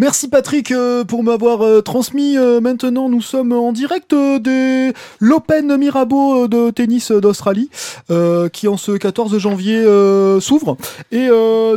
Merci 0.00 0.28
Patrick 0.28 0.72
euh, 0.72 1.04
pour 1.04 1.22
m'avoir 1.22 1.60
euh, 1.60 1.82
transmis. 1.82 2.38
euh, 2.38 2.62
maintenant, 2.62 3.10
nous 3.10 3.20
sommes 3.20 3.52
en 3.52 3.70
direct 3.70 4.14
euh, 4.14 4.38
de 4.38 4.94
l'Open 5.18 5.76
Mirabeau 5.76 6.48
de 6.48 6.70
tennis 6.70 7.12
d'Australie, 7.12 7.68
qui 8.52 8.66
en 8.66 8.78
ce 8.78 8.92
14 8.92 9.36
janvier 9.36 9.84
s'ouvre. 10.40 10.78
Et 11.12 11.28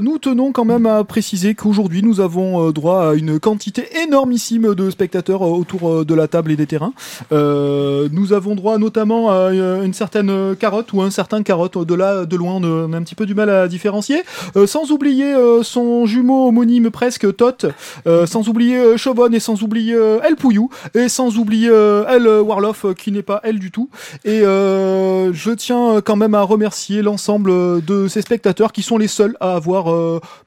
nous 0.02 0.18
tenons 0.20 0.52
quand 0.54 0.64
même 0.64 0.86
à 0.86 1.04
préciser 1.04 1.54
qu'aujourd'hui, 1.54 2.02
nous 2.02 2.22
avons 2.22 2.72
droit 2.72 3.10
à 3.10 3.14
une 3.14 3.40
quantité 3.40 3.88
énormissime 4.04 4.74
de 4.74 4.90
spectateurs 4.90 5.42
autour 5.42 6.06
de 6.06 6.14
la 6.14 6.28
table 6.28 6.52
et 6.52 6.56
des 6.56 6.66
terrains. 6.66 6.94
Nous 7.32 8.34
avons 8.34 8.56
droit 8.56 8.78
notamment 8.78 9.32
à 9.32 9.52
une 9.52 9.94
certaine 9.94 10.56
carotte 10.56 10.94
ou 10.94 11.02
un 11.02 11.12
certain 11.12 11.44
carotte. 11.44 11.78
De 11.86 11.94
là, 11.94 12.26
de 12.26 12.36
loin, 12.36 12.60
on 12.64 12.94
a 12.94 12.98
un 12.98 13.04
petit 13.04 13.16
peu 13.16 13.26
du 13.26 13.36
mal 13.36 13.50
à 13.50 13.68
différencier. 13.68 14.24
Sans 14.66 14.92
oublier 14.92 15.34
son 15.64 16.06
jumeau 16.06 16.48
homonyme 16.48 16.90
presque, 16.90 17.36
Tot. 17.36 17.68
Euh, 18.14 18.26
sans 18.26 18.48
oublier 18.48 18.78
euh, 18.78 18.98
Chobon 18.98 19.32
et 19.32 19.40
sans 19.40 19.62
oublier 19.64 19.94
euh, 19.94 20.20
El 20.24 20.36
Pouillou. 20.36 20.70
Et 20.94 21.10
sans 21.10 21.38
oublier 21.38 21.70
euh, 21.72 22.06
El 22.08 22.28
Warloff 22.28 22.86
euh, 22.86 22.94
qui 22.94 23.12
n'est 23.12 23.24
pas 23.24 23.42
elle 23.44 23.60
du 23.60 23.72
tout. 23.72 23.90
Et 24.24 24.42
je 24.42 25.52
tiens 25.52 26.02
quand 26.02 26.16
même 26.16 26.36
à 26.36 26.42
remercier 26.42 27.02
l'ensemble 27.02 27.84
de 27.84 28.08
ces 28.08 28.22
spectateurs 28.22 28.72
qui 28.72 28.84
sont 28.84 28.98
les 28.98 29.08
seuls 29.08 29.36
à 29.40 29.56
avoir 29.56 29.86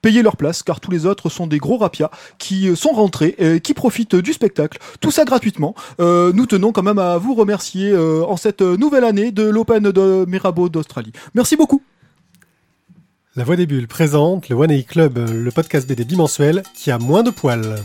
payé 0.02 0.22
leur 0.22 0.36
place 0.36 0.62
car 0.62 0.80
tous 0.80 0.90
les 0.90 1.06
autres 1.06 1.28
sont 1.28 1.46
des 1.46 1.58
gros 1.58 1.76
rapias 1.78 2.10
qui 2.38 2.74
sont 2.76 2.90
rentrés 2.90 3.34
et 3.38 3.60
qui 3.60 3.74
profitent 3.74 4.16
du 4.16 4.32
spectacle. 4.32 4.78
Tout 5.00 5.10
ça 5.10 5.24
gratuitement. 5.24 5.74
Nous 5.98 6.46
tenons 6.46 6.72
quand 6.72 6.82
même 6.82 6.98
à 6.98 7.18
vous 7.18 7.34
remercier 7.34 7.96
en 7.96 8.36
cette 8.36 8.62
nouvelle 8.62 9.04
année 9.04 9.32
de 9.32 9.44
l'Open 9.44 9.90
de 9.90 10.24
Mirabeau 10.26 10.68
d'Australie. 10.68 11.12
Merci 11.34 11.56
beaucoup. 11.56 11.82
La 13.36 13.44
Voix 13.44 13.56
des 13.56 13.66
Bulles 13.66 13.86
présente 13.86 14.48
le 14.48 14.56
One 14.56 14.70
A 14.70 14.82
Club, 14.82 15.18
le 15.18 15.50
podcast 15.50 15.86
BD 15.86 16.06
bimensuel 16.06 16.62
qui 16.72 16.90
a 16.90 16.96
moins 16.96 17.22
de 17.22 17.28
poils. 17.28 17.76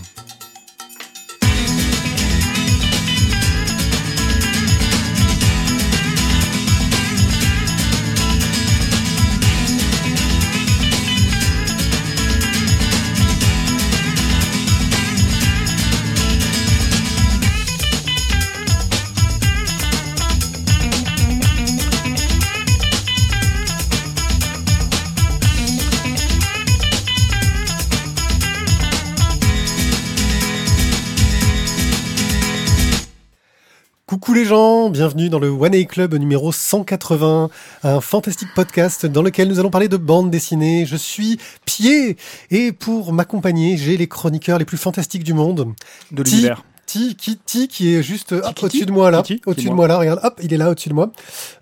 Coucou 34.32 34.40
les 34.40 34.46
gens, 34.46 34.90
bienvenue 34.90 35.28
dans 35.28 35.40
le 35.40 35.50
One 35.50 35.76
A 35.76 35.84
Club 35.84 36.14
numéro 36.16 36.54
180, 36.54 37.50
un 37.84 38.00
fantastique 38.00 38.48
podcast 38.56 39.06
dans 39.06 39.24
lequel 39.24 39.50
nous 39.50 39.60
allons 39.60 39.70
parler 39.70 39.90
de 39.90 39.98
bande 39.98 40.32
dessinée. 40.32 40.86
Je 40.86 40.96
suis 40.96 41.38
Pied 41.66 42.16
et 42.50 42.72
pour 42.72 43.12
m'accompagner, 43.12 43.76
j'ai 43.76 43.98
les 43.98 44.08
chroniqueurs 44.08 44.58
les 44.58 44.64
plus 44.64 44.78
fantastiques 44.78 45.26
du 45.26 45.34
monde. 45.34 45.74
De 46.14 46.24
l'univers. 46.24 46.64
Ti, 46.86 47.18
qui, 47.18 47.94
est 47.94 48.02
juste 48.02 48.32
au-dessus 48.32 48.86
de 48.86 48.94
moi 48.94 49.12
là, 49.12 49.22
au-dessus 49.46 49.66
de 49.66 49.74
moi. 49.74 49.76
moi 49.76 49.88
là, 49.90 49.98
regarde, 49.98 50.22
hop, 50.24 50.40
il 50.42 50.54
est 50.54 50.58
là 50.58 50.70
au-dessus 50.70 50.88
de 50.88 50.94
moi. 50.94 51.12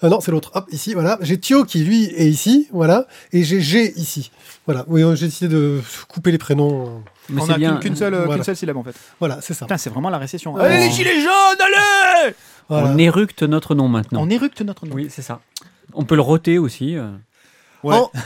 Euh, 0.03 0.09
non, 0.09 0.19
c'est 0.21 0.29
l'autre, 0.29 0.51
hop, 0.53 0.67
ici, 0.71 0.93
voilà. 0.93 1.17
J'ai 1.21 1.39
Thio 1.39 1.65
qui 1.65 1.79
lui 1.79 2.05
est 2.15 2.29
ici, 2.29 2.67
voilà, 2.71 3.07
et 3.33 3.43
j'ai 3.43 3.61
G 3.61 3.93
ici. 3.95 4.29
Voilà, 4.67 4.85
oui, 4.87 5.01
euh, 5.01 5.15
j'ai 5.15 5.25
décidé 5.25 5.47
de 5.47 5.81
couper 6.07 6.31
les 6.31 6.37
prénoms. 6.37 7.01
Mais 7.31 7.41
On 7.41 7.45
c'est 7.45 7.53
a 7.53 7.57
bien. 7.57 7.77
qu'une 7.77 7.95
seule, 7.95 8.13
Voilà. 8.15 8.35
qu'une 8.35 8.43
seule 8.43 8.55
syllabe 8.55 8.77
en 8.77 8.83
fait. 8.83 8.95
Voilà, 9.19 9.39
c'est 9.41 9.53
ça. 9.53 9.65
Putain, 9.65 9.77
c'est 9.77 9.89
vraiment 9.89 10.09
la 10.09 10.17
récession. 10.17 10.55
Allez 10.57 10.77
les 10.77 10.91
gilets 10.91 11.19
jaunes, 11.21 11.59
allez 11.59 12.33
Voilà. 12.67 12.87
On 12.89 12.97
éructe 12.97 13.43
notre 13.43 13.75
nom 13.75 13.87
maintenant. 13.87 14.21
On 14.23 14.29
éructe 14.29 14.61
notre 14.61 14.85
nom. 14.85 14.95
Oui, 14.95 15.07
c'est 15.09 15.21
ça. 15.21 15.39
On 15.93 16.03
peut 16.05 16.15
le 16.15 16.21
roter 16.21 16.57
aussi. 16.57 16.95
euh. 16.97 17.09
Ouais. 17.83 17.95
En, 17.95 18.11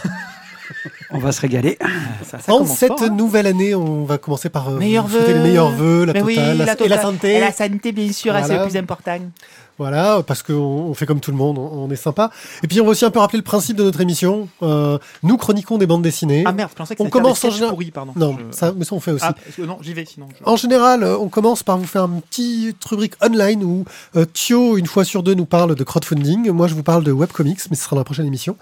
On 1.11 1.19
va 1.19 1.31
se 1.31 1.41
régaler. 1.41 1.77
Ça, 2.23 2.39
ça 2.39 2.51
en 2.53 2.59
commence 2.59 2.77
cette 2.77 2.87
fort, 2.89 3.03
hein. 3.03 3.09
nouvelle 3.09 3.45
année, 3.47 3.75
on 3.75 4.05
va 4.05 4.17
commencer 4.17 4.49
par 4.49 4.69
euh, 4.69 4.77
Meilleurs 4.79 5.05
vous 5.07 5.17
souhaiter 5.17 5.33
vœux. 5.33 5.37
les 5.39 5.43
meilleurs 5.43 5.69
vœux, 5.71 6.05
la 6.05 6.13
Mais 6.13 6.21
oui, 6.21 6.35
la- 6.35 6.73
et 6.81 6.87
la 6.87 7.01
santé. 7.01 7.33
Et 7.35 7.39
la 7.39 7.51
santé, 7.51 7.91
bien 7.91 8.11
sûr, 8.11 8.33
c'est 8.33 8.41
Voilà. 8.47 8.63
le 8.63 8.69
plus 8.69 8.77
important. 8.79 9.19
Voilà, 9.79 10.21
parce 10.25 10.43
qu'on 10.43 10.53
on 10.53 10.93
fait 10.93 11.05
comme 11.05 11.19
tout 11.19 11.31
le 11.31 11.37
monde, 11.37 11.57
on, 11.57 11.61
on 11.85 11.89
est 11.89 11.95
sympa. 11.95 12.29
Et 12.63 12.67
puis 12.67 12.79
on 12.79 12.85
va 12.85 12.91
aussi 12.91 13.05
un 13.05 13.09
peu 13.11 13.19
rappeler 13.19 13.37
le 13.39 13.43
principe 13.43 13.75
de 13.75 13.83
notre 13.83 13.99
émission. 14.01 14.47
Euh, 14.61 14.99
nous 15.23 15.35
chroniquons 15.37 15.77
des 15.79 15.87
bandes 15.87 16.03
dessinées. 16.03 16.43
Ah 16.45 16.51
merde, 16.53 16.69
je 16.71 16.75
pensais 16.75 16.95
que 16.95 17.01
On 17.01 17.05
c'était 17.05 17.17
un 17.17 17.21
commence 17.21 17.43
en 17.43 17.49
général- 17.49 17.75
pardon. 17.91 18.13
non, 18.15 18.37
Je- 18.51 18.55
ça, 18.55 18.71
mais 18.75 18.85
ça 18.85 18.93
on 18.95 18.99
fait 18.99 19.11
aussi. 19.11 19.25
Ah, 19.27 19.33
non, 19.59 19.77
j'y 19.81 19.93
vais 19.93 20.05
sinon. 20.05 20.27
je- 20.39 20.43
En 20.49 20.55
général, 20.57 21.03
euh, 21.03 21.17
on 21.17 21.27
commence 21.27 21.63
par 21.63 21.77
vous 21.77 21.85
faire 21.87 22.03
une 22.05 22.21
petite 22.21 22.83
rubrique 22.85 23.13
online 23.23 23.63
où 23.63 23.85
euh, 24.15 24.25
Thio, 24.25 24.77
une 24.77 24.85
fois 24.85 25.03
sur 25.05 25.23
deux, 25.23 25.33
nous 25.33 25.45
parle 25.45 25.73
de 25.75 25.83
crowdfunding. 25.83 26.51
Moi, 26.51 26.67
je 26.67 26.75
vous 26.75 26.83
parle 26.83 27.03
de 27.03 27.11
webcomics, 27.11 27.59
mais 27.71 27.75
ce 27.75 27.83
sera 27.83 27.95
dans 27.95 28.01
la 28.01 28.05
prochaine 28.05 28.25
émission. 28.27 28.55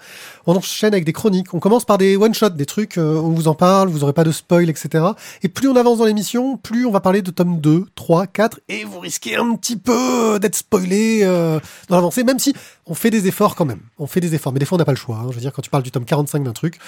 On 0.46 0.56
enchaîne 0.56 0.92
avec 0.92 1.04
des 1.04 1.12
chroniques. 1.12 1.54
On 1.54 1.60
commence 1.60 1.84
par 1.84 1.98
des 1.98 2.16
one-shots, 2.16 2.50
des 2.50 2.66
trucs, 2.66 2.98
euh, 2.98 3.14
on 3.16 3.30
vous 3.30 3.48
en 3.48 3.54
parle, 3.54 3.88
vous 3.88 4.02
aurez 4.02 4.12
pas 4.12 4.24
de 4.24 4.32
spoil, 4.32 4.68
etc. 4.68 5.04
Et 5.42 5.48
plus 5.48 5.68
on 5.68 5.76
avance 5.76 5.98
dans 5.98 6.04
l'émission, 6.04 6.56
plus 6.56 6.84
on 6.86 6.90
va 6.90 7.00
parler 7.00 7.22
de 7.22 7.30
tome 7.30 7.60
2, 7.60 7.86
3, 7.94 8.26
4, 8.26 8.60
et 8.68 8.84
vous 8.84 8.98
risquez 9.00 9.36
un 9.36 9.54
petit 9.56 9.76
peu 9.76 10.38
d'être 10.40 10.56
spoilé 10.56 11.20
euh, 11.22 11.60
dans 11.88 11.96
l'avancée, 11.96 12.24
même 12.24 12.38
si 12.38 12.54
on 12.86 12.94
fait 12.94 13.10
des 13.10 13.28
efforts 13.28 13.54
quand 13.54 13.64
même. 13.64 13.80
On 13.98 14.06
fait 14.06 14.20
des 14.20 14.34
efforts, 14.34 14.52
mais 14.52 14.58
des 14.58 14.64
fois 14.66 14.76
on 14.76 14.78
n'a 14.80 14.84
pas 14.84 14.92
le 14.92 14.96
choix. 14.96 15.16
hein. 15.18 15.26
Je 15.30 15.34
veux 15.34 15.40
dire, 15.40 15.52
quand 15.52 15.62
tu 15.62 15.70
parles 15.70 15.84
du 15.84 15.90
tome 15.90 16.04
45 16.04 16.42
d'un 16.42 16.52
truc, 16.52 16.78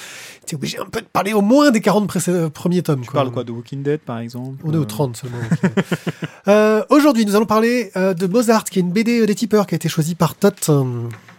tu 0.47 0.54
es 0.54 0.56
obligé 0.56 0.78
un 0.78 0.86
peu 0.86 1.00
de 1.00 1.06
parler 1.06 1.32
au 1.32 1.41
moins 1.41 1.71
des 1.71 1.81
40 1.81 2.09
précé- 2.09 2.50
premiers 2.50 2.82
tomes. 2.82 3.03
Tu 3.03 3.10
parles 3.12 3.31
quoi 3.31 3.44
de 3.44 3.53
Walking 3.53 3.82
Dead 3.82 4.00
par 4.00 4.19
exemple 4.19 4.56
On 4.65 4.72
est 4.72 4.76
au 4.76 4.82
Euh, 4.82 4.86
30 4.86 5.16
seulement. 5.16 5.38
Euh, 6.47 6.84
Aujourd'hui, 6.91 7.25
nous 7.25 7.34
allons 7.36 7.47
parler 7.47 7.91
euh, 7.97 8.12
de 8.12 8.26
Mozart, 8.26 8.65
qui 8.65 8.78
est 8.78 8.82
une 8.82 8.91
BD 8.92 9.25
des 9.26 9.34
tipeurs 9.34 9.66
qui 9.66 9.75
a 9.75 9.76
été 9.76 9.88
choisie 9.88 10.15
par 10.15 10.34
Tot. 10.34 10.71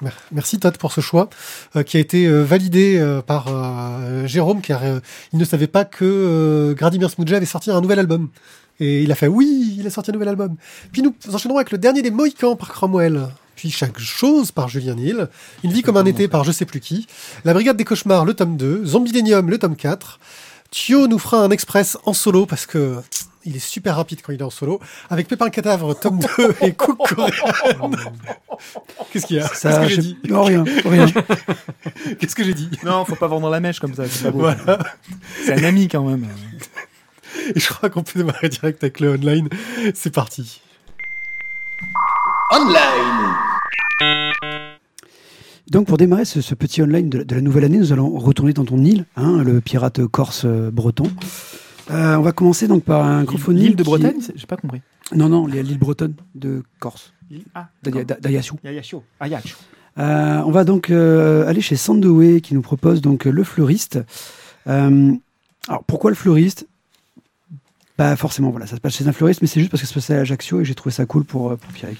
Mer- 0.01 0.17
merci 0.31 0.59
Tot 0.59 0.71
pour 0.77 0.91
ce 0.91 1.01
choix, 1.01 1.29
euh, 1.75 1.83
qui 1.83 1.97
a 1.97 1.99
été 1.99 2.25
euh, 2.27 2.43
validé 2.43 2.97
euh, 2.99 3.21
par 3.21 3.47
Jérôme, 4.25 4.61
car 4.61 4.81
il 5.33 5.39
ne 5.39 5.45
savait 5.45 5.67
pas 5.67 5.85
que 5.85 6.73
Gradimir 6.77 7.09
Smudja 7.09 7.37
avait 7.37 7.45
sorti 7.45 7.71
un 7.71 7.81
nouvel 7.81 7.99
album. 7.99 8.29
Et 8.79 9.03
il 9.03 9.11
a 9.11 9.15
fait 9.15 9.27
oui, 9.27 9.75
il 9.79 9.87
a 9.87 9.89
sorti 9.89 10.11
un 10.11 10.13
nouvel 10.13 10.27
album. 10.29 10.55
Puis 10.91 11.01
nous 11.01 11.13
enchaînerons 11.33 11.57
avec 11.57 11.71
le 11.71 11.77
dernier 11.77 12.01
des 12.01 12.11
Mohicans 12.11 12.55
par 12.55 12.69
Cromwell. 12.69 13.27
Puis 13.55 13.71
chaque 13.71 13.97
chose 13.99 14.51
par 14.51 14.67
Julien 14.67 14.97
Hill. 14.97 15.29
Une 15.63 15.71
vie 15.71 15.81
comme 15.81 15.95
un 15.95 16.03
été 16.05 16.27
par 16.27 16.43
je 16.43 16.51
sais 16.51 16.65
plus 16.65 16.81
qui. 16.81 17.07
La 17.45 17.53
Brigade 17.53 17.77
des 17.77 17.85
Cauchemars, 17.85 18.25
le 18.25 18.33
tome 18.33 18.57
2. 18.57 18.83
Zombilénium, 18.85 19.49
le 19.49 19.57
tome 19.57 19.77
4. 19.77 20.19
Thio 20.71 21.07
nous 21.07 21.19
fera 21.19 21.37
un 21.37 21.51
express 21.51 21.97
en 22.03 22.11
solo 22.11 22.45
parce 22.45 22.65
que 22.65 22.97
il 23.45 23.55
est 23.55 23.59
super 23.59 23.95
rapide 23.95 24.21
quand 24.21 24.33
il 24.33 24.39
est 24.39 24.43
en 24.43 24.49
solo. 24.49 24.79
Avec 25.09 25.27
Pépin 25.27 25.49
Cadavre, 25.49 25.93
tome 25.97 26.19
2 26.37 26.55
et 26.61 26.73
Coupe 26.73 26.97
coréenne. 27.07 27.95
Qu'est-ce 29.11 29.25
qu'il 29.27 29.37
y 29.37 29.39
a 29.39 29.47
Qu'est-ce 29.47 29.79
que 29.81 29.87
j'ai 29.87 29.95
je- 29.95 30.01
dit 30.01 30.17
Non, 30.29 30.43
rien, 30.43 30.63
rien. 30.85 31.05
Qu'est-ce 32.19 32.35
que 32.35 32.43
j'ai 32.43 32.53
dit 32.53 32.69
Non, 32.83 33.05
faut 33.05 33.15
pas 33.15 33.27
vendre 33.27 33.49
la 33.49 33.59
mèche 33.59 33.79
comme 33.79 33.93
ça. 33.93 34.05
C'est 34.07 34.23
pas 34.23 34.31
beau. 34.31 34.39
Voilà. 34.39 34.79
C'est 35.45 35.53
un 35.53 35.63
ami 35.63 35.87
quand 35.87 36.03
même. 36.03 36.27
Et 37.55 37.59
je 37.59 37.67
crois 37.69 37.89
qu'on 37.89 38.01
peut 38.03 38.19
démarrer 38.19 38.49
direct 38.49 38.83
avec 38.83 38.99
le 38.99 39.11
online. 39.15 39.49
C'est 39.93 40.13
parti. 40.13 40.61
Donc 45.69 45.87
pour 45.87 45.97
démarrer 45.97 46.25
ce, 46.25 46.41
ce 46.41 46.53
petit 46.55 46.81
online 46.81 47.09
de, 47.09 47.17
la- 47.19 47.23
de 47.23 47.35
la 47.35 47.41
nouvelle 47.41 47.65
année, 47.65 47.77
nous 47.79 47.91
allons 47.91 48.17
retourner 48.17 48.53
dans 48.53 48.65
ton 48.65 48.77
île, 48.83 49.05
hein, 49.17 49.41
le 49.43 49.61
pirate 49.61 50.05
corse 50.07 50.43
euh, 50.45 50.69
breton. 50.71 51.11
Euh, 51.91 52.15
on 52.15 52.21
va 52.21 52.31
commencer 52.31 52.67
donc 52.67 52.83
par 52.83 53.05
un 53.05 53.25
crowdfunding. 53.25 53.63
L'île 53.63 53.75
de 53.75 53.83
qui- 53.83 53.89
Bretagne 53.89 54.19
c'est- 54.21 54.33
J'ai 54.35 54.47
pas 54.47 54.57
compris. 54.57 54.81
Non, 55.13 55.29
non, 55.29 55.45
l'île 55.45 55.77
bretonne 55.77 56.15
de 56.33 56.63
Corse, 56.79 57.13
Ah, 57.53 57.67
d'Aya- 57.83 58.03
d'accord. 58.03 58.21
d'Ayassu. 58.21 58.53
Yayachio. 58.63 59.03
Ayacho. 59.19 59.55
Euh, 59.97 60.41
on 60.45 60.51
va 60.51 60.63
donc 60.63 60.89
euh, 60.89 61.47
aller 61.47 61.61
chez 61.61 61.75
Sandoway 61.75 62.41
qui 62.41 62.53
nous 62.55 62.61
propose 62.61 63.01
donc 63.01 63.27
euh, 63.27 63.31
le 63.31 63.43
fleuriste. 63.43 63.99
Alors 64.65 65.83
pourquoi 65.87 66.09
le 66.11 66.15
fleuriste? 66.15 66.67
Bah 67.97 68.15
forcément 68.17 68.49
voilà, 68.49 68.67
ça 68.67 68.75
se 68.75 68.81
passe 68.81 68.95
chez 68.97 69.07
un 69.07 69.13
fleuriste, 69.13 69.41
mais 69.41 69.47
c'est 69.47 69.59
juste 69.61 69.71
parce 69.71 69.79
que 69.81 69.87
ça 69.87 69.93
se 69.93 69.97
passait 69.99 70.15
à 70.15 70.21
Ajaccio 70.21 70.59
et 70.59 70.65
j'ai 70.65 70.75
trouvé 70.75 70.91
ça 70.93 71.05
cool 71.05 71.23
pour 71.23 71.55
pour 71.55 71.71
Pierrick. 71.71 71.99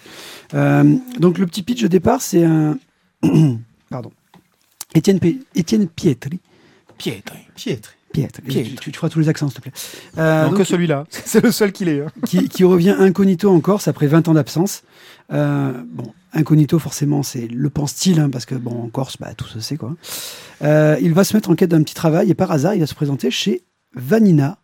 Donc 1.19 1.37
le 1.37 1.45
petit 1.45 1.63
pitch 1.63 1.81
de 1.83 1.87
départ, 1.87 2.21
c'est 2.21 2.43
un 2.43 2.77
pardon 3.89 4.11
Étienne, 4.93 5.19
P- 5.19 5.39
Étienne 5.55 5.87
Pietri. 5.87 6.39
Piètre. 6.97 7.33
Piètre. 7.55 7.93
Tu, 8.79 8.91
tu 8.91 8.91
feras 8.93 9.09
tous 9.09 9.19
les 9.19 9.29
accents 9.29 9.47
s'il 9.49 9.57
te 9.57 9.61
plaît. 9.61 9.71
Euh, 10.17 10.43
Non, 10.43 10.49
donc, 10.49 10.57
que 10.59 10.63
celui-là. 10.63 11.05
C'est 11.09 11.43
le 11.43 11.51
seul 11.51 11.71
qu'il 11.71 11.89
est. 11.89 12.01
hein. 12.01 12.07
qui, 12.25 12.47
qui 12.49 12.63
revient 12.63 12.95
incognito 12.97 13.49
en 13.49 13.59
Corse 13.59 13.87
après 13.87 14.07
20 14.07 14.27
ans 14.27 14.33
d'absence. 14.33 14.83
Euh, 15.33 15.73
bon, 15.91 16.13
incognito, 16.33 16.77
forcément, 16.79 17.23
c'est 17.23 17.47
le 17.47 17.69
pense-t-il, 17.69 18.19
hein, 18.19 18.29
parce 18.29 18.45
que, 18.45 18.55
bon, 18.55 18.83
en 18.83 18.87
Corse, 18.89 19.17
bah, 19.19 19.33
tout 19.35 19.47
se 19.47 19.59
sait, 19.59 19.75
quoi. 19.77 19.95
Euh, 20.61 20.97
il 21.01 21.13
va 21.13 21.23
se 21.23 21.35
mettre 21.35 21.49
en 21.49 21.55
quête 21.55 21.71
d'un 21.71 21.81
petit 21.83 21.95
travail, 21.95 22.29
et 22.29 22.35
par 22.35 22.51
hasard, 22.51 22.75
il 22.75 22.79
va 22.79 22.87
se 22.87 22.93
présenter 22.95 23.31
chez 23.31 23.63
Vanina 23.95 24.57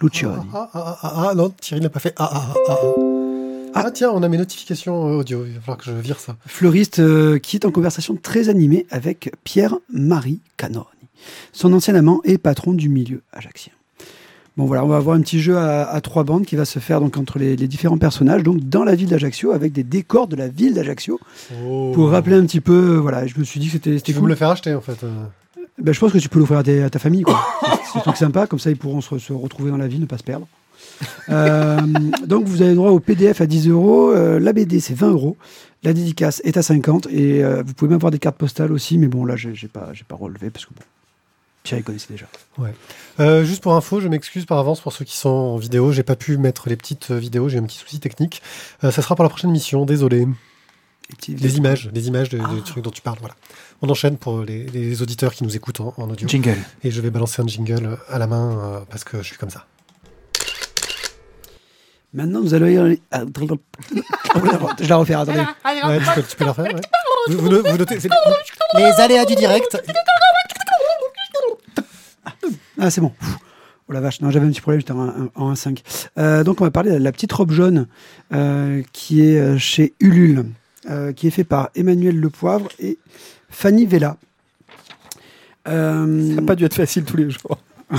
Lucioni. 0.00 0.34
Ah, 0.52 0.70
ah, 0.74 0.80
ah, 0.82 0.98
ah, 1.02 1.26
ah, 1.30 1.34
non, 1.34 1.50
Thierry 1.50 1.80
n'a 1.82 1.88
pas 1.90 2.00
fait 2.00 2.12
ah, 2.16 2.28
ah, 2.32 2.54
ah, 2.68 2.76
ah. 2.76 2.76
Ah, 3.76 3.90
tiens, 3.90 4.10
on 4.12 4.22
a 4.22 4.28
mes 4.28 4.38
notifications 4.38 5.08
euh, 5.08 5.16
audio. 5.18 5.44
Il 5.46 5.54
va 5.54 5.60
falloir 5.60 5.78
que 5.78 5.84
je 5.84 5.92
vire 5.92 6.18
ça. 6.20 6.36
Fleuriste 6.46 7.00
euh, 7.00 7.38
qui 7.38 7.56
est 7.56 7.64
en 7.66 7.70
conversation 7.72 8.16
très 8.16 8.48
animée 8.48 8.86
avec 8.90 9.32
Pierre-Marie 9.44 10.40
Canoni, 10.56 10.86
son 11.52 11.72
ancien 11.72 11.94
amant 11.94 12.20
et 12.24 12.38
patron 12.38 12.72
du 12.74 12.88
milieu 12.88 13.22
ajaxien. 13.32 13.72
Bon 14.56 14.66
voilà, 14.66 14.84
on 14.84 14.88
va 14.88 14.96
avoir 14.98 15.16
un 15.16 15.20
petit 15.20 15.40
jeu 15.40 15.56
à, 15.58 15.82
à 15.90 16.00
trois 16.00 16.22
bandes 16.22 16.44
qui 16.46 16.54
va 16.54 16.64
se 16.64 16.78
faire 16.78 17.00
donc 17.00 17.16
entre 17.16 17.40
les, 17.40 17.56
les 17.56 17.66
différents 17.66 17.98
personnages, 17.98 18.44
donc 18.44 18.60
dans 18.60 18.84
la 18.84 18.94
ville 18.94 19.08
d'Ajaccio 19.08 19.50
avec 19.50 19.72
des 19.72 19.82
décors 19.82 20.28
de 20.28 20.36
la 20.36 20.46
ville 20.48 20.74
d'Ajaccio 20.74 21.18
pour 21.92 22.10
rappeler 22.10 22.36
un 22.36 22.42
petit 22.46 22.60
peu. 22.60 22.94
Voilà, 22.96 23.26
je 23.26 23.36
me 23.36 23.42
suis 23.44 23.58
dit 23.58 23.66
que 23.66 23.72
c'était 23.72 24.00
Tu 24.00 24.12
veux 24.12 24.20
cool. 24.20 24.28
me 24.28 24.32
le 24.34 24.36
faire 24.36 24.50
acheter 24.50 24.72
en 24.74 24.80
fait. 24.80 25.02
euh. 25.02 25.24
Ben, 25.82 25.92
je 25.92 25.98
pense 25.98 26.12
que 26.12 26.18
tu 26.18 26.28
peux 26.28 26.38
l'offrir 26.38 26.58
à, 26.58 26.84
à 26.84 26.90
ta 26.90 27.00
famille, 27.00 27.22
quoi. 27.22 27.36
C'est- 27.92 27.98
un 27.98 28.02
truc 28.02 28.16
sympa, 28.16 28.46
comme 28.46 28.60
ça 28.60 28.70
ils 28.70 28.76
pourront 28.76 29.00
se, 29.00 29.18
se 29.18 29.32
retrouver 29.32 29.72
dans 29.72 29.76
la 29.76 29.88
vie, 29.88 29.98
ne 29.98 30.06
pas 30.06 30.18
se 30.18 30.22
perdre. 30.22 30.46
Euh, 31.30 31.80
donc 32.26 32.44
vous 32.46 32.62
avez 32.62 32.74
droit 32.74 32.90
au 32.90 33.00
PDF 33.00 33.40
à 33.40 33.46
10 33.46 33.68
euros, 33.68 34.12
euh, 34.12 34.38
la 34.38 34.52
BD 34.52 34.78
c'est 34.80 34.94
20 34.94 35.10
euros, 35.10 35.36
la 35.82 35.92
dédicace 35.92 36.40
est 36.44 36.56
à 36.56 36.62
50 36.62 37.08
et 37.10 37.42
euh, 37.42 37.62
vous 37.66 37.74
pouvez 37.74 37.88
même 37.88 37.96
avoir 37.96 38.12
des 38.12 38.18
cartes 38.20 38.36
postales 38.36 38.70
aussi, 38.72 38.98
mais 38.98 39.06
bon 39.08 39.24
là 39.24 39.34
j'ai 39.36 39.52
pas, 39.68 39.90
pas 40.06 40.14
relevé 40.16 40.50
parce 40.50 40.66
que 40.66 40.70
bon, 40.74 40.82
Thierry 41.64 41.82
connaissait 41.82 42.08
déjà. 42.12 42.26
Euh, 43.20 43.42
juste 43.44 43.62
pour 43.62 43.74
info, 43.74 43.98
je 43.98 44.08
m'excuse 44.08 44.44
par 44.44 44.58
avance 44.58 44.82
pour 44.82 44.92
ceux 44.92 45.06
qui 45.06 45.16
sont 45.16 45.30
en 45.30 45.56
vidéo. 45.56 45.92
J'ai 45.92 46.02
pas 46.02 46.14
pu 46.14 46.36
mettre 46.36 46.68
les 46.68 46.76
petites 46.76 47.10
euh, 47.10 47.16
vidéos, 47.16 47.48
j'ai 47.48 47.56
eu 47.56 47.60
un 47.60 47.64
petit 47.64 47.78
souci 47.78 48.00
technique. 48.00 48.42
Euh, 48.84 48.90
ça 48.90 49.00
sera 49.00 49.14
pour 49.16 49.22
la 49.22 49.30
prochaine 49.30 49.50
mission, 49.50 49.86
désolé. 49.86 50.26
Les 51.28 51.56
images, 51.56 51.88
les 51.92 52.06
images 52.08 52.28
de, 52.28 52.36
de 52.38 52.44
Ah. 52.46 52.62
trucs 52.66 52.84
dont 52.84 52.90
tu 52.90 53.00
parles. 53.00 53.16
Voilà. 53.20 53.34
On 53.80 53.88
enchaîne 53.88 54.18
pour 54.18 54.42
les, 54.42 54.64
les 54.66 55.00
auditeurs 55.00 55.32
qui 55.32 55.42
nous 55.42 55.56
écoutent 55.56 55.80
en, 55.80 55.94
en 55.96 56.10
audio. 56.10 56.28
Jingle. 56.28 56.56
Et 56.82 56.90
je 56.90 57.00
vais 57.00 57.10
balancer 57.10 57.40
un 57.40 57.46
jingle 57.46 57.96
à 58.10 58.18
la 58.18 58.26
main 58.26 58.58
euh, 58.58 58.80
parce 58.90 59.04
que 59.04 59.18
je 59.18 59.26
suis 59.28 59.36
comme 59.38 59.50
ça. 59.50 59.64
Maintenant 62.12 62.42
vous 62.42 62.52
allez 62.52 62.70
lire 62.70 62.84
les- 62.84 63.00
ah, 63.10 63.22
Je 64.80 64.88
la 64.88 64.96
refais, 64.96 65.14
attendez. 65.14 65.38
Ouais, 65.40 65.98
tu, 65.98 66.10
peux, 66.14 66.22
tu 66.22 66.36
peux 66.36 66.44
la 66.44 66.52
refaire, 66.52 66.74
ouais. 66.74 66.80
vous, 67.28 67.38
vous 67.38 67.62
vous 67.62 67.76
notez 67.78 67.98
les 68.76 68.84
aléas 69.00 69.24
du 69.24 69.34
direct. 69.34 69.82
Ah, 72.86 72.90
c'est 72.90 73.00
bon. 73.00 73.12
Oh 73.88 73.92
la 73.94 74.00
vache, 74.00 74.20
non, 74.20 74.30
j'avais 74.30 74.44
un 74.46 74.50
petit 74.50 74.60
problème, 74.60 74.80
j'étais 74.80 74.92
en, 74.92 75.08
en- 75.08 75.30
en 75.34 75.52
1.5. 75.54 75.78
Euh, 76.18 76.44
donc, 76.44 76.60
on 76.60 76.64
va 76.64 76.70
parler 76.70 76.90
de 76.90 76.96
la 76.96 77.12
petite 77.12 77.32
robe 77.32 77.50
jaune 77.50 77.86
euh, 78.34 78.82
qui 78.92 79.22
est 79.22 79.38
euh, 79.38 79.56
chez 79.56 79.94
Ulule, 80.00 80.44
euh, 80.90 81.12
qui 81.14 81.26
est 81.28 81.30
fait 81.30 81.44
par 81.44 81.70
Emmanuel 81.74 82.18
Lepoivre 82.20 82.68
et 82.78 82.98
Fanny 83.48 83.86
Vella. 83.86 84.18
Ça 85.66 85.72
n'a 86.04 86.42
pas 86.42 86.56
dû 86.56 86.64
être 86.66 86.74
facile 86.74 87.04
tous 87.04 87.16
les 87.16 87.30
jours. 87.30 87.58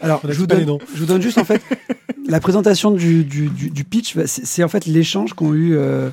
alors, 0.00 0.20
je 0.26 0.32
vous, 0.38 0.46
donne, 0.46 0.64
noms. 0.64 0.78
je 0.94 1.00
vous 1.00 1.06
donne 1.06 1.20
juste 1.20 1.36
en 1.38 1.44
fait 1.44 1.60
la 2.26 2.40
présentation 2.40 2.90
du, 2.90 3.22
du, 3.24 3.48
du- 3.48 3.68
du 3.70 3.84
pitch. 3.84 4.16
C'est 4.26 4.46
c'est 4.46 4.64
en 4.64 4.68
fait 4.68 4.86
l'échange 4.86 5.34
qu'ont 5.34 5.52
eu 5.52 5.74
euh, 5.76 6.08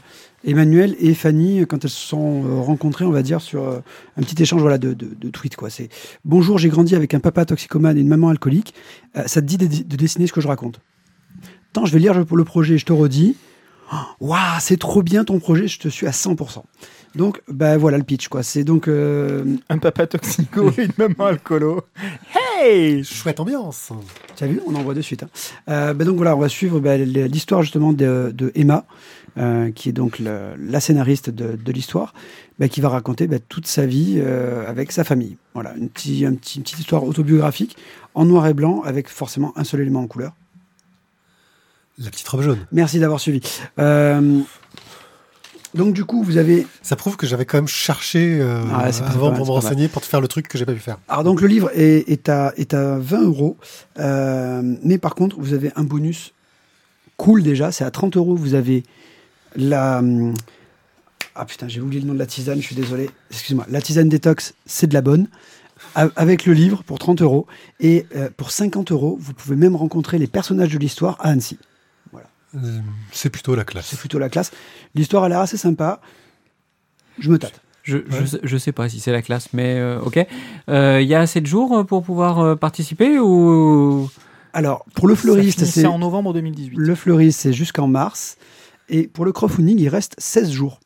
Emmanuel 0.45 0.95
et 0.99 1.13
Fanny 1.13 1.65
quand 1.67 1.83
elles 1.83 1.89
se 1.89 2.07
sont 2.07 2.43
euh, 2.45 2.55
rencontrées, 2.61 3.05
on 3.05 3.11
va 3.11 3.21
dire, 3.21 3.41
sur 3.41 3.63
euh, 3.67 3.79
un 4.17 4.21
petit 4.21 4.41
échange 4.41 4.61
voilà, 4.61 4.77
de, 4.77 4.93
de, 4.93 5.07
de 5.19 5.29
tweets. 5.29 5.55
quoi. 5.55 5.69
C'est 5.69 5.89
Bonjour, 6.25 6.57
j'ai 6.57 6.69
grandi 6.69 6.95
avec 6.95 7.13
un 7.13 7.19
papa 7.19 7.45
toxicomane 7.45 7.97
et 7.97 8.01
une 8.01 8.07
maman 8.07 8.29
alcoolique. 8.29 8.73
Euh, 9.17 9.23
ça 9.27 9.41
te 9.41 9.45
dit 9.45 9.57
de, 9.57 9.65
de 9.67 9.95
dessiner 9.95 10.27
ce 10.27 10.33
que 10.33 10.41
je 10.41 10.47
raconte? 10.47 10.79
Tant, 11.73 11.85
je 11.85 11.93
vais 11.93 11.99
lire 11.99 12.13
le 12.13 12.43
projet, 12.45 12.77
je 12.77 12.85
te 12.85 12.93
redis. 12.93 13.35
Oh, 13.91 13.95
Waouh, 14.21 14.39
c'est 14.59 14.77
trop 14.77 15.01
bien 15.03 15.23
ton 15.23 15.39
projet, 15.39 15.67
je 15.67 15.79
te 15.79 15.87
suis 15.89 16.05
à 16.07 16.11
100%. 16.11 16.61
Donc, 17.15 17.41
bah 17.47 17.75
voilà 17.77 17.97
le 17.97 18.03
pitch, 18.03 18.27
quoi. 18.27 18.43
C'est 18.43 18.63
donc. 18.63 18.87
euh, 18.87 19.43
Un 19.67 19.79
papa 19.79 20.05
toxico 20.05 20.71
et 20.77 20.83
une 20.85 20.91
maman 20.97 21.25
alcoolo. 21.25 21.81
Hey 22.61 23.03
Chouette 23.03 23.39
ambiance. 23.39 23.91
Tu 24.35 24.43
as 24.43 24.47
vu? 24.47 24.61
On 24.67 24.75
envoie 24.75 24.93
de 24.93 25.01
suite. 25.01 25.23
hein. 25.23 25.29
Euh, 25.69 25.93
bah 25.95 26.05
donc 26.05 26.17
voilà, 26.17 26.35
on 26.35 26.39
va 26.39 26.49
suivre 26.49 26.79
bah, 26.79 26.97
l'histoire 26.97 27.63
justement 27.63 27.93
de, 27.93 28.31
de 28.33 28.51
Emma, 28.53 28.85
euh, 29.39 29.71
qui 29.71 29.89
est 29.89 29.93
donc 29.93 30.19
le- 30.19 30.55
la 30.59 30.79
scénariste 30.79 31.29
de, 31.29 31.55
de 31.55 31.71
l'histoire, 31.71 32.13
bah, 32.59 32.67
qui 32.67 32.81
va 32.81 32.89
raconter 32.89 33.27
bah, 33.27 33.37
toute 33.47 33.67
sa 33.67 33.85
vie 33.85 34.15
euh, 34.17 34.67
avec 34.69 34.91
sa 34.91 35.03
famille. 35.03 35.37
Voilà, 35.53 35.73
une, 35.77 35.89
petit, 35.89 36.25
un 36.25 36.33
petit- 36.33 36.57
une 36.57 36.63
petite 36.63 36.79
histoire 36.79 37.03
autobiographique 37.03 37.77
en 38.15 38.25
noir 38.25 38.45
et 38.47 38.53
blanc, 38.53 38.81
avec 38.83 39.07
forcément 39.09 39.53
un 39.57 39.63
seul 39.63 39.79
élément 39.81 40.01
en 40.01 40.07
couleur. 40.07 40.33
La 42.03 42.09
petite 42.09 42.27
robe 42.27 42.41
jaune. 42.41 42.59
Merci 42.71 42.99
d'avoir 42.99 43.19
suivi. 43.19 43.41
Euh, 43.77 44.39
donc 45.75 45.93
du 45.93 46.03
coup, 46.05 46.23
vous 46.23 46.37
avez 46.37 46.65
Ça 46.81 46.95
prouve 46.95 47.15
que 47.17 47.27
j'avais 47.27 47.45
quand 47.45 47.57
même 47.57 47.67
cherché 47.67 48.39
euh, 48.41 48.63
Ah 48.73 48.89
avant 49.05 49.27
mal, 49.29 49.37
pour 49.37 49.45
me 49.45 49.51
renseigner 49.51 49.87
pour 49.87 50.01
te 50.01 50.07
faire 50.07 50.21
le 50.21 50.27
truc 50.27 50.47
que 50.47 50.57
j'ai 50.57 50.65
pas 50.65 50.73
pu 50.73 50.79
faire. 50.79 50.97
Alors 51.07 51.23
donc 51.23 51.41
le 51.41 51.47
livre 51.47 51.69
est, 51.75 52.09
est 52.09 52.27
à, 52.29 52.53
est 52.57 52.73
à 52.73 52.97
20 52.97 53.21
euros, 53.23 53.57
euh, 53.99 54.61
mais 54.83 54.97
par 54.97 55.13
contre 55.13 55.35
vous 55.39 55.53
avez 55.53 55.71
un 55.75 55.83
bonus 55.83 56.33
cool 57.17 57.43
déjà, 57.43 57.71
c'est 57.71 57.83
à 57.83 57.91
30 57.91 58.15
euros, 58.17 58.35
vous 58.35 58.53
avez 58.55 58.83
la... 59.55 60.01
Ah 61.35 61.45
putain, 61.45 61.67
j'ai 61.67 61.79
oublié 61.79 62.01
le 62.01 62.07
nom 62.07 62.13
de 62.13 62.19
la 62.19 62.25
tisane, 62.25 62.59
je 62.59 62.65
suis 62.65 62.75
désolé, 62.75 63.09
excuse-moi, 63.31 63.65
la 63.69 63.81
tisane 63.81 64.09
détox, 64.09 64.53
c'est 64.65 64.87
de 64.87 64.93
la 64.93 65.01
bonne, 65.01 65.27
avec 65.95 66.45
le 66.45 66.53
livre 66.53 66.83
pour 66.83 66.99
30 66.99 67.21
euros, 67.21 67.47
et 67.79 68.05
euh, 68.15 68.29
pour 68.35 68.51
50 68.51 68.91
euros, 68.91 69.17
vous 69.21 69.33
pouvez 69.33 69.55
même 69.55 69.75
rencontrer 69.75 70.17
les 70.17 70.27
personnages 70.27 70.73
de 70.73 70.77
l'histoire 70.77 71.15
à 71.19 71.29
Annecy. 71.29 71.57
Euh, 72.55 72.79
C'est 73.11 73.29
plutôt 73.29 73.53
la 73.53 73.63
classe. 73.63 73.85
C'est 73.85 73.99
plutôt 73.99 74.17
la 74.17 74.27
classe. 74.27 74.51
L'histoire 74.95 75.23
a 75.23 75.29
l'air 75.29 75.39
assez 75.39 75.55
sympa, 75.55 76.01
je 77.19 77.29
me 77.29 77.37
tâte. 77.37 77.61
Je, 77.83 77.99
je, 78.09 78.25
sais- 78.25 78.39
je 78.43 78.57
sais 78.57 78.71
pas 78.71 78.89
si 78.89 78.99
c'est 78.99 79.11
la 79.11 79.21
classe, 79.21 79.49
mais 79.53 79.75
euh, 79.77 79.99
ok. 80.01 80.17
Il 80.67 81.07
y 81.07 81.13
a 81.15 81.19
assez 81.21 81.41
de 81.41 81.45
jours 81.47 81.85
pour 81.85 82.03
pouvoir 82.03 82.39
euh, 82.39 82.55
participer 82.55 83.19
ou? 83.19 84.09
Alors, 84.51 84.83
pour 84.95 85.07
le 85.07 85.13
fleuriste, 85.15 85.63
c'est... 85.65 85.85
en 85.85 85.99
novembre 85.99 86.33
2018. 86.33 86.75
Le 86.75 86.95
fleuriste, 86.95 87.39
c'est 87.41 87.53
jusqu'en 87.53 87.87
mars. 87.87 88.37
Et 88.89 89.07
pour 89.07 89.25
le 89.25 89.31
crowdfunding, 89.31 89.79
il 89.79 89.89
reste 89.89 90.15
16 90.17 90.51
jours. 90.51 90.79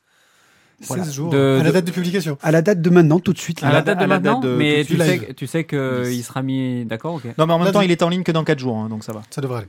16 0.81 0.87
Voilà. 0.87 1.11
jours 1.11 1.29
De- 1.31 1.57
à 1.61 1.63
la 1.63 1.71
date 1.71 1.85
de 1.85 1.91
publication. 1.91 2.37
À 2.41 2.51
la 2.51 2.61
date 2.61 2.81
de 2.81 2.89
maintenant, 2.89 3.19
tout 3.19 3.31
de 3.31 3.37
suite. 3.37 3.63
à 3.63 3.71
la 3.71 3.81
date 3.81 3.99
de 3.99 4.03
à 4.03 4.07
maintenant 4.07 4.39
date 4.41 4.51
de- 4.51 4.55
Mais 4.57 4.83
tu 4.83 4.97
sais, 4.97 5.33
tu 5.35 5.47
sais 5.47 5.63
qu'il 5.65 6.23
sera 6.23 6.41
mis. 6.41 6.83
D'accord, 6.85 7.15
ok. 7.15 7.25
Non, 7.37 7.45
mais 7.45 7.53
en 7.53 7.59
même 7.59 7.71
temps, 7.71 7.81
il 7.81 7.91
est 7.91 8.03
en 8.03 8.09
ligne 8.09 8.23
que 8.23 8.31
dans 8.33 8.43
4 8.43 8.59
jours, 8.59 8.75
hein, 8.77 8.89
donc 8.89 9.03
ça 9.03 9.13
va. 9.13 9.21
Ça 9.29 9.39
devrait 9.41 9.59
aller. 9.59 9.67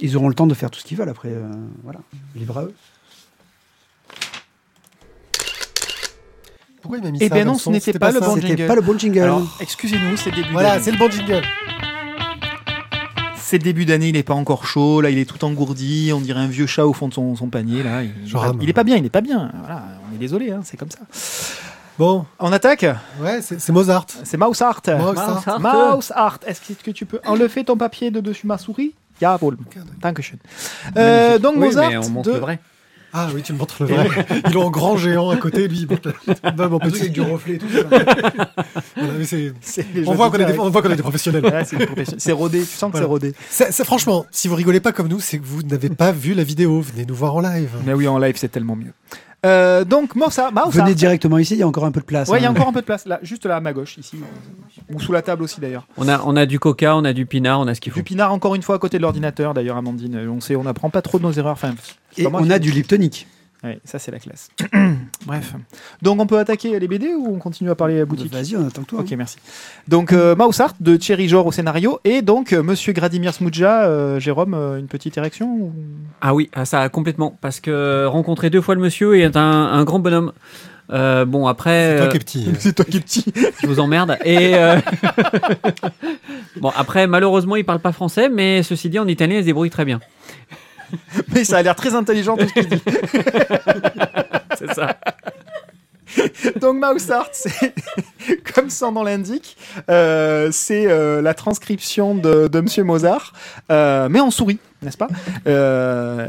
Ils 0.00 0.16
auront 0.16 0.28
le 0.28 0.34
temps 0.34 0.48
de 0.48 0.54
faire 0.54 0.70
tout 0.72 0.80
ce 0.80 0.84
qu'ils 0.84 0.96
veulent 0.96 1.08
après. 1.08 1.28
euh, 1.28 1.48
voilà, 1.84 2.00
libre 2.34 2.58
à 2.58 2.64
eux. 2.64 2.74
Pourquoi 6.82 6.98
il 6.98 7.04
m'a 7.04 7.10
mis 7.12 7.18
Eh 7.20 7.28
ça 7.28 7.34
ben 7.34 7.44
comme 7.44 7.52
non, 7.52 7.58
ce 7.58 7.70
n'était 7.70 7.98
pas 7.98 8.10
le 8.10 8.20
bon 8.20 8.34
C'était 8.34 8.48
jingle. 8.48 8.66
pas 8.66 8.74
le 8.74 8.80
bon 8.82 8.98
jingle. 8.98 9.20
Alors, 9.20 9.56
excusez-nous, 9.60 10.16
c'est 10.16 10.32
début 10.32 10.50
Voilà, 10.52 10.80
c'est 10.80 10.90
le 10.90 10.98
bon 10.98 11.10
jingle. 11.10 11.42
C'est 13.46 13.58
le 13.58 13.62
début 13.62 13.84
d'année, 13.84 14.08
il 14.08 14.16
est 14.16 14.22
pas 14.22 14.32
encore 14.32 14.64
chaud, 14.66 15.02
là, 15.02 15.10
il 15.10 15.18
est 15.18 15.26
tout 15.26 15.44
engourdi, 15.44 16.12
on 16.14 16.20
dirait 16.22 16.40
un 16.40 16.46
vieux 16.46 16.66
chat 16.66 16.86
au 16.86 16.94
fond 16.94 17.08
de 17.08 17.14
son, 17.14 17.36
son 17.36 17.48
panier, 17.48 17.82
là. 17.82 18.02
Il, 18.02 18.10
il 18.62 18.70
est 18.70 18.72
pas 18.72 18.84
bien, 18.84 18.96
il 18.96 19.04
est 19.04 19.10
pas 19.10 19.20
bien. 19.20 19.52
Voilà, 19.60 19.82
on 20.10 20.14
est 20.14 20.18
désolé, 20.18 20.50
hein, 20.50 20.60
c'est 20.64 20.78
comme 20.78 20.88
ça. 20.90 21.00
Bon, 21.98 22.24
On 22.40 22.50
attaque 22.52 22.86
ouais, 23.20 23.40
c'est 23.42 23.68
Mozart. 23.68 24.06
C'est 24.24 24.38
Mouse 24.38 24.62
Art. 24.62 24.80
Mouse 24.88 25.18
Art. 25.18 25.60
Mouse 25.60 26.12
Art. 26.16 26.38
Est-ce 26.46 26.72
que 26.82 26.90
tu 26.90 27.04
peux 27.04 27.20
enlever 27.26 27.64
ton 27.64 27.76
papier 27.76 28.10
de 28.10 28.20
dessus 28.20 28.46
ma 28.46 28.56
souris? 28.56 28.94
Jawohl. 29.20 29.58
Dankeschön. 30.00 30.38
Euh, 30.96 31.38
donc 31.38 31.54
Oui, 31.56 31.66
Mozart 31.66 31.90
mais 31.90 31.96
on 31.98 32.08
montre 32.08 32.30
de... 32.30 32.34
le 32.34 32.40
vrai. 32.40 32.58
Ah 33.16 33.28
oui, 33.32 33.42
tu 33.42 33.52
me 33.52 33.58
montres 33.58 33.76
le 33.80 33.86
vrai. 33.86 34.08
Il 34.48 34.52
est 34.52 34.56
en 34.56 34.70
grand 34.70 34.96
géant 34.96 35.30
à 35.30 35.36
côté, 35.36 35.68
lui. 35.68 35.86
le- 35.88 36.50
Non, 36.58 36.68
mon 36.70 36.78
petit. 36.80 37.20
reflet 37.20 37.54
et 37.54 37.58
tout. 37.58 37.66
Voilà, 38.96 39.12
mais 39.18 39.24
c'est- 39.24 39.52
c'est 39.60 39.86
On 40.06 40.14
voit 40.14 40.30
qu'on 40.30 40.38
est, 40.38 40.44
des- 40.52 40.58
on 40.58 40.68
voit 40.70 40.82
qu'on 40.82 40.90
est 40.90 40.96
des 40.96 41.02
professionnels. 41.02 41.44
avec- 41.46 41.70
Ouais, 41.96 42.04
c'est. 42.04 42.20
C'est 42.20 42.32
rodé, 42.32 42.60
tu 42.60 42.66
sens 42.66 42.90
que 42.92 42.98
Voilà. 42.98 43.06
c'est 43.06 43.08
rodé. 43.08 43.34
Ça, 43.50 43.84
franchement, 43.84 44.26
si 44.30 44.48
vous 44.48 44.54
rigolez 44.56 44.80
pas 44.80 44.92
comme 44.92 45.08
nous, 45.08 45.20
c'est 45.20 45.38
que 45.38 45.44
vous 45.44 45.62
n'avez 45.62 45.90
pas 45.90 46.10
vu 46.12 46.34
la 46.34 46.42
vidéo. 46.44 46.80
Venez 46.80 47.04
nous 47.06 47.14
voir 47.14 47.34
en 47.36 47.40
live. 47.40 47.70
Mais 47.86 47.92
oui, 47.94 48.08
en 48.08 48.18
live, 48.18 48.34
c'est 48.36 48.48
tellement 48.48 48.76
mieux. 48.76 48.92
Euh, 49.44 49.84
donc 49.84 50.12
Art. 50.38 50.70
Venez 50.70 50.94
directement 50.94 51.38
ici, 51.38 51.54
il 51.54 51.60
y 51.60 51.62
a 51.62 51.68
encore 51.68 51.84
un 51.84 51.92
peu 51.92 52.00
de 52.00 52.06
place. 52.06 52.28
Ouais, 52.28 52.38
il 52.40 52.42
y 52.42 52.46
a 52.46 52.48
hein. 52.48 52.52
encore 52.52 52.68
un 52.68 52.72
peu 52.72 52.80
de 52.80 52.86
place. 52.86 53.06
Là, 53.06 53.18
juste 53.22 53.46
là 53.46 53.56
à 53.56 53.60
ma 53.60 53.72
gauche, 53.72 53.98
ici. 53.98 54.16
Ou 54.92 55.00
sous 55.00 55.12
la 55.12 55.22
table 55.22 55.42
aussi, 55.42 55.60
d'ailleurs. 55.60 55.86
On 55.96 56.08
a, 56.08 56.20
on 56.24 56.36
a 56.36 56.46
du 56.46 56.58
coca, 56.58 56.96
on 56.96 57.04
a 57.04 57.12
du 57.12 57.26
pinard, 57.26 57.60
on 57.60 57.66
a 57.66 57.74
ce 57.74 57.80
qu'il 57.80 57.92
faut. 57.92 57.98
Du 57.98 58.04
pinard, 58.04 58.32
encore 58.32 58.54
une 58.54 58.62
fois, 58.62 58.76
à 58.76 58.78
côté 58.78 58.96
de 58.96 59.02
l'ordinateur, 59.02 59.54
d'ailleurs, 59.54 59.76
Amandine. 59.76 60.28
On 60.28 60.40
sait, 60.40 60.56
on 60.56 60.64
n'apprend 60.64 60.90
pas 60.90 61.02
trop 61.02 61.18
de 61.18 61.24
nos 61.24 61.32
erreurs. 61.32 61.52
Enfin, 61.52 61.74
Et 62.16 62.26
on 62.26 62.50
a 62.50 62.58
du 62.58 62.70
Liptonic. 62.70 63.26
Ouais, 63.64 63.80
ça, 63.84 63.98
c'est 63.98 64.10
la 64.10 64.18
classe. 64.18 64.50
Bref. 65.26 65.54
Donc, 66.02 66.20
on 66.20 66.26
peut 66.26 66.38
attaquer 66.38 66.78
les 66.78 66.86
BD 66.86 67.14
ou 67.14 67.34
on 67.34 67.38
continue 67.38 67.70
à 67.70 67.74
parler 67.74 67.94
à 67.96 67.98
la 68.00 68.04
boutique 68.04 68.30
Vas-y, 68.30 68.56
on 68.56 68.66
attend 68.66 68.82
que 68.82 68.88
toi. 68.88 69.00
Ok, 69.00 69.10
merci. 69.16 69.38
Donc, 69.88 70.12
euh, 70.12 70.36
Mouse 70.36 70.60
Art 70.60 70.74
de 70.80 70.96
Thierry 70.96 71.28
Jor 71.28 71.46
au 71.46 71.52
scénario 71.52 71.98
et 72.04 72.20
donc 72.20 72.52
euh, 72.52 72.62
Monsieur 72.62 72.92
Gradimir 72.92 73.32
Smudja, 73.32 73.84
euh, 73.84 74.20
Jérôme, 74.20 74.52
euh, 74.52 74.78
une 74.78 74.86
petite 74.86 75.16
érection 75.16 75.46
ou- 75.54 75.72
Ah 76.20 76.34
oui, 76.34 76.50
ah, 76.54 76.66
ça 76.66 76.86
complètement. 76.90 77.38
Parce 77.40 77.60
que 77.60 78.04
rencontrer 78.06 78.50
deux 78.50 78.60
fois 78.60 78.74
le 78.74 78.82
monsieur 78.82 79.18
est 79.18 79.34
un, 79.36 79.40
un 79.42 79.84
grand 79.84 79.98
bonhomme. 79.98 80.32
Euh, 80.92 81.24
bon, 81.24 81.46
après, 81.46 81.92
C'est 81.92 81.96
toi 81.96 82.06
euh, 82.06 82.10
qui 82.10 82.16
es 82.16 82.20
petit. 82.20 82.48
C'est 82.58 82.72
toi 82.74 82.84
qui 82.84 82.96
es 82.98 83.00
petit. 83.00 83.24
je 83.62 83.66
vous 83.66 83.80
emmerde. 83.80 84.18
Et 84.26 84.54
euh, 84.54 84.76
bon, 86.60 86.70
après, 86.76 87.06
malheureusement, 87.06 87.56
il 87.56 87.64
parle 87.64 87.80
pas 87.80 87.92
français, 87.92 88.28
mais 88.28 88.62
ceci 88.62 88.90
dit, 88.90 88.98
en 88.98 89.08
italien, 89.08 89.36
il 89.36 89.40
se 89.40 89.46
débrouille 89.46 89.70
très 89.70 89.84
bien. 89.86 90.00
Mais 91.34 91.44
ça 91.44 91.58
a 91.58 91.62
l'air 91.62 91.74
très 91.74 91.94
intelligent 91.94 92.36
tout 92.36 92.48
ce 92.48 92.52
qu'il 92.52 92.68
dit. 92.68 92.82
C'est 94.58 94.72
ça. 94.74 94.96
Donc 96.60 96.76
c'est 97.32 97.74
comme 98.54 98.70
son 98.70 98.92
nom 98.92 99.02
l'indique, 99.02 99.56
euh, 99.90 100.50
c'est 100.52 100.86
euh, 100.86 101.20
la 101.22 101.34
transcription 101.34 102.14
de, 102.14 102.48
de 102.48 102.60
Monsieur 102.60 102.84
Mozart, 102.84 103.32
euh, 103.70 104.08
mais 104.08 104.20
en 104.20 104.30
souris, 104.30 104.58
n'est-ce 104.82 104.96
pas? 104.96 105.08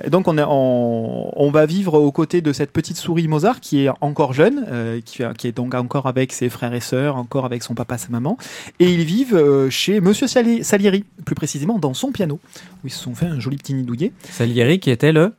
Et 0.06 0.10
donc 0.10 0.28
on, 0.28 0.38
est, 0.38 0.44
on, 0.48 1.32
on 1.40 1.52
va 1.52 1.66
vivre 1.66 2.00
aux 2.00 2.12
côtés 2.12 2.42
de 2.42 2.54
cette 2.54 2.72
petite 2.72 2.98
souris 2.98 3.28
Mozart 3.28 3.60
qui 3.60 3.86
est 3.86 3.90
encore 4.02 4.34
jeune, 4.34 4.66
qui, 5.06 5.24
qui 5.38 5.48
est 5.48 5.52
donc 5.52 5.74
encore 5.76 6.08
avec 6.08 6.34
ses 6.34 6.50
frères 6.50 6.74
et 6.74 6.80
sœurs, 6.80 7.16
encore 7.18 7.46
avec 7.46 7.64
son 7.64 7.74
papa, 7.76 7.98
sa 7.98 8.10
maman, 8.10 8.38
et 8.80 8.92
ils 8.92 9.04
vivent 9.04 9.70
chez 9.70 10.02
Monsieur 10.02 10.28
Sali- 10.28 10.64
Salieri, 10.64 11.06
plus 11.26 11.36
précisément 11.36 11.80
dans 11.80 11.94
son 11.94 12.12
piano, 12.12 12.40
où 12.84 12.88
ils 12.88 12.92
se 12.92 13.02
sont 13.04 13.16
fait 13.16 13.28
un 13.28 13.40
joli 13.40 13.58
petit 13.58 13.74
nid 13.74 13.84
douillet, 13.84 14.12
Salieri 14.32 14.80
qui 14.80 14.90
était 14.92 15.12
le. 15.12 15.34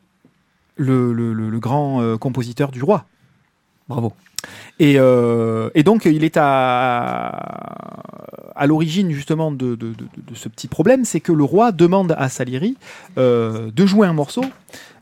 le, 0.77 1.13
le, 1.13 1.33
le- 1.33 1.49
le 1.51 1.59
grand 1.59 2.17
compositeur 2.19 2.71
du 2.71 2.83
roi. 2.83 3.05
Bravo. 3.89 4.13
Et, 4.79 4.95
euh, 4.99 5.71
et 5.75 5.83
donc, 5.83 6.05
il 6.05 6.25
est 6.25 6.37
à, 6.37 7.27
à 8.55 8.67
l'origine 8.67 9.11
justement 9.11 9.51
de, 9.53 9.75
de- 9.75 9.95
ce 10.35 10.49
petit 10.49 10.69
problème, 10.69 11.05
c'est 11.05 11.21
que 11.21 11.33
le 11.33 11.45
roi 11.45 11.73
demande 11.73 12.15
à 12.19 12.29
Salieri 12.29 12.77
euh, 13.19 13.71
de 13.75 13.87
jouer 13.87 14.07
un 14.07 14.13
morceau 14.13 14.45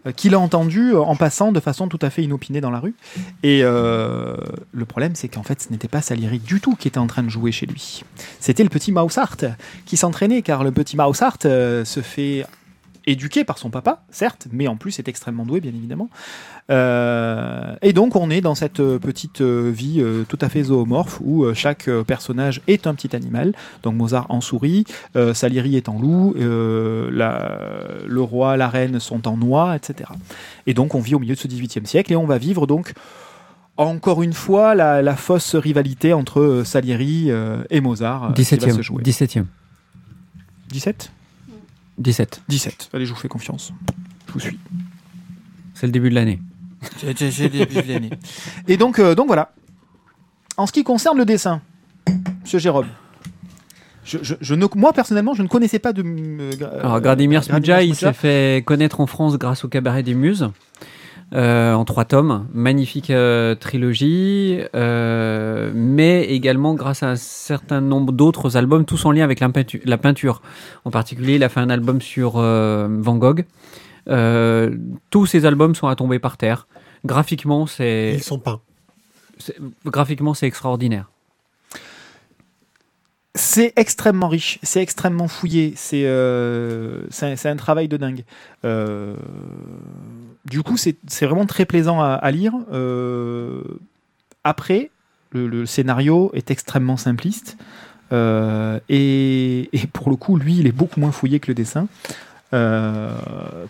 euh, 0.07 0.13
qu'il 0.13 0.35
a 0.35 0.39
entendu 0.39 0.95
en 0.95 1.17
passant 1.17 1.51
de 1.51 1.61
façon 1.61 1.89
tout 1.89 1.99
à 2.03 2.11
fait 2.11 2.23
inopinée 2.23 2.61
dans 2.61 2.71
la 2.71 2.79
rue. 2.79 2.95
Et 3.43 3.63
le 3.63 4.85
problème, 4.87 5.15
c'est 5.15 5.29
qu'en 5.29 5.43
fait, 5.43 5.63
ce 5.63 5.71
n'était 5.71 5.89
pas 5.89 6.03
Salieri 6.03 6.39
du 6.39 6.61
tout 6.61 6.75
qui 6.77 6.89
était 6.89 6.99
en 6.99 7.07
train 7.07 7.23
de 7.23 7.31
jouer 7.31 7.53
chez 7.53 7.67
lui. 7.67 8.03
C'était 8.41 8.63
le 8.65 8.69
petit 8.69 8.93
Mouseart 8.93 9.45
qui 9.87 9.97
s'entraînait, 9.97 10.43
car 10.43 10.63
le 10.63 10.71
petit 10.73 10.97
Mouseart 10.97 11.39
euh, 11.47 11.85
se 11.85 12.01
fait 12.01 12.45
éduqué 13.07 13.45
par 13.45 13.59
son 13.59 13.71
papa, 13.71 14.03
certes, 14.11 14.47
mais 14.53 14.67
en 14.69 14.77
plus 14.77 14.99
est 14.99 15.09
extrêmement 15.09 15.45
doué, 15.45 15.61
bien 15.61 15.73
évidemment. 15.75 16.09
Euh, 16.71 17.75
et 17.83 17.93
donc 17.93 18.17
on 18.17 18.31
est 18.31 18.41
dans 18.41 18.55
cette 18.55 18.81
euh, 18.81 18.99
petite 18.99 19.43
euh, 19.43 19.71
vie 19.71 20.01
euh, 20.01 20.25
tout 20.27 20.39
à 20.41 20.49
fait 20.49 20.63
zoomorphe 20.65 21.21
où 21.23 21.45
euh, 21.45 21.53
chaque 21.53 21.91
personnage 22.07 22.63
est 22.67 22.87
un 22.87 22.95
petit 22.95 23.15
animal. 23.15 23.53
Donc 23.83 23.95
Mozart 23.95 24.27
en 24.31 24.41
souris, 24.41 24.85
Salieri 25.35 25.77
est 25.77 25.89
en 25.89 25.99
loup, 26.01 26.35
la- 26.39 27.59
le 28.07 28.21
roi, 28.23 28.57
la 28.57 28.69
reine 28.69 28.99
sont 29.01 29.29
en 29.29 29.41
oie, 29.43 29.77
etc. 29.77 30.11
Et 30.67 30.75
donc 30.75 30.95
on 30.95 31.01
vit 31.01 31.15
au 31.15 31.19
milieu 31.19 31.35
de 31.35 31.39
ce 31.41 31.49
18e 31.49 31.85
siècle 31.87 32.13
et 32.13 32.17
on 32.17 32.27
va 32.27 32.39
vivre 32.39 32.67
donc 32.67 32.93
encore 33.77 34.23
une 34.23 34.33
fois 34.33 34.75
la, 34.75 35.03
la 35.03 35.17
fausse 35.17 35.55
rivalité 35.57 36.13
entre 36.13 36.63
Salieri 36.65 37.31
et 37.71 37.81
Mozart 37.81 38.25
euh, 38.31 38.33
qui 38.33 38.43
va 38.43 38.57
17e. 38.57 38.77
se 38.77 38.83
jouer. 38.83 39.03
17e. 39.03 39.45
17 40.71 41.11
17. 41.99 42.43
17. 42.49 42.91
Allez, 42.93 43.07
je 43.07 43.13
vous 43.13 43.19
fais 43.19 43.29
confiance. 43.29 43.73
Je 44.29 44.33
vous 44.33 44.41
suis. 44.41 44.59
C'est 45.75 45.87
le 45.87 45.93
début 45.93 46.11
de 46.11 46.15
l'année. 46.15 46.41
J'ai 47.01 47.09
le 47.45 47.49
début 47.49 47.83
de 47.83 47.93
l'année. 47.93 48.11
Et 48.69 48.77
donc, 48.77 48.99
euh, 48.99 49.15
donc 49.15 49.27
voilà. 49.27 49.53
En 50.57 50.67
ce 50.67 50.73
qui 50.73 50.85
concerne 50.85 51.19
le 51.19 51.25
dessin, 51.25 51.61
Monsieur 52.43 52.59
Jérôme, 52.59 52.87
je, 54.05 54.19
je- 54.23 54.35
je 54.41 54.55
ne, 54.55 54.67
moi 54.77 54.93
personnellement, 54.93 55.35
je 55.35 55.43
ne 55.43 55.49
connaissais 55.49 55.79
pas 55.79 55.93
de. 55.93 56.03
euh, 56.05 56.53
Alors, 56.81 57.01
Gradimir 57.01 57.43
Smudja, 57.43 57.83
il 57.83 57.95
s'est 57.97 58.13
fait 58.13 58.63
connaître 58.65 59.01
en 59.01 59.07
France 59.07 59.37
grâce 59.39 59.65
au 59.65 59.69
Cabaret 59.69 60.03
des 60.03 60.15
Muses, 60.15 60.51
euh, 61.33 61.73
en 61.75 61.85
trois 61.85 62.05
tomes. 62.05 62.47
Magnifique 62.53 63.11
euh, 63.11 63.55
trilogie, 63.55 64.61
euh, 64.75 65.71
mais 65.75 66.25
également 66.25 66.75
grâce 66.75 67.03
à 67.03 67.11
un 67.11 67.17
certain 67.17 67.81
nombre 67.81 68.13
d'autres 68.13 68.57
albums, 68.57 68.85
tous 68.85 69.05
en 69.07 69.13
lien 69.13 69.25
avec 69.25 69.41
la, 69.41 69.49
peintu- 69.49 69.81
la 69.85 69.99
peinture. 69.99 70.43
En 70.85 70.91
particulier, 70.91 71.37
il 71.37 71.45
a 71.45 71.49
fait 71.49 71.61
un 71.61 71.71
album 71.71 72.01
sur 72.01 72.35
euh, 72.37 72.89
Van 73.01 73.17
Gogh. 73.17 73.45
Euh, 74.09 74.77
tous 75.11 75.27
ces 75.27 75.47
albums 75.47 75.75
sont 75.75 75.89
à 75.89 75.97
tomber 75.97 76.19
par 76.19 76.37
terre. 76.37 76.67
Graphiquement, 77.07 77.67
c'est 77.67 78.13
Ils 78.15 78.23
sont 78.23 78.39
peints. 78.39 78.61
graphiquement 79.87 80.35
c'est 80.35 80.47
extraordinaire. 80.47 81.11
C'est 83.37 83.73
extrêmement 83.75 84.29
riche, 84.29 84.61
c'est 84.63 84.81
extrêmement 84.81 85.27
fouillé, 85.27 85.73
c'est 85.77 86.05
euh, 86.07 87.03
c'est 87.11 87.33
un- 87.33 87.37
c'est 87.37 87.49
un 87.49 87.57
travail 87.57 87.89
de 87.89 87.97
dingue. 87.97 88.25
Euh, 88.65 89.17
du 90.45 90.63
coup, 90.63 90.77
c'est 90.77 90.97
vraiment 91.23 91.47
très 91.47 91.65
plaisant 91.65 92.03
à, 92.03 92.31
lire. 92.31 92.53
Euh, 92.73 93.63
après, 94.43 94.91
le, 95.33 95.67
scénario 95.67 96.31
est 96.35 96.51
extrêmement 96.51 96.97
simpliste. 96.97 97.57
Euh, 98.13 98.79
et 98.89 99.69
pour 99.93 100.11
le 100.11 100.17
coup, 100.17 100.37
lui, 100.37 100.59
il 100.59 100.67
est 100.67 100.73
beaucoup 100.73 101.01
moins 101.01 101.13
fouillé 101.13 101.41
que 101.41 101.49
le 101.49 101.55
dessin. 101.55 101.87
Euh, 102.55 103.11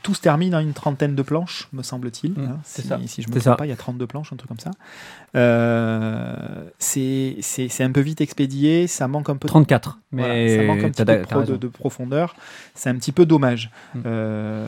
tout 0.03 0.15
se 0.15 0.21
termine 0.21 0.55
en 0.55 0.61
une 0.61 0.75
trentaine 0.75 1.15
de 1.15 1.23
planches, 1.23 1.69
me 1.73 1.83
semble-t-il. 1.83 2.33
Mmh, 2.33 2.45
hein, 2.45 2.59
c'est 2.65 2.83
si, 2.83 2.89
ça. 2.89 2.99
si 3.07 3.23
je 3.23 3.29
me 3.31 3.41
trompe 3.41 3.57
pas, 3.59 3.67
il 3.67 3.71
y 3.71 3.73
a 3.73 3.77
32 3.77 4.07
planches, 4.07 4.33
un 4.33 4.37
truc 4.37 4.49
comme 4.49 4.59
ça. 4.61 4.71
Euh, 5.37 6.65
c'est 6.79 7.81
un 7.81 7.91
peu 7.93 8.01
vite 8.01 8.21
expédié, 8.21 8.87
ça 8.87 9.09
manque 9.09 9.29
un 9.31 9.37
peu 9.37 9.47
de 9.47 9.51
34. 9.51 9.99
voilà, 10.13 10.35
Mais 10.35 10.57
ça 10.59 10.63
manque 10.65 10.85
un 10.85 10.91
petit 10.91 11.05
peu 11.05 11.17
de, 11.17 11.23
pro- 11.25 11.43
de- 11.43 11.57
de 11.57 11.69
profondeur. 11.69 12.37
C'est 12.75 12.91
un 12.91 12.95
petit 12.97 13.13
peu 13.13 13.27
dommage. 13.27 13.71
Mm. 13.95 14.01
Euh, 14.07 14.67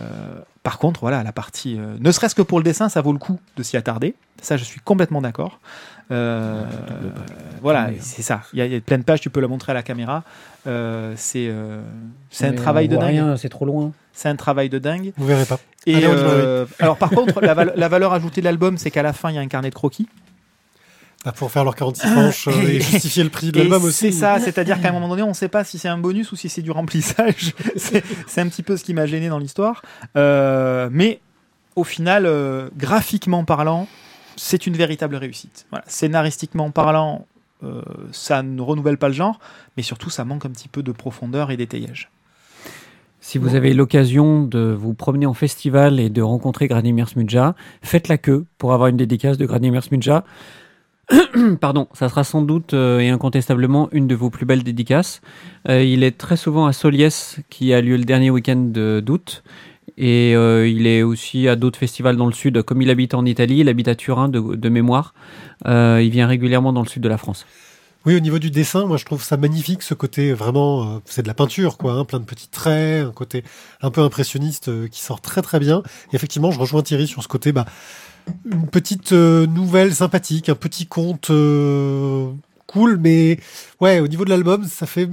par 0.63 0.79
contre, 0.79 1.01
voilà, 1.01 1.23
la 1.23 1.33
partie, 1.33 1.79
euh, 1.79 1.97
ne 2.01 2.11
serait-ce 2.11 2.35
que 2.35 2.43
pour 2.43 2.59
le 2.59 2.65
dessin, 2.65 2.89
ça 2.89 3.01
vaut 3.01 3.13
le 3.13 3.19
coup 3.19 3.39
de 3.57 3.63
s'y 3.63 3.77
attarder. 3.77 4.15
Ça, 4.43 4.57
je 4.57 4.65
suis 4.65 4.81
complètement 4.81 5.21
d'accord. 5.23 5.61
Euh, 6.11 6.63
voilà, 7.63 7.91
c'est 8.01 8.23
ça. 8.23 8.43
Il 8.53 8.59
y, 8.59 8.63
a, 8.63 8.67
il 8.67 8.73
y 8.73 8.77
a 8.77 8.81
plein 8.81 8.99
de 8.99 9.03
pages, 9.03 9.21
tu 9.21 9.31
peux 9.31 9.41
la 9.41 9.49
montrer 9.49 9.73
à 9.73 9.75
la 9.75 9.83
caméra. 9.83 10.23
Euh, 10.67 11.15
c'est 11.17 11.49
euh, 11.49 11.81
c'est 12.31 12.47
un 12.47 12.53
travail 12.53 12.89
de 12.89 12.97
dingue. 12.97 13.09
rien, 13.11 13.37
c'est 13.37 13.49
trop 13.49 13.65
loin. 13.65 13.93
C'est 14.13 14.29
un 14.29 14.37
travail 14.37 14.69
de 14.69 14.79
dingue. 14.79 15.13
Vous 15.17 15.27
verrez 15.27 15.45
pas. 15.45 15.59
Et 15.87 15.97
Allez, 15.97 16.07
euh, 16.09 16.65
alors, 16.79 16.97
par 16.97 17.11
contre, 17.11 17.41
la, 17.41 17.55
val- 17.55 17.73
la 17.77 17.89
valeur 17.89 18.13
ajoutée 18.13 18.41
de 18.41 18.47
l'album, 18.47 18.79
c'est 18.79 18.91
qu'à 18.91 19.03
la 19.03 19.13
fin, 19.13 19.31
il 19.31 19.35
y 19.35 19.39
a 19.39 19.41
un 19.43 19.47
carnet 19.49 19.71
de 19.71 19.75
croquis. 19.75 20.09
Bah, 21.25 21.33
pour 21.33 21.51
faire 21.51 21.65
leurs 21.65 21.75
46 21.75 22.13
planches 22.13 22.49
euh, 22.49 22.53
et 22.69 22.81
justifier 22.81 23.25
le 23.25 23.31
prix 23.31 23.51
de 23.51 23.57
Et 23.59 23.63
l'album 23.63 23.83
c'est 23.91 24.09
aussi. 24.09 24.13
ça, 24.13 24.39
c'est-à-dire 24.39 24.81
qu'à 24.81 24.89
un 24.91 24.93
moment 24.93 25.09
donné, 25.09 25.23
on 25.23 25.29
ne 25.31 25.35
sait 25.35 25.49
pas 25.49 25.65
si 25.65 25.77
c'est 25.79 25.89
un 25.89 25.99
bonus 25.99 26.31
ou 26.31 26.37
si 26.37 26.49
c'est 26.49 26.63
du 26.63 26.71
remplissage. 26.71 27.53
c'est 27.77 28.05
c'est 28.29 28.41
un 28.41 28.49
petit 28.49 28.63
peu 28.63 28.77
ce 28.77 28.85
qui 28.85 28.95
m'a 28.95 29.07
gêné 29.07 29.29
dans 29.29 29.39
l'histoire. 29.39 29.83
Euh, 30.17 30.89
mais 30.93 31.21
au 31.75 31.83
final, 31.85 32.27
euh, 32.27 32.69
graphiquement 32.77 33.45
parlant, 33.45 33.89
c'est 34.37 34.67
une 34.67 34.77
véritable 34.77 35.17
réussite. 35.17 35.67
Scénaristiquement 35.87 36.71
parlant, 36.71 37.27
euh, 37.65 37.83
ça 38.13 38.43
ne 38.43 38.61
renouvelle 38.61 38.99
pas 38.99 39.09
le 39.09 39.15
genre, 39.15 39.41
mais 39.77 39.83
surtout, 39.83 40.11
ça 40.11 40.25
manque 40.25 40.47
un 40.47 40.51
petit 40.51 40.69
peu 40.69 40.83
de 40.83 40.93
profondeur 40.93 41.51
et 41.51 41.57
d'étayage. 41.57 42.11
Si 43.21 43.39
vous 43.39 43.57
avez 43.57 43.75
l'occasion 43.75 44.45
de 44.45 44.73
vous 44.79 44.95
promener 44.95 45.27
en 45.27 45.35
festival 45.35 45.99
et 45.99 46.11
de 46.11 46.23
rencontrer 46.23 46.69
Gradimir 46.69 47.09
Smudja, 47.09 47.57
faites 47.83 48.07
la 48.07 48.19
queue 48.19 48.45
pour 48.57 48.73
avoir 48.73 48.89
une 48.89 48.97
dédicace 48.97 49.37
de 49.37 49.47
Gradimir 49.47 49.83
Smudja. 49.83 50.25
Pardon, 51.61 51.89
ça 51.93 52.09
sera 52.09 52.23
sans 52.23 52.43
doute 52.43 52.75
euh, 52.75 53.01
et 53.01 53.09
incontestablement 53.09 53.89
une 53.91 54.07
de 54.07 54.15
vos 54.15 54.31
plus 54.31 54.47
belles 54.47 54.63
dédicaces. 54.63 55.23
Euh, 55.69 55.83
il 55.83 56.05
est 56.05 56.17
très 56.17 56.37
souvent 56.37 56.67
à 56.67 56.73
Soliès, 56.73 57.41
qui 57.51 57.73
a 57.73 57.81
lieu 57.81 57.97
le 57.97 58.05
dernier 58.05 58.31
week-end 58.31 58.71
d'août. 59.03 59.43
Et 59.99 60.35
euh, 60.37 60.69
il 60.69 60.87
est 60.87 61.03
aussi 61.03 61.49
à 61.49 61.57
d'autres 61.57 61.79
festivals 61.79 62.17
dans 62.17 62.27
le 62.27 62.33
sud. 62.33 62.63
Comme 62.63 62.83
il 62.83 62.91
habite 62.91 63.15
en 63.15 63.25
Italie, 63.25 63.59
il 63.61 63.69
habite 63.69 63.89
à 63.89 63.95
Turin 63.95 64.29
de, 64.29 64.69
mémoire. 64.69 65.15
Euh, 65.67 66.01
il 66.03 66.11
vient 66.11 66.27
régulièrement 66.27 66.73
dans 66.73 66.83
le 66.83 66.89
sud 66.89 67.03
de 67.03 67.09
la 67.09 67.19
France. 67.19 67.47
Oui, 68.05 68.15
au 68.15 68.21
niveau 68.21 68.39
du 68.39 68.53
dessin, 68.53 68.87
moi 68.87 68.99
je 68.99 69.05
trouve 69.05 69.25
ça 69.25 69.37
magnifique, 69.37 69.83
ce 69.83 69.93
côté 69.93 70.33
vraiment, 70.33 70.85
euh, 70.85 70.99
c'est 71.07 71.23
de 71.23 71.27
la 71.27 71.35
peinture, 71.35 71.77
quoi, 71.77 71.95
hein, 71.95 72.05
plein 72.05 72.21
de 72.21 72.25
petits 72.25 72.47
traits, 72.47 73.05
un 73.05 73.11
côté 73.11 73.43
un 73.83 73.91
peu 73.91 74.01
impressionniste 74.01 74.71
qui 74.91 75.01
sort 75.01 75.21
très 75.21 75.43
très 75.43 75.59
bien. 75.59 75.83
Et 76.13 76.17
effectivement, 76.17 76.53
je 76.53 76.61
rejoins 76.61 76.83
Thierry 76.83 77.09
sur 77.09 77.25
ce 77.25 77.27
côté, 77.27 77.51
bah, 77.51 77.65
une 78.49 78.69
petite 78.69 79.11
nouvelle 79.11 79.93
sympathique, 79.93 80.49
un 80.49 80.55
petit 80.55 80.87
conte 80.87 81.33
cool, 82.69 82.97
mais 82.99 83.41
ouais, 83.81 83.99
au 83.99 84.07
niveau 84.07 84.25
de 84.25 84.31
l'album, 84.31 84.65
ça 84.65 84.87
fait, 84.87 85.09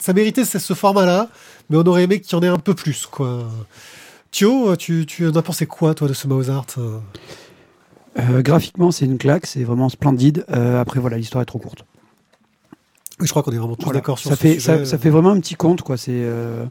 ça 0.00 0.12
méritait 0.12 0.44
ce 0.44 0.74
format-là, 0.74 1.28
mais 1.70 1.76
on 1.76 1.84
aurait 1.84 2.04
aimé 2.04 2.20
qu'il 2.20 2.32
y 2.32 2.34
en 2.34 2.42
ait 2.42 2.48
un 2.48 2.58
peu 2.58 2.74
plus, 2.74 3.06
quoi. 3.06 3.48
Thio, 4.36 4.76
tu, 4.76 5.06
tu 5.06 5.26
en 5.26 5.34
as 5.34 5.40
pensé 5.40 5.64
quoi, 5.64 5.94
toi, 5.94 6.08
de 6.08 6.12
ce 6.12 6.28
Mozart 6.28 6.66
euh 6.76 6.98
Euh, 8.18 8.42
graphiquement, 8.42 8.90
c'est 8.90 9.06
une 9.06 9.16
claque, 9.16 9.46
c'est 9.46 9.64
vraiment 9.64 9.88
splendide. 9.88 10.44
Euh, 10.50 10.78
après, 10.78 11.00
voilà, 11.00 11.16
l'histoire 11.16 11.40
est 11.40 11.46
trop 11.46 11.58
courte. 11.58 11.86
Oui, 13.18 13.26
je 13.26 13.30
crois 13.30 13.42
qu'on 13.42 13.52
est 13.52 13.56
vraiment 13.56 13.76
tous 13.76 13.84
Voilà. 13.86 14.00
d'accord 14.00 14.18
sur 14.18 14.28
ça 14.28 14.36
ce 14.36 14.40
fait, 14.42 14.48
sujet. 14.54 14.60
ça, 14.60 14.84
ça 14.84 14.98
fait 14.98 15.08
vraiment 15.08 15.30
un 15.30 15.40
petit 15.40 15.54
conte, 15.54 15.80
quoi. 15.80 15.96
C'est 15.96 16.10
euh, 16.12 16.66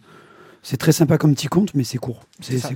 c'est 0.61 0.77
très 0.77 0.91
sympa 0.91 1.17
comme 1.17 1.33
petit 1.33 1.47
conte, 1.47 1.73
mais 1.73 1.83
c'est 1.83 1.97
court. 1.97 2.21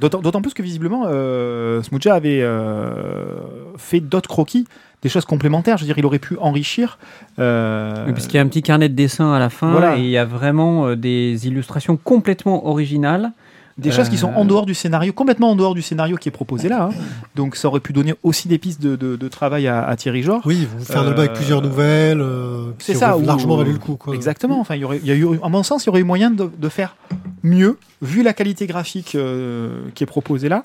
D'autant 0.01 0.21
d'autant 0.21 0.41
plus 0.41 0.55
que 0.55 0.63
visiblement, 0.63 1.03
euh, 1.05 1.83
Smooja 1.83 2.15
avait 2.15 2.41
euh, 2.41 3.35
fait 3.77 3.99
d'autres 3.99 4.27
croquis, 4.29 4.65
des 5.03 5.09
choses 5.09 5.25
complémentaires. 5.25 5.77
Je 5.77 5.83
veux 5.83 5.87
dire, 5.87 5.99
il 5.99 6.05
aurait 6.07 6.17
pu 6.17 6.35
enrichir. 6.39 6.97
euh, 7.37 8.05
Oui, 8.07 8.13
parce 8.13 8.25
qu'il 8.25 8.37
y 8.37 8.39
a 8.39 8.41
un 8.41 8.47
petit 8.47 8.63
carnet 8.63 8.89
de 8.89 8.95
dessin 8.95 9.31
à 9.33 9.37
la 9.39 9.51
fin 9.51 9.69
Voilà. 9.71 9.97
et 9.97 10.01
il 10.01 10.09
y 10.09 10.17
a 10.17 10.25
vraiment 10.25 10.87
euh, 10.87 10.95
des 10.95 11.45
illustrations 11.47 11.95
complètement 11.95 12.65
originales. 12.67 13.33
Des 13.79 13.91
choses 13.91 14.09
qui 14.09 14.17
sont 14.17 14.29
Euh, 14.29 14.35
en 14.41 14.45
dehors 14.45 14.65
du 14.65 14.73
scénario, 14.73 15.13
complètement 15.13 15.51
en 15.51 15.55
dehors 15.55 15.73
du 15.73 15.81
scénario 15.81 16.17
qui 16.17 16.29
est 16.29 16.31
proposé 16.31 16.69
là. 16.69 16.89
hein. 16.91 16.95
Donc 17.35 17.55
ça 17.55 17.67
aurait 17.67 17.79
pu 17.79 17.93
donner 17.93 18.13
aussi 18.23 18.47
des 18.47 18.57
pistes 18.57 18.81
de, 18.81 18.95
de- 18.95 19.15
de 19.15 19.27
travail 19.27 19.67
à, 19.67 19.83
à 19.87 19.95
Thierry 19.95 20.21
Georges. 20.23 20.43
Oui, 20.45 20.67
vous 20.77 20.83
faire 20.85 20.97
un 21.01 21.07
album 21.07 21.19
avec 21.19 21.31
Euh, 21.31 21.35
plusieurs 21.35 21.61
nouvelles, 21.61 22.21
euh, 22.21 22.71
c'est 22.79 22.93
ça, 22.93 23.17
ou- 23.17 23.25
largement 23.25 23.57
valu 23.57 23.71
le 23.73 23.77
coup. 23.79 23.95
Quoi. 23.95 24.13
Exactement. 24.15 24.59
Enfin, 24.59 24.75
il 24.75 24.81
y 24.81 24.85
aurait, 24.85 24.99
il 25.01 25.07
y 25.07 25.11
a 25.11 25.15
eu, 25.15 25.25
à 25.41 25.49
mon 25.49 25.63
sens, 25.63 25.83
il 25.83 25.87
y 25.87 25.89
aurait 25.89 26.01
eu 26.01 26.03
moyen 26.03 26.31
de, 26.31 26.49
de 26.55 26.69
faire 26.69 26.95
mieux, 27.43 27.77
vu 28.01 28.21
la 28.23 28.33
qualité 28.33 28.67
graphique 28.67 29.15
euh, 29.15 29.81
qui 29.95 30.03
est 30.03 30.07
proposée 30.07 30.49
là. 30.49 30.63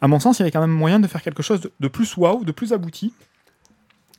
À 0.00 0.08
mon 0.08 0.20
sens, 0.20 0.38
il 0.38 0.40
y 0.40 0.44
avait 0.44 0.50
quand 0.50 0.60
même 0.60 0.70
moyen 0.70 1.00
de 1.00 1.06
faire 1.06 1.22
quelque 1.22 1.42
chose 1.42 1.60
de, 1.60 1.70
de 1.80 1.88
plus 1.88 2.16
waouh, 2.16 2.44
de 2.44 2.52
plus 2.52 2.72
abouti. 2.72 3.12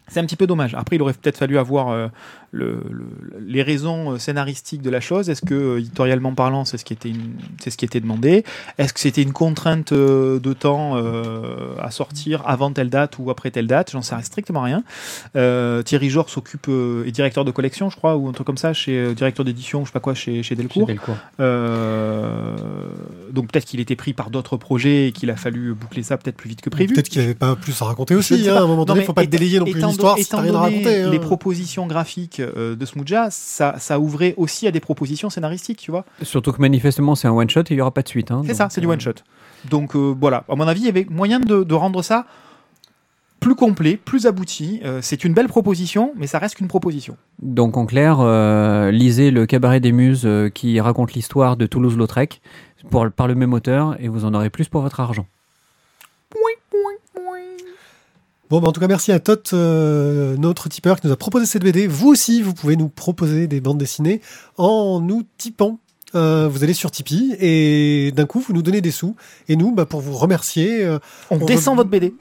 C'est 0.10 0.20
un 0.20 0.26
petit 0.26 0.36
peu 0.38 0.48
dommage. 0.48 0.74
Après, 0.76 0.96
il 0.96 1.02
aurait 1.02 1.14
peut-être 1.14 1.38
fallu 1.38 1.58
avoir 1.58 1.90
euh, 1.90 2.08
le, 2.52 2.82
le- 2.90 3.06
les 3.46 3.62
raisons 3.62 4.14
euh, 4.14 4.18
scénaristiques 4.18 4.82
de 4.82 4.90
la 4.90 5.00
chose. 5.02 5.30
Est-ce 5.30 5.42
que, 5.46 5.54
euh, 5.54 5.80
éditorialement 5.80 6.34
parlant, 6.34 6.64
c'est 6.66 6.78
ce 6.78 6.86
qui 6.86 6.94
était, 6.94 7.10
une- 7.10 7.34
c'est 7.60 7.70
ce 7.72 7.78
qui 7.78 7.84
était 7.86 8.00
demandé? 8.00 8.44
Est-ce 8.78 8.94
que 8.94 9.00
c'était 9.02 9.22
une 9.22 9.34
contrainte 9.34 9.92
euh, 9.92 10.40
de 10.40 10.54
temps 10.54 10.94
euh, 10.96 11.76
à 11.82 11.92
sortir 11.92 12.42
avant 12.46 12.72
telle 12.72 12.90
date 12.90 13.20
ou 13.20 13.30
après 13.32 13.52
telle 13.52 13.68
date? 13.68 13.92
J'en 13.92 14.02
sais 14.02 14.16
strictement 14.22 14.62
rien. 14.62 14.84
Euh, 15.36 15.84
Thierry 15.84 16.10
Jor 16.10 16.30
s'occupe, 16.30 16.68
euh, 16.70 17.06
est 17.06 17.12
directeur 17.12 17.44
de 17.44 17.52
collection, 17.52 17.90
je 17.90 17.98
crois, 17.98 18.16
ou 18.16 18.30
un 18.30 18.32
truc 18.32 18.48
comme 18.48 18.58
ça, 18.58 18.72
chez 18.74 18.98
euh, 18.98 19.14
directeur 19.14 19.44
d'édition, 19.46 19.82
je 19.82 19.88
sais 19.90 19.94
pas 19.94 20.00
quoi, 20.00 20.14
chez, 20.14 20.42
chez 20.42 20.56
Delcourt. 20.56 20.88
Chez 20.88 20.94
Delcourt. 20.94 21.18
Euh, 21.42 22.56
donc 23.32 23.52
peut-être 23.52 23.66
qu'il 23.66 23.80
était 23.80 23.96
pris 23.96 24.14
par 24.14 24.30
d'autres 24.30 24.58
projets 24.58 25.08
et 25.08 25.12
qu'il 25.12 25.30
a 25.30 25.36
fallu 25.36 25.74
boucler 25.74 26.04
ça 26.04 26.18
peut-être 26.18 26.38
plus 26.38 26.50
vite 26.50 26.62
que 26.62 26.70
prévu. 26.70 26.94
Peut-être 26.94 27.10
qu'il 27.10 27.22
avait 27.22 27.34
pas 27.34 27.56
plus 27.56 27.80
à 27.82 27.86
raconter 27.86 28.14
ne 28.14 28.20
aussi. 28.20 28.48
hein. 28.50 28.56
À 28.56 28.62
un 28.62 28.68
moment 28.68 28.86
donné, 28.86 29.02
mais 29.02 29.06
faut 29.06 29.14
pas 29.14 29.24
étant- 29.24 29.32
délayer 29.32 29.60
non 29.60 29.66
plus 29.66 29.80
étant 30.00 30.16
une 30.16 30.20
histoire 30.22 30.42
don- 30.42 30.48
si 30.48 30.52
t'as 30.54 30.60
étant 30.60 30.62
donné 30.62 30.76
raconter. 30.78 31.02
hein. 31.04 31.10
Les 31.12 31.20
propositions 31.20 31.88
graphiques 31.88 32.40
euh, 32.40 32.76
de 32.76 32.86
Smooja, 32.86 33.30
ça, 33.32 33.76
ça 33.80 34.00
ouvrait 34.00 34.34
aussi 34.38 34.68
à 34.68 34.72
des 34.72 34.80
propositions 34.80 35.30
scénaristiques, 35.30 35.80
tu 35.80 35.92
vois. 35.92 36.06
Surtout 36.24 36.52
que 36.52 36.62
manifestement, 36.62 37.16
c'est 37.16 37.28
un 37.28 37.32
one-shot 37.34 37.62
et 37.62 37.66
il 37.72 37.76
n'y 37.76 37.82
aura 37.82 37.92
pas 37.92 38.02
de 38.04 38.08
suite. 38.10 38.32
hein. 38.32 38.42
C'est 38.46 38.54
ça, 38.54 38.68
c'est 38.70 38.82
du 38.82 38.88
euh, 38.88 38.92
one 38.92 39.02
shot. 39.02 39.14
Donc 39.70 39.96
euh, 39.96 40.16
voilà, 40.20 40.44
à 40.50 40.56
mon 40.56 40.68
avis, 40.68 40.82
il 40.82 40.86
y 40.86 40.90
avait 40.90 41.06
moyen 41.10 41.40
de, 41.40 41.64
de 41.64 41.74
rendre 41.74 42.02
ça 42.04 42.26
plus 43.40 43.54
complet, 43.56 43.98
plus 43.98 44.26
abouti. 44.26 44.82
Euh, 44.84 45.00
c'est 45.04 45.24
une 45.24 45.34
belle 45.34 45.48
proposition, 45.48 46.12
mais 46.16 46.26
ça 46.26 46.40
reste 46.40 46.56
qu'une 46.56 46.68
proposition. 46.68 47.18
Donc 47.42 47.78
en 47.78 47.86
clair, 47.86 48.18
euh, 48.20 48.90
lisez 48.92 49.30
le 49.30 49.46
Cabaret 49.46 49.80
des 49.80 49.92
Muses 49.92 50.24
euh, 50.26 50.50
qui 50.50 50.80
raconte 50.80 51.14
l'histoire 51.14 51.56
de 51.56 51.68
Toulouse-Lautrec 51.68 52.42
pour- 52.90 53.10
par 53.12 53.28
le 53.28 53.36
même 53.36 53.54
auteur 53.54 53.96
et 54.00 54.08
vous 54.08 54.26
en 54.26 54.34
aurez 54.34 54.50
plus 54.50 54.70
pour 54.70 54.82
votre 54.82 55.00
argent. 55.00 55.28
Bon, 58.50 58.62
bah, 58.62 58.70
en 58.70 58.72
tout 58.72 58.80
cas, 58.80 58.88
merci 58.88 59.12
à 59.12 59.20
Tot, 59.20 59.54
euh, 59.54 60.38
notre 60.38 60.70
tipeur 60.70 61.02
qui 61.02 61.08
nous 61.08 61.14
a 61.14 61.18
proposé 61.18 61.46
cette 61.46 61.64
BD. 61.64 61.88
Vous 61.88 62.08
aussi, 62.08 62.42
vous 62.42 62.54
pouvez 62.54 62.78
nous 62.78 62.88
proposer 62.88 63.48
des 63.48 63.60
bandes 63.60 63.78
dessinées 63.78 64.22
en 64.58 65.02
nous 65.02 65.24
tipant. 65.38 65.80
Euh, 66.16 66.48
vous 66.50 66.64
allez 66.64 66.74
sur 66.74 66.90
Tipeee 66.90 67.36
et 67.40 68.12
d'un 68.14 68.26
coup, 68.26 68.40
vous 68.40 68.54
nous 68.54 68.62
donnez 68.62 68.80
des 68.80 68.92
sous. 68.92 69.16
Et 69.50 69.56
nous, 69.56 69.74
bah, 69.74 69.86
pour 69.86 70.00
vous 70.00 70.14
remercier, 70.14 70.84
euh, 70.86 71.00
On, 71.30 71.42
On 71.42 71.46
descend 71.46 71.76
votre 71.76 71.90
BD. 71.90 72.14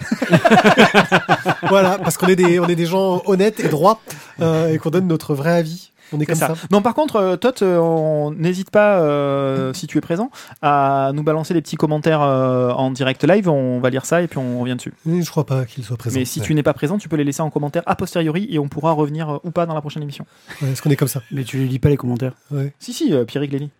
voilà, 1.68 1.98
parce 1.98 2.16
qu'on 2.16 2.26
est 2.26 2.36
des, 2.36 2.58
on 2.58 2.66
est 2.66 2.74
des 2.74 2.86
gens 2.86 3.22
honnêtes 3.26 3.60
et 3.60 3.68
droits 3.68 4.00
euh, 4.40 4.72
et 4.72 4.78
qu'on 4.78 4.90
donne 4.90 5.06
notre 5.06 5.34
vrai 5.34 5.52
avis. 5.52 5.92
On 6.12 6.20
est, 6.20 6.26
comme 6.26 6.34
ça. 6.36 6.54
ça. 6.54 6.66
Non, 6.70 6.82
par 6.82 6.94
contre, 6.94 7.16
euh, 7.16 7.36
Tot, 7.36 7.62
euh, 7.62 7.78
on 7.78 8.30
n'hésite 8.30 8.70
pas, 8.70 9.00
euh, 9.00 9.72
si 9.72 9.86
tu 9.86 9.98
es 9.98 10.00
présent, 10.00 10.30
à 10.62 11.10
nous 11.14 11.22
balancer 11.22 11.52
des 11.54 11.62
petits 11.62 11.76
commentaires 11.76 12.22
euh, 12.22 12.70
en 12.70 12.90
direct 12.90 13.24
live. 13.24 13.48
On 13.48 13.80
va 13.80 13.90
lire 13.90 14.04
ça 14.06 14.22
et 14.22 14.28
puis 14.28 14.38
on 14.38 14.60
revient 14.60 14.76
dessus. 14.76 14.92
Mais 15.04 15.22
Je 15.22 15.30
crois 15.30 15.44
pas 15.46 15.64
qu'il 15.64 15.82
soit 15.84 15.96
présent. 15.96 16.18
Mais 16.18 16.24
si 16.24 16.40
Ouais. 16.40 16.46
tu 16.46 16.54
n'es 16.54 16.62
pas 16.62 16.74
présent, 16.74 16.96
tu 16.98 17.08
peux 17.08 17.16
les 17.16 17.24
laisser 17.24 17.42
en 17.42 17.50
commentaire 17.50 17.82
a 17.86 17.96
posteriori 17.96 18.46
et 18.50 18.58
on 18.58 18.68
pourra 18.68 18.92
revenir 18.92 19.28
euh, 19.30 19.38
ou 19.44 19.50
pas 19.50 19.66
dans 19.66 19.74
la 19.74 19.80
prochaine 19.80 20.02
émission. 20.02 20.26
Ouais, 20.62 20.68
Parce 20.68 20.80
qu'on 20.80 20.90
est 20.90 20.96
comme 20.96 21.08
ça. 21.08 21.22
Mais 21.32 21.42
tu 21.44 21.58
ne 21.58 21.66
lis 21.66 21.78
pas 21.78 21.88
les 21.88 21.96
commentaires. 21.96 22.34
Ouais. 22.50 22.72
Si, 22.78 22.92
si, 22.92 23.12
euh, 23.12 23.24
Pierrick 23.24 23.50
Lély. 23.52 23.70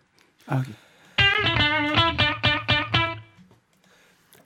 Ah, 0.49 0.57
ok. 0.59 0.65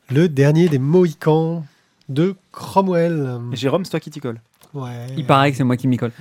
Le 0.10 0.28
dernier 0.28 0.68
des 0.68 0.80
Mohicans 0.80 1.64
de 2.10 2.36
Cromwell. 2.52 3.40
Jérôme, 3.54 3.86
c'est 3.86 3.92
toi 3.92 4.00
qui 4.02 4.10
t'y 4.10 4.20
colle. 4.20 4.42
Ouais. 4.74 5.08
Il 5.18 5.26
paraît 5.26 5.52
que 5.52 5.58
c'est 5.58 5.64
moi 5.64 5.78
qui 5.78 5.88
m'y 5.88 5.98
colle. 5.98 6.12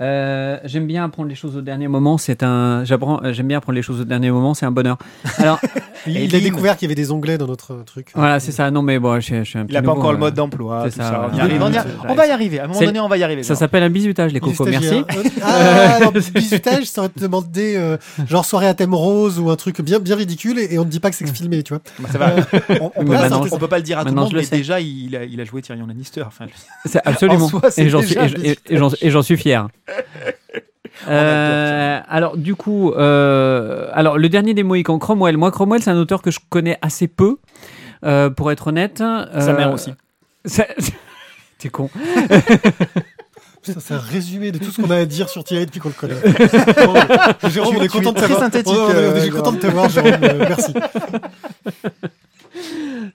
Euh, 0.00 0.58
j'aime 0.64 0.86
bien 0.86 1.04
apprendre 1.04 1.28
les 1.28 1.34
choses 1.34 1.56
au 1.56 1.60
dernier 1.60 1.86
moment. 1.88 2.16
C'est 2.18 2.42
un. 2.42 2.84
J'apprends. 2.84 3.20
euh, 3.22 3.32
J'aime 3.32 3.48
bien 3.48 3.58
apprendre 3.58 3.76
les 3.76 3.82
choses 3.82 4.00
au 4.00 4.04
dernier 4.04 4.30
moment. 4.30 4.54
C'est 4.54 4.64
un 4.66 4.70
bonheur. 4.70 4.96
Alors 5.38 5.58
Il, 6.06 6.34
a 6.34 6.40
découvert 6.40 6.76
qu'il 6.78 6.86
y 6.86 6.88
avait 6.88 6.94
des 6.94 7.10
onglets 7.12 7.36
dans 7.36 7.46
notre 7.46 7.84
truc. 7.84 8.08
voilà, 8.14 8.40
c'est 8.40 8.52
ça. 8.52 8.70
Non 8.70 8.80
mais 8.80 8.98
bon, 8.98 9.20
je, 9.20 9.40
je 9.40 9.42
suis 9.44 9.58
un 9.58 9.66
Il 9.68 9.74
n'a 9.74 9.82
pas 9.82 9.90
encore 9.92 10.12
le 10.12 10.16
euh, 10.16 10.20
mode 10.20 10.34
d'emploi. 10.34 10.84
c'est 10.84 10.92
tout 10.92 10.96
ça, 10.96 11.10
ça. 11.10 11.20
On, 11.24 11.28
y 11.28 11.38
voilà. 11.38 11.44
arrive, 11.44 11.62
on, 11.62 11.70
y 11.72 11.76
a- 11.76 11.82
Ouais, 11.84 11.90
on 12.08 12.14
va 12.14 12.26
y 12.26 12.30
arriver. 12.30 12.60
À 12.60 12.64
un 12.64 12.68
moment 12.68 12.80
donné, 12.80 13.00
on 13.00 13.08
va 13.08 13.18
y 13.18 13.22
arriver. 13.22 13.42
Ça 13.42 13.54
s'appelle 13.54 13.82
un 13.82 13.90
bisutage, 13.90 14.32
les 14.32 14.40
cocos. 14.40 14.64
Merci. 14.64 15.04
Ah, 15.42 15.96
alors, 15.96 16.12
bisutage, 16.12 16.84
ça 16.84 17.02
aurait 17.02 17.10
te 17.10 17.20
demandé 17.20 17.74
euh, 17.76 17.98
genre 18.26 18.46
soirée 18.46 18.68
à 18.68 18.72
thème 18.74 18.94
rose 18.94 19.38
ou 19.38 19.50
un 19.50 19.56
truc 19.56 19.82
bien, 19.82 19.98
bien 19.98 20.16
ridicule 20.16 20.58
et, 20.58 20.74
et 20.74 20.78
on 20.78 20.86
ne 20.86 20.90
dit 20.90 21.00
pas 21.00 21.10
que 21.10 21.16
c'est 21.16 21.26
filmé, 21.30 21.62
tu 21.62 21.74
vois. 21.74 21.82
Bah, 21.98 22.08
ça 22.10 22.16
va. 22.18 22.32
On, 22.80 22.90
on 22.96 23.04
peut, 23.04 23.10
maintenant, 23.12 23.44
on 23.52 23.58
peut 23.58 23.68
pas 23.68 23.76
le 23.76 23.82
dire 23.82 23.98
à 23.98 24.02
tout 24.02 24.08
le 24.08 24.12
maintenant, 24.14 24.22
monde, 24.22 24.30
je 24.30 24.36
le 24.36 24.40
mais 24.40 24.46
sais. 24.46 24.56
déjà, 24.56 24.80
il 24.80 25.14
a, 25.14 25.24
il 25.24 25.38
a 25.38 25.44
joué 25.44 25.60
Tyrion 25.60 25.86
Lannister. 25.86 26.24
Absolument. 27.04 27.50
Et 27.76 27.90
j'en 29.10 29.22
suis 29.22 29.36
fier. 29.36 29.68
Euh, 31.08 32.00
alors 32.08 32.36
du 32.36 32.54
coup, 32.54 32.92
euh, 32.92 33.88
alors 33.92 34.18
le 34.18 34.28
dernier 34.28 34.52
des 34.54 34.62
Mohicans, 34.62 34.98
Cromwell. 34.98 35.36
Moi, 35.36 35.50
Cromwell, 35.50 35.82
c'est 35.82 35.90
un 35.90 35.96
auteur 35.96 36.20
que 36.20 36.30
je 36.30 36.40
connais 36.50 36.78
assez 36.82 37.08
peu, 37.08 37.36
euh, 38.04 38.28
pour 38.28 38.50
être 38.52 38.66
honnête. 38.68 38.98
sa 38.98 39.52
mère 39.54 39.72
aussi. 39.72 39.94
ça- 40.44 40.66
T'es 41.58 41.68
con. 41.68 41.90
Putain, 43.62 43.78
C'est 43.80 43.92
un 43.94 43.98
résumé 43.98 44.52
de 44.52 44.58
tout 44.58 44.70
ce 44.70 44.80
qu'on 44.80 44.90
a 44.90 44.96
à 44.96 45.04
dire 45.04 45.28
sur 45.28 45.44
Thierry 45.44 45.66
depuis 45.66 45.80
qu'on 45.80 45.90
le 45.90 45.94
connaît. 45.94 46.14
Jérôme, 47.50 47.76
on 47.78 47.82
est 47.82 47.88
content 47.88 48.12
de 48.12 48.16
très 48.16 48.28
t'avoir. 48.28 48.40
synthétique, 48.40 48.72
On 48.74 48.90
est- 48.90 48.94
on 49.06 49.12
est- 49.12 49.16
je 49.16 49.20
suis 49.20 49.30
content 49.30 49.52
de 49.52 49.58
t'avoir, 49.58 49.88
Jérôme. 49.90 50.12
euh, 50.22 50.46
merci. 50.48 50.72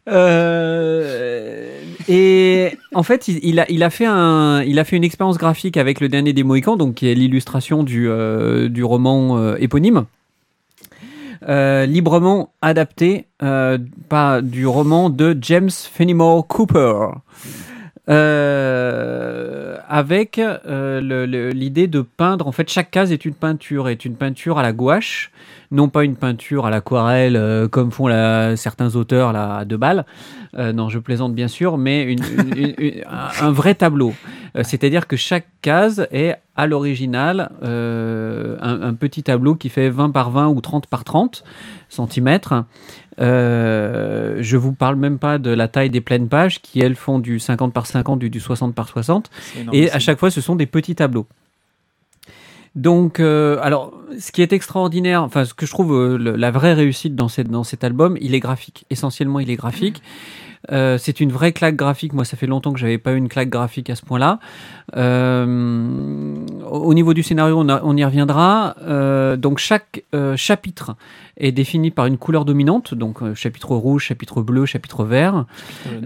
Euh, 0.08 1.82
et 2.08 2.78
en 2.94 3.04
fait, 3.04 3.28
il, 3.28 3.60
a, 3.60 3.90
fait 3.90 4.06
un, 4.06 4.62
il 4.64 4.80
a 4.80 4.84
fait 4.84 4.96
une 4.96 5.04
expérience 5.04 5.38
graphique 5.38 5.78
avec 5.78 6.00
le 6.00 6.10
dernier 6.10 6.34
des 6.34 6.44
Mohicans, 6.44 6.78
donc 6.78 6.96
qui 6.96 7.08
est 7.08 7.16
l'illustration 7.16 7.84
du, 7.84 8.08
euh, 8.08 8.70
du 8.70 8.84
roman 8.84 9.38
euh, 9.38 9.56
éponyme. 9.60 10.06
Librement 11.48 12.50
adapté 12.64 13.28
pas 13.38 14.42
du 14.42 14.66
roman 14.66 15.12
de 15.12 15.38
James 15.42 15.70
Fenimore 15.70 16.48
Cooper 16.48 17.10
avec 19.88 20.42
l'idée 20.42 21.88
de 21.88 22.02
peindre 22.02 22.48
en 22.48 22.52
fait 22.52 22.68
chaque 22.68 22.90
case 22.90 23.12
est 23.12 23.26
une 23.26 23.36
peinture 23.36 23.90
est 23.90 24.06
une 24.06 24.16
peinture 24.16 24.58
à 24.58 24.64
la 24.64 24.74
gouache 24.74 25.32
non 25.72 25.90
pas 25.90 26.04
une 26.04 26.16
peinture 26.16 26.66
à 26.66 26.70
l'aquarelle 26.70 27.36
euh, 27.36 27.68
comme 27.68 27.92
font 27.92 28.08
la- 28.08 28.56
certains 28.56 28.96
auteurs 28.96 29.34
là, 29.34 29.58
à 29.58 29.66
deux 29.66 29.78
balles 29.78 30.06
Euh, 30.58 30.72
non 30.72 30.88
je 30.90 31.00
plaisante 31.00 31.34
bien 31.36 31.48
sûr 31.50 31.78
mais 31.78 32.04
une- 32.04 32.24
une- 32.56 33.04
un, 33.42 33.52
vrai 33.52 33.76
tableau 33.76 34.14
Euh, 34.58 34.62
c'est-à-dire 34.64 35.06
que 35.08 35.18
chaque 35.18 35.48
case 35.62 36.08
est 36.12 36.36
à 36.56 36.66
l'original 36.66 37.52
euh, 37.64 38.56
un, 38.62 38.82
un 38.82 38.94
petit 38.94 39.22
tableau 39.22 39.56
qui 39.56 39.68
fait 39.68 39.90
20 39.90 40.12
par 40.12 40.32
20 40.32 40.48
ou 40.48 40.62
30 40.62 40.88
par 40.88 41.04
30 41.04 41.44
centimètres. 41.90 42.64
Euh, 43.20 44.38
je 44.40 44.58
vous 44.58 44.74
parle 44.74 44.96
même 44.96 45.20
pas 45.20 45.38
de 45.38 45.50
la 45.50 45.68
taille 45.68 45.90
des 45.90 46.02
pleines 46.02 46.28
pages 46.30 46.62
qui 46.62 46.80
elles 46.80 46.96
font 46.96 47.20
du 47.20 47.40
50 47.40 47.74
par 47.74 47.86
50 47.86 48.20
du, 48.20 48.30
du 48.30 48.40
60 48.40 48.74
par 48.76 48.88
60 48.88 49.30
C'est 49.54 49.62
énorme, 49.62 49.76
et 49.76 49.92
à 49.92 50.00
chaque 50.00 50.20
fois 50.20 50.30
ce 50.32 50.42
sont 50.42 50.56
des 50.56 50.66
petits 50.66 50.96
tableaux. 50.96 51.28
Donc, 52.76 53.20
euh, 53.20 53.58
alors, 53.62 53.94
ce 54.20 54.32
qui 54.32 54.42
est 54.42 54.52
extraordinaire, 54.52 55.24
enfin, 55.24 55.46
ce 55.46 55.54
que 55.54 55.66
je 55.66 55.72
trouve 55.72 55.94
euh, 55.94 56.18
la 56.18 56.52
vraie 56.52 56.74
réussite 56.74 57.16
dans, 57.16 57.30
cette, 57.30 57.50
dans 57.50 57.64
cet 57.64 57.84
album, 57.84 58.18
il 58.20 58.36
est 58.36 58.40
graphique. 58.40 58.86
Essentiellement, 58.90 59.40
il 59.40 59.50
est 59.50 59.56
graphique. 59.56 60.02
Euh, 60.72 60.98
c'est 60.98 61.20
une 61.20 61.32
vraie 61.32 61.52
claque 61.52 61.76
graphique. 61.76 62.14
Moi, 62.14 62.26
ça 62.26 62.38
fait 62.38 62.48
longtemps 62.48 62.74
que 62.74 62.80
j'avais 62.80 62.98
pas 62.98 63.14
eu 63.14 63.18
une 63.18 63.30
claque 63.30 63.50
graphique 63.50 63.90
à 63.90 63.96
ce 63.96 64.04
point-là. 64.06 64.40
Euh, 64.96 66.36
au 66.70 66.86
au 66.86 66.94
niveau 66.94 67.14
du 67.14 67.24
scénario, 67.24 67.58
on, 67.60 67.68
a- 67.70 67.82
on 67.84 67.96
y 67.98 68.04
reviendra. 68.04 68.76
Euh, 68.84 69.36
donc, 69.38 69.58
chaque 69.60 70.04
chapitre 70.36 70.96
est 71.38 71.52
défini 71.52 71.92
par 71.92 72.06
une 72.06 72.18
couleur 72.18 72.46
dominante. 72.46 72.94
Donc, 72.94 73.34
chapitre 73.34 73.76
rouge, 73.76 74.04
chapitre 74.06 74.42
bleu, 74.42 74.66
chapitre 74.66 75.04
vert. 75.04 75.46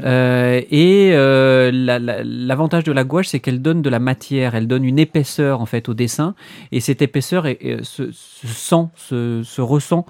Et 0.06 1.12
la- 1.12 2.00
la- 2.00 2.24
l'avantage 2.24 2.84
de 2.84 2.92
la 2.92 3.04
gouache, 3.04 3.28
c'est 3.28 3.40
qu'elle 3.40 3.62
donne 3.62 3.82
de 3.82 3.90
la 3.90 4.00
matière, 4.00 4.56
elle 4.56 4.68
donne 4.68 4.84
une 4.84 5.00
épaisseur 5.00 5.62
en 5.62 5.66
fait 5.66 5.88
au 5.90 5.94
dessin, 5.94 6.34
et 6.72 6.80
cette 6.80 7.02
épaisseur 7.02 7.46
est- 7.46 7.58
est- 7.62 7.84
se, 7.84 8.12
se 8.12 8.48
sent, 8.48 8.88
se, 8.96 9.42
se 9.44 9.62
ressent 9.62 10.06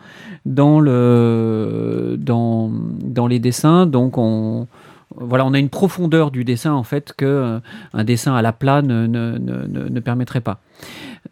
dans 0.46 0.80
le 0.80 2.16
dans 2.20 2.72
dans 2.72 3.28
les 3.28 3.40
dessins. 3.40 3.86
Donc 3.86 4.18
on 4.18 4.39
voilà, 5.16 5.46
on 5.46 5.54
a 5.54 5.60
une 5.60 5.70
profondeur 5.70 6.30
du 6.30 6.44
dessin 6.44 6.72
en 6.74 6.84
fait 6.84 7.14
que 7.18 7.26
euh, 7.26 7.60
un 7.94 8.04
dessin 8.04 8.36
à 8.36 8.42
la 8.44 8.54
plat 8.54 8.82
ne, 8.84 9.08
ne, 9.08 10.00
permettrait 10.00 10.42
pas. 10.42 10.60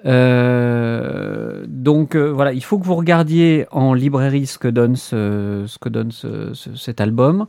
Euh, 0.05 1.65
donc 1.67 2.15
euh, 2.15 2.31
voilà, 2.31 2.53
il 2.53 2.63
faut 2.63 2.79
que 2.79 2.85
vous 2.85 2.95
regardiez 2.95 3.65
en 3.71 3.93
librairie 3.93 4.45
ce 4.47 4.57
que 4.57 4.67
donne, 4.67 4.95
ce, 4.95 5.65
que 5.79 5.89
donne 5.89 6.11
ce- 6.11 6.53
ce- 6.53 6.75
cet 6.75 7.01
album, 7.01 7.45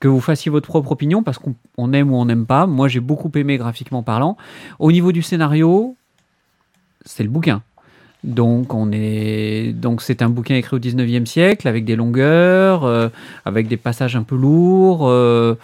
que 0.00 0.08
vous 0.08 0.20
fassiez 0.20 0.50
votre 0.50 0.66
propre 0.68 0.92
opinion 0.92 1.22
parce 1.22 1.38
qu'on 1.38 1.54
on 1.76 1.92
aime 1.92 2.10
ou 2.12 2.16
on 2.16 2.24
n'aime 2.24 2.46
pas. 2.46 2.66
Moi 2.66 2.88
j'ai 2.88 3.00
beaucoup 3.00 3.30
aimé 3.34 3.56
graphiquement 3.58 4.02
parlant. 4.02 4.36
Au 4.78 4.90
niveau 4.92 5.12
du 5.12 5.22
scénario, 5.22 5.96
c'est 7.04 7.22
le 7.22 7.30
bouquin. 7.30 7.62
Donc 8.26 8.74
on 8.74 8.90
est 8.92 9.72
donc 9.72 10.02
c'est 10.02 10.20
un 10.20 10.28
bouquin 10.28 10.56
écrit 10.56 10.74
au 10.76 10.80
19e 10.80 11.26
siècle 11.26 11.68
avec 11.68 11.84
des 11.84 11.94
longueurs, 11.94 12.84
euh, 12.84 13.08
avec 13.44 13.68
des 13.68 13.76
passages 13.76 14.16
un 14.16 14.24
peu 14.24 14.36
lourds. 14.36 15.06
euh, 15.08 15.54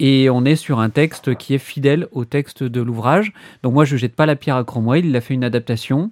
et 0.00 0.28
on 0.28 0.44
est 0.44 0.56
sur 0.56 0.80
un 0.80 0.90
texte 0.90 1.36
qui 1.36 1.54
est 1.54 1.58
fidèle 1.58 2.08
au 2.10 2.24
texte 2.24 2.64
de 2.64 2.80
l'ouvrage. 2.82 3.32
Donc 3.62 3.74
moi, 3.74 3.84
je 3.84 3.96
jette 3.96 4.16
pas 4.16 4.26
la 4.26 4.34
pierre 4.34 4.56
à 4.56 4.64
Cromwell. 4.64 5.06
Il 5.06 5.14
a 5.16 5.20
fait 5.20 5.34
une 5.34 5.44
adaptation, 5.44 6.10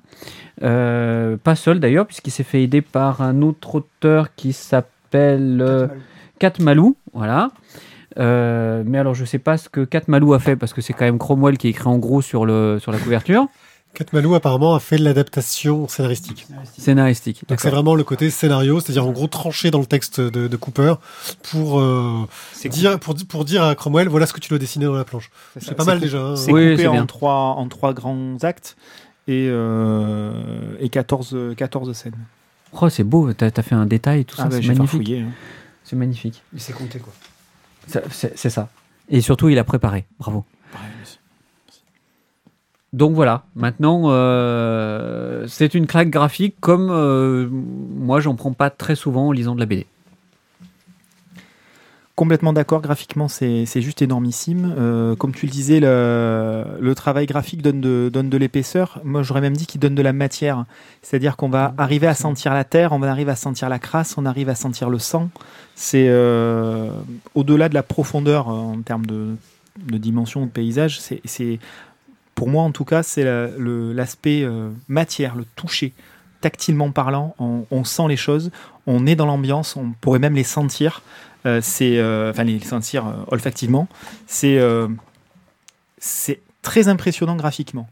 Euh, 0.63 1.37
pas 1.37 1.57
seul 1.57 1.81
d'ailleurs, 1.81 2.07
puisqu'il 2.07 2.31
s'est 2.31 2.45
fait 2.45 2.63
aider 2.63 2.81
par 2.81 3.21
un 3.23 3.43
autre 3.43 3.75
auteur 3.75 4.35
qui 4.37 4.53
s'appelle 4.53 5.91
Kat 6.39 6.53
Malou, 6.61 6.97
voilà. 7.13 7.51
Mais 8.17 8.99
alors, 8.99 9.15
je 9.15 9.25
sais 9.25 9.41
pas 9.41 9.57
ce 9.57 9.69
que 9.69 9.85
Kat 9.85 10.03
Malou 10.07 10.33
a 10.35 10.39
fait 10.39 10.55
parce 10.55 10.73
que 10.73 10.81
c'est 10.81 10.93
quand 10.93 11.05
même 11.05 11.19
Cromwell 11.19 11.59
qui 11.59 11.67
est 11.67 11.71
écrit 11.71 11.89
en 11.89 11.99
gros 11.99 12.23
sur, 12.23 12.47
le, 12.47 12.79
sur 12.81 12.93
la 12.93 12.99
couverture. 12.99 13.49
Kat 13.95 14.07
Malou 14.15 14.35
apparemment 14.35 14.75
a 14.75 14.81
fait 14.81 14.97
de 14.97 15.05
l'adaptation 15.05 15.87
scénaristique. 15.87 16.47
Scénaristique. 16.79 17.45
Donc 17.49 17.61
c'est 17.61 17.69
vraiment 17.71 17.95
le 17.95 18.05
côté 18.05 18.31
scénario, 18.31 18.81
c'est-à-dire 18.81 19.07
en 19.07 19.11
gros 19.13 19.27
trancher 19.27 19.71
dans 19.71 19.81
le 19.81 19.87
texte 19.87 20.19
de, 20.21 20.49
de 20.49 20.57
Cooper 20.57 20.95
pour 21.43 21.79
euh, 21.79 22.27
dire 22.71 22.99
pour, 22.99 23.15
pour 23.29 23.45
dire 23.45 23.63
à 23.65 23.75
Cromwell 23.75 24.09
voilà 24.09 24.27
ce 24.27 24.33
que 24.33 24.41
tu 24.41 24.49
dois 24.49 24.59
dessiner 24.59 24.87
dans 24.87 24.95
la 24.95 25.05
planche. 25.05 25.31
C'est 25.61 25.75
pas 25.75 25.85
mal 25.85 26.01
déjà. 26.01 26.19
hein. 26.23 26.37
C'est 26.37 26.53
Oui, 26.53 26.71
coupé 26.71 26.83
c'est 26.85 26.89
en 26.89 26.93
bien. 26.93 27.07
trois, 27.07 27.35
en 27.35 27.69
trois 27.69 27.93
grands 27.93 28.37
actes 28.43 28.77
et, 29.29 29.47
euh, 29.51 30.75
et 30.81 30.89
14, 30.89 31.37
14 31.57 31.93
scènes. 31.93 32.15
Oh, 32.81 32.89
c'est 32.89 33.05
beau, 33.05 33.31
t'as 33.35 33.51
as 33.55 33.63
fait 33.63 33.75
un 33.75 33.85
détail, 33.85 34.25
tout 34.25 34.37
ça, 34.37 34.45
Ah 34.47 34.49
bah, 34.49 34.57
c'est 34.61 34.67
magnifique. 34.69 35.11
hein. 35.11 35.29
C'est 35.85 35.97
magnifique. 35.97 36.43
Mais 36.55 36.61
c'est 36.61 36.73
compté 36.73 36.99
quoi. 36.99 37.13
C'est 37.87 38.49
ça. 38.49 38.69
Et 39.11 39.21
surtout, 39.21 39.51
il 39.51 39.59
a 39.59 39.65
préparé. 39.65 40.07
Bravo. 40.19 40.45
Merci. 40.99 41.19
Donc 42.93 43.15
voilà, 43.15 43.45
maintenant, 43.57 44.05
euh, 44.07 45.47
c'est 45.49 45.73
une 45.75 45.87
claque 45.87 46.11
graphique 46.11 46.57
comme 46.61 46.91
euh, 46.91 47.49
moi, 47.51 48.21
j'en 48.21 48.35
prends 48.35 48.53
pas 48.53 48.69
très 48.69 48.97
souvent 48.97 49.29
en 49.29 49.33
lisant 49.33 49.55
de 49.55 49.61
la 49.61 49.67
BD. 49.67 49.87
Complètement 52.15 52.53
d'accord, 52.53 52.83
graphiquement 52.83 53.27
c'est 53.27 53.81
juste 53.81 54.03
énormissime. 54.03 54.75
Euh, 54.79 55.17
comme 55.17 55.33
tu 55.33 55.47
le 55.47 55.51
disais, 55.51 55.81
le, 55.81 56.65
le 56.79 56.95
travail 56.95 57.25
graphique 57.25 57.63
donne 57.63 57.81
de, 57.81 58.11
donne 58.13 58.29
de 58.29 58.37
l'épaisseur. 58.37 59.01
Moi 59.03 59.23
j'aurais 59.23 59.41
même 59.41 59.57
dit 59.57 59.67
qu'il 59.67 59.81
donne 59.81 59.95
de 59.95 60.03
la 60.03 60.13
matière. 60.13 60.67
C'est-à-dire 61.01 61.39
qu'on 61.39 61.49
va 61.49 61.73
arriver 61.79 62.07
à 62.07 62.15
sentir 62.15 62.53
la 62.53 62.65
terre, 62.65 62.93
on 62.93 62.99
va 62.99 63.11
arriver 63.11 63.33
à 63.33 63.37
sentir 63.37 63.71
la 63.71 63.79
crasse, 63.79 64.19
on 64.19 64.27
arrive 64.27 64.51
à 64.51 64.55
sentir 64.55 64.91
le 64.91 64.99
sang. 64.99 65.31
C'est 65.75 66.11
au-delà 67.35 67.71
de 67.71 67.75
la 67.75 67.83
profondeur 67.83 68.49
en 68.49 68.83
termes 68.83 69.07
de, 69.07 69.35
de 69.79 69.97
dimension, 69.97 70.45
de 70.45 70.51
paysage. 70.51 71.01
C'est 71.01 71.59
Pour 72.35 72.49
moi 72.49 72.63
en 72.63 72.73
tout 72.73 72.85
cas, 72.85 73.03
c'est 73.03 73.25
l'aspect 73.25 74.43
euh, 74.43 74.71
matière, 74.89 75.35
le 75.35 75.45
toucher. 75.57 75.93
Tactilement 76.41 76.91
parlant, 76.91 77.37
on, 77.39 77.85
sent 77.85 78.09
les 78.09 78.17
choses, 78.17 78.51
on 78.89 79.07
est 79.07 79.15
dans 79.15 79.27
l'ambiance, 79.27 79.77
on 79.77 79.93
pourrait 80.01 80.19
même 80.19 80.35
les 80.35 80.45
sentir. 80.45 81.03
Euh, 81.45 81.61
euh, 81.81 82.31
enfin 82.31 82.45
les 82.45 82.61
sentir 82.61 83.05
olfactivement 83.27 83.89
c'est 84.29 84.61
c'est 85.99 86.41
très 86.63 86.87
impressionnant 86.87 87.35
graphiquement 87.35 87.89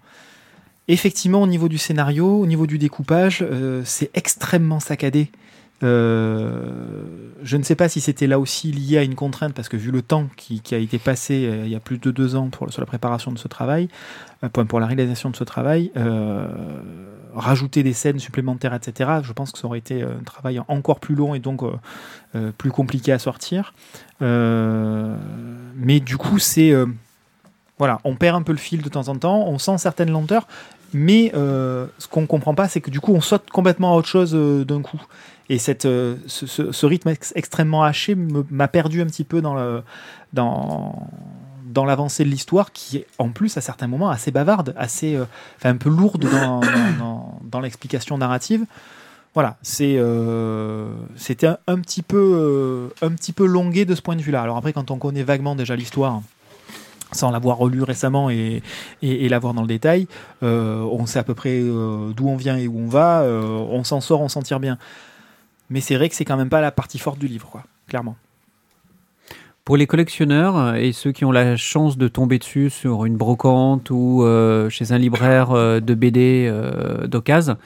effectivement 0.87 1.43
au 1.43 1.49
niveau 1.49 1.69
du 1.69 1.77
scénario 1.77 2.29
au 2.29 2.47
niveau 2.47 2.69
du 2.69 2.79
découpage 2.79 3.45
c'est 3.85 4.09
extrêmement 4.15 4.79
saccadé 4.79 5.33
je 5.83 7.57
ne 7.57 7.63
sais 7.63 7.75
pas 7.75 7.89
si 7.89 8.01
c'était 8.01 8.27
là 8.27 8.39
aussi 8.39 8.71
lié 8.71 8.99
à 8.99 9.03
une 9.03 9.15
contrainte 9.15 9.55
parce 9.55 9.69
que 9.69 9.77
vu 9.77 9.91
le 9.91 10.03
temps 10.03 10.27
qui, 10.37 10.63
a 10.73 10.77
été 10.77 10.99
passé 10.99 11.47
euh, 11.47 11.65
il 11.65 11.71
y 11.71 11.75
a 11.75 11.81
plus 11.81 11.99
de 11.99 12.11
deux 12.11 12.37
ans 12.37 12.49
pour, 12.49 12.71
sur 12.71 12.83
la 12.83 12.87
préparation 12.87 13.33
de 13.33 13.39
ce 13.39 13.49
travail 13.49 13.89
euh, 14.45 14.49
pour, 14.49 14.81
la 14.81 14.87
réalisation 14.87 15.31
de 15.31 15.37
ce 15.37 15.45
travail 15.45 15.91
euh, 15.97 16.47
rajouter 17.35 17.83
des 17.83 17.95
scènes 17.95 18.19
supplémentaires 18.19 18.75
etc 18.75 19.21
je 19.23 19.33
pense 19.33 19.53
que 19.53 19.59
ça 19.59 19.67
aurait 19.67 19.79
été 19.79 20.03
un 20.03 20.23
travail 20.25 20.61
encore 20.69 21.01
plus 21.01 21.15
long 21.15 21.35
et 21.35 21.39
donc 21.39 21.63
euh, 21.63 21.73
euh, 22.37 22.53
plus 22.57 22.71
compliqué 22.71 23.11
à 23.11 23.19
sortir. 23.19 23.75
Euh, 24.23 25.17
mais 25.75 25.99
du 25.99 26.17
coup, 26.17 26.39
c'est. 26.39 26.71
euh, 26.71 26.87
voilà, 27.77 27.99
on 28.05 28.15
perd 28.15 28.37
un 28.37 28.43
peu 28.43 28.53
le 28.53 28.59
fil 28.59 28.83
de 28.83 28.89
temps 28.89 29.09
en 29.09 29.17
temps, 29.17 29.49
on 29.49 29.59
sent 29.59 29.79
certaines 29.79 30.13
lenteurs, 30.13 30.47
mais 30.93 31.33
euh, 31.35 31.87
ce 31.99 32.07
qu'on 32.07 32.27
comprend 32.27 32.55
pas, 32.55 32.69
c'est 32.69 32.81
que 32.81 32.91
du 32.91 33.01
coup, 33.01 33.13
on 33.13 33.21
saute 33.21 33.51
complètement 33.51 33.95
à 33.95 33.97
autre 33.97 34.07
chose 34.07 34.33
euh, 34.35 34.65
d'un 34.65 34.81
coup. 34.81 35.01
Et 35.51 35.59
cette, 35.59 35.85
euh, 35.85 36.15
ce, 36.29 36.87
rythme 36.87 37.09
ex- 37.09 37.33
extrêmement 37.35 37.83
haché 37.83 38.15
m'a 38.15 38.69
perdu 38.69 39.03
un 39.03 39.07
petit 39.07 39.25
peu 39.25 39.43
dans 39.43 39.55
le 39.55 39.83
dans 40.33 41.09
dans 41.65 41.85
l'avancée 41.85 42.25
de 42.25 42.29
l'histoire 42.29 42.73
qui 42.73 42.99
est 42.99 43.07
en 43.19 43.31
plus 43.31 43.57
à 43.57 43.61
certains 43.61 43.89
moments 43.89 44.11
assez 44.11 44.31
bavarde, 44.31 44.75
assez 44.77 45.17
euh, 45.17 45.25
un 45.65 45.77
peu 45.77 45.89
lourde 45.89 46.25
dans, 46.31 46.61
dans, 47.45 47.61
l'explication 47.61 48.17
narrative. 48.17 48.65
Voilà, 49.35 49.57
c'est 49.63 49.97
euh, 49.99 50.89
c'était 51.17 51.49
un, 51.67 51.81
petit 51.81 52.03
peu 52.03 52.91
un 53.03 53.11
petit 53.11 53.33
peu 53.33 53.45
longué 53.45 53.85
de 53.85 53.97
ce 53.97 54.03
point 54.03 54.15
de 54.15 54.23
vue-là. 54.23 54.43
Alors 54.43 54.57
après, 54.57 54.73
quand 54.73 54.93
on 54.93 54.99
connaît 54.99 55.25
vaguement 55.25 55.57
déjà 55.57 55.75
l'histoire, 55.75 56.23
sans 57.11 57.33
l'avoir 57.33 57.57
relu 57.59 57.83
récemment 57.83 58.31
et, 58.31 58.63
et, 59.03 59.25
et 59.27 59.29
l'avoir 59.29 59.55
dans 59.55 59.63
le 59.63 59.69
détail, 59.69 60.07
on 60.43 61.07
sait 61.07 61.19
à 61.19 61.25
peu 61.25 61.35
près 61.35 61.61
d'où 61.61 62.29
on 62.29 62.37
vient 62.37 62.57
et 62.57 62.69
où 62.69 62.79
on 62.79 62.89
va. 62.89 63.25
on 63.25 63.83
s'en 63.83 64.01
sort, 64.01 64.21
on 64.21 64.29
s'en 64.29 64.43
tire 64.43 64.61
bien. 64.61 64.79
Mais 65.71 65.81
c'est 65.81 65.95
vrai 65.95 66.09
que 66.09 66.15
c'est 66.15 66.25
quand 66.25 66.37
même 66.37 66.51
pas 66.51 66.61
la 66.61 66.73
partie 66.73 66.99
forte 66.99 67.19
du 67.19 67.29
livre, 67.29 67.49
quoi, 67.49 67.63
clairement. 67.89 68.17
Pour 69.65 69.77
les 69.77 69.87
collectionneurs 69.87 70.57
euh, 70.57 70.75
et 70.75 70.91
ceux 70.93 71.13
qui 71.13 71.25
ont 71.25 71.31
la 71.31 71.57
chance 71.57 71.97
de 71.97 72.09
tomber 72.09 72.41
dessus 72.41 72.71
sur 72.71 73.05
une 73.05 73.17
brocante 73.17 73.91
ou 73.91 74.25
euh, 74.25 74.69
chez 74.69 74.91
un 74.91 74.99
libraire 74.99 75.53
euh, 75.53 75.79
de 75.79 75.95
BD 75.95 76.53
d'occasion, 77.07 77.57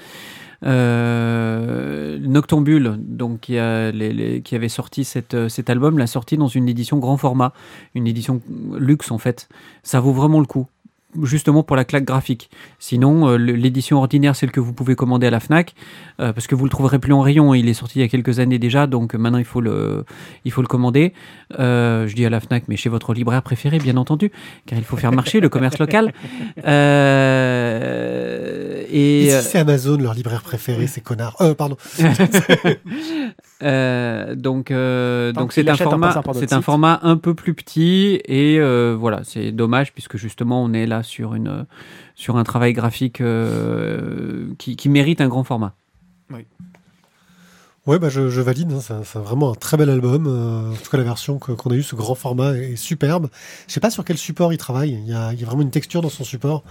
Noctambule, 2.20 2.96
donc 2.98 3.40
qui, 3.40 3.58
avait 3.58 4.68
sorti 4.68 5.04
cet 5.04 5.70
album, 5.70 5.98
l'a 5.98 6.06
sorti 6.06 6.36
dans 6.36 6.48
une 6.48 6.68
édition 6.68 6.98
grand 6.98 7.16
format, 7.16 7.54
une 7.94 8.06
édition 8.06 8.42
luxe 8.76 9.10
en 9.10 9.18
fait. 9.18 9.48
Ça 9.82 10.00
vaut 10.00 10.12
vraiment 10.12 10.40
le 10.40 10.46
coup, 10.46 10.66
justement 11.22 11.62
pour 11.62 11.76
la 11.76 11.84
claque 11.84 12.04
graphique. 12.04 12.50
Sinon, 12.78 13.28
euh, 13.28 13.36
l'édition 13.36 13.98
ordinaire, 13.98 14.36
celle 14.36 14.50
que 14.50 14.60
vous 14.60 14.72
pouvez 14.72 14.94
commander 14.94 15.26
à 15.26 15.30
la 15.30 15.40
Fnac, 15.40 15.74
euh, 16.20 16.32
parce 16.32 16.46
que 16.46 16.54
vous 16.54 16.64
le 16.64 16.70
trouverez 16.70 16.98
plus 16.98 17.12
en 17.12 17.20
rayon. 17.20 17.54
Il 17.54 17.68
est 17.68 17.74
sorti 17.74 17.98
il 17.98 18.02
y 18.02 18.04
a 18.04 18.08
quelques 18.08 18.38
années 18.38 18.58
déjà, 18.58 18.86
donc 18.86 19.14
maintenant 19.14 19.38
il 19.38 19.44
faut 19.44 19.60
le, 19.60 20.04
il 20.44 20.52
faut 20.52 20.62
le 20.62 20.68
commander. 20.68 21.12
Euh, 21.58 22.06
je 22.06 22.14
dis 22.14 22.26
à 22.26 22.30
la 22.30 22.40
Fnac, 22.40 22.64
mais 22.68 22.76
chez 22.76 22.88
votre 22.88 23.14
libraire 23.14 23.42
préféré, 23.42 23.78
bien 23.78 23.96
entendu, 23.96 24.30
car 24.66 24.78
il 24.78 24.84
faut 24.84 24.96
faire 24.96 25.12
marcher 25.12 25.40
le 25.40 25.48
commerce 25.48 25.78
local. 25.78 26.12
Et 28.86 29.24
et 29.24 29.30
si 29.30 29.48
c'est 29.48 29.58
Amazon 29.58 29.96
leur 29.96 30.14
libraire 30.14 30.42
préféré, 30.42 30.86
ces 30.86 31.00
connards. 31.00 31.36
Euh, 31.40 31.54
pardon. 31.54 31.76
euh, 33.64 34.34
donc, 34.34 34.70
euh, 34.70 35.32
donc 35.32 35.52
c'est 35.52 35.68
un 35.68 35.76
format, 35.76 36.22
c'est 36.34 36.52
un 36.52 36.60
format 36.62 37.00
un 37.02 37.16
peu 37.16 37.34
plus 37.34 37.54
petit 37.54 38.20
et 38.26 38.58
euh, 38.58 38.94
voilà, 38.98 39.20
c'est 39.24 39.52
dommage 39.52 39.92
puisque 39.92 40.16
justement 40.16 40.62
on 40.62 40.72
est 40.72 40.86
là 40.86 41.02
sur 41.02 41.34
une, 41.34 41.66
sur 42.14 42.36
un 42.36 42.44
travail 42.44 42.74
graphique 42.74 43.20
euh, 43.20 44.48
qui, 44.58 44.76
qui 44.76 44.88
mérite 44.88 45.20
un 45.20 45.28
grand 45.28 45.44
format. 45.44 45.74
Ouais, 47.86 47.98
bah 47.98 48.08
je, 48.08 48.30
je 48.30 48.40
valide. 48.40 48.72
hein, 48.72 48.78
c'est 49.04 49.18
vraiment 49.18 49.50
un 49.52 49.54
très 49.54 49.76
bel 49.76 49.90
album. 49.90 50.26
euh, 50.26 50.72
en 50.72 50.74
tout 50.82 50.90
cas, 50.90 50.96
la 50.96 51.04
version 51.04 51.38
qu'on 51.38 51.70
a 51.70 51.74
eue, 51.74 51.82
ce 51.82 51.94
grand 51.94 52.14
format, 52.14 52.52
est, 52.56 52.76
superbe. 52.76 53.28
Je 53.68 53.74
sais 53.74 53.80
pas 53.80 53.90
sur 53.90 54.06
quel 54.06 54.16
support 54.16 54.54
il 54.54 54.56
travaille. 54.56 54.92
Il 55.04 55.06
y 55.06 55.12
a, 55.12 55.34
il 55.34 55.38
y 55.40 55.42
a 55.42 55.46
vraiment 55.46 55.60
une 55.60 55.70
texture 55.70 56.00
dans 56.00 56.08
son 56.08 56.24
support. 56.24 56.62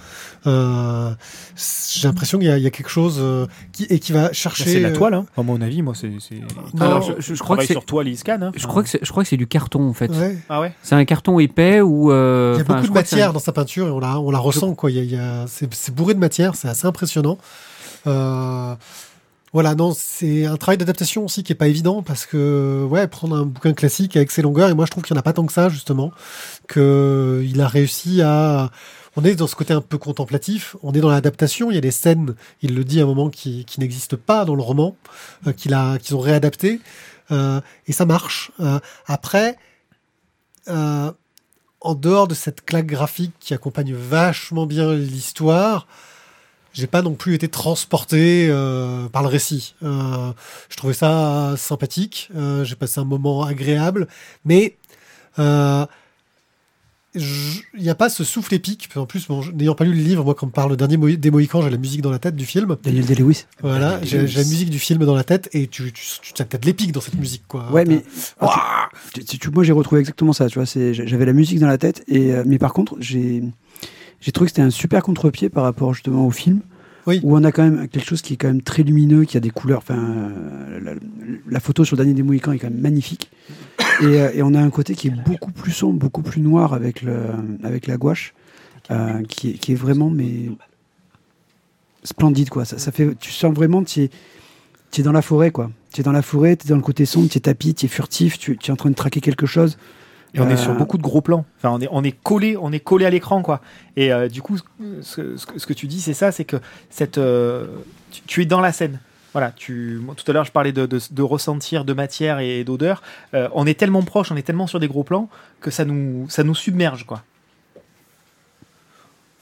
Euh, 0.48 1.12
J'ai 1.94 2.08
l'impression 2.08 2.40
qu'il 2.40 2.48
y, 2.48 2.52
a- 2.52 2.58
il 2.58 2.64
y 2.64 2.68
a 2.68 2.72
quelque 2.72 2.90
chose 2.90 3.18
euh, 3.20 3.46
qui 3.74 3.84
et 3.92 4.00
qui 4.00 4.12
va 4.12 4.34
chercher. 4.34 4.64
c'est 4.66 4.80
la 4.80 4.90
toile, 4.92 5.14
hein. 5.14 5.26
à 5.38 5.44
mon 5.44 5.62
avis. 5.62 5.84
Moi, 5.84 5.94
c'est. 5.94 6.10
Alors, 6.80 7.04
je, 7.04 7.14
je- 7.20 7.36
je 7.36 7.44
crois 7.44 7.58
que 7.58 7.66
c'est, 7.66 7.74
sur 7.74 7.86
toile, 7.86 8.08
il 8.08 8.18
scanne. 8.18 8.42
hein. 8.42 8.52
je 8.56 8.66
crois 8.66 8.82
que 8.82 8.90
c'est, 8.90 9.00
je 9.04 9.12
crois 9.12 9.22
que 9.22 9.30
c'est 9.30 9.38
du 9.38 9.46
carton 9.46 9.88
en 9.88 9.94
fait. 9.94 10.10
ouais. 10.10 10.36
Ah 10.50 10.62
ouais. 10.62 10.74
C'est 10.82 10.96
un 10.96 11.06
carton 11.06 11.38
épais 11.38 11.80
ou 11.82 12.12
euh, 12.12 12.54
Il 12.56 12.58
y 12.58 12.62
a 12.62 12.64
beaucoup 12.64 12.88
de 12.88 12.94
matière 12.94 13.34
dans 13.34 13.40
sa 13.40 13.52
peinture 13.52 13.88
et 13.88 13.92
on 13.92 14.00
la, 14.00 14.20
on 14.20 14.32
la 14.32 14.40
ressent. 14.40 14.74
Quoi. 14.74 14.90
Il 14.90 15.04
y 15.06 15.16
a, 15.16 15.44
a- 15.44 15.48
c'est, 15.48 15.72
c'est 15.76 15.94
bourré 15.94 16.16
de 16.16 16.20
matière, 16.20 16.56
c'est 16.56 16.68
assez 16.70 16.88
impressionnant. 16.88 17.38
Euh, 18.08 18.74
voilà, 19.54 19.76
non, 19.76 19.94
c'est 19.96 20.46
un 20.46 20.58
travail 20.58 20.78
d'adaptation 20.78 21.26
aussi 21.26 21.44
qui 21.44 21.52
est 21.52 21.56
pas 21.56 21.68
évident 21.68 22.02
parce 22.02 22.26
que 22.26 22.86
ouais, 22.90 23.08
prendre 23.08 23.36
un 23.36 23.46
bouquin 23.46 23.74
classique 23.74 24.18
avec 24.18 24.32
ses 24.32 24.42
longueurs 24.42 24.70
et 24.70 24.74
moi 24.74 24.86
je 24.86 24.92
trouve 24.92 25.04
qu'il 25.04 25.14
n'y 25.14 25.20
en 25.20 25.22
a 25.22 25.24
pas 25.24 25.34
tant 25.34 25.46
que 25.46 25.54
ça 25.54 25.70
justement, 25.70 26.12
que 26.68 27.46
il 27.48 27.62
a 27.62 27.68
réussi 27.68 28.22
à 28.22 28.72
on 29.16 29.24
est 29.24 29.36
dans 29.36 29.46
ce 29.46 29.56
côté 29.56 29.74
un 29.74 29.82
peu 29.82 30.00
contemplatif, 30.00 30.76
on 30.82 30.92
est 30.92 31.00
dans 31.00 31.10
l'adaptation, 31.10 31.70
il 31.70 31.76
y 31.76 31.78
a 31.78 31.82
des 31.82 31.92
scènes, 31.92 32.34
il 32.64 32.74
le 32.74 32.84
dit 32.84 33.00
à 33.00 33.04
un 33.04 33.06
moment 33.06 33.30
qui, 33.30 33.64
n'existent 33.78 34.18
pas 34.18 34.44
dans 34.44 34.56
le 34.56 34.64
roman, 34.64 34.96
euh, 35.46 35.54
qu'il 35.54 35.76
a 35.76 36.00
qu'ils 36.00 36.16
ont 36.16 36.20
réadapté 36.20 36.82
euh, 37.32 37.62
et 37.88 37.92
ça 37.92 38.06
marche. 38.06 38.52
Euh, 38.60 38.80
après 39.06 39.58
euh, 40.68 41.12
en 41.82 41.96
dehors 41.96 42.28
de 42.28 42.34
cette 42.34 42.64
claque 42.66 42.88
graphique 42.88 43.34
qui 43.40 43.54
accompagne 43.54 43.94
vachement 43.94 44.66
bien 44.66 44.94
l'histoire, 44.94 45.86
j'ai 46.74 46.88
pas 46.88 47.02
non 47.02 47.14
plus 47.14 47.36
été 47.36 47.48
transporté 47.48 48.48
euh, 48.50 49.08
par 49.10 49.22
le 49.22 49.30
récit. 49.30 49.76
Euh, 49.84 50.32
je 50.70 50.76
trouvais 50.76 50.94
ça 50.94 51.54
sympathique, 51.58 52.30
euh, 52.36 52.64
j'ai 52.66 52.76
passé 52.76 53.00
un 53.00 53.06
moment 53.06 53.44
agréable, 53.44 54.08
mais 54.44 54.76
euh, 55.40 55.86
il 57.16 57.84
n'y 57.84 57.90
a 57.92 57.96
pas 57.96 58.10
ce 58.10 58.24
souffle 58.24 58.56
épique. 58.56 58.90
En 58.96 59.06
plus, 59.06 59.28
bon, 59.28 59.44
n'ayant 59.54 59.76
pas 59.76 59.84
lu 59.84 59.94
le 59.94 60.02
livre, 60.02 60.24
moi, 60.24 60.34
quand 60.34 60.48
on 60.48 60.50
me 60.50 60.52
parle 60.52 60.72
le 60.72 60.78
dernier 60.78 60.98
Mohi- 60.98 61.18
des 61.18 61.30
Mohicans, 61.30 61.62
j'ai 61.62 61.70
la 61.70 61.78
musique 61.78 62.02
dans 62.02 62.10
la 62.10 62.18
tête 62.18 62.36
du 62.36 62.46
film. 62.46 62.76
Daniel 62.82 63.06
Day-Lewis. 63.06 63.46
Voilà, 63.62 64.00
j'ai 64.04 64.22
la 64.26 64.26
musique 64.44 64.72
du 64.72 64.80
film 64.80 65.06
dans 65.06 65.14
la 65.14 65.24
tête 65.24 65.48
et 65.54 65.68
tu, 65.68 65.94
tu, 65.94 66.04
tu 66.34 66.42
as 66.42 66.46
peut-être 66.46 66.66
l'épique 66.66 66.92
dans 66.92 67.02
cette 67.02 67.14
musique, 67.20 67.44
quoi. 67.48 67.70
Ouais, 67.72 67.86
mais 67.86 68.04
Ouah 68.42 68.90
tu- 69.14 69.24
tu- 69.24 69.38
tu- 69.38 69.50
moi 69.52 69.64
j'ai 69.64 69.74
retrouvé 69.74 70.02
exactement 70.02 70.34
ça. 70.34 70.48
Tu 70.50 70.58
vois, 70.58 70.66
c'est 70.66 70.96
j'avais 70.96 71.26
la 71.26 71.34
musique 71.34 71.60
dans 71.60 71.68
la 71.68 71.78
tête 71.78 72.04
et 72.08 72.32
euh, 72.32 72.44
mais 72.48 72.58
par 72.58 72.74
contre 72.74 72.96
j'ai 73.00 73.44
j'ai 74.24 74.32
trouvé 74.32 74.48
que 74.48 74.52
c'était 74.56 74.62
un 74.62 74.70
super 74.70 75.04
contre-pied 75.04 75.50
par 75.50 75.64
rapport 75.64 75.94
justement 75.94 76.26
au 76.26 76.32
film. 76.32 76.62
Oui. 77.06 77.20
Où 77.24 77.36
on 77.38 77.44
a 77.44 77.52
quand 77.52 77.64
même 77.64 77.90
quelque 77.90 78.06
chose 78.08 78.22
qui 78.22 78.34
est 78.34 78.38
quand 78.38 78.48
même 78.48 78.62
très 78.62 78.82
lumineux, 78.84 79.26
qui 79.26 79.36
a 79.36 79.42
des 79.42 79.50
couleurs. 79.50 79.80
Enfin, 79.80 79.98
euh, 80.00 80.80
la, 80.82 80.92
la 81.50 81.60
photo 81.60 81.84
sur 81.84 81.98
Daniel 81.98 82.16
des 82.16 82.24
Mohicans 82.24 82.54
est 82.54 82.60
quand 82.60 82.70
même 82.70 82.80
magnifique. 82.80 83.30
Et, 84.02 84.06
euh, 84.06 84.32
et 84.34 84.42
on 84.42 84.54
a 84.54 84.62
un 84.62 84.70
côté 84.70 84.96
qui 84.96 85.10
est 85.10 85.12
beaucoup 85.28 85.52
plus 85.52 85.74
sombre, 85.74 86.00
beaucoup 86.00 86.22
plus 86.22 86.40
noir 86.42 86.74
avec, 86.74 87.02
le, 87.02 87.18
avec 87.66 87.88
la 87.88 87.98
gouache, 87.98 88.34
euh, 88.92 89.22
qui, 89.28 89.50
est- 89.50 89.54
qui 89.56 89.74
est 89.74 89.76
vraiment 89.76 90.10
mais 90.10 90.50
splendide. 92.04 92.50
Quoi. 92.50 92.66
Ça, 92.66 92.78
ça 92.78 92.92
fait, 92.94 93.16
tu 93.20 93.32
sens 93.32 93.54
vraiment, 93.54 93.84
tu 93.84 94.04
es, 94.04 94.10
tu 94.92 95.02
es 95.02 95.04
dans 95.04 95.12
la 95.12 95.22
forêt. 95.22 95.52
quoi. 95.52 95.72
Tu 95.92 96.02
es 96.02 96.04
dans 96.06 96.12
la 96.14 96.22
forêt, 96.22 96.56
tu 96.56 96.68
es 96.68 96.70
dans 96.70 96.76
le 96.78 96.82
côté 96.82 97.06
sombre, 97.06 97.30
tu 97.30 97.38
es 97.38 97.42
tapis, 97.42 97.74
tu 97.74 97.86
es 97.86 97.90
furtif, 97.90 98.38
tu, 98.40 98.58
tu 98.58 98.70
es 98.70 98.74
en 98.74 98.78
train 98.78 98.90
de 98.90 98.96
traquer 98.96 99.22
quelque 99.22 99.46
chose. 99.46 99.78
Et 100.36 100.40
on 100.42 100.50
est 100.50 100.54
Euh, 100.54 100.58
sur 100.58 100.74
beaucoup 100.76 100.98
de 100.98 101.04
gros 101.04 101.22
plans. 101.22 101.46
Enfin, 101.58 101.70
on 101.72 101.80
est, 101.80 101.88
on 101.92 102.04
est 102.04 102.12
collé, 102.12 102.58
on 102.58 102.72
est 102.72 102.80
collé 102.80 103.06
à 103.06 103.10
l'écran, 103.12 103.42
quoi. 103.44 103.62
Et 103.96 104.12
euh, 104.12 104.28
du 104.30 104.42
coup, 104.42 104.58
ce, 105.02 105.38
ce 105.38 105.46
que- 105.46 105.60
ce 105.60 105.66
que 105.68 105.74
tu 105.74 105.86
dis, 105.88 106.02
c'est 106.02 106.14
ça, 106.16 106.32
c'est 106.32 106.44
que 106.46 106.58
cette, 106.90 107.18
euh, 107.20 107.68
tu, 108.12 108.22
tu 108.26 108.42
es 108.42 108.46
dans 108.46 108.60
la 108.62 108.72
scène. 108.72 109.00
Voilà, 109.34 109.52
tu, 109.52 110.02
tout 110.16 110.30
à 110.30 110.34
l'heure, 110.34 110.46
je 110.46 110.52
parlais 110.52 110.72
de, 110.72 110.86
de, 110.86 111.00
de 111.10 111.22
ressentir 111.24 111.86
de 111.86 111.94
matière 111.94 112.40
et 112.40 112.64
d'odeur. 112.64 113.02
Euh, 113.34 113.48
on 113.54 113.66
est 113.68 113.74
tellement 113.80 114.02
proche, 114.04 114.32
on 114.32 114.36
est 114.36 114.44
tellement 114.44 114.68
sur 114.68 114.80
des 114.80 114.88
gros 114.88 115.04
plans 115.04 115.28
que 115.60 115.72
ça 115.72 115.86
nous, 115.86 116.28
ça 116.30 116.44
nous 116.44 116.54
submerge, 116.56 117.06
quoi. 117.06 117.24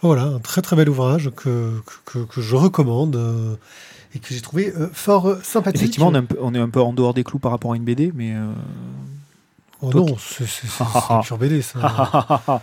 Voilà, 0.02 0.24
un 0.24 0.40
très 0.40 0.62
très 0.62 0.76
bel 0.76 0.90
ouvrage 0.90 1.30
que, 1.36 1.80
que, 1.86 2.20
que- 2.20 2.26
que 2.26 2.42
je 2.42 2.56
recommande 2.56 3.16
euh, 3.16 3.56
et 4.16 4.20
que 4.20 4.34
j'ai 4.34 4.42
trouvé 4.42 4.74
euh, 4.76 4.88
fort 4.92 5.28
euh, 5.30 5.40
sympathique. 5.44 5.82
Effectivement, 5.82 6.08
on 6.08 6.16
est, 6.16 6.18
un 6.18 6.24
peu, 6.26 6.38
on 6.42 6.56
est 6.56 6.60
un 6.60 6.70
peu 6.70 6.82
en 6.82 6.92
dehors 6.92 7.14
des 7.14 7.24
clous 7.24 7.38
par 7.40 7.52
rapport 7.52 7.74
à 7.74 7.76
une 7.76 7.84
BD, 7.84 8.12
mais. 8.16 8.34
Oh 9.82 9.90
Toi 9.90 10.02
non, 10.02 10.16
c'est 10.20 10.46
pure 11.24 11.38
BD 11.38 11.62
ça. 11.62 11.80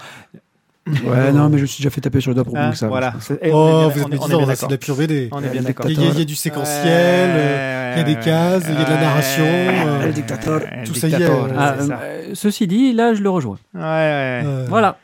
Ouais, 1.05 1.33
non, 1.33 1.51
mais 1.51 1.59
je 1.59 1.63
me 1.63 1.67
suis 1.67 1.83
déjà 1.83 1.91
fait 1.91 2.01
taper 2.01 2.19
sur 2.23 2.31
le 2.31 2.35
doigt 2.37 2.45
pour 2.45 2.57
Hein, 2.57 2.71
que 2.71 2.77
ça. 2.79 2.89
voilà. 2.89 3.13
C'est- 3.21 3.39
eh, 3.43 3.51
Oh, 3.53 3.91
vous 3.93 4.01
êtes 4.01 4.09
médisant, 4.09 4.47
c'est 4.55 4.67
de 4.67 4.71
la 4.73 4.79
pure 4.79 4.97
BD. 4.97 5.29
On 5.33 5.45
est 5.45 5.49
bien 5.51 5.61
d'accord. 5.61 5.85
Il 5.87 6.01
y, 6.01 6.19
y 6.19 6.23
a 6.23 6.25
du 6.25 6.35
séquentiel, 6.35 7.31
euh, 7.35 7.93
il 7.95 7.99
y 7.99 8.01
a 8.01 8.05
des 8.05 8.15
cases, 8.15 8.65
il 8.67 8.75
y 8.75 8.79
a 8.83 8.85
de 8.85 8.91
la 8.91 9.01
narration. 9.01 9.45
euh, 9.45 10.07
Le 10.07 10.13
dictateur. 10.15 10.63
tout 10.87 10.95
ça 10.95 11.09
y 11.09 11.13
est, 11.13 11.23
euh, 11.29 11.47
Ah, 11.59 11.75
c'est 11.79 11.87
ça. 11.89 11.99
euh, 12.03 12.31
ceci 12.33 12.67
dit, 12.67 12.95
là, 12.95 13.13
je 13.13 13.21
le 13.23 13.29
rejoins. 13.29 13.59
Ouais, 13.75 13.81
ouais. 13.83 14.45
Voilà. 14.69 14.97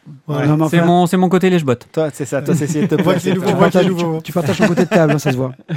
C'est 0.70 0.80
mon, 0.80 1.06
c'est 1.06 1.18
mon 1.18 1.28
côté 1.28 1.50
les 1.50 1.58
bottes. 1.58 1.86
Toi, 1.92 2.08
c'est 2.14 2.24
ça. 2.24 2.40
Toi, 2.40 2.54
c'est 2.54 2.64
essayer 2.64 2.86
de 2.86 2.96
te 2.96 4.22
tu 4.22 4.32
partages 4.32 4.56
ton 4.58 4.68
côté 4.68 4.84
de 4.84 4.88
table, 4.88 5.12
hein, 5.12 5.18
ça 5.18 5.32
se 5.32 5.36
voit. 5.36 5.52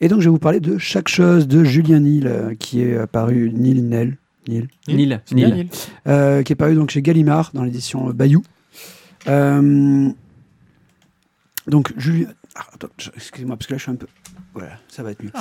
Et 0.00 0.08
donc, 0.08 0.20
je 0.20 0.24
vais 0.26 0.30
vous 0.30 0.38
parler 0.38 0.60
de 0.60 0.78
Chaque 0.78 1.08
chose 1.08 1.48
de 1.48 1.64
Julien 1.64 2.00
Nil, 2.00 2.26
euh, 2.26 2.54
qui 2.54 2.82
est 2.82 2.96
apparu, 2.96 3.50
Nil, 3.52 3.88
Nel, 3.88 4.18
Nil, 4.46 4.68
Nil. 4.88 5.20
Nil. 5.32 5.54
Nil. 5.54 5.68
euh, 6.06 6.42
qui 6.42 6.52
est 6.52 6.56
paru 6.56 6.74
donc 6.74 6.90
chez 6.90 7.02
Gallimard 7.02 7.50
dans 7.54 7.64
l'édition 7.64 8.08
euh, 8.08 8.12
Bayou. 8.12 8.42
Euh, 9.26 10.08
donc, 11.66 11.92
Julien. 11.96 12.28
ah, 12.54 12.66
excusez-moi, 13.16 13.56
parce 13.56 13.66
que 13.66 13.72
là, 13.74 13.78
je 13.78 13.82
suis 13.82 13.92
un 13.92 13.96
peu. 13.96 14.06
Voilà, 14.54 14.78
ça 14.88 15.02
va 15.02 15.10
être 15.10 15.22
mieux. 15.22 15.32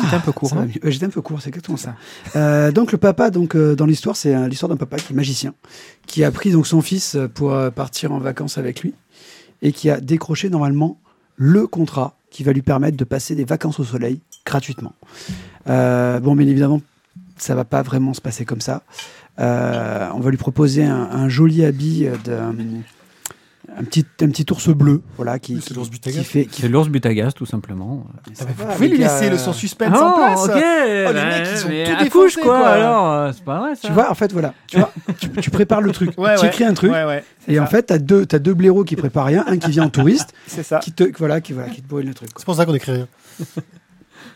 C'était 0.00 0.16
un 0.16 0.20
peu 0.20 0.32
court. 0.32 0.54
Va 0.54 0.62
hein. 0.62 0.68
J'étais 0.84 1.06
un 1.06 1.10
peu 1.10 1.20
court, 1.20 1.40
c'est 1.40 1.48
exactement 1.48 1.76
ça. 1.76 1.96
Euh, 2.34 2.72
donc 2.72 2.92
le 2.92 2.98
papa, 2.98 3.30
donc 3.30 3.54
euh, 3.54 3.76
dans 3.76 3.86
l'histoire, 3.86 4.16
c'est 4.16 4.34
euh, 4.34 4.48
l'histoire 4.48 4.68
d'un 4.68 4.76
papa 4.76 4.96
qui 4.96 5.12
est 5.12 5.16
magicien, 5.16 5.54
qui 6.06 6.24
a 6.24 6.30
pris 6.32 6.50
donc 6.50 6.66
son 6.66 6.80
fils 6.80 7.14
euh, 7.14 7.28
pour 7.28 7.52
euh, 7.52 7.70
partir 7.70 8.10
en 8.12 8.18
vacances 8.18 8.58
avec 8.58 8.80
lui 8.80 8.94
et 9.62 9.70
qui 9.72 9.90
a 9.90 10.00
décroché 10.00 10.50
normalement 10.50 10.98
le 11.36 11.66
contrat 11.66 12.16
qui 12.34 12.42
va 12.42 12.52
lui 12.52 12.62
permettre 12.62 12.96
de 12.96 13.04
passer 13.04 13.36
des 13.36 13.44
vacances 13.44 13.78
au 13.78 13.84
soleil 13.84 14.20
gratuitement. 14.44 14.92
Euh, 15.68 16.18
bon, 16.18 16.34
bien 16.34 16.48
évidemment, 16.48 16.82
ça 17.36 17.54
va 17.54 17.64
pas 17.64 17.82
vraiment 17.82 18.12
se 18.12 18.20
passer 18.20 18.44
comme 18.44 18.60
ça. 18.60 18.82
Euh, 19.38 20.08
on 20.12 20.18
va 20.18 20.30
lui 20.30 20.36
proposer 20.36 20.82
un, 20.84 21.28
joli 21.28 21.64
habit 21.64 22.08
euh, 22.08 22.42
un 23.78 23.84
petit, 23.84 24.04
un 24.22 24.28
petit 24.28 24.46
ours 24.52 24.68
bleu, 24.68 25.02
voilà, 25.16 25.38
qui, 25.38 25.58
qui, 25.58 25.74
l'ours 25.74 25.88
qui 25.88 25.92
Butagas. 25.94 26.22
fait, 26.22 26.44
qui 26.46 26.62
C'est 26.62 26.68
l'ours 26.68 26.88
Butagas, 26.88 27.32
tout 27.32 27.46
simplement. 27.46 28.06
Ah, 28.16 28.20
mais 28.28 28.34
Vous 28.56 28.72
pouvez 28.74 28.88
lui 28.88 28.98
laisser 28.98 29.28
le 29.30 29.36
son 29.38 29.52
suspense 29.52 29.98
en 29.98 30.12
place. 30.12 30.44
ok. 30.44 30.50
Oh, 30.54 30.56
les 30.56 31.12
mecs, 31.12 31.48
ils 31.52 31.64
ont 31.66 31.68
mais 31.68 32.08
tout 32.08 32.18
quoi. 32.40 32.58
quoi. 32.58 32.68
Alors, 32.68 33.10
euh, 33.12 33.32
c'est 33.34 33.44
pas 33.44 33.58
vrai 33.58 33.74
ça. 33.74 33.88
Tu 33.88 33.92
vois, 33.92 34.10
en 34.10 34.14
fait, 34.14 34.32
voilà. 34.32 34.54
Tu 34.68 34.78
vois, 34.78 34.92
tu, 35.18 35.28
tu 35.30 35.50
prépares 35.50 35.80
le 35.80 35.90
truc. 35.92 36.10
Ouais, 36.18 36.34
tu 36.36 36.42
ouais. 36.42 36.48
écris 36.48 36.64
un 36.64 36.74
truc. 36.74 36.92
Ouais, 36.92 37.04
ouais. 37.04 37.24
Et 37.48 37.58
en 37.58 37.66
fait, 37.66 37.82
t'as 37.84 37.98
deux, 37.98 38.24
t'as 38.26 38.38
deux 38.38 38.54
blaireaux 38.54 38.84
qui 38.84 38.96
préparent 38.96 39.26
rien, 39.26 39.44
un 39.48 39.58
qui 39.58 39.70
vient 39.70 39.84
en 39.84 39.90
touriste, 39.90 40.32
C'est 40.46 40.62
ça. 40.62 40.78
qui 40.78 40.92
te, 40.92 41.04
voilà, 41.18 41.40
qui, 41.40 41.52
voilà, 41.52 41.68
qui 41.70 41.82
te 41.82 41.88
brûle 41.88 42.06
le 42.06 42.14
truc. 42.14 42.30
C'est 42.36 42.44
pour 42.46 42.54
ça 42.54 42.64
qu'on 42.66 42.74
écrit 42.74 42.92
rien. 42.92 43.08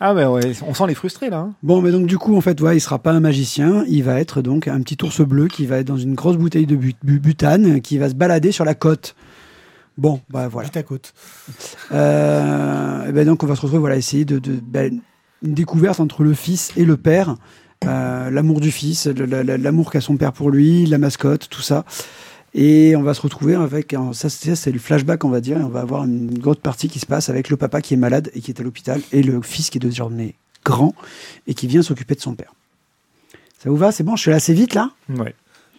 Ah, 0.01 0.15
mais 0.15 0.25
ouais, 0.27 0.53
on 0.65 0.75
sent 0.75 0.85
les 0.87 0.95
frustrés, 0.95 1.29
là. 1.29 1.39
hein. 1.39 1.55
Bon, 1.65 1.81
mais 1.83 1.91
donc 1.91 2.07
du 2.07 2.19
coup, 2.19 2.37
en 2.37 2.41
fait, 2.41 2.61
ouais, 2.61 2.77
il 2.77 2.81
sera 2.81 3.01
pas 3.01 3.11
un 3.11 3.19
magicien, 3.19 3.85
il 3.89 4.05
va 4.05 4.21
être 4.21 4.43
donc 4.43 4.69
un 4.69 4.81
petit 4.81 4.97
ours 5.05 5.23
bleu 5.23 5.49
qui 5.49 5.67
va 5.67 5.79
être 5.79 5.89
dans 5.89 5.97
une 5.97 6.15
grosse 6.15 6.37
bouteille 6.37 6.67
de 6.67 6.77
but- 6.77 6.97
bu- 7.03 7.19
butane, 7.19 7.81
qui 7.81 7.99
va 7.99 8.09
se 8.09 8.15
balader 8.15 8.53
sur 8.53 8.65
la 8.65 8.75
côte. 8.77 9.17
Bon, 9.99 10.21
bah 10.31 10.49
voilà. 10.49 10.69
Vite 10.69 10.77
à 10.79 10.83
côte. 10.83 11.13
Euh, 11.93 13.07
et 13.09 13.13
ben 13.13 13.27
donc 13.27 13.43
on 13.43 13.47
va 13.47 13.55
se 13.57 13.61
retrouver 13.61 13.81
voilà 13.81 13.97
essayer 13.97 14.25
de, 14.25 14.39
de 14.39 14.53
ben, 14.63 15.01
une 15.43 15.55
découverte 15.55 16.01
entre 16.01 16.23
le 16.25 16.35
fils 16.35 16.71
et 16.77 16.85
le 16.85 16.97
père, 16.97 17.37
Euh, 17.87 18.29
l'amour 18.31 18.61
du 18.61 18.73
fils, 18.73 19.07
l'amour 19.07 19.93
qu'a 19.93 20.01
son 20.01 20.17
père 20.17 20.33
pour 20.33 20.51
lui, 20.51 20.85
la 20.87 20.99
mascotte, 20.99 21.49
tout 21.49 21.63
ça. 21.63 21.85
Et 22.53 22.97
on 22.97 23.03
va 23.03 23.15
se 23.15 23.21
retrouver 23.21 23.55
avec 23.55 23.95
un- 23.95 24.13
ça, 24.13 24.29
c'est 24.29 24.57
c'est 24.57 24.73
le 24.73 24.81
flashback 24.81 25.25
on 25.25 25.29
va 25.31 25.41
dire. 25.41 25.59
Et 25.59 25.63
on 25.63 25.69
va 25.69 25.81
avoir 25.83 26.03
une 26.05 26.37
grosse 26.39 26.57
partie 26.57 26.89
qui 26.89 26.99
se 26.99 27.07
passe 27.07 27.29
avec 27.29 27.51
le 27.51 27.57
papa 27.57 27.81
qui 27.81 27.95
est 27.95 27.97
malade 27.97 28.31
et 28.35 28.41
qui 28.41 28.51
est 28.51 28.59
à 28.61 28.65
l'hôpital 28.65 29.01
et 29.13 29.23
le 29.23 29.41
fils 29.43 29.71
qui 29.71 29.79
est 29.79 29.81
désormais 29.81 30.35
grand 30.65 30.93
et 31.47 31.55
qui 31.55 31.69
vient 31.69 31.83
s'occuper 31.83 32.17
de 32.17 32.21
son 32.21 32.35
père. 32.35 32.53
Ça 33.63 33.71
vous 33.71 33.77
va? 33.77 33.93
C'est 33.93 34.03
bon? 34.03 34.17
Je 34.17 34.23
suis 34.23 34.33
assez 34.33 34.55
vite 34.55 34.75
là? 34.75 34.91
Ouais. 35.09 35.35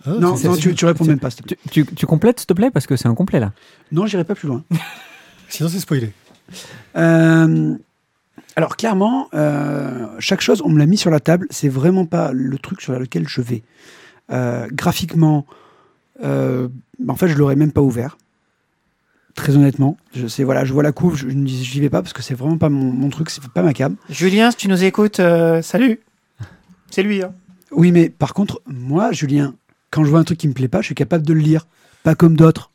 Ah, 0.06 0.12
Non, 0.20 0.36
tu, 0.58 0.74
tu 0.76 0.86
réponds 0.86 1.06
même 1.06 1.20
pas. 1.20 1.30
s'il 1.30 1.42
te 1.42 1.48
plaît. 1.48 1.58
Tu, 1.72 1.86
tu, 1.86 1.96
tu 1.96 2.06
complètes, 2.06 2.40
s'il 2.40 2.48
te 2.48 2.54
plaît, 2.54 2.72
parce 2.72 2.88
que 2.88 2.96
c'est 2.96 3.08
un 3.08 3.16
complet 3.16 3.40
là. 3.40 3.52
Non, 3.92 4.06
j'irai 4.06 4.24
pas 4.24 4.36
plus 4.36 4.48
loin. 4.48 4.64
Sinon, 5.50 5.70
c'est 5.70 5.80
spoilé. 5.80 6.14
Euh, 6.96 7.76
alors 8.56 8.76
clairement, 8.78 9.30
euh, 9.34 10.08
chaque 10.20 10.42
chose, 10.42 10.62
on 10.64 10.70
me 10.70 10.80
l'a 10.80 10.86
mis 10.86 10.98
sur 10.98 11.12
la 11.12 11.20
table. 11.20 11.48
C'est 11.50 11.70
vraiment 11.70 12.06
pas 12.06 12.32
le 12.32 12.58
truc 12.58 12.82
sur 12.82 12.98
lequel 12.98 13.28
je 13.28 13.42
vais. 13.42 13.64
Euh, 14.32 14.68
graphiquement, 14.72 15.46
euh, 16.24 16.68
en 17.08 17.16
fait, 17.16 17.28
je 17.28 17.36
l'aurais 17.38 17.56
même 17.56 17.72
pas 17.72 17.82
ouvert. 17.82 18.18
Très 19.36 19.56
honnêtement, 19.56 19.96
je 20.14 20.28
sais 20.28 20.44
voilà, 20.44 20.66
je 20.66 20.74
vois 20.74 20.84
la 20.84 20.92
couve, 20.92 21.16
je 21.16 21.28
ne 21.28 21.46
dis 21.46 21.64
j'y 21.64 21.80
vais 21.80 21.90
pas 21.90 22.02
parce 22.02 22.12
que 22.14 22.22
c'est 22.22 22.34
vraiment 22.34 22.58
pas 22.58 22.68
mon, 22.68 22.92
mon 22.92 23.10
truc, 23.10 23.30
c'est 23.30 23.48
pas 23.48 23.62
ma 23.62 23.74
cam. 23.74 23.96
Julien, 24.10 24.52
si 24.52 24.58
tu 24.58 24.68
nous 24.68 24.84
écoutes, 24.84 25.20
euh, 25.22 25.62
salut. 25.62 26.02
C'est 26.92 27.04
lui, 27.04 27.24
hein. 27.24 27.32
Oui, 27.72 27.92
mais 27.94 28.10
par 28.10 28.34
contre, 28.34 28.62
moi, 28.68 29.12
Julien, 29.14 29.54
quand 29.92 30.04
je 30.04 30.10
vois 30.10 30.20
un 30.20 30.24
truc 30.24 30.38
qui 30.38 30.48
me 30.48 30.54
plaît 30.54 30.68
pas, 30.68 30.82
je 30.82 30.88
suis 30.88 30.96
capable 30.96 31.26
de 31.26 31.34
le 31.34 31.40
lire, 31.42 31.68
pas 32.04 32.16
comme 32.16 32.36
d'autres. 32.36 32.72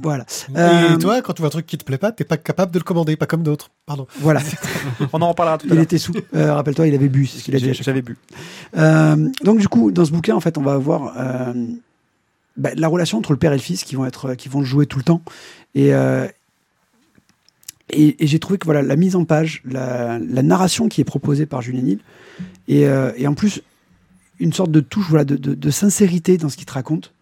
Voilà, 0.00 0.24
Euh, 0.56 0.94
Et 0.94 0.98
toi, 0.98 1.20
quand 1.20 1.34
tu 1.34 1.42
vois 1.42 1.48
un 1.48 1.50
truc 1.50 1.66
qui 1.66 1.76
te 1.76 1.84
plaît 1.84 1.98
pas, 1.98 2.10
t'es 2.10 2.24
pas 2.24 2.38
capable 2.38 2.72
de 2.72 2.78
le 2.78 2.84
commander, 2.84 3.16
pas 3.16 3.26
comme 3.26 3.42
d'autres. 3.42 3.68
Pardon. 3.84 4.06
voilà. 4.20 4.40
On 5.12 5.20
en 5.20 5.28
reparlera 5.28 5.58
tout 5.58 5.66
à 5.66 5.68
Il 5.70 5.74
l'heure. 5.74 5.82
était 5.84 5.98
sous. 5.98 6.14
Euh, 6.34 6.54
Rappelle-toi, 6.54 6.86
il 6.86 6.94
avait 6.94 7.10
bu, 7.10 7.26
c'est 7.26 7.38
ce 7.38 7.44
qu'il 7.44 7.54
a 7.54 7.58
dit. 7.58 7.74
J'avais 7.74 8.00
bu. 8.00 8.16
Euh, 8.78 9.28
donc 9.44 9.58
du 9.58 9.68
coup, 9.68 9.90
dans 9.90 10.06
ce 10.06 10.10
bouquin, 10.10 10.34
en 10.34 10.40
fait, 10.40 10.56
on 10.56 10.62
va 10.62 10.72
avoir 10.72 11.12
euh, 11.18 11.52
bah, 12.56 12.70
la 12.76 12.88
relation 12.88 13.18
entre 13.18 13.32
le 13.32 13.38
père 13.38 13.52
et 13.52 13.56
le 13.56 13.62
fils 13.62 13.84
qui 13.84 13.94
vont 13.94 14.06
être, 14.06 14.34
qui 14.36 14.48
vont 14.48 14.62
jouer 14.64 14.86
tout 14.86 14.96
le 14.98 15.04
temps. 15.04 15.20
Et 15.74 15.92
euh, 15.92 16.26
et, 17.90 18.22
et 18.22 18.26
j'ai 18.26 18.38
trouvé 18.38 18.58
que 18.58 18.64
voilà, 18.66 18.80
la 18.82 18.96
mise 18.96 19.16
en 19.16 19.24
page, 19.24 19.62
la, 19.66 20.18
la 20.18 20.42
narration 20.42 20.88
qui 20.88 21.00
est 21.02 21.04
proposée 21.04 21.44
par 21.46 21.60
Julien 21.62 21.82
Nil, 21.82 21.98
et, 22.68 22.86
euh, 22.86 23.12
et 23.16 23.26
en 23.26 23.32
plus 23.34 23.62
une 24.40 24.52
sorte 24.52 24.70
de 24.70 24.80
touche, 24.80 25.06
voilà, 25.08 25.24
de, 25.24 25.36
de- 25.36 25.54
de 25.54 25.70
sincérité 25.70 26.36
dans 26.38 26.48
ce 26.48 26.56
qu'il 26.56 26.66
te 26.66 26.72
raconte. 26.72 27.12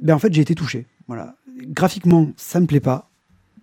Ben 0.00 0.14
en 0.14 0.18
fait, 0.18 0.32
j'ai 0.32 0.42
été 0.42 0.54
touché. 0.54 0.86
Voilà, 1.06 1.34
graphiquement, 1.66 2.30
ça 2.36 2.60
me 2.60 2.66
plaît 2.66 2.80
pas, 2.80 3.08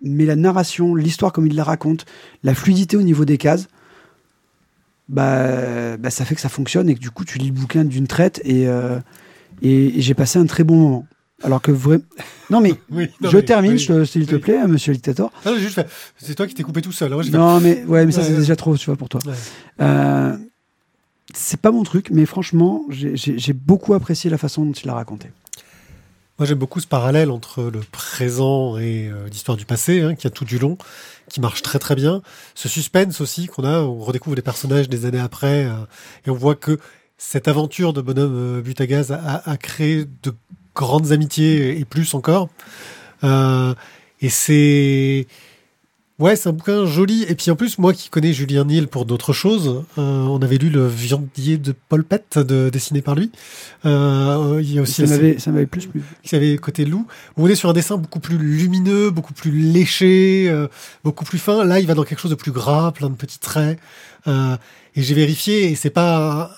mais 0.02 0.24
la 0.26 0.36
narration, 0.36 0.94
l'histoire 0.94 1.32
comme 1.32 1.46
il 1.46 1.54
la 1.54 1.64
raconte, 1.64 2.04
la 2.42 2.54
fluidité 2.54 2.96
au 2.96 3.02
niveau 3.02 3.24
des 3.24 3.38
cases 3.38 3.68
bah, 5.08 5.96
bah, 5.96 6.10
ça 6.10 6.24
fait 6.24 6.34
que 6.34 6.40
ça 6.40 6.48
fonctionne 6.48 6.88
et 6.88 6.94
que 6.94 7.00
du 7.00 7.10
coup 7.10 7.24
tu 7.24 7.38
lis 7.38 7.46
le 7.46 7.52
bouquin 7.52 7.84
d'une 7.84 8.06
traite 8.08 8.40
et, 8.44 8.66
euh, 8.66 8.98
et, 9.62 9.98
et 9.98 10.00
j'ai 10.00 10.14
passé 10.14 10.38
un 10.38 10.46
très 10.46 10.64
bon 10.64 10.76
moment. 10.76 11.06
Alors 11.42 11.60
que 11.62 11.70
vraiment. 11.70 12.02
Non 12.50 12.60
mais 12.60 12.74
Oui. 12.90 13.08
non, 13.20 13.28
je 13.30 13.36
mais- 13.36 13.42
termine, 13.44 13.72
oui. 13.72 14.06
s'il 14.06 14.26
te 14.26 14.36
plaît, 14.36 14.64
monsieur 14.68 14.92
le 14.92 14.96
dictateur. 14.96 15.30
Ah, 15.44 15.50
C'est 16.18 16.34
toi 16.36 16.46
qui 16.46 16.54
t'es 16.54 16.62
coupé 16.62 16.80
tout 16.80 16.92
seul. 16.92 17.12
hein. 17.12 17.20
Non 17.32 17.60
mais 17.60 17.84
ouais, 17.84 18.06
mais 18.06 18.12
ça 18.12 18.20
Ouais, 18.20 18.26
c'est 18.26 18.32
ouais. 18.32 18.38
déjà 18.38 18.54
trop, 18.56 18.76
tu 18.76 18.86
vois, 18.86 18.96
pour 18.96 19.08
toi. 19.08 19.20
Ouais. 19.26 19.34
Euh, 19.80 20.36
c'est 21.34 21.60
pas 21.60 21.70
mon 21.72 21.82
truc, 21.82 22.08
mais 22.10 22.26
franchement, 22.26 22.84
j'ai- 22.88 23.52
beaucoup 23.52 23.94
apprécié 23.94 24.30
la 24.30 24.38
façon 24.38 24.64
dont 24.64 24.72
il 24.72 24.86
l'a 24.86 24.94
raconté. 24.94 25.28
Moi, 26.38 26.46
j'aime 26.46 26.58
beaucoup 26.58 26.80
ce 26.80 26.86
parallèle 26.86 27.30
entre 27.30 27.62
le 27.62 27.80
présent 27.80 28.76
et 28.76 29.08
euh, 29.08 29.26
l'histoire 29.28 29.56
du 29.56 29.64
passé, 29.64 30.02
hein, 30.02 30.14
qui 30.14 30.26
a 30.26 30.30
tout 30.30 30.44
du 30.44 30.58
long, 30.58 30.76
qui 31.30 31.40
marche 31.40 31.62
très 31.62 31.78
très 31.78 31.94
bien. 31.94 32.20
Ce 32.54 32.68
suspense 32.68 33.20
aussi 33.22 33.46
qu'on 33.46 33.64
a, 33.64 33.80
on 33.80 34.00
redécouvre 34.00 34.36
les 34.36 34.42
personnages 34.42 34.88
des 34.88 35.06
années 35.06 35.18
après, 35.20 35.64
euh, 35.64 35.72
et 36.26 36.30
on 36.30 36.34
voit 36.34 36.54
que 36.54 36.78
cette 37.16 37.48
aventure 37.48 37.94
de 37.94 38.02
bonhomme 38.02 38.34
euh, 38.58 38.60
Butagaz 38.60 39.12
a- 39.12 39.42
a 39.50 39.56
créé 39.56 40.04
de 40.22 40.34
grandes 40.74 41.10
amitiés 41.10 41.78
et 41.80 41.84
plus 41.86 42.12
encore. 42.12 42.50
Euh, 43.24 43.74
et 44.20 44.28
c'est 44.28 45.26
Ouais, 46.18 46.34
c'est 46.34 46.48
un 46.48 46.52
bouquin 46.52 46.86
joli. 46.86 47.24
Et 47.28 47.34
puis 47.34 47.50
en 47.50 47.56
plus, 47.56 47.76
moi 47.78 47.92
qui 47.92 48.08
connais 48.08 48.32
Julien 48.32 48.64
Niel 48.64 48.88
pour 48.88 49.04
d'autres 49.04 49.34
choses, 49.34 49.84
euh, 49.98 50.22
on 50.22 50.40
avait 50.40 50.56
lu 50.56 50.70
Le 50.70 50.86
viandier 50.86 51.58
de 51.58 51.74
Paul 51.90 52.04
Pett, 52.04 52.38
de, 52.38 52.70
dessiné 52.70 53.02
par 53.02 53.14
lui. 53.14 53.30
Euh, 53.84 54.58
il 54.62 54.72
y 54.72 54.78
a 54.78 54.82
aussi 54.82 55.06
ça 55.06 55.14
m'avait, 55.14 55.38
ça 55.38 55.50
m'avait 55.50 55.66
plus 55.66 55.86
plu. 55.86 56.02
qui 56.22 56.34
avait 56.34 56.56
côté 56.56 56.86
loup. 56.86 57.06
Où 57.36 57.44
on 57.44 57.48
est 57.48 57.54
sur 57.54 57.68
un 57.68 57.74
dessin 57.74 57.98
beaucoup 57.98 58.20
plus 58.20 58.38
lumineux, 58.38 59.10
beaucoup 59.10 59.34
plus 59.34 59.50
léché, 59.50 60.46
euh, 60.48 60.68
beaucoup 61.04 61.26
plus 61.26 61.38
fin. 61.38 61.64
Là, 61.64 61.80
il 61.80 61.86
va 61.86 61.92
dans 61.92 62.04
quelque 62.04 62.20
chose 62.20 62.30
de 62.30 62.36
plus 62.36 62.52
gras, 62.52 62.92
plein 62.92 63.10
de 63.10 63.16
petits 63.16 63.38
traits. 63.38 63.78
Euh, 64.26 64.56
et 64.94 65.02
j'ai 65.02 65.14
vérifié, 65.14 65.70
et 65.70 65.74
c'est 65.74 65.90
pas 65.90 66.50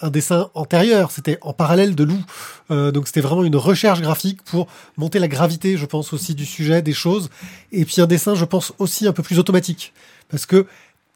un, 0.00 0.10
dessin 0.10 0.50
antérieur, 0.54 1.10
c'était 1.10 1.38
en 1.42 1.52
parallèle 1.52 1.94
de 1.94 2.04
loup. 2.04 2.22
Euh, 2.70 2.90
donc 2.90 3.06
c'était 3.06 3.20
vraiment 3.20 3.44
une 3.44 3.56
recherche 3.56 4.00
graphique 4.00 4.42
pour 4.42 4.66
monter 4.96 5.18
la 5.18 5.28
gravité, 5.28 5.76
je 5.76 5.86
pense 5.86 6.12
aussi 6.12 6.34
du 6.34 6.46
sujet, 6.46 6.82
des 6.82 6.92
choses. 6.92 7.30
Et 7.72 7.84
puis 7.84 8.00
un 8.00 8.06
dessin, 8.06 8.34
je 8.34 8.44
pense 8.44 8.72
aussi 8.78 9.06
un 9.06 9.12
peu 9.12 9.22
plus 9.22 9.38
automatique, 9.38 9.92
parce 10.28 10.46
que 10.46 10.66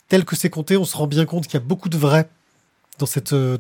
tel 0.08 0.24
que 0.24 0.36
c'est 0.36 0.50
compté, 0.50 0.76
on 0.76 0.84
se 0.84 0.96
rend 0.96 1.06
bien 1.06 1.24
compte 1.24 1.44
qu'il 1.44 1.54
y 1.54 1.62
a 1.62 1.66
beaucoup 1.66 1.88
de 1.88 1.96
vrai 1.96 2.28
dans 2.98 3.06
cette 3.06 3.32
euh, 3.32 3.56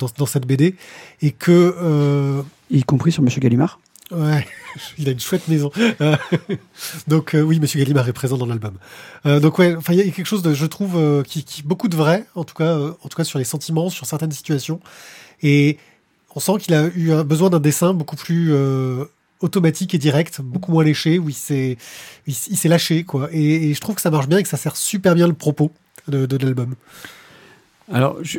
BD 0.46 0.76
et 1.22 1.32
que 1.32 1.74
euh, 1.80 2.42
Y 2.70 2.84
compris 2.84 3.12
sur 3.12 3.22
Monsieur 3.22 3.40
Gallimard. 3.40 3.80
Ouais, 4.10 4.46
il 4.98 5.08
a 5.08 5.12
une 5.12 5.20
chouette 5.20 5.48
maison. 5.48 5.70
Euh, 6.00 6.16
donc 7.08 7.34
euh, 7.34 7.40
oui, 7.40 7.58
Monsieur 7.60 7.78
Gallimard 7.78 8.08
est 8.08 8.12
présent 8.12 8.36
dans 8.36 8.46
l'album. 8.46 8.74
Euh, 9.26 9.40
donc 9.40 9.58
ouais, 9.58 9.74
enfin 9.74 9.92
il 9.92 9.98
y 9.98 10.02
a 10.02 10.10
quelque 10.10 10.26
chose 10.26 10.42
je 10.52 10.66
trouve, 10.66 11.22
qui, 11.24 11.44
qui 11.44 11.62
beaucoup 11.62 11.88
de 11.88 11.96
vrai, 11.96 12.26
en 12.34 12.44
tout 12.44 12.54
cas, 12.54 12.76
en 12.78 13.08
tout 13.08 13.16
cas 13.16 13.24
sur 13.24 13.38
les 13.38 13.44
sentiments, 13.44 13.88
sur 13.90 14.06
certaines 14.06 14.32
situations, 14.32 14.80
et 15.42 15.78
on 16.34 16.40
sent 16.40 16.52
qu'il 16.60 16.74
a 16.74 16.86
eu 16.94 17.12
un 17.12 17.24
besoin 17.24 17.48
d'un 17.50 17.60
dessin 17.60 17.94
beaucoup 17.94 18.16
plus 18.16 18.52
automatique 19.40 19.94
et 19.94 19.98
direct, 19.98 20.40
beaucoup 20.40 20.72
moins 20.72 20.84
léché, 20.84 21.18
où 21.18 21.28
il 21.28 21.34
s'est 21.34 21.76
il, 22.26 22.34
s'est 22.34 22.68
lâché 22.68 23.04
quoi. 23.04 23.28
Et, 23.32 23.70
et 23.70 23.74
je 23.74 23.80
trouve 23.80 23.94
que 23.94 24.00
ça 24.02 24.10
marche 24.10 24.28
bien 24.28 24.38
et 24.38 24.42
que 24.42 24.48
ça 24.48 24.56
sert 24.56 24.76
super 24.76 25.14
bien 25.14 25.26
le 25.26 25.34
propos 25.34 25.70
de, 26.08 26.26
de 26.26 26.36
l'album. 26.36 26.74
Alors, 27.92 28.18
je- 28.22 28.38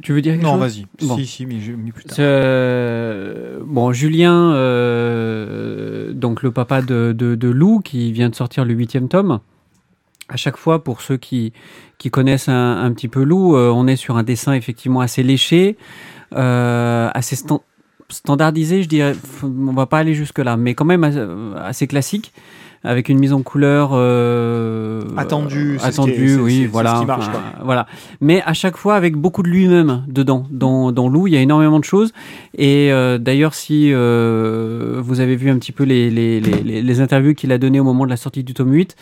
tu 0.00 0.12
veux 0.12 0.22
dire 0.22 0.32
quelque 0.34 0.42
Non, 0.44 0.52
chose 0.52 0.60
vas-y. 1.00 1.06
Bon. 1.06 1.16
Si, 1.16 1.26
si, 1.26 1.46
mais 1.46 1.60
je 1.60 1.72
plus 1.72 2.04
tard. 2.04 2.16
Euh, 2.20 3.60
bon, 3.64 3.92
Julien, 3.92 4.52
euh, 4.54 6.12
donc 6.12 6.42
le 6.42 6.50
papa 6.50 6.82
de, 6.82 7.14
de, 7.16 7.34
de 7.34 7.48
Lou, 7.48 7.80
qui 7.80 8.12
vient 8.12 8.28
de 8.30 8.34
sortir 8.34 8.64
le 8.64 8.74
huitième 8.74 9.08
tome. 9.08 9.40
À 10.28 10.36
chaque 10.36 10.56
fois, 10.56 10.82
pour 10.82 11.02
ceux 11.02 11.16
qui, 11.18 11.52
qui 11.98 12.10
connaissent 12.10 12.48
un, 12.48 12.82
un 12.82 12.92
petit 12.92 13.08
peu 13.08 13.22
Lou, 13.22 13.54
euh, 13.56 13.70
on 13.70 13.86
est 13.86 13.96
sur 13.96 14.16
un 14.16 14.22
dessin 14.22 14.54
effectivement 14.54 15.00
assez 15.00 15.22
léché, 15.22 15.76
euh, 16.34 17.10
assez 17.12 17.36
stan- 17.36 17.62
standardisé, 18.08 18.82
je 18.82 18.88
dirais. 18.88 19.14
On 19.42 19.72
va 19.72 19.86
pas 19.86 19.98
aller 19.98 20.14
jusque 20.14 20.38
là, 20.38 20.56
mais 20.56 20.74
quand 20.74 20.86
même 20.86 21.04
assez 21.56 21.86
classique, 21.86 22.32
avec 22.84 23.08
une 23.08 23.18
mise 23.18 23.32
en 23.32 23.42
couleur 23.42 23.90
euh, 23.92 25.02
Attendue, 25.16 25.78
attendue, 25.82 26.36
oui, 26.40 26.66
voilà, 26.66 26.96
ce 26.96 27.00
qui 27.00 27.06
marche, 27.06 27.26
enfin, 27.28 27.32
quoi. 27.54 27.64
voilà. 27.64 27.86
Mais 28.20 28.42
à 28.44 28.52
chaque 28.54 28.76
fois 28.76 28.94
avec 28.96 29.16
beaucoup 29.16 29.42
de 29.42 29.48
lui-même 29.48 30.04
dedans. 30.08 30.46
Dans, 30.50 30.92
dans 30.92 31.08
Lou, 31.08 31.26
il 31.26 31.34
y 31.34 31.36
a 31.36 31.40
énormément 31.40 31.78
de 31.78 31.84
choses. 31.84 32.12
Et 32.56 32.92
euh, 32.92 33.18
d'ailleurs, 33.18 33.54
si 33.54 33.90
euh, 33.92 35.00
vous 35.02 35.20
avez 35.20 35.36
vu 35.36 35.50
un 35.50 35.58
petit 35.58 35.72
peu 35.72 35.84
les, 35.84 36.10
les, 36.10 36.40
les, 36.40 36.82
les- 36.82 37.00
interviews 37.00 37.34
qu'il 37.34 37.52
a 37.52 37.58
données 37.58 37.80
au 37.80 37.84
moment 37.84 38.04
de 38.04 38.10
la 38.10 38.16
sortie 38.16 38.44
du 38.44 38.54
tome 38.54 38.72
8, 38.72 38.96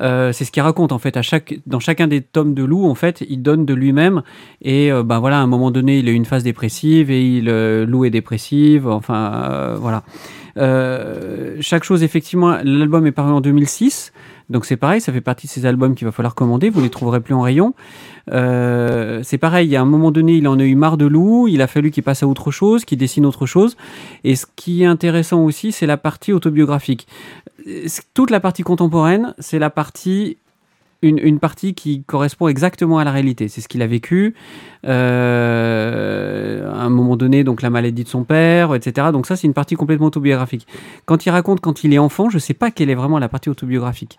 euh, 0.00 0.32
c'est 0.32 0.44
ce 0.44 0.50
qu'il 0.52 0.62
raconte 0.62 0.92
en 0.92 0.98
fait. 0.98 1.16
À 1.16 1.22
chaque, 1.22 1.58
dans 1.66 1.80
chacun 1.80 2.06
des 2.06 2.20
tomes 2.22 2.54
de 2.54 2.64
Lou, 2.64 2.86
en 2.86 2.94
fait, 2.94 3.22
il 3.28 3.42
donne 3.42 3.64
de 3.66 3.74
lui-même. 3.74 4.22
Et 4.62 4.90
euh, 4.92 5.02
bah 5.02 5.18
voilà, 5.18 5.38
à 5.38 5.42
un 5.42 5.46
moment 5.46 5.70
donné, 5.70 5.98
il 5.98 6.08
a 6.08 6.12
eu 6.12 6.14
une 6.14 6.24
phase 6.24 6.44
dépressive 6.44 7.10
et 7.10 7.22
il, 7.22 7.48
euh, 7.48 7.84
Lou 7.86 8.04
est 8.04 8.10
dépressive. 8.10 8.86
Enfin, 8.88 9.32
euh, 9.50 9.76
voilà. 9.78 10.02
Euh, 10.56 11.56
chaque 11.60 11.84
chose, 11.84 12.02
effectivement, 12.02 12.58
l'album 12.62 13.06
est 13.06 13.12
paru 13.12 13.32
en 13.32 13.40
2006. 13.40 14.12
Donc 14.50 14.66
c'est 14.66 14.76
pareil, 14.76 15.00
ça 15.00 15.12
fait 15.12 15.22
partie 15.22 15.46
de 15.46 15.52
ces 15.52 15.64
albums 15.66 15.94
qu'il 15.94 16.04
va 16.04 16.12
falloir 16.12 16.34
commander. 16.34 16.68
Vous 16.68 16.82
les 16.82 16.90
trouverez 16.90 17.20
plus 17.20 17.34
en 17.34 17.40
rayon. 17.40 17.74
Euh, 18.30 19.20
c'est 19.22 19.38
pareil, 19.38 19.74
a 19.74 19.80
un 19.80 19.86
moment 19.86 20.10
donné, 20.10 20.34
il 20.34 20.46
en 20.46 20.58
a 20.58 20.64
eu 20.64 20.74
marre 20.74 20.96
de 20.96 21.06
Lou, 21.06 21.48
il 21.48 21.62
a 21.62 21.66
fallu 21.66 21.90
qu'il 21.90 22.02
passe 22.02 22.22
à 22.22 22.26
autre 22.26 22.50
chose, 22.50 22.84
qu'il 22.84 22.98
dessine 22.98 23.24
autre 23.24 23.46
chose. 23.46 23.76
Et 24.24 24.36
ce 24.36 24.46
qui 24.54 24.82
est 24.82 24.86
intéressant 24.86 25.42
aussi, 25.42 25.72
c'est 25.72 25.86
la 25.86 25.96
partie 25.96 26.32
autobiographique. 26.32 27.06
Euh, 27.66 27.86
Toute 28.14 28.30
la 28.30 28.40
partie 28.40 28.62
contemporaine, 28.62 29.34
c'est 29.38 29.58
la 29.58 29.70
partie 29.70 30.36
une, 31.02 31.38
partie 31.38 31.74
qui 31.74 32.04
correspond 32.04 32.48
exactement 32.48 32.98
à 32.98 33.04
la 33.04 33.10
réalité. 33.10 33.48
C'est 33.48 33.60
ce 33.60 33.68
qu'il 33.68 33.82
a 33.82 33.86
vécu 33.86 34.34
euh, 34.86 36.70
à 36.72 36.82
un 36.82 36.88
moment 36.90 37.16
donné, 37.16 37.44
donc 37.44 37.62
la 37.62 37.70
maladie 37.70 38.04
de 38.04 38.08
son 38.08 38.24
père, 38.24 38.74
etc. 38.74 39.08
Donc 39.12 39.26
ça, 39.26 39.36
c'est 39.36 39.46
une 39.46 39.54
partie 39.54 39.74
complètement 39.74 40.06
autobiographique. 40.06 40.66
Quand 41.04 41.26
il 41.26 41.30
raconte 41.30 41.60
quand 41.60 41.84
il 41.84 41.92
est 41.92 41.98
enfant, 41.98 42.30
je 42.30 42.36
ne 42.36 42.40
sais 42.40 42.54
pas 42.54 42.70
quelle 42.70 42.90
est 42.90 42.94
vraiment 42.94 43.18
la 43.18 43.28
partie 43.28 43.50
autobiographique. 43.50 44.18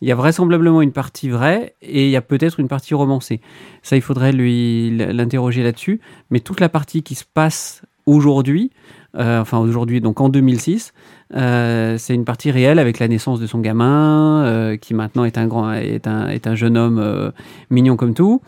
Il 0.00 0.08
y 0.08 0.12
a 0.12 0.14
vraisemblablement 0.14 0.80
une 0.80 0.92
partie 0.92 1.28
vraie 1.28 1.74
et 1.82 2.04
il 2.04 2.10
y 2.10 2.16
a 2.16 2.22
peut-être 2.22 2.60
une 2.60 2.68
partie 2.68 2.94
romancée. 2.94 3.40
Ça, 3.82 3.96
il 3.96 4.02
faudrait 4.02 4.32
lui 4.32 4.96
l'interroger 4.96 5.62
là-dessus. 5.62 6.00
Mais 6.30 6.40
toute 6.40 6.60
la 6.60 6.68
partie 6.68 7.02
qui 7.02 7.16
se 7.16 7.24
passe 7.24 7.82
aujourd'hui, 8.06 8.70
euh, 9.16 9.40
enfin 9.40 9.58
aujourd'hui, 9.58 10.00
donc 10.00 10.20
en 10.20 10.28
2006, 10.28 10.92
euh, 11.34 11.98
c'est 11.98 12.14
une 12.14 12.24
partie 12.24 12.50
réelle 12.50 12.78
avec 12.78 12.98
la 12.98 13.08
naissance 13.08 13.40
de 13.40 13.46
son 13.46 13.60
gamin, 13.60 14.44
euh, 14.44 14.76
qui 14.76 14.94
maintenant 14.94 15.24
est 15.24 15.38
un 15.38 15.46
grand, 15.46 15.72
est 15.72 16.06
un, 16.06 16.28
est 16.28 16.46
un 16.46 16.54
jeune 16.54 16.76
homme 16.76 16.98
euh, 16.98 17.30
mignon 17.70 17.96
comme 17.96 18.14
tout. 18.14 18.40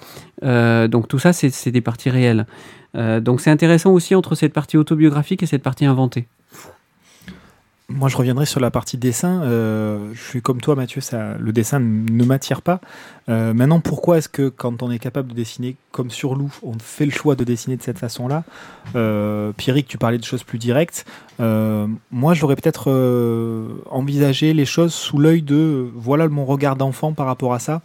Donc 0.43 1.09
tout 1.09 1.19
ça, 1.19 1.33
c'est 1.33 1.71
des 1.71 1.81
parties 1.81 2.11
réelles. 2.11 2.47
Donc 2.95 3.41
c'est 3.41 3.51
intéressant 3.51 3.93
aussi 3.93 4.15
entre 4.15 4.35
cette 4.35 4.53
partie 4.53 4.77
autobiographique 4.77 5.43
et 5.43 5.47
cette 5.47 5.63
partie 5.63 5.85
inventée. 5.85 6.27
Moi, 7.93 8.09
je 8.09 8.17
reviendrai 8.17 8.47
sur 8.47 8.61
la 8.61 8.71
partie 8.71 8.97
dessin. 8.97 9.43
Euh, 9.43 10.13
je 10.15 10.23
suis 10.23 10.41
comme 10.41 10.61
toi, 10.61 10.77
Mathieu, 10.77 11.01
le 11.39 11.53
dessin 11.53 11.81
ne 11.81 12.25
m'attire 12.25 12.63
pas. 12.63 12.81
Euh, 13.29 13.53
maintenant, 13.53 13.81
pourquoi 13.81 14.19
est-ce 14.19 14.29
que 14.29 14.49
quand 14.49 14.85
on 14.85 14.93
est 14.93 15.01
capable 15.01 15.29
de 15.29 15.35
dessiner 15.35 15.75
comme 15.91 16.09
sur 16.09 16.37
Lou, 16.37 16.53
on 16.63 16.75
fait 16.79 17.05
le 17.05 17.11
choix 17.11 17.35
de 17.35 17.43
dessiner 17.43 17.77
de 17.77 17.83
cette 17.83 17.99
façon-là? 17.99 18.45
Euh, 18.95 19.53
Pierrick, 19.57 19.89
tu 19.89 19.99
parlais 19.99 20.19
de 20.19 20.25
choses 20.25 20.45
plus 20.45 20.59
directes. 20.59 21.05
Euh, 21.41 21.89
moi, 22.13 22.33
j'aurais 22.33 22.55
peut-être 22.55 22.91
envisagé 23.91 24.55
les 24.55 24.67
choses 24.67 24.95
sous 24.95 25.19
l'œil 25.19 25.43
de 25.43 25.91
voilà 25.97 26.29
mon 26.29 26.45
regard 26.45 26.77
d'enfant 26.77 27.13
par 27.13 27.27
rapport 27.27 27.55
à 27.55 27.59
ça. 27.59 27.83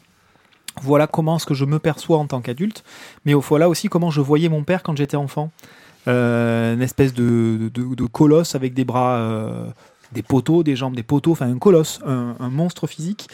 Voilà 0.83 1.07
comment 1.07 1.37
est-ce 1.37 1.47
que 1.47 1.55
je 1.55 1.65
me 1.65 1.79
perçois 1.79 2.19
en 2.19 2.27
tant 2.27 2.41
qu'adulte, 2.41 2.83
mais 3.25 3.33
voilà 3.33 3.69
aussi 3.69 3.87
comment 3.87 4.11
je 4.11 4.21
voyais 4.21 4.49
mon 4.49 4.63
père 4.63 4.83
quand 4.83 4.95
j'étais 4.95 5.17
enfant. 5.17 5.49
Une 6.05 6.81
espèce 6.83 7.15
de, 7.15 7.71
colosse 8.11 8.53
avec 8.53 8.75
des 8.75 8.85
bras, 8.85 9.73
des 10.15 10.23
poteaux, 10.23 10.63
des 10.63 10.75
jambes, 10.75 10.95
des 10.95 11.03
poteaux, 11.03 11.33
enfin 11.33 11.47
un 11.47 11.59
colosse, 11.59 11.99
un, 12.05 12.49
monstre 12.49 12.87
physique, 12.87 13.27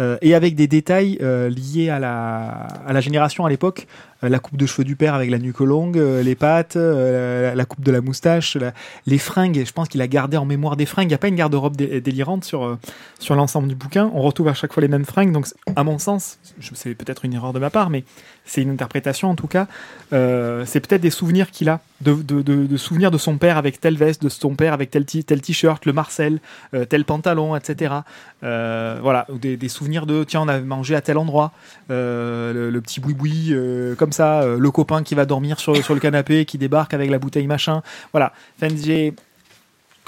euh, 0.00 0.16
et 0.22 0.34
avec 0.34 0.54
des 0.54 0.68
détails 0.68 1.18
euh, 1.20 1.50
liés 1.50 1.90
à 1.90 1.98
la, 1.98 2.68
à 2.86 2.92
la 2.92 3.00
génération 3.00 3.44
à 3.44 3.50
l'époque, 3.50 3.86
Euh, 4.24 4.28
la 4.28 4.40
coupe 4.40 4.56
de 4.56 4.66
cheveux 4.66 4.82
du 4.84 4.96
père 4.96 5.14
avec 5.14 5.30
la 5.30 5.38
nuque 5.38 5.60
longue, 5.60 5.96
les 5.96 6.34
pattes, 6.34 6.74
la, 6.74 7.64
coupe 7.64 7.84
de 7.84 7.92
la 7.92 8.00
moustache, 8.00 8.58
les 9.06 9.18
fringues. 9.18 9.62
Je 9.64 9.72
pense 9.72 9.88
qu'il 9.88 10.02
a 10.02 10.08
gardé 10.08 10.36
en 10.36 10.44
mémoire 10.44 10.76
des 10.76 10.86
fringues. 10.86 11.06
Il 11.06 11.14
n'y 11.14 11.20
a 11.20 11.22
pas 11.22 11.28
une 11.28 11.36
garde-robe 11.36 11.76
dé- 11.76 12.00
délirante 12.00 12.42
sur, 12.42 12.78
sur 13.20 13.36
l'ensemble 13.36 13.68
du 13.68 13.76
bouquin. 13.76 14.10
On 14.12 14.22
retrouve 14.22 14.48
à 14.48 14.54
chaque 14.54 14.72
fois 14.72 14.80
les 14.80 14.88
mêmes 14.88 15.04
fringues. 15.04 15.30
Donc, 15.30 15.46
à 15.76 15.84
mon 15.84 15.98
sens, 16.00 16.40
c'est 16.74 16.96
peut-être 16.96 17.24
une 17.26 17.34
erreur 17.34 17.52
de 17.52 17.60
ma 17.60 17.70
part, 17.70 17.90
mais 17.90 18.02
c'est 18.48 18.62
une 18.62 18.70
interprétation 18.70 19.30
en 19.30 19.34
tout 19.34 19.46
cas. 19.46 19.66
Euh, 20.12 20.64
c'est 20.66 20.80
peut-être 20.80 21.02
des 21.02 21.10
souvenirs 21.10 21.50
qu'il 21.50 21.68
a, 21.68 21.80
de, 22.00 22.14
de, 22.22 22.76
souvenirs 22.76 23.10
de 23.10 23.18
son 23.18 23.36
père 23.36 23.58
avec 23.58 23.80
telle 23.80 23.96
veste, 23.96 24.22
de 24.22 24.28
son 24.28 24.54
père 24.54 24.72
avec 24.72 24.90
tel, 24.90 25.04
t-shirt, 25.04 25.84
le 25.84 25.92
Marcel, 25.92 26.40
euh, 26.74 26.84
tel 26.84 27.04
pantalon, 27.04 27.54
etc. 27.54 27.94
Euh, 28.42 28.98
voilà, 29.02 29.26
des, 29.30 29.56
des 29.56 29.68
souvenirs 29.68 30.06
de 30.06 30.24
tiens, 30.24 30.42
on 30.42 30.48
a 30.48 30.60
mangé 30.60 30.94
à 30.94 31.00
tel 31.00 31.18
endroit, 31.18 31.52
le, 31.90 32.78
petit 32.80 33.00
boui-boui 33.00 33.54
comme 33.98 34.12
ça, 34.12 34.44
le 34.46 34.70
copain 34.70 35.02
qui 35.02 35.14
va 35.14 35.26
dormir 35.26 35.60
sur, 35.60 35.76
sur 35.84 35.94
le 35.94 36.00
canapé, 36.00 36.44
qui 36.44 36.56
débarque 36.56 36.94
avec 36.94 37.10
la 37.10 37.18
bouteille 37.18 37.46
machin. 37.46 37.82
Voilà, 38.12 38.32
enfin, 38.56 38.74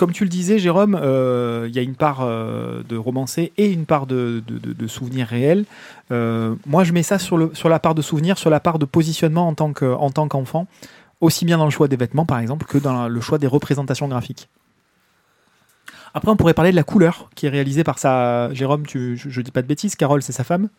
comme 0.00 0.12
tu 0.12 0.24
le 0.24 0.30
disais, 0.30 0.58
Jérôme, 0.58 0.98
euh, 0.98 1.66
il 1.68 1.76
y 1.76 1.78
a 1.78 1.82
une 1.82 1.94
part 1.94 2.20
euh, 2.22 2.82
de 2.88 2.96
romancé 2.96 3.52
et 3.58 3.70
une 3.70 3.84
part 3.84 4.06
de, 4.06 4.42
de, 4.46 4.86
souvenirs 4.86 5.26
réels. 5.26 5.66
Euh, 6.10 6.54
moi, 6.64 6.84
je 6.84 6.94
mets 6.94 7.02
ça 7.02 7.18
sur, 7.18 7.36
la 7.36 7.78
part 7.78 7.94
de 7.94 8.00
souvenirs, 8.00 8.38
sur 8.38 8.48
la 8.48 8.60
part 8.60 8.78
de 8.78 8.86
positionnement 8.86 9.46
en 9.46 9.52
tant 9.52 9.74
que- 9.74 9.92
en 9.92 10.10
tant 10.10 10.26
qu'enfant, 10.26 10.66
aussi 11.20 11.44
bien 11.44 11.58
dans 11.58 11.66
le 11.66 11.70
choix 11.70 11.86
des 11.86 11.96
vêtements, 11.96 12.24
par 12.24 12.38
exemple, 12.38 12.64
que 12.64 12.78
dans 12.78 13.08
le 13.08 13.20
choix 13.20 13.36
des 13.36 13.46
représentations 13.46 14.08
graphiques. 14.08 14.48
Après, 16.14 16.30
on 16.30 16.36
pourrait 16.36 16.54
parler 16.54 16.70
de 16.70 16.76
la 16.76 16.82
couleur 16.82 17.28
qui 17.34 17.44
est 17.44 17.50
réalisée 17.50 17.84
par 17.84 17.98
sa. 17.98 18.54
Jérôme, 18.54 18.84
je, 18.88 19.16
je 19.16 19.40
dis 19.42 19.50
pas 19.50 19.60
de 19.60 19.66
bêtises, 19.66 19.96
Carole, 19.96 20.22
c'est 20.22 20.32
sa 20.32 20.44
femme? 20.44 20.70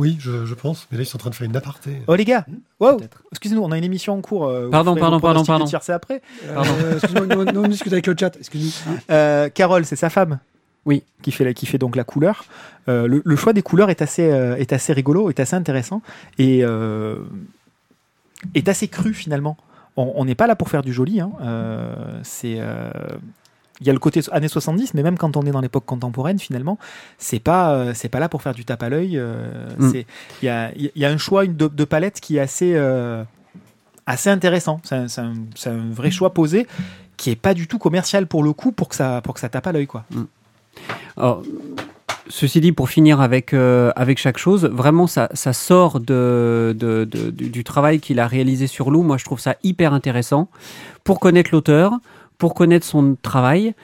Oui, 0.00 0.16
je, 0.18 0.46
je 0.46 0.54
pense. 0.54 0.88
Mais 0.90 0.96
là, 0.96 1.04
ils 1.04 1.06
sont 1.06 1.18
en 1.18 1.20
train 1.20 1.30
de 1.30 1.34
faire 1.36 1.46
une 1.46 1.54
aparté. 1.56 2.02
Oh 2.08 2.14
les 2.16 2.24
gars, 2.24 2.44
wow, 2.80 2.96
Peut-être. 2.96 3.22
excusez-nous, 3.30 3.62
on 3.62 3.70
a 3.70 3.78
une 3.78 3.84
émission 3.84 4.14
en 4.14 4.20
cours. 4.22 4.46
euh, 4.46 4.68
Pardon, 4.70 4.96
pardon, 4.96 5.20
pardon, 5.20 5.44
pardon. 5.44 5.66
tiercé 5.66 5.92
après. 5.92 6.22
Euh, 6.48 6.94
Excuse-moi, 6.94 7.26
nous, 7.26 7.44
nous, 7.44 7.62
on 7.64 7.68
discute 7.68 7.92
avec 7.92 8.06
le 8.06 8.16
chat. 8.18 8.34
Excuse-nous. 8.36 8.92
hein. 8.92 8.98
Euh, 9.10 9.48
Carole, 9.50 9.84
c'est 9.84 9.96
sa 9.96 10.08
femme. 10.10 10.38
Oui. 10.86 11.02
Qui 11.22 11.30
fait, 11.32 11.44
la- 11.44 11.52
qui 11.52 11.66
fait 11.66 11.76
donc 11.78 11.94
la 11.96 12.04
couleur. 12.04 12.44
Euh, 12.88 13.06
le, 13.06 13.20
le 13.24 13.36
choix 13.36 13.52
des 13.52 13.60
couleurs 13.62 13.90
est 13.90 14.00
assez, 14.00 14.30
euh, 14.32 14.56
est 14.56 14.72
assez 14.72 14.94
rigolo, 14.94 15.28
est 15.28 15.38
assez 15.38 15.54
intéressant 15.54 16.00
et 16.38 16.60
euh, 16.64 17.16
est 18.54 18.68
assez 18.68 18.88
cru 18.88 19.12
finalement. 19.12 19.56
On 19.96 20.12
on 20.16 20.24
n'est 20.24 20.34
pas 20.34 20.46
là 20.46 20.56
pour 20.56 20.70
faire 20.70 20.82
du 20.82 20.92
joli. 20.94 21.20
hein. 21.20 21.30
Euh, 21.42 22.20
c'est 22.22 22.56
euh, 22.58 22.90
il 23.80 23.86
y 23.86 23.90
a 23.90 23.92
le 23.92 23.98
côté 23.98 24.20
années 24.32 24.48
70, 24.48 24.94
mais 24.94 25.02
même 25.02 25.16
quand 25.16 25.36
on 25.36 25.42
est 25.42 25.50
dans 25.50 25.60
l'époque 25.60 25.84
contemporaine, 25.86 26.38
finalement, 26.38 26.78
c'est 27.18 27.38
pas, 27.40 27.72
euh, 27.74 27.92
c'est 27.94 28.08
pas 28.10 28.18
là 28.20 28.28
pour 28.28 28.42
faire 28.42 28.54
du 28.54 28.64
tape 28.64 28.82
à 28.82 28.88
l'œil. 28.88 29.16
euh, 29.18 29.68
Mm. 29.78 29.90
c'est- 29.92 30.06
Il 30.42 30.46
y 30.46 30.48
a, 30.48 30.70
y 30.76 31.04
a 31.04 31.10
un 31.10 31.16
choix 31.18 31.44
une 31.44 31.56
de, 31.56 31.66
de 31.68 31.84
palette 31.84 32.20
qui 32.20 32.36
est 32.36 32.40
assez, 32.40 32.72
euh, 32.74 33.24
assez 34.06 34.28
intéressant. 34.30 34.80
C'est 34.84 34.94
un, 35.20 35.90
vrai 35.92 36.10
choix 36.10 36.34
posé 36.34 36.66
qui 37.16 37.30
est 37.30 37.36
pas 37.36 37.54
du 37.54 37.66
tout 37.68 37.78
commercial 37.78 38.26
pour 38.26 38.42
le 38.42 38.52
coup, 38.52 38.72
pour 38.72 38.88
que 38.88 38.94
ça, 38.96 39.20
pour 39.22 39.34
que 39.34 39.40
ça 39.40 39.48
tape 39.48 39.66
à 39.66 39.72
l'œil, 39.72 39.86
quoi. 39.86 40.04
Alors, 41.16 41.42
ceci 42.28 42.60
dit, 42.60 42.72
pour 42.72 42.88
finir 42.88 43.20
avec, 43.20 43.52
euh, 43.52 43.92
avec 43.96 44.18
chaque 44.18 44.38
chose, 44.38 44.64
vraiment, 44.66 45.06
ça, 45.06 45.28
ça 45.34 45.52
sort 45.52 46.00
de, 46.00 46.74
de- 46.78 47.04
du 47.30 47.64
travail 47.64 48.00
qu'il 48.00 48.20
a 48.20 48.26
réalisé 48.26 48.66
sur 48.66 48.90
Lou. 48.90 49.02
Moi, 49.02 49.18
je 49.18 49.24
trouve 49.24 49.40
ça 49.40 49.56
hyper 49.62 49.92
intéressant 49.92 50.48
pour 51.04 51.20
connaître 51.20 51.50
l'auteur, 51.52 51.92
pour 52.40 52.54
connaître 52.54 52.86
son 52.86 53.16
travail. 53.22 53.74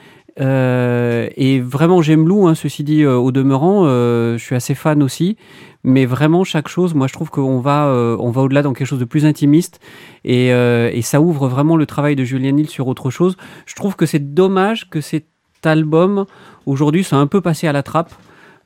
Euh, 0.41 1.29
et 1.37 1.61
vraiment, 1.61 2.01
j'aime 2.01 2.27
Lou, 2.27 2.47
hein, 2.47 2.55
ceci 2.55 2.83
dit, 2.83 3.03
euh, 3.03 3.15
au 3.15 3.31
demeurant, 3.31 3.83
euh, 3.85 4.37
je 4.37 4.43
suis 4.43 4.55
assez 4.55 4.75
fan 4.75 5.01
aussi. 5.01 5.37
Mais 5.83 6.05
vraiment, 6.05 6.43
chaque 6.43 6.67
chose, 6.67 6.93
moi, 6.93 7.07
je 7.07 7.13
trouve 7.13 7.29
qu'on 7.29 7.59
va, 7.59 7.87
on 8.19 8.29
va 8.29 8.41
au-delà 8.41 8.61
dans 8.61 8.73
quelque 8.73 8.87
chose 8.87 8.99
de 8.99 9.05
plus 9.05 9.25
intimiste. 9.25 9.79
Et, 10.25 10.47
et 10.47 11.01
ça 11.01 11.21
ouvre 11.21 11.47
vraiment 11.47 11.77
le 11.77 11.85
travail 11.85 12.17
de 12.17 12.25
Julien 12.25 12.57
Hill 12.57 12.67
sur 12.67 12.89
autre 12.89 13.09
chose. 13.09 13.37
Je 13.65 13.75
trouve 13.75 13.95
que 13.95 14.05
c'est 14.05 14.33
dommage 14.33 14.89
que 14.89 14.99
cet 14.99 15.27
album, 15.63 16.25
aujourd'hui, 16.65 17.05
soit 17.05 17.19
un 17.19 17.27
peu 17.27 17.39
passé 17.39 17.67
à 17.67 17.71
la 17.71 17.83
trappe 17.83 18.13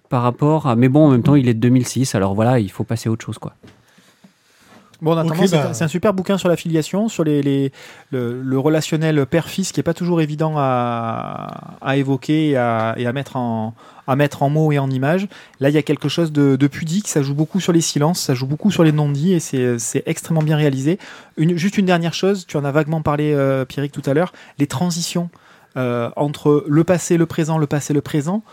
par 0.09 0.23
rapport 0.23 0.67
à. 0.67 0.75
Mais 0.75 0.89
bon, 0.89 1.05
en 1.05 1.11
même 1.11 1.21
temps, 1.21 1.35
il 1.35 1.47
est 1.47 1.53
de 1.53 1.59
2006, 1.59 2.15
alors 2.15 2.33
voilà, 2.33 2.59
il 2.59 2.71
faut 2.71 2.83
passer 2.85 3.07
à 3.07 3.11
autre 3.11 3.25
chose, 3.25 3.37
quoi. 3.37 3.53
Bon, 5.01 5.13
en 5.13 5.17
attendant, 5.17 5.33
Ok, 5.33 5.47
c'est 5.47 5.55
bah. 5.57 5.69
un- 5.69 5.73
c'est 5.73 5.83
un 5.83 5.87
super 5.87 6.13
bouquin 6.13 6.37
sur 6.37 6.47
l'affiliation, 6.47 7.09
sur 7.09 7.23
les, 7.23 7.41
les- 7.41 7.71
le, 8.11 8.41
le 8.41 8.59
relationnel 8.59 9.25
père-fils 9.25 9.71
qui 9.71 9.79
est 9.79 9.83
pas 9.83 9.95
toujours 9.95 10.21
évident 10.21 10.53
à, 10.57 11.77
à 11.81 11.97
évoquer 11.97 12.49
et 12.49 12.57
à, 12.57 12.93
et 12.97 13.07
à 13.07 13.13
mettre 13.13 13.35
en 13.35 13.73
à 14.07 14.15
mettre 14.15 14.43
en 14.43 14.49
mots 14.49 14.71
et 14.71 14.79
en 14.79 14.89
images. 14.89 15.27
Là, 15.59 15.69
il 15.69 15.75
y 15.75 15.77
a 15.77 15.83
quelque 15.83 16.09
chose 16.09 16.31
de, 16.33 16.55
de 16.57 16.67
pudique, 16.67 17.07
ça 17.07 17.21
joue 17.21 17.33
beaucoup 17.35 17.59
sur 17.61 17.71
les 17.71 17.81
silences, 17.81 18.19
ça 18.19 18.33
joue 18.33 18.45
beaucoup 18.47 18.69
sur 18.69 18.83
les 18.83 18.91
non-dits 18.91 19.33
et 19.33 19.39
c'est 19.39 19.79
c'est 19.79 20.03
extrêmement 20.05 20.41
bien 20.43 20.57
réalisé. 20.57 20.99
Une, 21.37 21.55
juste 21.57 21.77
une 21.77 21.85
dernière 21.85 22.13
chose, 22.13 22.45
tu 22.45 22.57
en 22.57 22.65
as 22.65 22.71
vaguement 22.71 23.01
parlé, 23.01 23.31
euh, 23.33 23.63
Pierrick, 23.63 23.91
tout 23.93 24.01
à 24.05 24.13
l'heure, 24.13 24.33
les 24.59 24.67
transitions 24.67 25.29
euh, 25.77 26.09
entre 26.17 26.65
le 26.67 26.83
passé, 26.83 27.15
le 27.15 27.25
présent, 27.25 27.57
le 27.57 27.67
passé, 27.67 27.93
le 27.93 28.01
présent 28.01 28.43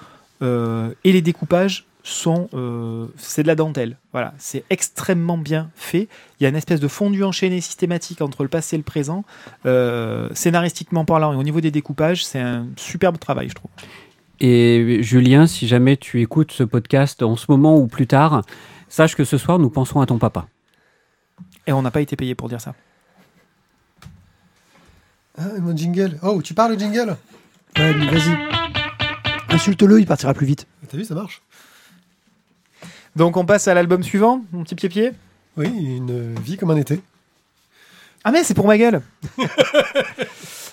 euh, 0.43 0.91
et 1.03 1.11
les 1.13 1.23
découpages 1.23 1.87
sont 2.09 2.49
euh, 2.55 3.07
c'est 3.17 3.43
de 3.43 3.49
la 3.49 3.55
dentelle. 3.55 3.97
Voilà, 4.13 4.35
c'est 4.39 4.65
extrêmement 4.71 5.39
bien 5.39 5.71
fait. 5.75 6.09
Il 6.39 6.45
y 6.45 6.47
a 6.47 6.49
une 6.49 6.57
espèce 6.57 6.81
de 6.81 6.89
fondu 6.89 7.23
enchaîné 7.25 7.61
systématique 7.61 8.23
entre 8.23 8.43
le 8.43 8.49
passé 8.49 8.77
et 8.77 8.79
le 8.79 8.85
présent. 8.85 9.25
Euh, 9.67 10.29
scénaristiquement 10.33 11.05
parlant 11.05 11.33
et 11.33 11.37
au 11.37 11.43
niveau 11.43 11.61
des 11.61 11.71
découpages, 11.71 12.25
c'est 12.25 12.41
un 12.41 12.67
superbe 12.77 13.19
travail, 13.19 13.49
je 13.49 13.55
trouve. 13.55 13.71
Et 14.41 15.03
Julien, 15.03 15.47
si 15.47 15.67
jamais 15.67 15.97
tu 15.97 16.21
écoutes 16.21 16.53
ce 16.53 16.63
podcast 16.63 17.23
en 17.23 17.37
ce 17.37 17.47
moment 17.49 17.77
ou 17.77 17.89
plus 17.89 18.07
tard, 18.07 18.43
sache 18.89 19.17
que 19.17 19.25
ce 19.25 19.37
soir, 19.37 19.59
nous 19.59 19.71
pensons 19.71 20.01
à 20.01 20.07
ton 20.07 20.19
papa. 20.19 20.47
Et 21.67 21.73
on 21.73 21.83
n'a 21.83 21.91
pas 21.91 22.01
été 22.01 22.17
payé 22.17 22.35
pour 22.35 22.49
dire 22.49 22.61
ça. 22.61 22.75
Ah, 25.37 25.47
mon 25.61 25.77
jingle. 25.77 26.19
Oh, 26.23 26.41
tu 26.43 26.55
parles 26.55 26.73
le 26.73 26.79
jingle? 26.79 27.17
Ouais, 27.77 27.93
vas-y. 27.93 28.37
Insulte-le, 29.51 30.01
il 30.01 30.07
partira 30.07 30.35
plus 30.35 30.47
vite. 30.47 30.67
T'as 30.89 30.97
vu, 30.97 31.05
ça 31.05 31.15
marche? 31.15 31.43
Donc 33.17 33.37
on 33.37 33.45
passe 33.45 33.69
à 33.69 33.75
l'album 33.75 34.03
suivant, 34.03 34.43
mon 34.53 34.63
petit 34.65 34.75
pied-pied. 34.75 35.13
Oui, 35.57 35.67
une 35.67 36.35
vie 36.41 36.57
comme 36.57 36.71
un 36.71 36.77
été. 36.77 37.01
Ah 38.25 38.31
mais 38.33 38.45
c'est 38.45 38.55
pour 38.55 38.67
ma 38.67 38.77
gueule 38.79 39.01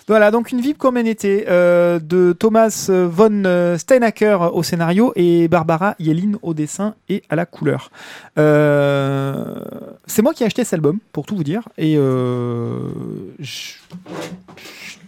Voilà, 0.07 0.29
donc 0.29 0.51
une 0.51 0.61
vie 0.61 0.75
comme 0.75 0.97
un 0.97 1.05
été 1.05 1.45
euh, 1.47 1.97
de 1.97 2.31
Thomas 2.37 2.89
von 2.91 3.75
Steinacker 3.79 4.37
au 4.53 4.61
scénario 4.61 5.11
et 5.15 5.47
Barbara 5.47 5.95
Yelin 5.97 6.33
au 6.43 6.53
dessin 6.53 6.93
et 7.09 7.23
à 7.27 7.35
la 7.35 7.47
couleur. 7.47 7.89
Euh, 8.37 9.55
c'est 10.05 10.21
moi 10.21 10.35
qui 10.35 10.43
ai 10.43 10.45
acheté 10.45 10.63
cet 10.63 10.75
album, 10.75 10.99
pour 11.11 11.25
tout 11.25 11.35
vous 11.35 11.43
dire, 11.43 11.67
et 11.79 11.95
euh, 11.97 12.77
je- 13.39 13.73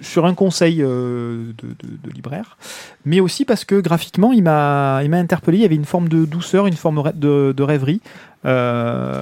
sur 0.02 0.26
un 0.26 0.34
conseil 0.34 0.82
euh, 0.82 1.52
de, 1.62 2.12
libraire, 2.12 2.58
mais 3.06 3.20
aussi 3.20 3.46
parce 3.46 3.66
que 3.66 3.80
graphiquement, 3.80 4.32
il 4.32 4.44
m'a 4.44 4.98
interpellé, 4.98 5.60
il 5.60 5.62
y 5.62 5.66
avait 5.66 5.76
une 5.76 5.86
forme 5.86 6.10
de 6.10 6.26
douceur, 6.26 6.68
une 6.68 6.74
forme 6.74 7.12
de, 7.16 7.64
rêverie. 7.64 8.02
euh, 8.46 9.22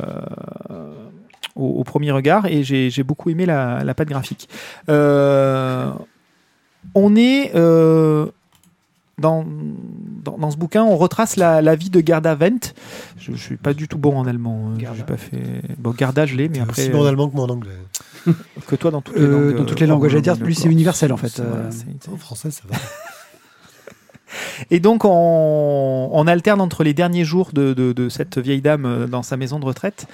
au, 1.55 1.83
premier 1.83 2.11
regard 2.11 2.45
et 2.47 2.63
j'ai 2.63 3.03
beaucoup 3.03 3.29
aimé 3.29 3.45
la, 3.45 3.83
la 3.83 3.93
patte 3.93 4.09
graphique. 4.09 4.49
Euh, 4.89 5.89
on 6.93 7.15
est 7.15 7.51
dans, 9.17 9.45
dans, 10.23 10.37
dans 10.37 10.51
ce 10.51 10.57
bouquin, 10.57 10.83
on 10.83 10.97
retrace 10.97 11.35
la, 11.37 11.61
la 11.61 11.75
vie 11.75 11.89
de 11.89 12.01
Gerda 12.05 12.35
Wendt. 12.35 12.73
Je, 13.17 13.31
je 13.31 13.37
suis 13.37 13.57
pas 13.57 13.73
du 13.73 13.87
tout 13.87 13.97
bon 13.97 14.17
en 14.17 14.25
allemand. 14.27 14.71
hein. 14.73 14.79
Gerda. 14.79 14.95
J'ai 14.97 15.03
pas 15.03 15.17
fait. 15.17 15.61
Bon, 15.77 15.93
Gerda, 15.97 16.25
je 16.25 16.35
l'ai, 16.35 16.49
mais 16.49 16.59
après 16.59 16.81
aussi 16.83 16.91
bon 16.91 17.01
en 17.03 17.05
allemand 17.05 17.29
que 17.29 17.35
moi 17.35 17.45
en 17.45 17.49
anglais. 17.49 17.71
euh, 18.27 18.33
que 18.67 18.75
toi 18.75 18.91
dans 18.91 19.01
toutes 19.01 19.15
les 19.15 19.21
Euh, 19.23 19.31
langues. 19.51 19.57
dans 19.57 19.65
toutes 19.65 19.79
les 19.79 19.87
langues, 19.87 20.03
euh, 20.05 20.09
j'allais 20.09 20.21
dire, 20.21 20.35
lui, 20.37 20.55
c'est 20.55 20.67
universel, 20.69 21.13
en 21.13 21.17
fait. 21.17 21.39
Euh, 21.39 21.45
voilà, 21.47 21.71
c'est- 21.71 22.09
En 22.11 22.17
français, 22.17 22.51
ça 22.51 22.63
va. 22.67 22.75
Et 24.71 24.79
donc, 24.79 25.03
on, 25.05 26.25
alterne 26.27 26.61
entre 26.61 26.83
les 26.83 26.93
derniers 26.93 27.25
jours 27.25 27.51
de, 27.53 28.07
cette 28.09 28.37
vieille 28.37 28.61
dame 28.61 28.85
euh, 28.85 29.07
dans 29.07 29.23
sa 29.23 29.37
maison 29.37 29.59
de 29.59 29.65
retraite 29.65 30.07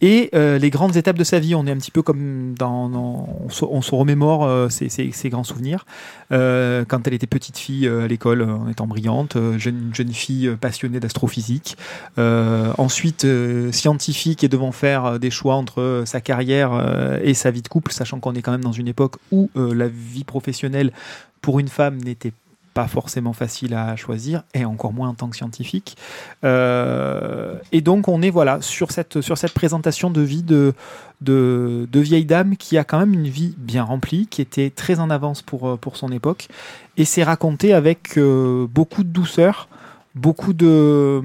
et 0.00 0.30
euh, 0.34 0.58
les 0.58 0.70
grandes 0.70 0.96
étapes 0.96 1.16
de 1.16 1.24
sa 1.24 1.38
vie. 1.38 1.54
On 1.54 1.66
est 1.66 1.70
un 1.70 1.76
petit 1.76 1.90
peu 1.90 2.02
comme 2.02 2.54
dans. 2.58 2.90
on, 2.90 3.82
se, 3.82 3.94
remémore 3.94 4.44
euh, 4.44 4.68
ses, 4.68 5.28
grands 5.30 5.44
souvenirs. 5.44 5.86
Euh, 6.32 6.84
quand 6.86 7.06
elle 7.06 7.14
était 7.14 7.26
petite 7.26 7.56
fille 7.56 7.88
à 7.88 8.06
l'école, 8.06 8.42
en 8.42 8.68
étant 8.68 8.86
brillante, 8.86 9.36
jeune, 9.56 9.90
jeune 9.92 10.12
fille 10.12 10.54
passionnée 10.60 11.00
d'astrophysique. 11.00 11.76
Ensuite, 12.16 13.26
scientifique 13.72 14.44
et 14.44 14.48
devant 14.48 14.72
faire 14.72 15.18
des 15.18 15.30
choix 15.30 15.54
entre 15.54 16.02
sa 16.06 16.20
carrière 16.20 17.18
et 17.22 17.34
sa 17.34 17.50
vie 17.50 17.62
de 17.62 17.68
couple, 17.68 17.92
sachant 17.92 18.20
qu'on 18.20 18.34
est 18.34 18.42
quand 18.42 18.52
même 18.52 18.64
dans 18.64 18.72
une 18.72 18.88
époque 18.88 19.16
où 19.30 19.50
la 19.54 19.88
vie 19.88 20.24
professionnelle 20.24 20.92
pour 21.40 21.58
une 21.58 21.68
femme 21.68 21.98
n'était 21.98 22.30
pas 22.30 22.45
forcément 22.86 23.32
facile 23.32 23.74
à 23.74 23.96
choisir, 23.96 24.42
et 24.54 24.64
encore 24.64 24.92
moins 24.92 25.08
en 25.08 25.14
tant 25.14 25.28
que 25.28 25.36
scientifique. 25.36 25.96
Euh, 26.44 27.54
et 27.72 27.80
donc 27.80 28.08
on 28.08 28.22
est 28.22 28.30
voilà 28.30 28.60
sur 28.60 28.92
cette, 28.92 29.20
sur 29.20 29.38
cette 29.38 29.54
présentation 29.54 30.10
de 30.10 30.20
vie 30.20 30.42
de, 30.42 30.74
de, 31.22 32.00
vieille 32.00 32.26
dame 32.26 32.56
qui 32.56 32.76
a 32.76 32.84
quand 32.84 32.98
même 32.98 33.14
une 33.14 33.28
vie 33.28 33.54
bien 33.56 33.82
remplie, 33.82 34.26
qui 34.26 34.42
était 34.42 34.70
très 34.70 35.00
en 35.00 35.10
avance 35.10 35.42
pour, 35.42 35.68
euh, 35.68 35.76
pour 35.76 35.96
son 35.96 36.12
époque, 36.12 36.48
et 36.96 37.04
c'est 37.04 37.24
raconté 37.24 37.72
avec 37.72 38.18
euh, 38.18 38.66
beaucoup 38.70 39.02
de 39.02 39.08
douceur, 39.08 39.68
beaucoup 40.14 40.52
de, 40.52 41.22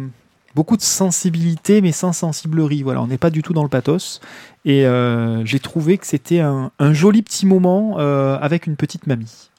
beaucoup 0.56 0.78
de 0.78 0.82
sensibilité, 0.82 1.82
mais 1.82 1.92
sans 1.92 2.14
sensiblerie. 2.14 2.84
Voilà, 2.84 3.02
on 3.02 3.08
n'est 3.08 3.18
pas 3.18 3.30
du 3.30 3.42
tout 3.42 3.54
dans 3.54 3.64
le 3.64 3.70
pathos. 3.70 4.22
Et 4.64 4.86
j'ai 5.44 5.60
trouvé 5.60 5.98
que 5.98 6.06
c'était 6.06 6.40
un, 6.40 6.70
un 6.78 6.94
joli 6.94 7.24
petit 7.24 7.48
moment 7.48 7.98
avec 7.98 8.68
une 8.68 8.76
petite 8.76 9.08
mamie. 9.08 9.51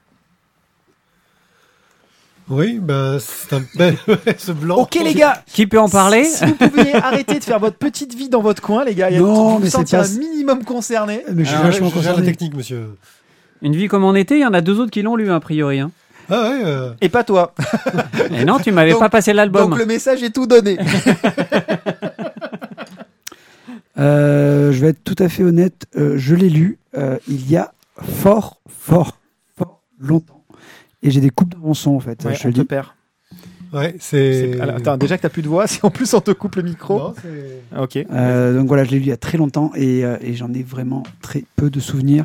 Oui, 2.55 2.79
bah, 2.83 3.17
c'est 3.19 3.55
un 3.57 3.63
bel. 3.77 3.97
ce 4.39 4.53
blanc. 4.53 4.77
Ok 4.77 4.99
les 5.03 5.15
gars, 5.15 5.43
Qui 5.47 5.67
peut 5.67 5.79
en 5.81 5.89
parler 5.89 6.25
Si 6.25 6.45
vous 6.45 6.55
pouviez 6.55 6.95
arrêter 6.95 7.39
de 7.39 7.45
faire 7.45 7.59
votre 7.59 7.77
petite 7.79 8.15
vie 8.15 8.29
dans 8.29 8.43
votre 8.43 8.61
coin, 8.61 8.85
les 8.85 8.95
gars, 8.95 9.09
il 9.11 9.15
y 9.15 9.17
a 9.17 9.21
Non, 9.21 9.59
mais 9.59 9.71
c'est 9.71 9.91
pas- 9.91 10.05
un 10.05 10.19
minimum 10.19 10.63
concerné. 10.63 11.25
Mais 11.33 11.45
je 11.45 11.49
suis 11.51 11.59
vachement 11.63 11.89
je 11.89 11.95
gère 11.95 12.03
la 12.03 12.09
concerné. 12.19 12.27
technique, 12.27 12.55
monsieur. 12.55 12.91
Une 13.63 13.75
vie 13.75 13.89
comme 13.89 14.05
en 14.05 14.15
été, 14.15 14.37
il 14.37 14.43
y 14.43 14.47
en 14.47 14.53
a 14.53 14.61
deux 14.61 14.79
autres 14.81 14.91
qui 14.91 15.01
l'ont 15.01 15.17
lu, 15.17 15.31
a 15.31 15.41
priori. 15.41 15.81
hein. 15.81 15.91
Ah 16.29 16.43
ouais, 16.51 16.61
euh, 16.65 16.91
Et 17.01 17.09
pas 17.09 17.25
toi. 17.25 17.55
Et 18.37 18.45
non, 18.45 18.59
tu 18.59 18.71
m'avais 18.71 18.95
pas 18.95 19.09
passé 19.09 19.33
l'album. 19.33 19.71
Donc 19.71 19.79
le 19.79 19.87
message 19.87 20.23
est 20.23 20.31
tout 20.31 20.47
donné. 20.47 20.79
Euh, 23.99 24.73
je 24.73 24.81
vais 24.81 24.89
être 24.89 25.05
tout 25.05 25.15
à 25.19 25.29
fait 25.29 25.43
honnête, 25.43 25.85
euh, 25.97 26.15
je 26.17 26.35
l'ai 26.35 26.49
lu 26.49 26.79
euh, 26.97 27.19
il 27.29 27.51
y 27.51 27.59
a 27.59 27.75
fort, 28.03 28.59
fort, 28.67 29.19
fort 29.57 29.83
longtemps. 30.01 30.42
Et 31.03 31.11
j'ai 31.11 31.21
des 31.21 31.31
coupes 31.31 31.51
de 31.51 31.57
mon 31.59 31.75
son 31.75 31.93
en 31.97 32.01
fait, 32.01 32.23
Ouais, 32.25 32.35
je 32.35 32.41
te 32.43 32.45
on 32.47 32.49
le 32.51 32.55
te 32.55 32.61
perd. 32.63 32.87
ouais, 33.73 33.97
C'est- 33.99 34.53
c'est. 34.55 34.61
alors, 34.61 34.77
attends, 34.77 34.97
déjà 34.97 35.17
que 35.17 35.23
t'as 35.23 35.29
plus 35.29 35.43
de 35.43 35.49
voix, 35.49 35.67
si 35.69 35.81
en 35.83 35.91
plus 35.91 36.13
on 36.15 36.21
te 36.21 36.31
coupe 36.31 36.57
le 36.57 36.63
micro. 36.63 36.99
Non, 36.99 37.15
c'est- 37.21 37.61
Ah, 37.75 37.83
Ok. 37.83 37.97
Euh, 37.97 38.55
donc 38.57 38.69
voilà, 38.69 38.85
je 38.85 38.91
l'ai 38.91 38.99
lu 38.99 39.05
il 39.05 39.09
y 39.09 39.13
a 39.13 39.17
très 39.17 39.39
longtemps 39.39 39.73
et, 39.75 40.05
euh, 40.05 40.17
et 40.21 40.35
j'en 40.35 40.53
ai 40.53 40.63
vraiment 40.63 41.03
très 41.21 41.45
peu 41.57 41.71
de 41.71 41.81
souvenirs. 41.81 42.25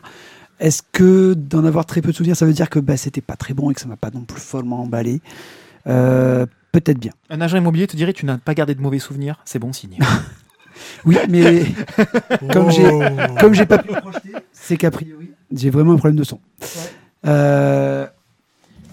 Est-ce 0.59 0.81
que 0.91 1.33
d'en 1.35 1.63
avoir 1.65 1.85
très 1.85 2.01
peu 2.01 2.11
de 2.11 2.15
souvenirs, 2.15 2.35
ça 2.35 2.45
veut 2.45 2.53
dire 2.53 2.69
que 2.69 2.79
bah, 2.79 2.97
c'était 2.97 3.21
pas 3.21 3.35
très 3.35 3.53
bon 3.53 3.69
et 3.71 3.73
que 3.73 3.81
ça 3.81 3.87
m'a 3.87 3.95
pas 3.95 4.09
non 4.13 4.21
plus 4.21 4.41
follement 4.41 4.81
emballé? 4.83 5.21
Euh, 5.87 6.45
Peut-être 6.73 6.99
bien. 6.99 7.13
Un 7.29 7.41
agent 7.41 7.57
immobilier 7.57 7.87
te 7.87 7.95
dirait 7.95 8.13
tu 8.13 8.25
n'as 8.25 8.37
pas 8.37 8.53
gardé 8.53 8.75
de 8.75 8.81
mauvais 8.81 8.99
souvenirs, 8.99 9.39
c'est 9.45 9.57
bon 9.59 9.73
signe. 9.73 9.97
Oui, 11.05 11.17
mais 11.27 11.63
Comme 12.53 12.69
j'ai- 12.69 12.91
comme 13.39 13.53
j'ai 13.55 13.65
pas 13.65 13.79
pu 13.79 13.91
me 13.91 13.99
projeter, 13.99 14.29
c'est 14.53 14.77
qu'a 14.77 14.91
priori, 14.91 15.31
j'ai 15.51 15.71
vraiment 15.71 15.93
un 15.93 15.97
problème 15.97 16.17
de 16.17 16.23
son. 16.23 16.39
Euh, 17.25 18.05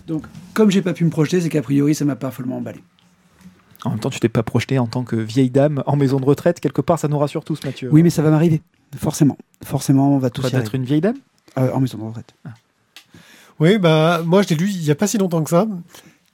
donc, 0.06 0.24
comme 0.54 0.70
j'ai 0.70 0.82
pas 0.82 0.92
pu 0.92 1.04
me 1.04 1.10
projeter, 1.10 1.40
c'est 1.40 1.48
qu'a 1.48 1.62
priori, 1.62 1.94
ça 1.94 2.04
m'a 2.04 2.16
pas 2.16 2.30
follement 2.30 2.58
emballé. 2.58 2.82
En 3.84 3.90
même 3.90 3.98
temps, 4.00 4.10
tu 4.10 4.18
t'es 4.20 4.28
pas 4.30 4.42
projeté 4.42 4.78
en 4.78 4.86
tant 4.86 5.02
que 5.04 5.16
vieille 5.16 5.50
dame 5.50 5.82
en 5.86 5.96
maison 5.96 6.18
de 6.18 6.24
retraite. 6.24 6.58
Quelque 6.60 6.80
part, 6.80 6.98
ça 6.98 7.08
nous 7.08 7.18
rassure 7.18 7.44
tous, 7.44 7.62
Mathieu. 7.64 7.88
Oui, 7.92 8.02
mais 8.02 8.10
ça 8.10 8.22
va 8.22 8.30
m'arriver. 8.30 8.62
Forcément. 8.96 9.36
Forcément, 9.62 10.14
on 10.14 10.18
va 10.18 10.30
tous 10.30 10.42
arriver. 10.42 10.58
d'être 10.58 10.74
une 10.74 10.84
vieille 10.84 11.00
dame? 11.02 11.16
Euh, 11.58 11.70
en 11.72 11.80
maison 11.80 11.98
de 11.98 12.04
retraite. 12.04 12.34
Oui, 13.60 13.78
bah 13.78 14.22
moi 14.24 14.42
je 14.42 14.48
l'ai 14.48 14.56
lu 14.56 14.68
il 14.68 14.82
y 14.82 14.90
a 14.90 14.94
pas 14.96 15.06
si 15.06 15.18
longtemps 15.18 15.42
que 15.44 15.50
ça. 15.50 15.66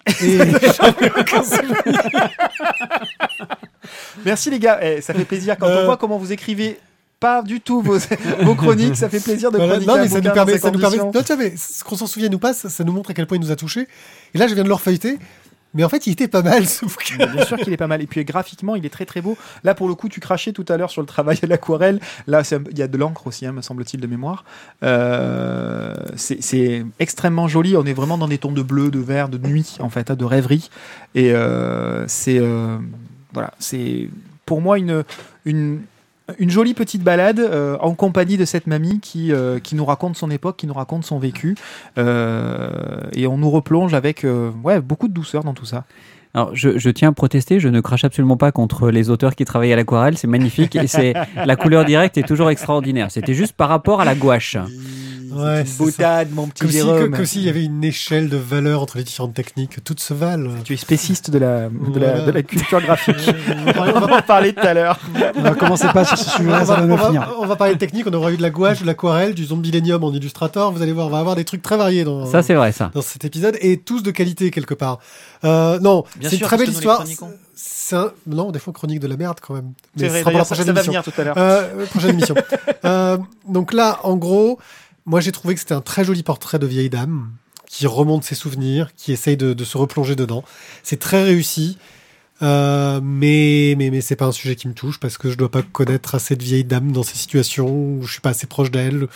Et 0.22 0.38
j'avais 0.38 1.10
aucun 1.20 1.42
souvenir. 1.44 2.30
Merci 4.24 4.50
les 4.50 4.58
gars, 4.58 4.78
Eh, 4.82 5.00
ça 5.00 5.12
fait 5.14 5.24
plaisir 5.24 5.56
quand 5.58 5.66
Euh. 5.66 5.82
on 5.82 5.86
voit 5.86 5.96
comment 5.96 6.18
vous 6.18 6.32
écrivez 6.32 6.78
pas 7.20 7.42
du 7.42 7.60
tout 7.60 7.82
vos, 7.82 7.98
vos 8.42 8.54
chroniques, 8.54 8.96
ça 8.96 9.08
fait 9.08 9.20
plaisir 9.20 9.52
de 9.52 9.58
Voilà. 9.58 9.74
chroniquer 9.74 9.92
Non, 9.92 9.98
un 9.98 10.02
mais 10.02 10.08
ça 10.08 10.20
nous 10.20 10.32
permet, 10.32 10.52
dans 10.52 10.56
ces 10.56 10.62
ça 10.62 10.70
nous 10.70 10.78
permet. 10.80 10.96
Non, 10.96 11.10
tu 11.12 11.22
vois, 11.22 11.36
mais 11.36 11.54
ce 11.56 11.84
qu'on 11.84 11.96
s'en 11.96 12.06
souvienne 12.06 12.34
ou 12.34 12.38
pas, 12.38 12.52
ça, 12.54 12.68
ça 12.68 12.82
nous 12.82 12.92
montre 12.92 13.10
à 13.10 13.14
quel 13.14 13.26
point 13.26 13.36
il 13.36 13.40
nous 13.42 13.50
a 13.52 13.56
touchés. 13.56 13.86
Et 14.34 14.38
là, 14.38 14.48
je 14.48 14.54
viens 14.54 14.64
de 14.64 14.68
le 14.68 14.74
refeuilleter. 14.74 15.18
Mais 15.72 15.84
en 15.84 15.88
fait, 15.88 16.08
il 16.08 16.14
était 16.14 16.26
pas 16.26 16.42
mal 16.42 16.66
ce 16.66 16.84
bouquin. 16.84 17.26
Bien 17.26 17.44
sûr 17.44 17.56
qu'il 17.56 17.72
est 17.72 17.76
pas 17.76 17.86
mal. 17.86 18.02
Et 18.02 18.06
puis 18.08 18.24
graphiquement, 18.24 18.74
il 18.74 18.84
est 18.84 18.90
très 18.90 19.06
très 19.06 19.20
beau. 19.20 19.38
Là, 19.62 19.76
pour 19.76 19.86
le 19.86 19.94
coup, 19.94 20.08
tu 20.08 20.18
crachais 20.18 20.50
tout 20.52 20.64
à 20.68 20.76
l'heure 20.76 20.90
sur 20.90 21.00
le 21.00 21.06
travail 21.06 21.38
à 21.42 21.46
l'aquarelle. 21.46 22.00
Là, 22.26 22.42
il 22.72 22.76
y 22.78 22.82
a 22.82 22.88
de 22.88 22.98
l'encre 22.98 23.28
aussi, 23.28 23.46
hein, 23.46 23.52
me 23.52 23.62
semble-t-il, 23.62 24.00
de 24.00 24.06
mémoire. 24.08 24.44
Euh, 24.82 25.94
c'est 26.16 26.42
c'est 26.42 26.84
extrêmement 26.98 27.46
joli. 27.46 27.76
On 27.76 27.84
est 27.84 27.92
vraiment 27.92 28.18
dans 28.18 28.26
des 28.26 28.38
tons 28.38 28.50
de 28.50 28.62
bleu, 28.62 28.90
de 28.90 28.98
vert, 28.98 29.28
de 29.28 29.38
nuit, 29.38 29.76
en 29.78 29.90
fait, 29.90 30.10
hein, 30.10 30.16
de 30.16 30.24
rêverie. 30.24 30.70
Et 31.14 31.32
euh, 31.32 32.04
c'est 32.08 32.38
euh, 32.40 32.78
voilà, 33.32 33.52
c'est 33.60 34.08
pour 34.46 34.60
moi 34.60 34.76
une 34.76 35.04
une 35.44 35.82
une 36.38 36.50
jolie 36.50 36.74
petite 36.74 37.02
balade 37.02 37.38
euh, 37.38 37.76
en 37.80 37.94
compagnie 37.94 38.36
de 38.36 38.44
cette 38.44 38.66
mamie 38.66 39.00
qui, 39.00 39.32
euh, 39.32 39.58
qui 39.58 39.74
nous 39.74 39.84
raconte 39.84 40.16
son 40.16 40.30
époque, 40.30 40.56
qui 40.56 40.66
nous 40.66 40.74
raconte 40.74 41.04
son 41.04 41.18
vécu. 41.18 41.56
Euh, 41.98 42.70
et 43.14 43.26
on 43.26 43.38
nous 43.38 43.50
replonge 43.50 43.94
avec 43.94 44.24
euh, 44.24 44.50
ouais, 44.62 44.80
beaucoup 44.80 45.08
de 45.08 45.12
douceur 45.12 45.44
dans 45.44 45.54
tout 45.54 45.64
ça. 45.64 45.84
Alors, 46.32 46.54
je, 46.54 46.78
je 46.78 46.90
tiens 46.90 47.08
à 47.08 47.12
protester, 47.12 47.58
je 47.58 47.68
ne 47.68 47.80
crache 47.80 48.04
absolument 48.04 48.36
pas 48.36 48.52
contre 48.52 48.90
les 48.90 49.10
auteurs 49.10 49.34
qui 49.34 49.44
travaillent 49.44 49.72
à 49.72 49.76
l'aquarelle, 49.76 50.16
c'est 50.16 50.28
magnifique 50.28 50.76
et 50.76 50.86
c'est 50.86 51.12
la 51.34 51.56
couleur 51.56 51.84
directe 51.84 52.18
est 52.18 52.26
toujours 52.26 52.50
extraordinaire. 52.50 53.10
C'était 53.10 53.34
juste 53.34 53.54
par 53.54 53.68
rapport 53.68 54.00
à 54.00 54.04
la 54.04 54.14
gouache. 54.14 54.56
Ouais, 55.30 55.62
c'est 55.66 55.72
ça. 55.72 55.84
Boutade, 55.84 56.28
mon 56.32 56.46
petit 56.48 56.60
Comme 56.62 56.70
si, 56.70 56.76
Jérôme. 56.76 57.10
comme 57.10 57.26
s'il 57.26 57.42
y 57.42 57.48
avait 57.48 57.64
une 57.64 57.82
échelle 57.84 58.28
de 58.28 58.36
valeur 58.36 58.82
entre 58.82 58.98
les 58.98 59.04
différentes 59.04 59.34
techniques. 59.34 59.82
Toutes 59.84 60.00
se 60.00 60.12
valent. 60.14 60.50
Tu 60.64 60.74
es 60.74 60.76
spéciste 60.76 61.30
de 61.30 61.38
la, 61.38 61.68
de 61.68 61.98
la, 62.00 62.08
Voilà. 62.10 62.20
de 62.26 62.30
la 62.30 62.42
culture 62.42 62.80
graphique. 62.80 63.16
on, 63.66 63.72
va, 64.00 64.16
en 64.18 64.22
parler 64.22 64.52
tout 64.52 64.66
à 64.66 64.74
l'heure. 64.74 64.98
On 65.36 65.42
va 65.42 65.54
commencer 65.54 65.86
pas 65.92 66.04
sur 66.04 66.18
ce 66.18 66.30
sujet-là, 66.30 66.64
ça 66.64 66.76
va 66.76 66.82
on 66.82 66.96
va- 66.96 67.06
finir. 67.06 67.34
on 67.38 67.46
va 67.46 67.56
parler 67.56 67.74
de 67.74 67.78
technique. 67.78 68.06
On 68.06 68.12
aura 68.12 68.32
eu 68.32 68.36
de 68.36 68.42
la 68.42 68.50
gouache, 68.50 68.80
de 68.80 68.86
l'aquarelle, 68.86 69.34
du 69.34 69.44
zombilenium 69.44 70.02
en 70.04 70.12
Illustrator. 70.12 70.72
Vous 70.72 70.82
allez 70.82 70.92
voir, 70.92 71.06
on 71.06 71.10
va 71.10 71.18
avoir 71.18 71.36
des 71.36 71.44
trucs 71.44 71.62
très 71.62 71.76
variés 71.76 72.04
dans, 72.04 72.26
Ça, 72.26 72.42
c'est 72.42 72.54
vrai, 72.54 72.72
ça. 72.72 72.90
dans 72.94 73.02
cet 73.02 73.24
épisode 73.24 73.56
et 73.60 73.78
tous 73.78 74.02
de 74.02 74.10
qualité 74.10 74.50
quelque 74.50 74.74
part. 74.74 74.98
Euh, 75.44 75.78
non, 75.80 76.04
c'est 76.22 76.36
une 76.36 76.40
très 76.40 76.56
belle 76.56 76.66
que 76.66 76.72
histoire. 76.72 77.04
un... 77.92 78.12
Non, 78.26 78.50
des 78.52 78.58
fois 78.58 78.72
chronique 78.72 79.00
de 79.00 79.06
la 79.08 79.16
merde 79.16 79.38
quand 79.40 79.54
même. 79.54 79.72
C'est 79.96 80.02
Mais 80.02 80.08
vrai, 80.08 80.18
ce 80.18 80.24
sera 80.24 80.30
pour 80.30 80.38
la 80.38 80.44
ça, 80.44 80.54
prochaine 80.54 80.66
ça 80.66 80.72
va 80.72 80.82
venir 80.82 81.02
tout 81.02 81.12
à 81.18 81.24
l'heure. 81.24 81.34
Euh, 81.38 81.86
prochaine 81.86 82.10
émission. 82.10 82.34
Euh, 82.84 83.18
donc 83.46 83.74
là, 83.74 83.98
en 84.04 84.16
gros, 84.16 84.58
moi 85.10 85.20
j'ai 85.20 85.32
trouvé 85.32 85.54
que 85.54 85.60
c'était 85.60 85.74
un 85.74 85.80
très 85.82 86.04
joli 86.04 86.22
portrait 86.22 86.58
de 86.58 86.66
vieille 86.66 86.88
dame 86.90 87.30
qui 87.66 87.86
remonte 87.86 88.24
ses 88.24 88.34
souvenirs, 88.34 88.90
qui 88.96 89.12
essaye 89.12 89.36
de, 89.36 89.52
de 89.52 89.64
se 89.64 89.76
replonger 89.76 90.16
dedans. 90.16 90.42
C'est 90.82 90.98
très 90.98 91.22
réussi. 91.22 91.76
Euh, 92.42 93.00
mais 93.02 93.74
mais 93.76 93.90
mais 93.90 94.00
c'est 94.00 94.16
pas 94.16 94.24
un 94.24 94.32
sujet 94.32 94.56
qui 94.56 94.66
me 94.66 94.72
touche 94.72 94.98
parce 94.98 95.18
que 95.18 95.30
je 95.30 95.36
dois 95.36 95.50
pas 95.50 95.60
connaître 95.60 96.14
assez 96.14 96.36
de 96.36 96.42
vieilles 96.42 96.64
dames 96.64 96.90
dans 96.90 97.02
ces 97.02 97.18
situations 97.18 97.68
où 97.68 97.98
je 98.02 98.12
suis 98.12 98.22
pas 98.22 98.30
assez 98.30 98.46
proche 98.46 98.70
d'elles 98.70 99.08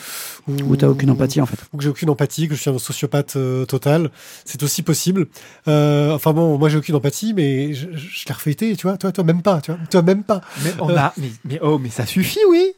ou 0.47 0.53
Ou 0.69 0.77
t'as 0.77 0.89
aucune 0.89 1.09
empathie 1.09 1.41
en 1.41 1.47
fait. 1.47 1.57
ou 1.73 1.79
que 1.79 1.83
j'ai 1.83 1.89
aucune 1.89 2.11
empathie, 2.11 2.49
que 2.49 2.55
je 2.55 2.61
suis 2.61 2.69
un 2.69 2.79
sociopathe 2.79 3.37
euh, 3.37 3.65
total. 3.65 4.11
C'est 4.45 4.63
aussi 4.63 4.83
possible. 4.83 5.27
Euh, 5.69 6.13
enfin 6.13 6.35
bon, 6.35 6.59
moi 6.59 6.69
j'ai 6.69 6.77
aucune 6.77 6.97
empathie, 6.97 7.33
mais 7.33 7.73
je, 7.73 7.87
je, 7.95 7.97
je 7.97 8.25
l'ai 8.29 8.35
refeuilleté, 8.35 8.77
tu 8.77 8.87
vois, 8.87 8.99
toi, 8.99 9.11
toi 9.11 9.25
même 9.25 9.41
pas, 9.41 9.63
tu 9.63 9.71
vois, 9.73 9.81
toi 9.91 10.03
même 10.03 10.23
pas. 10.23 10.43
Mais, 10.63 10.75
on 10.81 10.95
a, 10.95 11.15
mais, 11.17 11.31
mais- 11.47 11.59
oh, 11.63 11.79
mais 11.79 11.89
ça 11.89 12.05
suffit, 12.05 12.41
oui. 12.51 12.73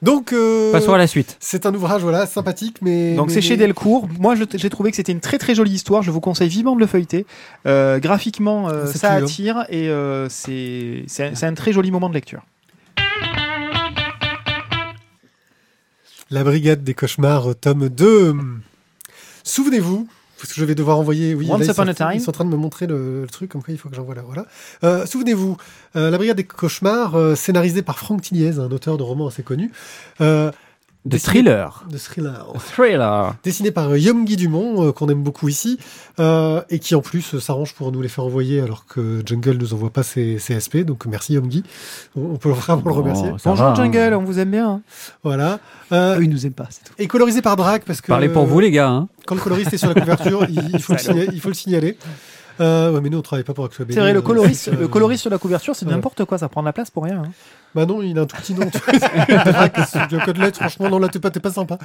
Donc 0.00 0.32
euh, 0.32 0.70
Passons 0.70 0.92
à 0.92 0.98
la 0.98 1.08
suite. 1.08 1.36
c'est 1.40 1.66
un 1.66 1.74
ouvrage 1.74 2.02
voilà 2.02 2.24
sympathique, 2.26 2.76
mais 2.82 3.14
Donc 3.16 3.32
c'est 3.32 3.40
chez 3.40 3.56
Delcourt. 3.56 4.08
Moi, 4.20 4.34
j'ai 4.54 4.70
trouvé 4.70 4.90
que 4.90 4.96
c'était 4.96 5.10
une 5.10 5.18
très 5.20 5.38
très 5.38 5.56
jolie 5.56 5.72
histoire. 5.72 6.02
Je 6.04 6.12
vous 6.12 6.20
conseille 6.20 6.48
vivement 6.48 6.76
de 6.76 6.80
le 6.80 6.86
feuilleter. 6.86 7.26
Euh, 7.66 7.98
graphiquement, 7.98 8.68
euh, 8.68 8.86
ça 8.86 9.10
attire 9.12 9.64
et 9.70 9.88
euh, 9.88 10.28
c'est 10.28 11.02
c'est 11.08 11.24
un- 11.44 11.48
un 11.48 11.54
très 11.54 11.72
joli 11.72 11.90
moment 11.90 12.08
de 12.08 12.14
lecture. 12.14 12.42
La 16.30 16.44
Brigade 16.44 16.84
des 16.84 16.94
cauchemars, 16.94 17.56
tome 17.60 17.88
2. 17.88 18.34
Souvenez-vous, 19.44 20.06
parce 20.38 20.52
que 20.52 20.60
je 20.60 20.64
vais 20.64 20.74
devoir 20.74 20.98
envoyer. 20.98 21.34
Oui, 21.34 21.46
Once 21.50 21.60
là, 21.60 21.66
ils, 21.66 21.70
upon 21.70 21.82
sont, 21.82 21.88
a 21.88 21.94
time. 21.94 22.10
ils 22.14 22.20
sont 22.20 22.30
en 22.30 22.32
train 22.32 22.44
de 22.44 22.50
me 22.50 22.56
montrer 22.56 22.86
le, 22.86 23.22
le 23.22 23.28
truc, 23.28 23.50
comme 23.50 23.62
quoi 23.62 23.74
il 23.74 23.78
faut 23.78 23.88
que 23.88 23.96
j'envoie 23.96 24.14
là. 24.14 24.22
Voilà. 24.24 24.46
Euh, 24.84 25.04
Souvenez-vous, 25.06 25.56
euh, 25.96 26.10
La 26.10 26.16
Brigade 26.16 26.36
des 26.36 26.44
cauchemars, 26.44 27.16
euh, 27.16 27.34
scénarisé 27.34 27.82
par 27.82 27.98
Franck 27.98 28.22
Tilliez, 28.22 28.58
un 28.58 28.70
auteur 28.70 28.96
de 28.96 29.02
romans 29.02 29.26
assez 29.26 29.42
connu. 29.42 29.72
Euh, 31.08 31.10
De 31.10 31.16
dessiné- 31.16 31.42
thriller. 31.42 31.84
De 31.90 31.96
thriller. 31.98 32.46
Thriller. 32.72 33.34
dessiné 33.42 33.70
par 33.70 33.88
euh, 33.90 33.98
Yom 33.98 34.24
Guy 34.24 34.36
Dumont, 34.36 34.86
euh, 34.88 34.92
qu'on 34.92 35.08
aime 35.08 35.22
beaucoup 35.22 35.48
ici, 35.48 35.78
euh, 36.20 36.60
et 36.70 36.78
qui 36.78 36.94
en 36.94 37.00
plus 37.00 37.34
euh, 37.34 37.40
s'arrange 37.40 37.74
pour 37.74 37.90
nous 37.92 38.02
les 38.02 38.08
faire 38.08 38.24
envoyer 38.24 38.60
alors 38.60 38.84
que 38.86 39.22
Jungle 39.24 39.56
nous 39.56 39.72
envoie 39.74 39.90
pas 39.90 40.02
ses, 40.02 40.38
ses 40.38 40.60
SP. 40.60 40.84
Donc 40.84 41.06
merci 41.06 41.34
Yom 41.34 41.46
Guy, 41.48 41.62
on, 42.16 42.32
on 42.32 42.36
peut 42.36 42.50
vraiment 42.50 42.82
le 42.84 42.92
remercier. 42.92 43.30
Oh, 43.32 43.38
ça 43.38 43.50
Bonjour 43.50 43.64
va, 43.66 43.72
hein. 43.72 43.74
Jungle, 43.74 44.14
on 44.14 44.22
vous 44.24 44.38
aime 44.38 44.50
bien. 44.50 44.68
hein. 44.70 44.80
Voilà. 45.22 45.58
Euh, 45.92 46.18
Eux, 46.18 46.24
ils 46.24 46.30
nous 46.30 46.44
aiment 46.46 46.52
pas, 46.52 46.66
c'est 46.70 46.84
tout. 46.84 46.92
et 46.98 47.06
colorisé 47.06 47.40
par 47.42 47.56
Drac 47.56 47.82
parce 47.86 48.00
que 48.00 48.08
Parlez 48.08 48.28
pour 48.28 48.44
vous, 48.46 48.60
les 48.60 48.70
gars. 48.70 48.88
hein. 48.90 49.08
quand 49.26 49.34
le 49.34 49.40
coloriste 49.40 49.72
est 49.72 49.78
sur 49.78 49.88
la 49.88 49.98
couverture, 50.00 50.44
il, 50.48 50.70
il 50.74 50.80
faut, 50.82 50.92
le 50.92 50.98
Salaud. 50.98 51.18
signaler, 51.20 51.30
il 51.34 51.40
faut 51.40 51.48
le 51.48 51.54
signaler. 51.54 51.96
Euh, 52.60 52.92
ouais, 52.92 53.00
mais 53.00 53.08
nous 53.10 53.18
on 53.18 53.22
travaille 53.22 53.44
pas 53.44 53.54
pour 53.54 53.64
Axel 53.64 53.86
C'est 53.90 54.00
vrai, 54.00 54.12
le 54.12 54.20
coloriste, 54.22 54.68
Euh, 54.68 54.88
le 54.88 55.16
sur 55.16 55.30
la 55.30 55.38
couverture, 55.38 55.76
c'est 55.76 55.86
ouais. 55.86 55.92
n'importe 55.92 56.24
quoi. 56.24 56.38
Ça 56.38 56.48
prend 56.48 56.60
de 56.62 56.66
la 56.66 56.72
place 56.72 56.90
pour 56.90 57.04
rien. 57.04 57.22
hein. 57.24 57.30
Bah 57.74 57.84
non, 57.86 58.02
il 58.02 58.18
a 58.18 58.22
un 58.22 58.26
tout 58.26 58.36
petit 58.36 58.54
nom. 58.54 58.68
c'est 58.72 60.08
bien 60.08 60.18
que 60.20 60.30
de 60.30 60.40
lettres. 60.40 60.58
Franchement, 60.58 60.88
non, 60.88 60.98
là 60.98 61.08
t'es 61.08 61.18
pas, 61.18 61.30
t'es 61.30 61.40
pas 61.40 61.52
sympa. 61.52 61.78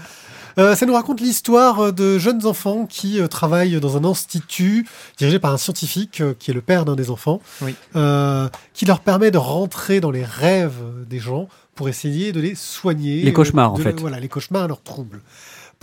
Euh, 0.57 0.75
ça 0.75 0.85
nous 0.85 0.93
raconte 0.93 1.19
l'histoire 1.19 1.91
de 1.93 2.17
jeunes 2.19 2.45
enfants 2.45 2.85
qui 2.85 3.19
euh, 3.19 3.27
travaillent 3.27 3.79
dans 3.79 3.97
un 3.97 4.05
institut 4.05 4.87
dirigé 5.17 5.39
par 5.39 5.51
un 5.53 5.57
scientifique 5.57 6.21
euh, 6.21 6.33
qui 6.37 6.51
est 6.51 6.53
le 6.53 6.61
père 6.61 6.85
d'un 6.85 6.95
des 6.95 7.09
enfants, 7.09 7.41
Oui. 7.61 7.75
euh, 7.95 8.47
qui 8.73 8.85
leur 8.85 8.99
permet 9.01 9.31
de 9.31 9.37
rentrer 9.37 9.99
dans 9.99 10.11
les 10.11 10.23
rêves 10.23 10.79
des 11.09 11.19
gens 11.19 11.47
pour 11.75 11.89
essayer 11.89 12.31
de 12.31 12.39
les 12.39 12.53
soigner. 12.55 13.23
Les 13.23 13.33
cauchemars, 13.33 13.71
euh, 13.71 13.73
en 13.73 13.77
fait. 13.77 13.99
Voilà, 13.99 14.19
les 14.19 14.27
cauchemars, 14.29 14.67
leurs 14.67 14.81
troubles. 14.83 15.21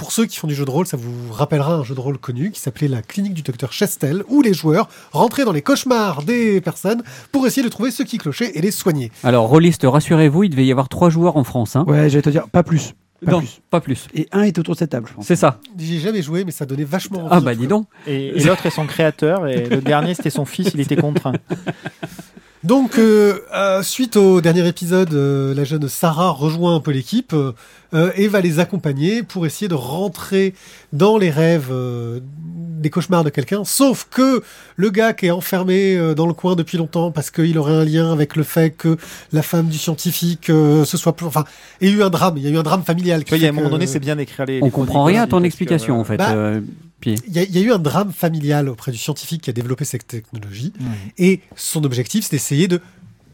Pour 0.00 0.12
ceux 0.12 0.24
qui 0.24 0.38
font 0.38 0.46
du 0.46 0.54
jeu 0.54 0.64
de 0.64 0.70
rôle, 0.70 0.86
ça 0.86 0.96
vous 0.96 1.30
rappellera 1.30 1.74
un 1.74 1.84
jeu 1.84 1.94
de 1.94 2.00
rôle 2.00 2.16
connu 2.16 2.52
qui 2.52 2.58
s'appelait 2.58 2.88
la 2.88 3.02
clinique 3.02 3.34
du 3.34 3.42
docteur 3.42 3.70
Chestel, 3.70 4.24
où 4.28 4.40
les 4.40 4.54
joueurs 4.54 4.88
rentraient 5.12 5.44
dans 5.44 5.52
les 5.52 5.60
cauchemars 5.60 6.22
des 6.22 6.62
personnes 6.62 7.02
pour 7.32 7.46
essayer 7.46 7.62
de 7.62 7.68
trouver 7.68 7.90
ceux 7.90 8.04
qui 8.04 8.16
clochaient 8.16 8.50
et 8.54 8.62
les 8.62 8.70
soigner. 8.70 9.12
Alors, 9.24 9.46
rôliste, 9.46 9.82
rassurez-vous, 9.84 10.44
il 10.44 10.48
devait 10.48 10.64
y 10.64 10.72
avoir 10.72 10.88
trois 10.88 11.10
joueurs 11.10 11.36
en 11.36 11.44
France. 11.44 11.76
Hein. 11.76 11.84
Ouais, 11.86 12.08
j'allais 12.08 12.22
te 12.22 12.30
dire, 12.30 12.48
pas 12.48 12.62
plus. 12.62 12.94
Pas 13.22 13.32
non, 13.32 13.40
plus. 13.40 13.60
pas 13.68 13.82
plus. 13.82 14.08
Et 14.14 14.26
un 14.32 14.40
est 14.40 14.58
autour 14.58 14.72
de 14.72 14.78
cette 14.78 14.88
table, 14.88 15.06
je 15.06 15.12
pense. 15.12 15.26
C'est 15.26 15.36
ça. 15.36 15.60
J'y 15.76 15.96
ai 15.96 16.00
jamais 16.00 16.22
joué, 16.22 16.46
mais 16.46 16.50
ça 16.50 16.64
donnait 16.64 16.84
vachement 16.84 17.18
envie. 17.18 17.28
Ah 17.32 17.40
bah 17.42 17.54
dis 17.54 17.66
donc. 17.66 17.86
Et, 18.06 18.28
et 18.28 18.44
l'autre 18.44 18.64
est 18.64 18.70
son 18.70 18.86
créateur, 18.86 19.46
et 19.46 19.68
le 19.68 19.82
dernier 19.82 20.14
c'était 20.14 20.30
son 20.30 20.46
fils, 20.46 20.70
il 20.72 20.80
était 20.80 20.96
contraint. 20.96 21.34
Donc, 22.62 22.98
euh, 22.98 23.38
euh, 23.54 23.82
suite 23.82 24.16
au 24.16 24.42
dernier 24.42 24.68
épisode, 24.68 25.14
euh, 25.14 25.54
la 25.54 25.64
jeune 25.64 25.88
Sarah 25.88 26.28
rejoint 26.30 26.74
un 26.76 26.80
peu 26.80 26.90
l'équipe 26.90 27.32
euh, 27.32 28.10
et 28.16 28.28
va 28.28 28.42
les 28.42 28.58
accompagner 28.58 29.22
pour 29.22 29.46
essayer 29.46 29.66
de 29.66 29.74
rentrer 29.74 30.52
dans 30.92 31.16
les 31.16 31.30
rêves 31.30 31.68
euh, 31.70 32.20
des 32.44 32.90
cauchemars 32.90 33.24
de 33.24 33.30
quelqu'un. 33.30 33.64
Sauf 33.64 34.06
que 34.10 34.42
le 34.76 34.90
gars 34.90 35.14
qui 35.14 35.26
est 35.26 35.30
enfermé 35.30 35.96
euh, 35.96 36.14
dans 36.14 36.26
le 36.26 36.34
coin 36.34 36.54
depuis 36.54 36.76
longtemps 36.76 37.10
parce 37.10 37.30
qu'il 37.30 37.56
aurait 37.56 37.72
un 37.72 37.84
lien 37.86 38.12
avec 38.12 38.36
le 38.36 38.42
fait 38.42 38.70
que 38.70 38.98
la 39.32 39.40
femme 39.40 39.68
du 39.68 39.78
scientifique 39.78 40.50
euh, 40.50 40.84
se 40.84 40.98
soit... 40.98 41.16
plus- 41.16 41.26
Enfin, 41.26 41.44
il 41.80 41.88
y 41.88 41.92
a 41.94 41.96
eu 41.96 42.02
un 42.02 42.10
drame. 42.10 42.34
Il 42.36 42.42
y 42.42 42.46
a 42.46 42.50
eu 42.50 42.58
un 42.58 42.62
drame 42.62 42.82
familial. 42.82 43.24
Il 43.32 43.38
y 43.38 43.46
a 43.46 43.48
un 43.48 43.52
moment 43.52 43.68
que- 43.68 43.72
donné, 43.72 43.86
c'est 43.86 44.00
bien 44.00 44.16
d'écrire 44.16 44.44
les. 44.44 44.60
On 44.60 44.66
les 44.66 44.70
comprend 44.70 45.04
rien 45.04 45.22
à 45.22 45.26
ton 45.26 45.40
que, 45.40 45.46
explication 45.46 45.96
euh, 45.96 46.00
en 46.00 46.04
fait. 46.04 46.18
bah, 46.18 46.32
euh. 46.32 46.60
Il 47.06 47.32
y, 47.34 47.38
a, 47.38 47.42
il 47.42 47.56
y 47.56 47.58
a 47.58 47.62
eu 47.62 47.72
un 47.72 47.78
drame 47.78 48.12
familial 48.12 48.68
auprès 48.68 48.92
du 48.92 48.98
scientifique 48.98 49.42
qui 49.42 49.50
a 49.50 49.52
développé 49.52 49.84
cette 49.84 50.06
technologie 50.06 50.72
et 51.18 51.40
son 51.56 51.84
objectif, 51.84 52.24
c'est 52.24 52.32
d'essayer 52.32 52.68
de 52.68 52.80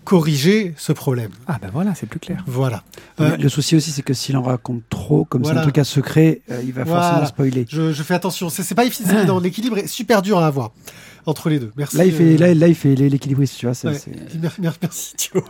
corriger 0.04 0.72
ce 0.76 0.92
problème. 0.92 1.30
Ah 1.48 1.58
bah 1.60 1.68
voilà, 1.72 1.94
c'est 1.96 2.06
plus 2.06 2.20
clair. 2.20 2.44
Voilà. 2.46 2.84
Euh, 3.20 3.36
le 3.36 3.48
souci 3.48 3.74
aussi, 3.74 3.90
c'est 3.90 4.02
que 4.02 4.14
s'il 4.14 4.36
en 4.36 4.42
raconte 4.42 4.82
trop, 4.88 5.24
comme 5.24 5.42
c'est 5.42 5.48
Voilà. 5.48 5.60
un 5.62 5.64
truc 5.64 5.78
à 5.78 5.84
secret, 5.84 6.42
euh, 6.50 6.62
il 6.64 6.72
va 6.72 6.84
Voilà. 6.84 7.02
forcément 7.02 7.26
spoiler. 7.26 7.66
Je, 7.68 7.92
je 7.92 8.02
fais 8.04 8.14
attention. 8.14 8.48
C'est 8.48 8.62
c'est 8.62 8.76
pas 8.76 8.84
c'est 8.88 9.12
évident. 9.12 9.40
L'équilibre 9.40 9.78
est 9.78 9.88
super 9.88 10.22
dur 10.22 10.38
à 10.38 10.46
avoir 10.46 10.70
entre 11.26 11.48
les 11.50 11.58
deux. 11.58 11.72
Merci. 11.76 11.96
Là, 11.96 12.04
il 12.06 12.12
fait, 12.12 12.36
là, 12.36 12.54
là, 12.54 12.68
il 12.68 12.74
fait 12.74 12.94
l'équilibriste, 12.94 13.58
tu 13.58 13.66
vois. 13.66 13.74
ouais. 13.90 13.98
Merci, 14.82 15.14
Thio. 15.16 15.42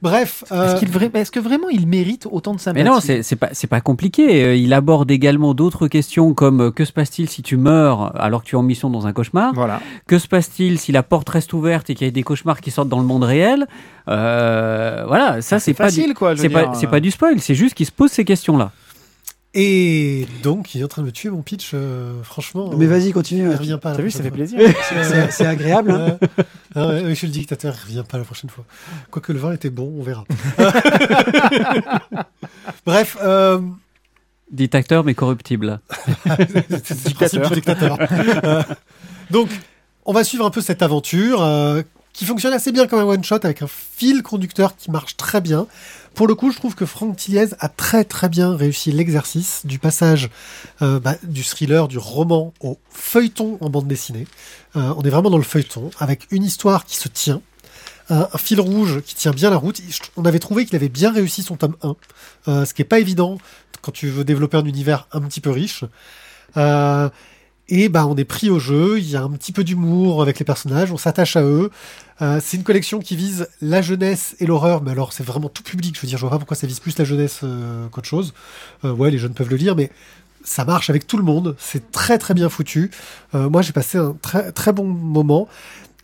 Bref. 0.00 0.44
euh, 0.52 0.74
Est-ce 0.76 0.84
vra- 0.86 1.30
que 1.30 1.40
vraiment 1.40 1.68
il 1.68 1.86
mérite 1.86 2.26
autant 2.30 2.52
de 2.52 2.56
Mais 2.56 2.62
sympathie 2.62 2.84
non, 2.88 3.00
c'est 3.22 3.36
pas 3.36 3.50
c'est 3.52 3.66
pas 3.66 3.80
compliqué. 3.80 4.44
Euh, 4.44 4.56
Il 4.56 4.72
aborde 4.72 5.10
également 5.10 5.52
d'autres 5.54 5.86
questions 5.86 6.32
comme 6.34 6.60
euh, 6.62 6.70
que 6.70 6.84
se 6.84 6.92
passe-t-il 6.92 7.28
si 7.28 7.42
tu 7.42 7.56
meurs 7.56 8.18
alors 8.20 8.42
que 8.42 8.48
tu 8.48 8.56
es 8.56 8.58
en 8.58 8.62
mission 8.62 8.88
dans 8.90 9.06
un 9.06 9.12
cauchemar? 9.12 9.52
Voilà. 9.54 9.80
Que 10.06 10.18
se 10.18 10.28
passe-t-il 10.28 10.78
si 10.78 10.92
la 10.92 11.02
porte 11.02 11.28
reste 11.28 11.52
ouverte 11.52 11.90
et 11.90 11.94
qu'il 11.94 12.06
y 12.06 12.08
a 12.08 12.10
des 12.10 12.22
cauchemars 12.22 12.60
qui 12.60 12.70
sortent 12.70 12.88
dans 12.88 13.00
le 13.00 13.04
monde 13.06 13.24
réel? 13.24 13.66
Euh, 14.08 15.04
Voilà, 15.06 15.42
ça 15.42 15.58
c'est 15.58 15.74
pas 15.74 15.90
du- 15.90 15.96
facile 15.96 16.14
quoi. 16.14 16.34
je 16.34 16.40
c'est 16.42 16.48
pas 16.48 16.72
c'est 16.74 16.86
euh. 16.86 16.90
pas 16.90 17.00
du 17.00 17.10
spoil, 17.10 17.40
c'est 17.40 17.54
juste 17.54 17.74
qu'il 17.74 17.86
se 17.86 17.92
pose 17.92 18.10
ces 18.10 18.24
questions-là. 18.24 18.72
Et 19.54 20.26
donc, 20.42 20.74
il 20.74 20.80
est 20.80 20.84
en 20.84 20.88
train 20.88 21.02
de 21.02 21.06
me 21.06 21.12
tuer 21.12 21.28
mon 21.28 21.42
pitch. 21.42 21.72
euh, 21.74 22.22
franchement. 22.22 22.70
Mais 22.76 22.86
vas-y, 22.86 23.12
continue. 23.12 23.50
Il 23.50 23.54
revient 23.56 23.78
pas. 23.80 23.94
T'as 23.94 24.00
vu, 24.02 24.10
ça 24.10 24.22
fait 24.22 24.30
plaisir. 24.30 24.58
C'est 24.88 25.30
c'est 25.30 25.46
agréable. 25.46 25.90
hein. 25.90 26.18
Ah 26.74 26.98
je 27.06 27.12
suis 27.12 27.26
le 27.26 27.32
dictateur, 27.34 27.74
il 27.76 27.82
revient 27.82 28.04
pas 28.08 28.16
la 28.16 28.24
prochaine 28.24 28.48
fois. 28.48 28.64
Quoique 29.10 29.30
le 29.32 29.38
vin 29.38 29.52
était 29.52 29.68
bon, 29.68 29.92
on 29.98 30.02
verra. 30.02 30.24
Bref, 32.86 33.16
euh, 33.22 33.60
Dictateur 34.50 35.04
mais 35.04 35.14
corruptible. 35.14 35.80
C'est 36.84 37.08
le 37.08 37.14
principe 37.14 37.42
du 37.42 37.54
dictateur. 37.54 37.98
Euh, 38.44 38.62
donc, 39.30 39.48
on 40.04 40.12
va 40.12 40.24
suivre 40.24 40.44
un 40.44 40.50
peu 40.50 40.60
cette 40.60 40.82
aventure 40.82 41.42
euh, 41.42 41.82
qui 42.12 42.24
fonctionne 42.26 42.52
assez 42.52 42.72
bien 42.72 42.86
comme 42.86 42.98
un 43.00 43.04
one-shot 43.04 43.38
avec 43.44 43.62
un 43.62 43.66
fil 43.68 44.22
conducteur 44.22 44.76
qui 44.76 44.90
marche 44.90 45.16
très 45.16 45.40
bien. 45.40 45.66
Pour 46.14 46.26
le 46.26 46.34
coup, 46.34 46.50
je 46.50 46.56
trouve 46.56 46.74
que 46.74 46.84
Franck 46.84 47.16
Tilliez 47.16 47.48
a 47.58 47.68
très 47.68 48.04
très 48.04 48.28
bien 48.28 48.54
réussi 48.54 48.92
l'exercice 48.92 49.64
du 49.64 49.78
passage 49.78 50.28
euh, 50.82 51.00
bah, 51.00 51.16
du 51.22 51.42
thriller, 51.42 51.88
du 51.88 51.98
roman 51.98 52.52
au 52.60 52.78
feuilleton 52.90 53.56
en 53.60 53.70
bande 53.70 53.88
dessinée. 53.88 54.26
Euh, 54.76 54.92
on 54.96 55.02
est 55.02 55.10
vraiment 55.10 55.30
dans 55.30 55.38
le 55.38 55.42
feuilleton 55.42 55.90
avec 55.98 56.26
une 56.30 56.44
histoire 56.44 56.84
qui 56.84 56.96
se 56.96 57.08
tient, 57.08 57.40
un, 58.10 58.26
fil 58.36 58.60
rouge 58.60 59.00
qui 59.00 59.14
tient 59.14 59.32
bien 59.32 59.48
la 59.48 59.56
route. 59.56 59.80
On 60.16 60.24
avait 60.24 60.38
trouvé 60.38 60.66
qu'il 60.66 60.76
avait 60.76 60.90
bien 60.90 61.12
réussi 61.12 61.42
son 61.42 61.56
tome 61.56 61.76
1, 61.82 61.96
euh, 62.48 62.64
ce 62.66 62.74
qui 62.74 62.82
est 62.82 62.86
pas 62.86 62.98
évident 62.98 63.38
quand 63.80 63.92
tu 63.92 64.08
veux 64.08 64.24
développer 64.24 64.58
un 64.58 64.64
univers 64.64 65.08
un 65.12 65.22
petit 65.22 65.40
peu 65.40 65.50
riche. 65.50 65.84
Et 67.74 67.88
bah 67.88 68.06
on 68.06 68.16
est 68.16 68.26
pris 68.26 68.50
au 68.50 68.58
jeu, 68.58 68.98
il 68.98 69.08
y 69.08 69.16
a 69.16 69.22
un 69.22 69.30
petit 69.30 69.50
peu 69.50 69.64
d'humour 69.64 70.20
avec 70.20 70.38
les 70.38 70.44
personnages, 70.44 70.92
on 70.92 70.98
s'attache 70.98 71.36
à 71.36 71.42
eux. 71.42 71.70
Euh, 72.20 72.38
c'est 72.44 72.58
une 72.58 72.64
collection 72.64 72.98
qui 72.98 73.16
vise 73.16 73.48
la 73.62 73.80
jeunesse 73.80 74.36
et 74.40 74.46
l'horreur, 74.46 74.82
mais 74.82 74.90
alors 74.90 75.14
c'est 75.14 75.22
vraiment 75.22 75.48
tout 75.48 75.62
public. 75.62 75.96
Je 75.96 76.02
veux 76.02 76.06
dire, 76.06 76.18
je 76.18 76.20
vois 76.20 76.30
pas 76.32 76.36
pourquoi 76.36 76.54
ça 76.54 76.66
vise 76.66 76.80
plus 76.80 76.98
la 76.98 77.06
jeunesse 77.06 77.40
euh, 77.44 77.88
qu'autre 77.88 78.06
chose. 78.06 78.34
Euh, 78.84 78.92
ouais, 78.92 79.10
les 79.10 79.16
jeunes 79.16 79.32
peuvent 79.32 79.48
le 79.48 79.56
lire, 79.56 79.74
mais 79.74 79.90
ça 80.44 80.66
marche 80.66 80.90
avec 80.90 81.06
tout 81.06 81.16
le 81.16 81.22
monde. 81.22 81.56
C'est 81.58 81.90
très 81.92 82.18
très 82.18 82.34
bien 82.34 82.50
foutu. 82.50 82.90
Moi, 83.32 83.62
j'ai 83.62 83.72
passé 83.72 83.96
un 83.96 84.14
très 84.20 84.52
très 84.52 84.74
bon 84.74 84.84
moment. 84.84 85.48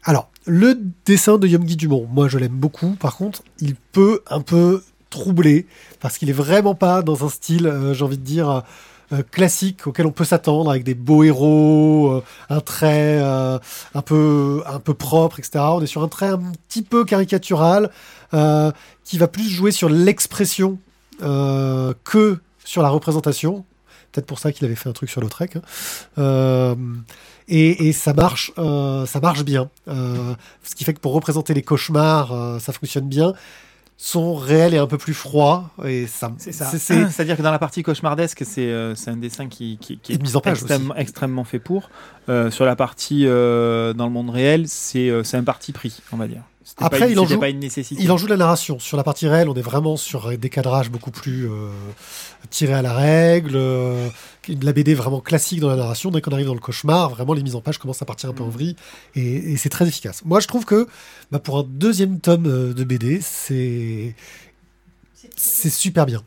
Alors, 0.04 0.30
le 0.46 0.80
dessin 1.04 1.36
de 1.36 1.46
Yomgi 1.46 1.76
Dumont, 1.76 2.08
moi 2.10 2.28
je 2.28 2.38
l'aime 2.38 2.52
beaucoup. 2.56 2.92
Par 2.92 3.14
contre, 3.14 3.42
il 3.60 3.74
peut 3.74 4.22
un 4.30 4.40
peu 4.40 4.82
troubler 5.10 5.66
parce 6.00 6.16
qu'il 6.16 6.30
est 6.30 6.34
vraiment 6.34 6.74
pas 6.74 7.02
dans 7.02 7.26
un 7.26 7.28
style, 7.28 7.70
j'ai 7.92 8.04
envie 8.04 8.16
de 8.16 8.24
dire. 8.24 8.64
Euh, 9.10 9.22
classique 9.22 9.86
auquel 9.86 10.06
on 10.06 10.12
peut 10.12 10.24
s'attendre 10.26 10.70
avec 10.70 10.84
des 10.84 10.94
beaux 10.94 11.24
héros, 11.24 12.10
euh, 12.12 12.24
un 12.50 12.60
trait 12.60 13.18
euh, 13.22 13.58
un 13.94 14.02
peu 14.02 14.62
un 14.66 14.80
peu 14.80 14.92
propre, 14.92 15.38
etc. 15.38 15.64
On 15.70 15.80
est 15.80 15.86
sur 15.86 16.02
un 16.02 16.08
trait 16.08 16.26
un 16.26 16.40
petit 16.68 16.82
peu 16.82 17.06
caricatural 17.06 17.90
qui 19.04 19.16
va 19.16 19.26
plus 19.26 19.48
jouer 19.48 19.70
sur 19.70 19.88
l'expression 19.88 20.78
que 21.20 22.38
sur 22.62 22.82
la 22.82 22.90
représentation. 22.90 23.64
Peut-être 24.12 24.26
pour 24.26 24.38
ça 24.38 24.52
qu'il 24.52 24.66
avait 24.66 24.74
fait 24.74 24.90
un 24.90 24.92
truc 24.92 25.08
sur 25.08 25.22
Lautrec. 25.22 25.56
hein. 25.56 26.76
Et, 27.50 27.88
et 27.88 27.92
ça 27.94 28.12
marche, 28.12 28.52
ça 28.56 29.20
marche 29.22 29.42
bien. 29.44 29.70
Ce 29.86 30.74
qui 30.76 30.84
fait 30.84 30.92
que 30.92 31.00
pour 31.00 31.14
représenter 31.14 31.54
les 31.54 31.62
cauchemars, 31.62 32.60
ça 32.60 32.74
fonctionne 32.74 33.08
bien. 33.08 33.32
Son 34.00 34.36
réel 34.36 34.74
est 34.74 34.78
un 34.78 34.86
peu 34.86 34.96
plus 34.96 35.12
froid 35.12 35.70
et 35.84 36.06
ça. 36.06 36.32
C'est 36.38 36.52
ça. 36.52 36.66
c'est- 36.66 36.78
c'est- 36.78 37.08
C'est-à-dire 37.10 37.36
que 37.36 37.42
dans 37.42 37.50
la 37.50 37.58
partie 37.58 37.82
cauchemardesque, 37.82 38.42
c'est 38.46 38.68
euh, 38.70 38.94
un 39.08 39.16
dessin 39.16 39.48
qui, 39.48 39.76
qui, 39.80 39.98
de 40.16 40.22
mise 40.22 40.36
en 40.36 40.40
page 40.40 40.58
extrêmement, 40.58 40.94
extrêmement 40.94 41.44
fait 41.44 41.58
pour. 41.58 41.90
Euh, 42.28 42.50
sur 42.52 42.64
la 42.64 42.76
partie 42.76 43.26
euh, 43.26 43.92
dans 43.94 44.04
le 44.06 44.12
monde 44.12 44.30
réel, 44.30 44.68
c'est 44.68 45.10
c'est 45.24 45.36
un 45.36 45.42
parti 45.44 45.72
pris, 45.72 46.00
on 46.12 46.16
va 46.16 46.28
dire. 46.28 46.42
Après, 46.76 46.98
pas, 47.00 47.06
il 47.08 47.18
en 47.18 47.26
joue- 47.26 47.40
pas 47.40 47.48
une 47.48 47.58
nécessité. 47.60 48.02
Il 48.02 48.12
en 48.12 48.16
joue 48.18 48.26
la 48.26 48.36
narration. 48.36 48.78
Sur 48.78 48.96
la 48.96 49.02
partie 49.02 49.26
réelle, 49.26 49.48
on 49.48 49.54
est 49.54 49.62
vraiment 49.62 49.96
sur 49.96 50.36
des 50.36 50.50
cadrages 50.50 50.90
beaucoup 50.90 51.10
plus 51.10 51.48
euh, 51.50 51.70
tirés 52.50 52.74
à 52.74 52.82
la 52.82 52.92
règle, 52.92 53.52
euh, 53.54 54.08
de 54.48 54.64
la 54.64 54.72
BD 54.72 54.94
vraiment 54.94 55.20
classique 55.20 55.60
dans 55.60 55.68
la 55.68 55.76
narration. 55.76 56.10
Dès 56.10 56.20
qu'on 56.20 56.30
arrive 56.32 56.46
dans 56.46 56.54
le 56.54 56.60
cauchemar, 56.60 57.10
vraiment 57.10 57.32
les 57.32 57.42
mises 57.42 57.54
en 57.54 57.60
page 57.60 57.78
commencent 57.78 58.02
à 58.02 58.06
partir 58.06 58.28
un 58.30 58.32
peu 58.32 58.42
en 58.42 58.48
vrille 58.48 58.76
et, 59.14 59.52
et 59.52 59.56
c'est 59.56 59.68
très 59.70 59.88
efficace. 59.88 60.22
Moi, 60.24 60.40
je 60.40 60.46
trouve 60.46 60.64
que 60.64 60.86
bah, 61.30 61.38
pour 61.38 61.58
un 61.58 61.64
deuxième 61.68 62.20
tome 62.20 62.46
euh, 62.46 62.72
de 62.74 62.84
BD, 62.84 63.20
c'est 63.22 64.14
c'est 65.36 65.70
super 65.70 66.06
bien. 66.06 66.22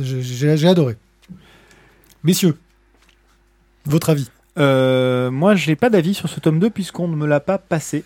j'ai 0.00 0.68
adoré. 0.68 0.96
Messieurs, 2.24 2.58
votre 3.86 4.10
avis? 4.10 4.28
Euh, 4.58 5.30
moi, 5.30 5.54
je 5.54 5.68
n'ai 5.70 5.76
pas 5.76 5.90
d'avis 5.90 6.14
sur 6.14 6.28
ce 6.28 6.40
tome 6.40 6.58
2 6.58 6.70
puisqu'on 6.70 7.08
ne 7.08 7.16
me 7.16 7.26
l'a 7.26 7.40
pas 7.40 7.58
passé. 7.58 8.04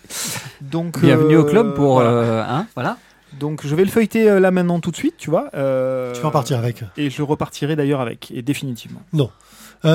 Donc, 0.61 0.99
Bienvenue 1.01 1.37
au 1.37 1.45
euh, 1.45 1.49
club 1.49 1.73
pour. 1.75 1.93
voilà. 1.95 2.09
euh, 2.09 2.43
hein, 2.47 2.67
voilà. 2.75 2.97
Donc, 3.39 3.65
je 3.65 3.75
vais 3.75 3.83
le 3.83 3.89
feuilleter 3.91 4.29
euh, 4.29 4.39
là 4.39 4.51
maintenant 4.51 4.79
tout 4.79 4.91
de 4.91 4.95
suite, 4.95 5.15
tu 5.17 5.29
vois. 5.29 5.49
euh, 5.55 6.13
Tu 6.13 6.21
vas 6.21 6.29
en 6.29 6.31
partir 6.31 6.57
avec. 6.57 6.83
Et 6.97 7.09
je 7.09 7.21
repartirai 7.21 7.75
d'ailleurs 7.75 7.99
avec, 8.01 8.31
et 8.31 8.41
définitivement. 8.41 9.01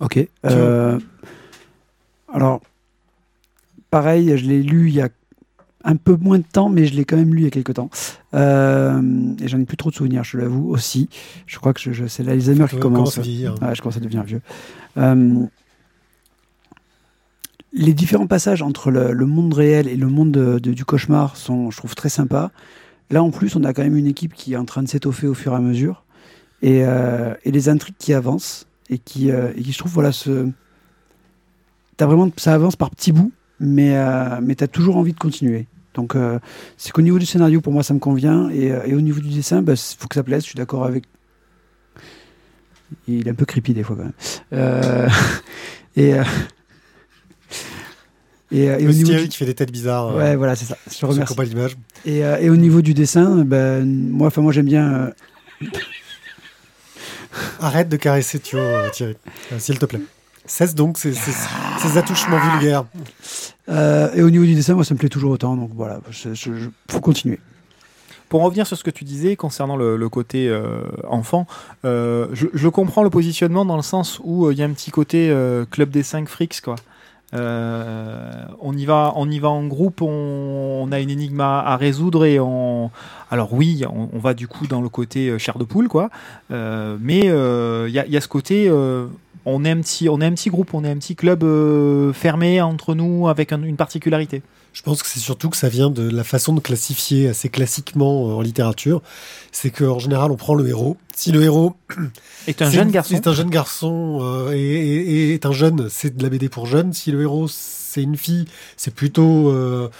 Ok. 0.00 0.18
euh, 0.46 0.98
alors, 2.32 2.60
pareil, 3.90 4.36
je 4.36 4.44
l'ai 4.46 4.62
lu 4.62 4.88
il 4.88 4.94
y 4.94 5.00
a 5.00 5.08
un 5.84 5.96
peu 5.96 6.16
moins 6.16 6.38
de 6.38 6.44
temps, 6.50 6.68
mais 6.68 6.86
je 6.86 6.94
l'ai 6.94 7.04
quand 7.04 7.16
même 7.16 7.34
lu 7.34 7.42
il 7.42 7.44
y 7.44 7.46
a 7.48 7.50
quelques 7.50 7.74
temps. 7.74 7.90
Euh, 8.34 9.00
et 9.40 9.48
j'en 9.48 9.60
ai 9.60 9.64
plus 9.64 9.76
trop 9.76 9.90
de 9.90 9.94
souvenirs, 9.94 10.24
je 10.24 10.38
l'avoue 10.38 10.70
aussi. 10.70 11.08
Je 11.46 11.58
crois 11.58 11.72
que 11.72 11.80
je, 11.80 11.92
je- 11.92 12.06
c'est 12.06 12.22
l'Alzheimer 12.22 12.66
qui 12.68 12.76
On 12.76 12.80
commence. 12.80 13.18
à 13.18 13.20
vieillir. 13.20 13.54
Ouais, 13.62 13.74
je 13.74 13.82
commence 13.82 13.96
à 13.96 14.00
devenir 14.00 14.22
vieux. 14.24 14.40
Euh, 14.98 15.46
les 17.72 17.94
différents 17.94 18.26
passages 18.26 18.60
entre 18.62 18.90
le, 18.90 19.26
monde 19.26 19.54
réel 19.54 19.88
et 19.88 19.96
le 19.96 20.06
monde 20.08 20.30
de- 20.32 20.58
de- 20.58 20.72
du 20.72 20.84
cauchemar 20.84 21.36
sont, 21.36 21.70
je 21.70 21.76
trouve, 21.78 21.94
très 21.94 22.10
sympas. 22.10 22.50
Là, 23.10 23.22
en 23.22 23.30
plus, 23.30 23.56
on 23.56 23.64
a 23.64 23.72
quand 23.72 23.82
même 23.82 23.96
une 23.96 24.06
équipe 24.06 24.34
qui 24.34 24.52
est 24.52 24.56
en 24.56 24.64
train 24.64 24.82
de 24.82 24.88
s'étoffer 24.88 25.26
au 25.26 25.34
fur 25.34 25.52
et 25.52 25.56
à 25.56 25.60
mesure. 25.60 26.04
Et, 26.60 26.82
euh, 26.84 27.34
les 27.44 27.68
intrigues 27.68 27.96
qui 27.98 28.12
avancent 28.14 28.66
et 28.90 28.98
qui, 28.98 29.30
euh, 29.30 29.52
et 29.56 29.62
je 29.64 29.78
trouve, 29.78 29.92
voilà, 29.92 30.12
ce... 30.12 30.48
Vraiment, 31.98 32.28
ça 32.36 32.52
avance 32.54 32.74
par 32.74 32.90
petits 32.90 33.12
bouts, 33.12 33.30
mais, 33.60 33.96
euh, 33.96 34.40
tu 34.58 34.64
as 34.64 34.68
toujours 34.68 34.96
envie 34.96 35.12
de 35.12 35.18
continuer. 35.18 35.66
Donc, 35.94 36.16
euh, 36.16 36.40
c'est 36.76 36.90
qu'au 36.90 37.02
niveau 37.02 37.18
du 37.18 37.26
scénario, 37.26 37.60
pour 37.60 37.72
moi, 37.72 37.84
ça 37.84 37.94
me 37.94 38.00
convient. 38.00 38.48
Et, 38.50 38.72
euh, 38.72 38.80
et 38.86 38.94
au 38.94 39.00
niveau 39.00 39.20
du 39.20 39.28
dessin, 39.28 39.62
il 39.64 39.76
faut 39.76 40.08
que 40.08 40.14
ça 40.16 40.24
plaise. 40.24 40.42
Je 40.42 40.48
suis 40.48 40.56
d'accord 40.56 40.84
avec. 40.84 41.04
Il 43.08 43.26
est 43.26 43.30
un 43.30 43.34
peu 43.34 43.44
creepy 43.44 43.74
des 43.74 43.82
fois, 43.82 43.96
quand 43.96 44.04
même. 44.04 44.12
Euh, 44.52 45.08
et, 45.96 46.14
euh, 46.14 46.24
et, 48.50 48.68
euh, 48.70 48.78
et 48.78 48.86
au 48.86 48.92
niveau 48.92 49.12
du- 49.12 49.28
qui 49.28 49.36
fait 49.36 49.46
des 49.46 49.54
têtes 49.54 49.72
bizarres. 49.72 50.08
euh, 50.08 50.18
Ouais, 50.18 50.36
voilà, 50.36 50.54
c'est 50.56 50.66
ça. 50.66 50.76
Je 50.90 51.06
remercie. 51.06 51.34
pas 51.34 51.44
l'image. 51.44 51.76
Et, 52.04 52.24
euh, 52.24 52.38
et 52.38 52.50
au 52.50 52.56
niveau 52.56 52.82
du 52.82 52.94
dessin, 52.94 53.44
ben, 53.44 53.84
moi, 53.86 54.26
enfin, 54.28 54.42
moi 54.42 54.52
j'aime 54.52 54.66
bien. 54.66 55.12
Arrête 57.60 57.88
de 57.88 57.96
caresser 57.96 58.38
Thio, 58.40 58.58
Thierry, 58.92 59.16
s'il 59.58 59.78
te 59.78 59.86
plaît. 59.86 60.00
Cesse 60.44 60.74
donc 60.74 60.98
ces, 60.98 61.14
ces- 61.14 61.32
ces 61.80 61.96
attouchements 61.96 62.38
vulgaires. 62.50 62.84
euh, 63.68 64.10
et 64.14 64.22
au 64.22 64.28
niveau 64.30 64.44
du 64.44 64.54
dessin, 64.54 64.74
moi, 64.74 64.84
ça 64.84 64.92
me 64.92 64.98
plaît 64.98 65.08
toujours 65.08 65.30
autant. 65.30 65.56
Donc 65.56 65.70
voilà, 65.74 66.00
je- 66.10 66.68
faut 66.90 67.00
continuer. 67.00 67.38
Pour 68.32 68.44
revenir 68.44 68.66
sur 68.66 68.78
ce 68.78 68.82
que 68.82 68.88
tu 68.90 69.04
disais 69.04 69.36
concernant 69.36 69.76
le, 69.76 70.08
côté 70.08 70.48
euh, 70.48 70.84
enfant, 71.06 71.46
euh, 71.84 72.28
je, 72.32 72.68
comprends 72.68 73.02
le 73.02 73.10
positionnement 73.10 73.66
dans 73.66 73.76
le 73.76 73.82
sens 73.82 74.22
où 74.24 74.46
euh, 74.46 74.54
il 74.54 74.58
y 74.58 74.62
a 74.62 74.64
un 74.64 74.70
petit 74.70 74.90
côté 74.90 75.30
club 75.70 75.90
des 75.90 76.02
5 76.02 76.26
frics 76.30 76.62
quoi. 76.62 76.76
On 77.34 78.74
y 78.74 78.86
va, 78.86 79.12
on 79.16 79.30
y 79.30 79.38
va 79.38 79.50
en 79.50 79.66
groupe, 79.66 80.00
on, 80.00 80.88
a 80.90 81.00
une 81.00 81.10
énigme 81.10 81.42
à, 81.42 81.76
résoudre 81.76 82.24
et 82.24 82.40
on. 82.40 82.90
Alors 83.30 83.52
oui, 83.52 83.84
on, 83.86 84.18
va 84.18 84.32
du 84.32 84.48
coup 84.48 84.66
dans 84.66 84.80
le 84.80 84.88
côté 84.88 85.38
chair 85.38 85.58
de 85.58 85.64
poule 85.64 85.88
quoi, 85.88 86.08
mais 86.48 87.26
il 87.26 87.92
y, 87.92 88.16
a, 88.16 88.20
ce 88.22 88.28
côté. 88.28 88.70
on 89.44 89.64
est 89.66 89.70
un 89.70 89.80
petit, 89.82 90.08
on 90.08 90.22
est 90.22 90.26
un 90.26 90.32
petit 90.32 90.48
groupe, 90.48 90.72
on 90.72 90.84
est 90.84 90.90
un 90.90 90.96
petit 90.96 91.16
club 91.16 91.44
fermé 92.14 92.62
entre 92.62 92.94
nous 92.94 93.28
avec 93.28 93.52
un- 93.52 93.62
une 93.62 93.76
particularité. 93.76 94.40
Je 94.72 94.82
pense 94.82 95.02
que 95.02 95.08
c'est 95.08 95.20
surtout 95.20 95.50
que 95.50 95.56
ça 95.56 95.68
vient 95.68 95.90
de 95.90 96.08
la 96.08 96.24
façon 96.24 96.54
de 96.54 96.60
classifier 96.60 97.28
assez 97.28 97.48
classiquement 97.50 98.28
euh, 98.30 98.32
en 98.34 98.40
littérature. 98.40 99.02
C'est 99.52 99.70
qu'en 99.70 99.98
général, 99.98 100.30
on 100.32 100.36
prend 100.36 100.54
le 100.54 100.66
héros. 100.68 100.96
Si 101.14 101.30
le 101.30 101.42
héros 101.42 101.76
Est 102.46 102.62
un 102.62 102.70
jeune 102.70 102.86
une- 102.88 102.92
garçon. 102.92 103.20
Un 103.24 103.32
jeune 103.34 103.50
garçon 103.50 104.18
euh, 104.22 104.52
et, 104.52 104.58
et- 104.60 105.10
et 105.30 105.34
est 105.34 105.44
un 105.46 105.52
jeune, 105.52 105.88
c'est 105.90 106.16
de 106.16 106.22
la 106.22 106.30
BD 106.30 106.48
pour 106.48 106.66
jeunes. 106.66 106.92
Si 106.92 107.10
le 107.12 107.20
héros 107.22 107.48
c'est 107.48 108.02
une 108.02 108.16
fille, 108.16 108.46
c'est 108.78 108.94
plutôt 108.94 109.50
euh, 109.50 109.90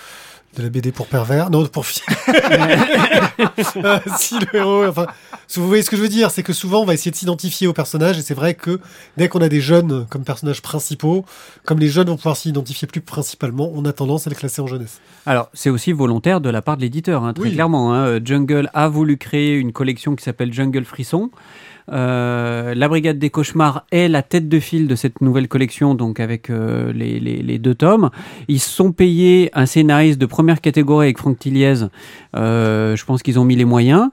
de 0.57 0.63
la 0.63 0.69
BD 0.69 0.93
pour 0.93 1.07
pervers. 1.07 1.51
Non, 1.51 1.65
pour 1.67 1.87
filles. 1.87 2.03
Euh, 3.77 3.99
si 4.19 4.39
le 4.39 4.57
héros, 4.57 4.85
enfin, 4.87 5.07
vous 5.57 5.67
voyez 5.67 5.83
ce 5.83 5.91
que 5.91 5.97
je 5.97 6.03
veux 6.03 6.09
dire, 6.09 6.31
c'est 6.31 6.43
que 6.43 6.53
souvent 6.53 6.81
on 6.83 6.85
va 6.85 6.95
essayer 6.95 7.11
de 7.11 7.17
s'identifier 7.17 7.67
aux 7.67 7.73
personnages 7.73 8.19
et 8.19 8.23
c'est 8.23 8.35
vrai 8.35 8.55
que 8.55 8.81
dès 9.17 9.29
qu'on 9.29 9.41
a 9.41 9.49
des 9.49 9.61
jeunes 9.61 10.07
comme 10.09 10.25
personnages 10.25 10.63
principaux, 10.63 11.25
comme 11.65 11.79
les 11.79 11.89
jeunes 11.89 12.09
vont 12.09 12.17
pouvoir 12.17 12.37
s'identifier 12.37 12.87
plus 12.87 13.01
principalement, 13.01 13.71
on 13.75 13.85
a 13.85 13.93
tendance 13.93 14.27
à 14.27 14.31
les 14.31 14.37
classer 14.37 14.61
en 14.63 14.67
jeunesse. 14.67 15.01
Alors, 15.27 15.49
c'est 15.55 15.71
aussi 15.71 15.93
volontaire 15.93 16.41
de 16.41 16.51
la 16.51 16.63
part 16.63 16.77
de 16.77 16.83
l'éditeur, 16.83 17.25
hein, 17.25 17.33
très 17.33 17.45
Oui. 17.45 17.53
clairement. 17.55 17.95
hein. 17.95 18.21
Jungle 18.25 18.71
a 18.75 18.89
voulu 18.89 19.17
créer 19.17 19.55
une 19.57 19.73
collection 19.73 20.15
qui 20.15 20.25
s'appelle 20.25 20.53
Jungle 20.53 20.85
Frisson. 20.85 21.31
Euh, 21.93 22.74
la 22.74 22.88
Brigade 22.88 23.18
des 23.18 23.30
Cauchemars 23.30 23.84
est 23.93 24.09
la 24.09 24.22
tête 24.22 24.49
de 24.49 24.61
file 24.61 24.88
de 24.88 24.95
cette 24.95 25.20
nouvelle 25.20 25.49
collection, 25.49 25.95
donc 25.95 26.20
avec 26.20 26.51
euh, 26.51 26.93
les, 26.93 27.59
deux 27.59 27.74
tomes. 27.74 28.11
Ils 28.49 28.61
sont 28.61 28.93
payés 28.93 29.51
un 29.55 29.66
scénariste 29.66 30.18
de 30.18 30.26
première 30.26 30.61
catégorie 30.61 31.07
avec 31.07 31.18
Franck 31.18 31.38
Tilliez. 31.38 31.86
Euh, 32.34 32.97
je 32.97 33.05
pense 33.05 33.22
qu'ils 33.22 33.38
ont 33.38 33.45
mis 33.45 33.57
les 33.57 33.64
moyens. 33.64 34.09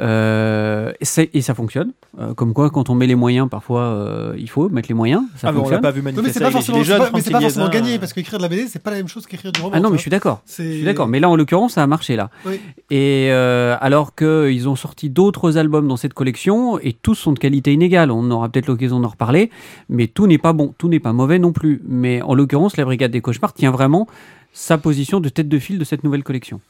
Euh, 0.00 0.92
et, 1.00 1.40
ça 1.40 1.54
fonctionne. 1.54 1.92
Euh, 2.20 2.34
comme 2.34 2.52
quoi, 2.52 2.70
quand 2.70 2.90
on 2.90 2.94
met 2.94 3.06
les 3.06 3.14
moyens, 3.14 3.48
parfois, 3.48 3.82
euh, 3.82 4.34
il 4.38 4.48
faut 4.48 4.68
mettre 4.68 4.88
les 4.88 4.94
moyens. 4.94 5.22
Ça 5.36 5.48
Ah, 5.48 5.52
mais 5.52 5.58
on 5.58 5.62
l'a 5.62 5.76
fonctionne. 5.76 5.80
pas 5.80 5.90
vu 5.90 6.00
Non, 6.02 6.04
mais 6.04 6.12
c'est 6.12 6.40
manifester 6.40 6.44
pas 6.44 6.50
forcément, 6.50 6.82
jaunes, 6.82 6.98
pas- 6.98 7.10
mais 7.14 7.20
c'est 7.20 7.30
pas 7.30 7.40
forcément 7.40 7.68
gagné 7.68 7.98
parce 7.98 8.12
qu'écrire 8.12 8.38
de 8.38 8.42
la 8.42 8.48
BD, 8.48 8.66
c'est 8.68 8.78
pas 8.82 8.90
la 8.90 8.98
même 8.98 9.08
chose 9.08 9.26
qu'écrire 9.26 9.52
du 9.52 9.60
roman. 9.60 9.72
Ah 9.76 9.80
non, 9.80 9.90
mais 9.90 9.96
je 9.96 10.02
suis 10.02 10.10
d'accord. 10.10 10.42
Je 10.46 10.52
suis 10.52 10.84
d'accord. 10.84 11.08
Mais 11.08 11.20
là, 11.20 11.28
en 11.28 11.36
l'occurrence, 11.36 11.74
ça 11.74 11.82
a 11.82 11.86
marché 11.86 12.16
là. 12.16 12.30
Oui. 12.46 12.60
Et 12.90 13.28
euh, 13.30 13.76
alors 13.80 14.14
qu'ils 14.14 14.68
ont 14.68 14.76
sorti 14.76 15.10
d'autres 15.10 15.58
albums 15.58 15.88
dans 15.88 15.96
cette 15.96 16.14
collection 16.14 16.78
et 16.78 16.92
tous 16.92 17.14
sont 17.14 17.32
de 17.32 17.38
qualité 17.38 17.72
inégale. 17.72 18.10
On 18.10 18.30
aura 18.30 18.48
peut-être 18.48 18.66
l'occasion 18.68 19.00
d'en 19.00 19.08
reparler. 19.08 19.50
Mais 19.88 20.06
tout 20.06 20.26
n'est 20.26 20.38
pas 20.38 20.52
bon, 20.52 20.74
tout 20.78 20.88
n'est 20.88 21.00
pas 21.00 21.12
mauvais 21.12 21.38
non 21.38 21.52
plus. 21.52 21.82
Mais 21.86 22.22
en 22.22 22.34
l'occurrence, 22.34 22.76
la 22.76 22.84
Brigade 22.84 23.10
des 23.10 23.20
Cauchemars 23.20 23.52
tient 23.52 23.70
vraiment 23.70 24.06
sa 24.52 24.78
position 24.78 25.20
de 25.20 25.28
tête 25.28 25.48
de 25.48 25.58
file 25.58 25.78
de 25.78 25.84
cette 25.84 26.04
nouvelle 26.04 26.22
collection. 26.24 26.60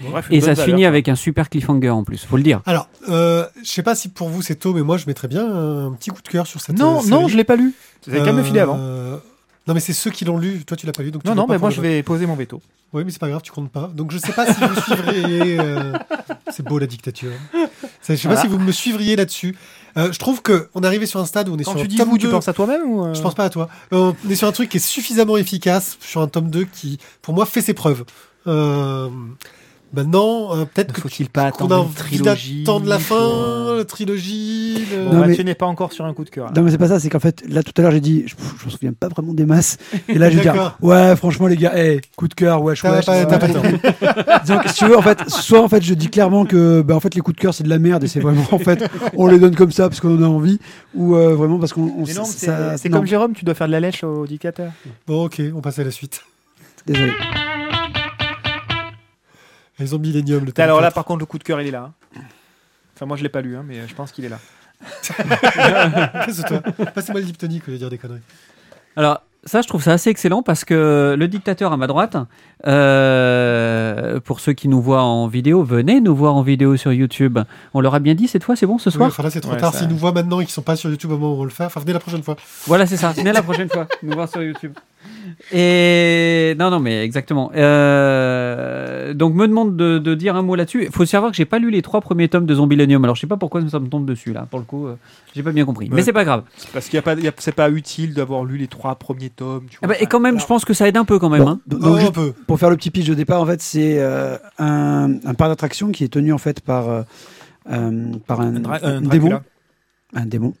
Bref, 0.00 0.26
Et 0.30 0.40
ça 0.40 0.46
se 0.48 0.50
valeur, 0.60 0.64
finit 0.66 0.82
quoi. 0.82 0.88
avec 0.88 1.08
un 1.08 1.14
super 1.14 1.48
cliffhanger 1.48 1.90
en 1.90 2.04
plus, 2.04 2.24
faut 2.24 2.36
le 2.36 2.42
dire. 2.42 2.60
Alors, 2.66 2.88
euh, 3.08 3.46
je 3.62 3.68
sais 3.70 3.82
pas 3.82 3.94
si 3.94 4.08
pour 4.08 4.28
vous 4.28 4.42
c'est 4.42 4.56
tôt, 4.56 4.74
mais 4.74 4.82
moi 4.82 4.96
je 4.96 5.06
mettrais 5.06 5.28
bien 5.28 5.44
un 5.46 5.92
petit 5.92 6.10
coup 6.10 6.20
de 6.22 6.28
cœur 6.28 6.46
sur 6.46 6.60
cette. 6.60 6.78
Non, 6.78 7.00
euh, 7.02 7.06
non, 7.08 7.28
je 7.28 7.36
l'ai 7.36 7.44
pas 7.44 7.56
lu. 7.56 7.72
Vous 8.06 8.14
avez 8.14 8.24
qu'à 8.24 8.32
me 8.32 8.38
le 8.38 8.44
filer 8.44 8.60
avant. 8.60 8.76
Euh, 8.78 9.16
Non, 9.66 9.72
mais 9.74 9.80
c'est 9.80 9.92
ceux 9.94 10.10
qui 10.10 10.24
l'ont 10.24 10.36
lu. 10.36 10.62
Toi, 10.66 10.76
tu 10.76 10.84
l'as 10.86 10.92
pas 10.92 11.02
lu, 11.02 11.10
donc 11.10 11.24
Non, 11.24 11.34
non, 11.34 11.46
mais 11.48 11.58
moi 11.58 11.70
je 11.70 11.80
vais 11.80 12.02
poser 12.02 12.26
mon 12.26 12.34
veto. 12.34 12.60
Oui, 12.92 13.02
mais 13.04 13.10
c'est 13.10 13.18
pas 13.20 13.28
grave, 13.28 13.42
tu 13.42 13.50
comptes 13.50 13.70
pas. 13.72 13.90
Donc 13.94 14.12
je 14.12 14.18
sais 14.18 14.32
pas 14.32 14.46
si 14.52 14.60
vous 14.60 14.80
suivriez. 14.94 15.58
euh, 15.58 15.92
C'est 16.50 16.64
beau 16.64 16.78
la 16.78 16.86
dictature. 16.86 17.32
Je 17.52 17.58
sais 18.02 18.16
Voilà. 18.16 18.36
pas 18.36 18.42
si 18.42 18.46
vous 18.48 18.58
me 18.58 18.70
suivriez 18.72 19.16
là-dessus. 19.16 19.56
Euh, 19.96 20.12
je 20.12 20.18
trouve 20.18 20.42
que 20.42 20.68
on 20.74 20.82
est 20.82 20.86
arrivé 20.86 21.06
sur 21.06 21.18
un 21.20 21.24
stade 21.26 21.48
où 21.48 21.54
on 21.54 21.56
est 21.58 21.64
Quand 21.64 21.72
sur 21.72 21.80
tu 21.80 21.86
un 21.86 21.88
dis 21.88 21.96
tome 21.96 22.08
vous, 22.10 22.18
tu 22.18 22.26
2. 22.26 22.30
penses 22.32 22.46
à 22.48 22.52
toi-même 22.52 22.82
ou 22.84 23.04
euh, 23.04 23.14
Je 23.14 23.20
pense 23.22 23.34
pas 23.34 23.44
à 23.44 23.50
toi. 23.50 23.68
Euh, 23.92 24.12
On 24.24 24.30
est 24.30 24.34
sur 24.36 24.46
un 24.46 24.52
truc 24.52 24.68
qui 24.68 24.76
est 24.76 24.80
suffisamment 24.80 25.36
efficace, 25.36 25.96
sur 26.00 26.20
un 26.20 26.28
tome 26.28 26.50
2 26.50 26.64
qui, 26.66 26.98
pour 27.22 27.34
moi, 27.34 27.46
fait 27.46 27.60
ses 27.62 27.74
preuves. 27.74 28.04
Euh, 28.46 29.08
maintenant, 29.94 30.54
euh, 30.56 30.64
peut-être 30.64 30.98
faut-il 31.00 31.28
pas 31.28 31.50
qu'on 31.52 31.64
attendre 31.66 31.76
a 31.76 31.82
une 31.86 31.92
trilogie 31.94 32.64
d'attendre 32.64 32.86
la 32.88 32.98
faut- 32.98 33.14
fin, 33.14 33.76
la 33.76 33.84
trilogie. 33.84 34.84
le- 34.92 35.04
Non, 35.12 35.20
mais- 35.20 35.28
Mathieu 35.28 35.44
n'est 35.44 35.54
pas 35.54 35.66
encore 35.66 35.92
sur 35.92 36.04
un 36.04 36.12
coup 36.14 36.24
de 36.24 36.30
cœur. 36.30 36.46
là. 36.46 36.52
Non, 36.56 36.62
mais 36.62 36.70
c'est 36.70 36.78
pas 36.78 36.88
ça, 36.88 37.00
c'est 37.00 37.08
qu'en 37.10 37.20
fait, 37.20 37.42
là 37.48 37.62
tout 37.62 37.72
à 37.76 37.82
l'heure 37.82 37.92
j'ai 37.92 38.00
dit, 38.00 38.24
je, 38.26 38.34
je 38.60 38.66
me 38.66 38.70
souviens 38.70 38.92
pas 38.92 39.08
vraiment 39.08 39.32
des 39.34 39.46
masses. 39.46 39.78
Et 40.08 40.18
là 40.18 40.30
je 40.30 40.36
vais 40.36 40.42
dire, 40.42 40.76
ouais, 40.82 41.16
franchement 41.16 41.46
les 41.46 41.56
gars, 41.56 41.76
hey, 41.76 42.00
coup 42.16 42.28
de 42.28 42.34
cœur, 42.34 42.62
wesh, 42.62 42.82
wesh. 42.84 43.04
t'as 43.06 43.26
pas 43.38 43.48
tort. 43.48 43.62
Donc, 44.46 44.62
si 44.68 44.74
tu 44.74 44.86
veux, 44.86 44.96
en 44.98 45.02
fait, 45.02 45.18
soit 45.28 45.62
en 45.62 45.68
fait 45.68 45.82
je 45.82 45.94
dis 45.94 46.08
clairement 46.08 46.44
que, 46.44 46.82
bah, 46.82 46.94
en 46.96 47.00
fait, 47.00 47.14
les 47.14 47.20
coups 47.20 47.36
de 47.36 47.40
cœur 47.40 47.54
c'est 47.54 47.64
de 47.64 47.68
la 47.70 47.78
merde 47.78 48.04
et 48.04 48.08
c'est 48.08 48.20
vraiment, 48.20 48.44
en 48.52 48.58
fait, 48.58 48.84
on 49.16 49.26
les 49.26 49.38
donne 49.38 49.54
comme 49.56 49.72
ça 49.72 49.88
parce 49.88 50.00
qu'on 50.00 50.16
en 50.18 50.22
a 50.22 50.26
envie, 50.26 50.58
ou 50.94 51.14
euh, 51.14 51.34
vraiment 51.34 51.58
parce 51.58 51.72
qu'on. 51.72 51.82
on- 51.82 52.04
Mais 52.06 52.14
non, 52.14 52.24
ça- 52.24 52.32
c'est 52.36 52.46
ça- 52.46 52.76
c'est 52.76 52.88
non, 52.88 52.98
comme 52.98 53.06
Jérôme, 53.06 53.32
tu 53.34 53.44
dois 53.44 53.54
faire 53.54 53.66
de 53.66 53.72
la 53.72 53.80
lèche 53.80 54.04
au 54.04 54.26
dictateur. 54.26 54.70
Bon, 55.06 55.24
ok, 55.26 55.40
on 55.54 55.60
passe 55.60 55.78
à 55.78 55.84
la 55.84 55.90
suite. 55.90 56.20
Désolé. 56.86 57.12
Ils 59.80 59.94
ont 59.94 59.98
Millennium, 59.98 60.44
le 60.44 60.52
tome 60.52 60.62
Alors 60.62 60.80
là, 60.80 60.88
4. 60.88 60.94
par 60.94 61.04
contre, 61.04 61.20
le 61.20 61.26
coup 61.26 61.38
de 61.38 61.44
cœur, 61.44 61.60
il 61.60 61.68
est 61.68 61.72
là. 61.72 61.90
hein. 62.16 62.20
Enfin, 62.94 63.06
moi, 63.06 63.16
je 63.16 63.22
l'ai 63.22 63.28
pas 63.28 63.40
lu, 63.40 63.56
hein, 63.56 63.64
mais 63.66 63.86
je 63.88 63.94
pense 63.94 64.12
qu'il 64.12 64.24
est 64.24 64.28
là. 64.28 64.38
Qu'est-ce 65.02 66.42
que 66.42 66.48
toi 66.48 66.60
Passez-moi 66.94 67.20
le 67.20 67.26
diptonique, 67.26 67.62
je 67.66 67.72
vais 67.72 67.78
dire 67.78 67.90
des 67.90 67.98
conneries. 67.98 68.20
Alors, 68.96 69.22
ça, 69.44 69.62
je 69.62 69.68
trouve 69.68 69.82
ça 69.82 69.92
assez 69.92 70.10
excellent 70.10 70.42
parce 70.42 70.64
que 70.64 71.16
le 71.18 71.28
dictateur 71.28 71.72
à 71.72 71.76
ma 71.76 71.86
droite, 71.86 72.16
euh, 72.66 74.20
pour 74.20 74.40
ceux 74.40 74.52
qui 74.52 74.68
nous 74.68 74.80
voient 74.80 75.02
en 75.02 75.26
vidéo, 75.26 75.62
venez 75.62 76.00
nous 76.00 76.14
voir 76.14 76.34
en 76.34 76.42
vidéo 76.42 76.76
sur 76.76 76.92
YouTube. 76.92 77.38
On 77.74 77.80
leur 77.80 77.94
a 77.94 77.98
bien 78.00 78.14
dit 78.14 78.28
cette 78.28 78.44
fois, 78.44 78.56
c'est 78.56 78.66
bon 78.66 78.78
ce 78.78 78.88
Oui, 78.90 78.94
soir 78.96 79.08
enfin 79.08 79.22
là, 79.22 79.30
c'est 79.30 79.40
trop 79.40 79.52
Ouais, 79.52 79.58
tard. 79.58 79.72
ça- 79.72 79.80
S'ils 79.80 79.88
nous 79.88 79.96
voient 79.96 80.12
maintenant 80.12 80.40
et 80.40 80.44
qu'ils 80.44 80.52
sont 80.52 80.62
pas 80.62 80.76
sur 80.76 80.90
YouTube 80.90 81.10
au 81.12 81.18
moment 81.18 81.36
où 81.36 81.40
on 81.40 81.44
le 81.44 81.50
fait, 81.50 81.64
enfin, 81.64 81.80
venez 81.80 81.92
la 81.92 82.00
prochaine 82.00 82.22
fois. 82.22 82.36
Voilà, 82.66 82.86
c'est 82.86 82.96
ça. 82.96 83.12
Venez 83.12 83.32
la 83.32 83.42
prochaine 83.42 83.68
fois 83.68 83.86
nous 84.02 84.12
voir 84.14 84.28
sur 84.28 84.42
YouTube. 84.42 84.72
Et 85.52 86.54
non, 86.58 86.70
non, 86.70 86.80
mais 86.80 87.02
exactement. 87.04 87.50
Euh, 87.54 89.12
Donc, 89.14 89.34
me 89.34 89.46
demande 89.46 89.76
de, 89.76 89.98
de 89.98 90.14
dire 90.14 90.34
un 90.36 90.42
mot 90.42 90.54
là-dessus. 90.54 90.84
Il 90.84 90.90
faut 90.92 91.04
savoir 91.04 91.30
que 91.30 91.36
j'ai 91.36 91.44
pas 91.44 91.58
lu 91.58 91.70
les 91.70 91.82
trois 91.82 92.00
premiers 92.00 92.28
tomes 92.28 92.46
de 92.46 92.54
Zombilenium. 92.54 93.02
Alors, 93.04 93.16
je 93.16 93.20
sais 93.20 93.26
pas 93.26 93.36
pourquoi 93.36 93.60
ça 93.68 93.78
me 93.80 93.88
tombe 93.88 94.06
dessus 94.06 94.32
là. 94.32 94.46
Pour 94.50 94.58
le 94.60 94.64
coup, 94.64 94.86
euh, 94.86 94.96
j'ai 95.34 95.42
pas 95.42 95.52
bien 95.52 95.64
compris. 95.66 95.86
Ouais. 95.86 95.96
Mais 95.96 96.02
c'est 96.02 96.12
pas 96.12 96.24
grave. 96.24 96.42
Parce 96.72 96.86
qu'il 96.86 96.94
y 96.94 96.98
a 96.98 97.02
pas, 97.02 97.14
il 97.14 97.24
y 97.24 97.28
a- 97.28 97.32
c'est 97.38 97.54
pas 97.54 97.68
utile 97.70 98.14
d'avoir 98.14 98.44
lu 98.44 98.56
les 98.56 98.66
trois 98.66 98.94
premiers 98.94 99.30
tomes. 99.30 99.66
Tu 99.70 99.78
Ah 99.82 99.86
bah, 99.88 99.94
et 100.00 100.06
quand 100.06 100.20
même, 100.20 100.40
je 100.40 100.46
pense 100.46 100.64
que 100.64 100.72
ça 100.72 100.88
aide 100.88 100.96
un 100.96 101.04
peu 101.04 101.18
quand 101.18 101.28
même. 101.30 101.42
Bon, 101.44 101.50
hein. 101.50 101.60
donc, 101.66 101.80
Oh, 101.84 101.96
un 101.96 102.10
peu. 102.10 102.32
Pour 102.54 102.60
faire 102.60 102.70
le 102.70 102.76
petit 102.76 102.92
pitch 102.92 103.08
de 103.08 103.14
départ, 103.14 103.40
en 103.40 103.46
fait, 103.46 103.60
c'est 103.60 103.98
euh, 103.98 104.36
un, 104.60 105.14
un 105.24 105.34
parc 105.34 105.50
d'attraction 105.50 105.90
qui 105.90 106.04
est 106.04 106.08
tenu 106.08 106.32
en 106.32 106.38
fait 106.38 106.60
par, 106.60 106.88
euh, 106.88 107.02
euh, 107.68 108.12
par 108.28 108.40
un, 108.40 108.64
Un, 108.64 108.80
un 108.80 109.00
démon. 109.00 109.40
Un 110.14 110.26
démon, 110.26 110.54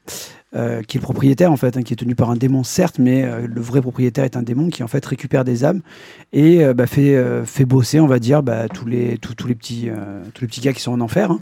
euh, 0.56 0.82
qui 0.82 0.96
est 0.96 1.00
le 1.00 1.04
propriétaire 1.04 1.52
en 1.52 1.56
fait, 1.56 1.76
hein, 1.76 1.82
qui 1.84 1.92
est 1.92 1.96
tenu 1.96 2.16
par 2.16 2.30
un 2.30 2.34
démon 2.34 2.64
certes, 2.64 2.98
mais 2.98 3.22
euh, 3.22 3.46
le 3.46 3.60
vrai 3.60 3.80
propriétaire 3.80 4.24
est 4.24 4.36
un 4.36 4.42
démon 4.42 4.70
qui 4.70 4.82
en 4.82 4.88
fait 4.88 5.06
récupère 5.06 5.44
des 5.44 5.62
âmes 5.64 5.82
et 6.32 6.64
euh, 6.64 6.74
bah, 6.74 6.88
fait, 6.88 7.14
euh, 7.14 7.44
fait 7.44 7.64
bosser, 7.64 8.00
on 8.00 8.08
va 8.08 8.18
dire, 8.18 8.42
bah, 8.42 8.66
tous, 8.68 8.86
les, 8.86 9.16
tous, 9.18 9.36
tous 9.36 9.46
les 9.46 9.54
petits, 9.54 9.88
euh, 9.88 10.20
tous 10.34 10.40
les 10.42 10.48
petits 10.48 10.62
gars 10.62 10.72
qui 10.72 10.80
sont 10.80 10.90
en 10.90 11.00
enfer. 11.00 11.30
hein. 11.30 11.38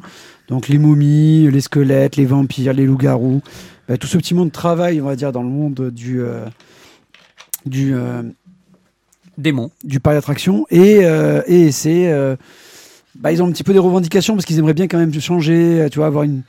Donc 0.48 0.68
les 0.68 0.76
momies, 0.76 1.50
les 1.50 1.62
squelettes, 1.62 2.16
les 2.16 2.26
vampires, 2.26 2.74
les 2.74 2.84
loups-garous, 2.84 3.40
bah, 3.88 3.96
tout 3.96 4.06
ce 4.06 4.18
petit 4.18 4.34
monde 4.34 4.52
travaille, 4.52 5.00
on 5.00 5.06
va 5.06 5.16
dire, 5.16 5.32
dans 5.32 5.42
le 5.42 5.48
monde 5.48 5.88
du, 5.90 6.20
du, 7.64 7.94
Démon. 9.38 9.70
du 9.84 9.98
parc 10.00 10.16
d'attraction 10.16 10.66
et, 10.70 11.00
euh, 11.04 11.42
et 11.46 11.72
c'est 11.72 12.12
euh, 12.12 12.36
bah, 13.14 13.32
ils 13.32 13.42
ont 13.42 13.46
un 13.46 13.52
petit 13.52 13.64
peu 13.64 13.72
des 13.72 13.78
revendications 13.78 14.34
parce 14.34 14.44
qu'ils 14.44 14.58
aimeraient 14.58 14.74
bien 14.74 14.88
quand 14.88 14.98
même 14.98 15.12
changer, 15.20 15.86
tu 15.90 15.98
vois, 15.98 16.06
avoir 16.06 16.24
une 16.24 16.42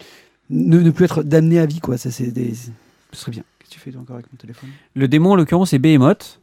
ne, 0.50 0.80
ne 0.80 0.92
plus 0.92 1.06
être 1.06 1.24
damné 1.24 1.60
à 1.60 1.66
vie 1.66 1.80
quoi. 1.80 1.98
Ça 1.98 2.12
c'est 2.12 2.32
des 2.32 2.54
ce 2.54 2.70
serait 3.14 3.32
bien. 3.32 3.44
Qu'est-ce 3.60 3.70
que 3.70 3.74
tu 3.76 3.80
fais 3.92 3.98
encore 3.98 4.16
avec 4.16 4.26
mon 4.32 4.38
téléphone? 4.38 4.70
Le 4.96 5.08
démon, 5.08 5.32
en 5.32 5.36
l'occurrence, 5.36 5.70
c'est 5.70 5.80
Behemoth. 5.80 6.40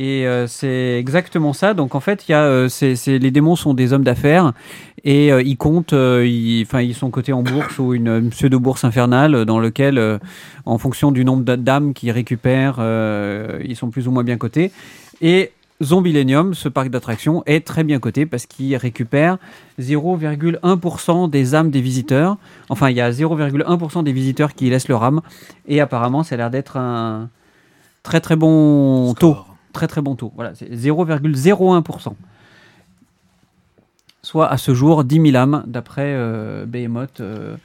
Et 0.00 0.26
euh, 0.28 0.46
c'est 0.46 0.96
exactement 0.98 1.52
ça. 1.52 1.74
Donc 1.74 1.94
en 1.96 2.00
fait, 2.00 2.28
il 2.28 2.32
y 2.32 2.34
a, 2.34 2.44
euh, 2.44 2.68
c'est, 2.68 2.94
c'est- 2.94 3.18
les 3.18 3.30
démons 3.32 3.56
sont 3.56 3.74
des 3.74 3.92
hommes 3.92 4.04
d'affaires 4.04 4.52
et 5.02 5.32
euh, 5.32 5.42
ils 5.42 5.56
comptent, 5.56 5.92
ils, 5.92 6.62
enfin, 6.62 6.80
ils 6.82 6.94
sont 6.94 7.10
cotés 7.10 7.32
en 7.32 7.42
bourse 7.42 7.78
ou 7.80 7.94
une, 7.94 8.06
une 8.08 8.30
pseudo-bourse 8.30 8.84
infernale 8.84 9.44
dans 9.44 9.58
lequel, 9.58 10.00
en 10.66 10.78
fonction 10.78 11.10
du 11.12 11.24
nombre 11.24 11.42
d'âmes 11.56 11.94
qu'ils 11.94 12.12
récupèrent, 12.12 12.78
ils 13.64 13.74
sont 13.76 13.90
plus 13.90 14.06
ou 14.06 14.12
moins 14.12 14.22
bien 14.24 14.36
cotés. 14.36 14.70
Et 15.20 15.50
Zombilenium, 15.82 16.54
ce 16.54 16.68
parc 16.68 16.88
d'attractions, 16.88 17.42
est 17.46 17.64
très 17.66 17.84
bien 17.84 18.00
coté 18.00 18.26
parce 18.26 18.46
qu'il 18.46 18.74
récupère 18.76 19.38
0,1% 19.78 21.30
des 21.30 21.54
âmes 21.54 21.70
des 21.70 21.80
visiteurs. 21.80 22.36
Enfin, 22.68 22.90
il 22.90 22.96
y 22.96 23.00
a 23.00 23.10
0,1% 23.10 24.02
des 24.02 24.12
visiteurs 24.12 24.54
qui 24.54 24.68
laissent 24.70 24.88
leur 24.88 25.04
âme. 25.04 25.20
Et 25.66 25.80
apparemment, 25.80 26.22
ça 26.24 26.34
a 26.34 26.38
l'air 26.38 26.50
d'être 26.50 26.76
un 26.76 27.28
très 28.02 28.20
très 28.20 28.36
bon 28.36 29.14
taux. 29.14 29.36
Très 29.72 29.86
très 29.86 30.00
bon 30.00 30.16
taux. 30.16 30.32
Voilà, 30.34 30.54
c'est 30.54 30.70
0,01%. 30.70 32.14
Soit 34.22 34.48
à 34.48 34.56
ce 34.56 34.74
jour 34.74 35.04
10 35.04 35.30
000 35.30 35.36
âmes 35.36 35.62
d'après 35.66 36.12
euh, 36.14 36.66
Behemoth. 36.66 37.20
euh. 37.20 37.56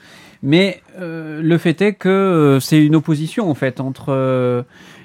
Mais 0.44 0.82
euh, 1.00 1.42
le 1.42 1.58
fait 1.58 1.82
est 1.82 1.94
que 1.94 2.10
euh, 2.10 2.60
c'est 2.60 2.84
une 2.84 2.98
opposition 2.98 3.50
en 3.50 3.54
fait 3.54 3.80
entre 3.80 4.08
euh, 4.10 4.62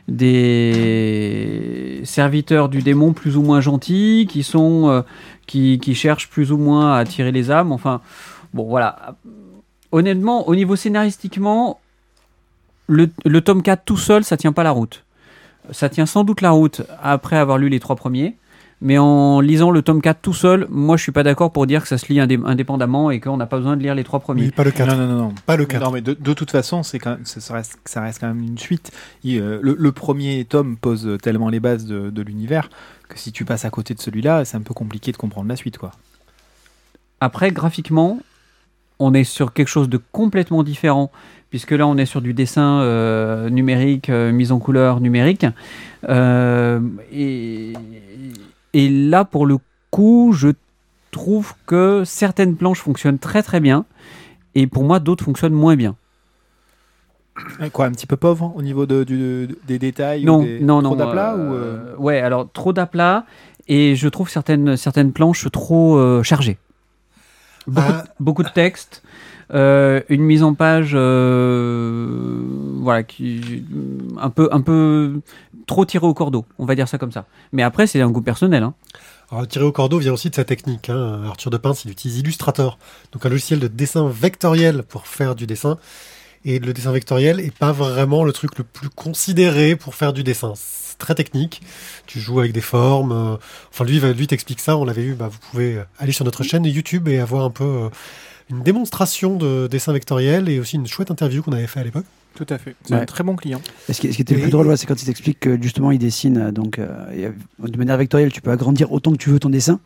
des 0.09 2.01
serviteurs 2.03 2.69
du 2.69 2.83
démon 2.83 3.13
plus 3.13 3.37
ou 3.37 3.43
moins 3.43 3.61
gentils 3.61 4.27
qui 4.29 4.43
sont 4.43 5.05
qui, 5.47 5.95
cherchent 5.95 6.29
plus 6.29 6.51
ou 6.51 6.59
moins 6.59 6.95
à 6.95 6.99
attirer 6.99 7.31
les 7.31 7.53
âmes. 7.53 7.71
Enfin, 7.71 8.01
bon 8.53 8.65
voilà. 8.65 9.17
Honnêtement, 9.93 10.49
au 10.49 10.57
niveau 10.57 10.75
scénaristiquement, 10.75 11.79
le, 12.89 13.09
le 13.25 13.41
tome 13.41 13.63
4 13.63 13.85
tout 13.85 13.97
seul, 13.97 14.25
ça 14.25 14.37
tient 14.37 14.53
pas 14.53 14.65
la 14.65 14.73
route. 14.73 15.05
Ça 15.71 15.89
tient 15.89 16.07
sans 16.07 16.25
doute 16.25 16.41
la 16.41 16.51
route 16.51 16.83
après 17.01 17.37
avoir 17.37 17.59
lu 17.59 17.69
les 17.69 17.79
trois 17.79 17.97
premiers. 17.97 18.37
Mais 18.81 18.97
en 18.97 19.41
lisant 19.41 19.73
le 19.73 19.83
tome 19.83 20.01
4 20.01 20.21
tout 20.23 20.33
seul, 20.33 20.67
moi 20.71 20.97
je 20.97 21.03
suis 21.03 21.11
pas 21.13 21.25
d'accord 21.25 21.51
pour 21.53 21.67
dire 21.67 21.83
que 21.83 21.89
ça 21.89 21.99
se 21.99 22.07
lit 22.13 22.21
indé- 22.21 22.39
indépendamment 22.45 23.11
et 23.11 23.19
qu'on 23.19 23.37
n'a 23.37 23.47
pas 23.47 23.57
besoin 23.57 23.77
de 23.77 23.83
lire 23.83 23.97
les 23.97 24.05
trois 24.05 24.21
premiers. 24.21 24.53
Pas 24.53 24.63
le 24.63 24.71
4. 24.71 24.89
Non, 24.89 24.97
non, 24.97 25.07
non, 25.09 25.19
non. 25.29 25.35
Pas 25.47 25.57
le 25.57 25.65
4. 25.67 25.85
Non, 25.85 25.91
mais 25.91 26.01
de, 26.01 26.15
de 26.19 26.33
toute 26.33 26.51
façon, 26.53 26.85
c'est 26.85 27.01
quand 27.01 27.11
même, 27.11 27.25
ça, 27.25 27.41
ça 27.41 27.55
reste, 27.55 27.77
ça 27.87 28.01
reste 28.03 28.21
quand 28.21 28.29
même 28.29 28.41
une 28.43 28.57
suite. 28.59 28.93
Il, 29.25 29.41
euh, 29.41 29.59
le, 29.63 29.75
le 29.77 29.93
premier 29.93 30.45
tome 30.45 30.77
pose 30.77 31.19
tellement 31.21 31.49
les 31.49 31.59
bases 31.59 31.87
de, 31.87 32.11
de 32.11 32.23
l'univers 32.23 32.71
que 33.09 33.19
si 33.19 33.33
tu 33.33 33.45
passes 33.45 33.65
à 33.65 33.71
côté 33.71 33.95
de 33.95 34.01
celui-là, 34.01 34.45
c'est 34.45 34.57
un 34.57 34.63
peu 34.63 34.75
compliqué 34.75 35.11
de 35.11 35.17
comprendre 35.17 35.49
la 35.49 35.57
suite, 35.57 35.77
quoi. 35.79 35.91
Après, 37.21 37.51
graphiquement, 37.51 38.21
on 39.01 39.13
est 39.13 39.25
sur 39.25 39.53
quelque 39.53 39.69
chose 39.69 39.89
de 39.89 39.99
complètement 40.13 40.63
différent, 40.63 41.11
puisque 41.51 41.73
là, 41.73 41.87
on 41.87 41.97
est 41.97 42.07
sur 42.07 42.21
du 42.21 42.33
dessin 42.35 42.81
euh, 42.81 43.49
numérique, 43.51 44.09
euh, 44.11 44.31
mise 44.31 44.53
en 44.53 44.59
couleur 44.61 45.01
numérique. 45.01 45.47
Euh, 46.09 46.79
et, 47.13 47.73
et 48.75 48.89
là, 48.89 49.25
pour 49.25 49.47
le 49.47 49.59
coup, 49.91 50.33
je 50.35 50.49
trouve 51.11 51.55
que 51.67 52.03
certaines 52.05 52.57
planches 52.57 52.81
fonctionnent 52.81 53.19
très 53.19 53.43
très 53.43 53.61
bien, 53.61 53.85
et 54.55 54.67
pour 54.67 54.85
moi, 54.85 55.01
d'autres 55.01 55.25
fonctionnent 55.25 55.53
moins 55.55 55.77
bien. 55.77 55.97
Quoi, 57.73 57.87
un 57.87 57.93
petit 57.93 58.07
peu 58.07 58.17
pauvre 58.17 58.53
au 58.57 58.63
niveau 58.63 58.85
de, 58.85 59.05
du- 59.05 59.49
des 59.67 59.79
détails 59.79 60.25
Non, 60.25 60.41
ou 60.41 60.43
des, 60.45 60.61
non, 60.61 60.83
trop 60.83 60.97
non. 60.97 60.97
d'aplats 60.97 61.35
euh, 61.37 61.49
ou 61.51 61.55
euh, 61.55 61.97
Ouais, 61.97 62.21
alors 62.21 62.49
trop 62.53 62.73
d'aplats, 62.73 63.25
et 63.69 63.95
je 63.95 64.09
trouve 64.09 64.29
certaines, 64.29 64.77
certaines 64.77 65.13
planches 65.13 65.49
trop 65.53 65.97
euh, 65.97 66.23
chargées. 66.25 66.59
Beaucoup, 67.69 67.87
Ah. 67.93 68.05
beaucoup 68.19 68.43
de 68.43 68.49
texte, 68.49 69.03
euh, 69.55 70.01
une 70.09 70.23
mise 70.23 70.43
en 70.43 70.55
page, 70.55 70.93
euh, 70.95 72.43
voilà, 72.81 73.03
qui 73.05 73.65
un 74.21 74.31
peu, 74.31 74.49
un 74.53 74.61
peu 74.61 75.21
trop 75.69 75.85
tiré 75.85 76.05
au 76.07 76.15
cordeau. 76.15 76.45
On 76.59 76.65
va 76.67 76.75
dire 76.75 76.89
ça 76.89 76.99
comme 76.99 77.13
ça. 77.13 77.27
Mais 77.53 77.63
après, 77.63 77.87
c'est 77.87 78.01
un 78.01 78.11
goût 78.11 78.23
personnel. 78.23 78.65
Hein. 78.65 78.75
Alors, 79.31 79.47
tirer 79.47 79.65
au 79.65 79.73
cordeau 79.73 79.99
vient 79.99 80.13
aussi 80.13 80.31
de 80.31 80.35
sa 80.35 80.45
technique. 80.45 80.89
Hein. 80.91 81.23
Arthur 81.27 81.51
de 81.51 81.59
Pince, 81.59 81.85
il 81.85 81.91
utilise 81.93 82.19
Illustrator, 82.19 82.79
donc 83.13 83.25
un 83.25 83.29
logiciel 83.29 83.61
de 83.61 83.69
dessin 83.69 84.09
vectoriel 84.09 84.83
pour 84.83 85.07
faire 85.07 85.35
du 85.37 85.47
dessin. 85.47 85.79
Et 86.45 86.59
le 86.61 86.73
dessin 86.73 86.93
vectoriel 86.93 87.41
est 87.41 87.57
pas 87.57 87.73
vraiment 87.73 88.25
le 88.25 88.33
truc 88.33 88.57
le 88.59 88.65
plus 88.65 88.89
considéré 88.89 89.77
pour 89.77 89.95
faire 89.95 90.13
du 90.13 90.23
dessin. 90.25 90.55
C'est 90.57 90.97
très 90.97 91.15
technique. 91.15 91.61
Tu 92.07 92.21
joues 92.21 92.41
avec 92.41 92.53
des 92.53 92.61
formes. 92.61 93.13
euh, 93.13 93.37
Enfin, 93.71 93.85
lui, 93.85 94.01
lui 94.01 94.27
t'explique 94.27 94.61
ça. 94.61 94.77
On 94.79 94.85
l'avait 94.85 95.03
vu. 95.03 95.15
Bah, 95.15 95.29
vous 95.31 95.39
pouvez 95.51 95.83
aller 95.99 96.13
sur 96.13 96.25
notre 96.25 96.43
chaîne 96.43 96.65
YouTube 96.65 97.09
et 97.09 97.19
avoir 97.19 97.45
un 97.45 97.51
peu 97.51 97.65
euh, 97.65 97.89
une 98.51 98.63
démonstration 98.63 99.37
de 99.37 99.67
dessin 99.67 99.93
vectoriel 99.93 100.49
et 100.49 100.59
aussi 100.59 100.77
une 100.77 100.87
chouette 100.87 101.11
interview 101.11 101.43
qu'on 101.43 101.53
avait 101.53 101.67
fait 101.67 101.81
à 101.81 101.85
l'époque. 101.85 102.07
Tout 102.39 102.47
à 102.51 102.59
fait. 102.59 102.77
C'est 102.85 102.95
Ouais. 102.95 103.01
un 103.01 103.05
très 103.05 103.25
bon 103.25 103.35
client. 103.35 103.61
Et 103.89 103.93
ce 103.93 104.01
qui, 104.01 104.13
ce 104.13 104.15
qui 104.17 104.23
était 104.23 104.37
le 104.37 104.43
plus 104.43 104.51
drôle, 104.53 104.79
c'est 104.79 104.87
quand 104.87 105.03
il 105.03 105.07
t'explique 105.07 105.41
que 105.41 105.61
justement 105.61 105.91
il 105.91 105.99
dessine 105.99 106.39
euh, 106.39 106.51
donc 106.53 106.79
euh, 106.79 106.87
et, 107.13 107.27
euh, 107.27 107.33
de 107.59 107.77
manière 107.77 107.97
vectorielle, 107.97 108.31
tu 108.31 108.41
peux 108.41 108.53
agrandir 108.53 108.93
autant 108.93 109.11
que 109.11 109.17
tu 109.17 109.29
veux 109.31 109.41
ton 109.41 109.51
dessin. 109.51 109.81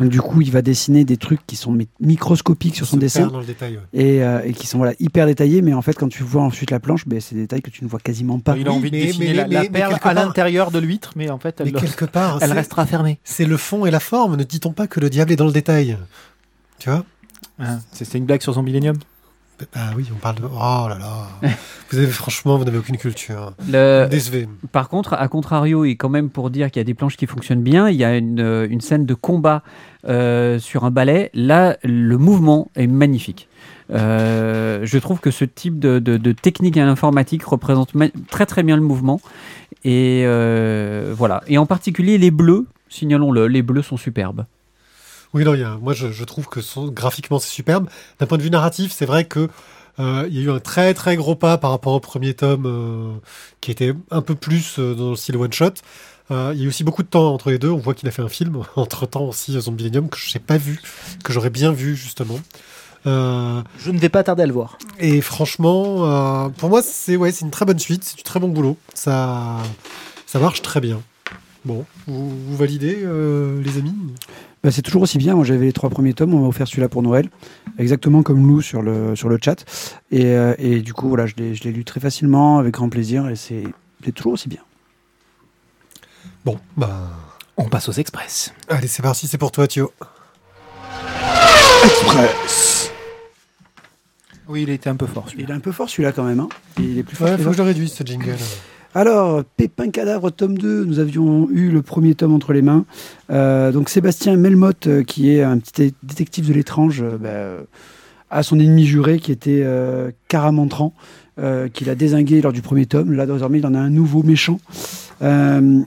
Donc 0.00 0.08
du 0.08 0.20
coup, 0.20 0.40
il 0.40 0.50
va 0.50 0.60
dessiner 0.60 1.04
des 1.04 1.16
trucs 1.16 1.46
qui 1.46 1.54
sont 1.54 1.70
mi- 1.70 1.86
microscopiques 2.00 2.74
sur 2.74 2.84
son 2.86 2.96
dessin 2.96 3.28
dans 3.28 3.38
le 3.38 3.46
détail. 3.46 3.76
ouais. 3.76 3.82
et, 3.92 4.24
euh, 4.24 4.40
et 4.44 4.52
qui 4.54 4.66
sont 4.66 4.78
voilà 4.78 4.94
hyper 4.98 5.26
détaillés. 5.26 5.62
Mais 5.62 5.72
en 5.72 5.82
fait, 5.82 5.92
quand 5.94 6.08
tu 6.08 6.24
vois 6.24 6.42
ensuite 6.42 6.72
la 6.72 6.80
planche, 6.80 7.06
ben, 7.06 7.20
c'est 7.20 7.36
des 7.36 7.42
détails 7.42 7.62
que 7.62 7.70
tu 7.70 7.84
ne 7.84 7.88
vois 7.88 8.00
quasiment 8.00 8.40
pas. 8.40 8.56
Il 8.58 8.66
a 8.66 8.70
Oui, 8.72 8.76
envie 8.76 8.90
de 8.90 8.96
dessiner 8.96 9.26
mais- 9.28 9.32
la, 9.34 9.46
mais- 9.62 9.68
perle 9.70 9.96
à 10.02 10.14
l'intérieur 10.14 10.72
de 10.72 10.80
l'huître, 10.80 11.12
mais 11.14 11.30
en 11.30 11.38
fait, 11.38 11.60
Mais 11.60 11.70
elle, 11.72 11.80
quelque 11.80 12.06
part, 12.06 12.38
elle 12.42 12.48
c'est- 12.48 12.54
restera 12.54 12.86
fermée. 12.86 13.20
c'est 13.22 13.44
le 13.44 13.56
fond 13.56 13.86
et 13.86 13.92
la 13.92 14.00
forme. 14.00 14.34
Ne 14.34 14.42
dit-on 14.42 14.72
pas 14.72 14.88
que 14.88 14.98
le 14.98 15.10
diable 15.10 15.30
est 15.30 15.36
dans 15.36 15.46
le 15.46 15.52
détail 15.52 15.96
Tu 16.80 16.90
vois? 16.90 17.04
Ah, 17.60 17.78
C'était 17.92 18.18
une 18.18 18.24
blague 18.24 18.42
sur 18.42 18.52
son 18.54 18.64
millénium. 18.64 18.96
Ah 19.74 19.90
oui, 19.96 20.06
on 20.12 20.18
parle 20.18 20.36
de. 20.36 20.42
Oh 20.44 20.86
là 20.88 20.96
là. 20.98 21.48
vous 21.90 21.98
avez 21.98 22.06
franchement, 22.08 22.58
vous 22.58 22.64
n'avez 22.64 22.78
aucune 22.78 22.96
culture. 22.96 23.52
Le-. 23.70 24.08
Par 24.72 24.88
contre, 24.88 25.14
à 25.14 25.28
contrario, 25.28 25.84
et 25.84 25.96
quand 25.96 26.08
même 26.08 26.28
pour 26.30 26.50
dire 26.50 26.70
qu'il 26.70 26.80
y 26.80 26.82
a 26.82 26.84
des 26.84 26.94
planches 26.94 27.16
qui 27.16 27.26
fonctionnent 27.26 27.62
bien, 27.62 27.88
il 27.88 27.96
y 27.96 28.04
a 28.04 28.16
une, 28.16 28.40
euh, 28.40 28.66
une 28.68 28.80
scène 28.80 29.06
de 29.06 29.14
combat 29.14 29.62
euh, 30.08 30.58
sur 30.58 30.84
un 30.84 30.90
balai. 30.90 31.30
Là, 31.34 31.76
le 31.84 32.18
mouvement 32.18 32.70
est 32.74 32.86
magnifique. 32.88 33.48
Euh, 33.90 34.80
je 34.84 34.98
trouve 34.98 35.20
que 35.20 35.30
ce 35.30 35.44
type 35.44 35.78
de, 35.78 35.98
de- 35.98 36.16
de 36.16 36.32
technique 36.32 36.76
à 36.76 36.84
l'informatique 36.84 37.44
représente 37.44 37.92
très 38.30 38.46
très 38.46 38.62
bien 38.62 38.76
le 38.76 38.82
mouvement. 38.82 39.20
Et 39.84 40.22
euh, 40.24 41.12
voilà. 41.16 41.42
Et 41.46 41.58
en 41.58 41.66
particulier 41.66 42.16
les 42.18 42.30
bleus, 42.30 42.66
signalons-le, 42.88 43.46
les 43.46 43.62
bleus 43.62 43.82
sont 43.82 43.96
superbes. 43.98 44.46
Oui, 45.34 45.44
non, 45.44 45.54
il 45.54 45.60
y 45.60 45.64
a, 45.64 45.76
moi 45.82 45.92
je, 45.94 46.12
je 46.12 46.24
trouve 46.24 46.46
que 46.48 46.60
son- 46.60 46.86
graphiquement 46.88 47.38
c'est 47.38 47.50
superbe. 47.50 47.88
D'un 48.20 48.26
point 48.26 48.38
de 48.38 48.42
vue 48.42 48.50
narratif, 48.50 48.92
c'est 48.92 49.06
vrai 49.06 49.24
que 49.24 49.48
euh, 50.00 50.26
il 50.28 50.36
y 50.36 50.38
a 50.40 50.42
eu 50.42 50.50
un 50.50 50.60
très 50.60 50.94
très 50.94 51.16
gros 51.16 51.34
pas 51.36 51.58
par 51.58 51.70
rapport 51.70 51.92
au 51.92 52.00
premier 52.00 52.34
tome 52.34 52.64
euh, 52.66 53.12
qui 53.60 53.70
était 53.70 53.94
un 54.10 54.22
peu 54.22 54.34
plus 54.34 54.78
euh, 54.78 54.94
dans 54.94 55.10
le 55.10 55.16
style 55.16 55.36
one 55.36 55.52
shot. 55.52 55.72
Il 56.30 56.36
y 56.58 56.62
a 56.62 56.64
eu 56.64 56.68
aussi 56.68 56.84
beaucoup 56.84 57.02
de 57.02 57.08
temps 57.08 57.32
entre 57.34 57.50
les 57.50 57.58
deux. 57.58 57.68
On 57.70 57.76
voit 57.76 57.94
qu'il 57.94 58.08
a 58.08 58.10
fait 58.10 58.22
un 58.22 58.28
film 58.28 58.62
entre 58.76 59.06
temps 59.06 59.24
aussi, 59.24 59.52
Zombie 59.60 59.84
Millennium, 59.84 60.08
que 60.08 60.16
je 60.16 60.32
n'ai 60.34 60.40
pas 60.40 60.56
vu, 60.56 60.80
que 61.22 61.32
j'aurais 61.32 61.50
bien 61.50 61.70
vu 61.72 61.94
justement. 61.96 62.40
Je 63.04 63.90
ne 63.90 63.98
vais 63.98 64.08
pas 64.08 64.22
tarder 64.22 64.44
à 64.44 64.46
le 64.46 64.52
voir. 64.52 64.78
et 64.98 65.20
franchement, 65.20 66.48
pour 66.56 66.70
moi, 66.70 66.80
c'est 66.82 67.16
ouais, 67.16 67.30
c'est 67.32 67.44
une 67.44 67.50
très 67.50 67.66
bonne 67.66 67.78
suite, 67.78 68.04
c'est 68.04 68.16
du 68.16 68.22
très 68.22 68.40
bon 68.40 68.48
boulot. 68.48 68.78
Ça, 68.94 69.58
ça 70.26 70.38
marche 70.38 70.62
très 70.62 70.80
bien. 70.80 71.02
Bon, 71.66 71.84
vous, 72.06 72.30
vous 72.30 72.56
validez, 72.56 72.96
les 72.96 73.78
amis? 73.78 73.94
Bah, 74.64 74.70
c'est 74.70 74.80
toujours 74.82 75.02
aussi 75.02 75.18
bien. 75.18 75.34
Moi, 75.34 75.44
j'avais 75.44 75.66
les 75.66 75.72
trois 75.74 75.90
premiers 75.90 76.14
tomes. 76.14 76.32
On 76.32 76.40
m'a 76.40 76.48
offert 76.48 76.66
celui-là 76.66 76.88
pour 76.88 77.02
Noël, 77.02 77.28
exactement 77.78 78.22
comme 78.22 78.48
Lou 78.48 78.62
sur 78.62 78.80
le 78.80 79.14
sur 79.14 79.28
le 79.28 79.38
chat. 79.42 79.62
Et, 80.10 80.24
euh, 80.24 80.54
et 80.58 80.80
du 80.80 80.94
coup, 80.94 81.08
voilà, 81.08 81.26
je 81.26 81.34
l'ai 81.36 81.54
je 81.54 81.64
l'ai 81.64 81.70
lu 81.72 81.84
très 81.84 82.00
facilement, 82.00 82.58
avec 82.58 82.72
grand 82.72 82.88
plaisir, 82.88 83.28
et 83.28 83.36
c'est 83.36 83.64
c'est 84.02 84.12
toujours 84.12 84.32
aussi 84.32 84.48
bien. 84.48 84.60
Bon, 86.46 86.58
bah, 86.78 87.10
On 87.58 87.68
passe 87.68 87.88
aux 87.90 87.92
express. 87.92 88.54
allez, 88.68 88.88
c'est 88.88 89.02
parti, 89.02 89.26
c'est 89.28 89.38
pour 89.38 89.52
toi, 89.52 89.66
Thio. 89.68 89.92
Oui, 94.48 94.62
il 94.62 94.70
était 94.70 94.90
un 94.90 94.96
peu 94.96 95.06
fort 95.06 95.28
celui-là. 95.28 95.46
Il 95.48 95.52
est 95.52 95.56
un 95.56 95.60
peu 95.60 95.72
fort 95.72 95.88
celui-là 95.88 96.12
quand 96.12 96.24
même. 96.24 96.40
Hein. 96.40 96.48
Il 96.78 96.98
est 96.98 97.02
plus 97.02 97.16
fort. 97.16 97.28
Ouais, 97.28 97.38
faut 97.38 97.50
que 97.50 97.52
je 97.52 97.58
le 97.58 97.64
réduise, 97.64 97.92
ce 97.92 98.04
jingle. 98.04 98.36
Alors, 98.96 99.42
Pépin 99.56 99.90
Cadavre, 99.90 100.30
tome 100.30 100.56
2, 100.56 100.84
nous 100.84 101.00
avions 101.00 101.48
eu 101.50 101.70
le 101.70 101.82
premier 101.82 102.14
tome 102.14 102.32
entre 102.32 102.52
les 102.52 102.62
mains. 102.62 102.84
Euh, 103.30 103.72
donc 103.72 103.88
Sébastien 103.88 104.36
Melmotte, 104.36 104.86
euh, 104.86 105.02
qui 105.02 105.34
est 105.34 105.42
un 105.42 105.58
petit 105.58 105.72
dé- 105.88 105.94
détective 106.04 106.46
de 106.46 106.52
l'étrange, 106.52 107.02
euh, 107.02 107.18
bah, 107.18 107.64
a 108.30 108.44
son 108.44 108.60
ennemi 108.60 108.86
juré 108.86 109.18
qui 109.18 109.32
était 109.32 109.64
Caramantran, 110.26 110.92
qu'il 111.72 111.88
a 111.88 111.94
désingué 111.94 112.40
lors 112.40 112.52
du 112.52 112.62
premier 112.62 112.86
tome. 112.86 113.12
Là, 113.12 113.26
désormais, 113.26 113.58
il 113.58 113.66
en 113.66 113.74
a 113.74 113.78
un 113.78 113.90
nouveau 113.90 114.24
méchant. 114.24 114.58
On 115.20 115.86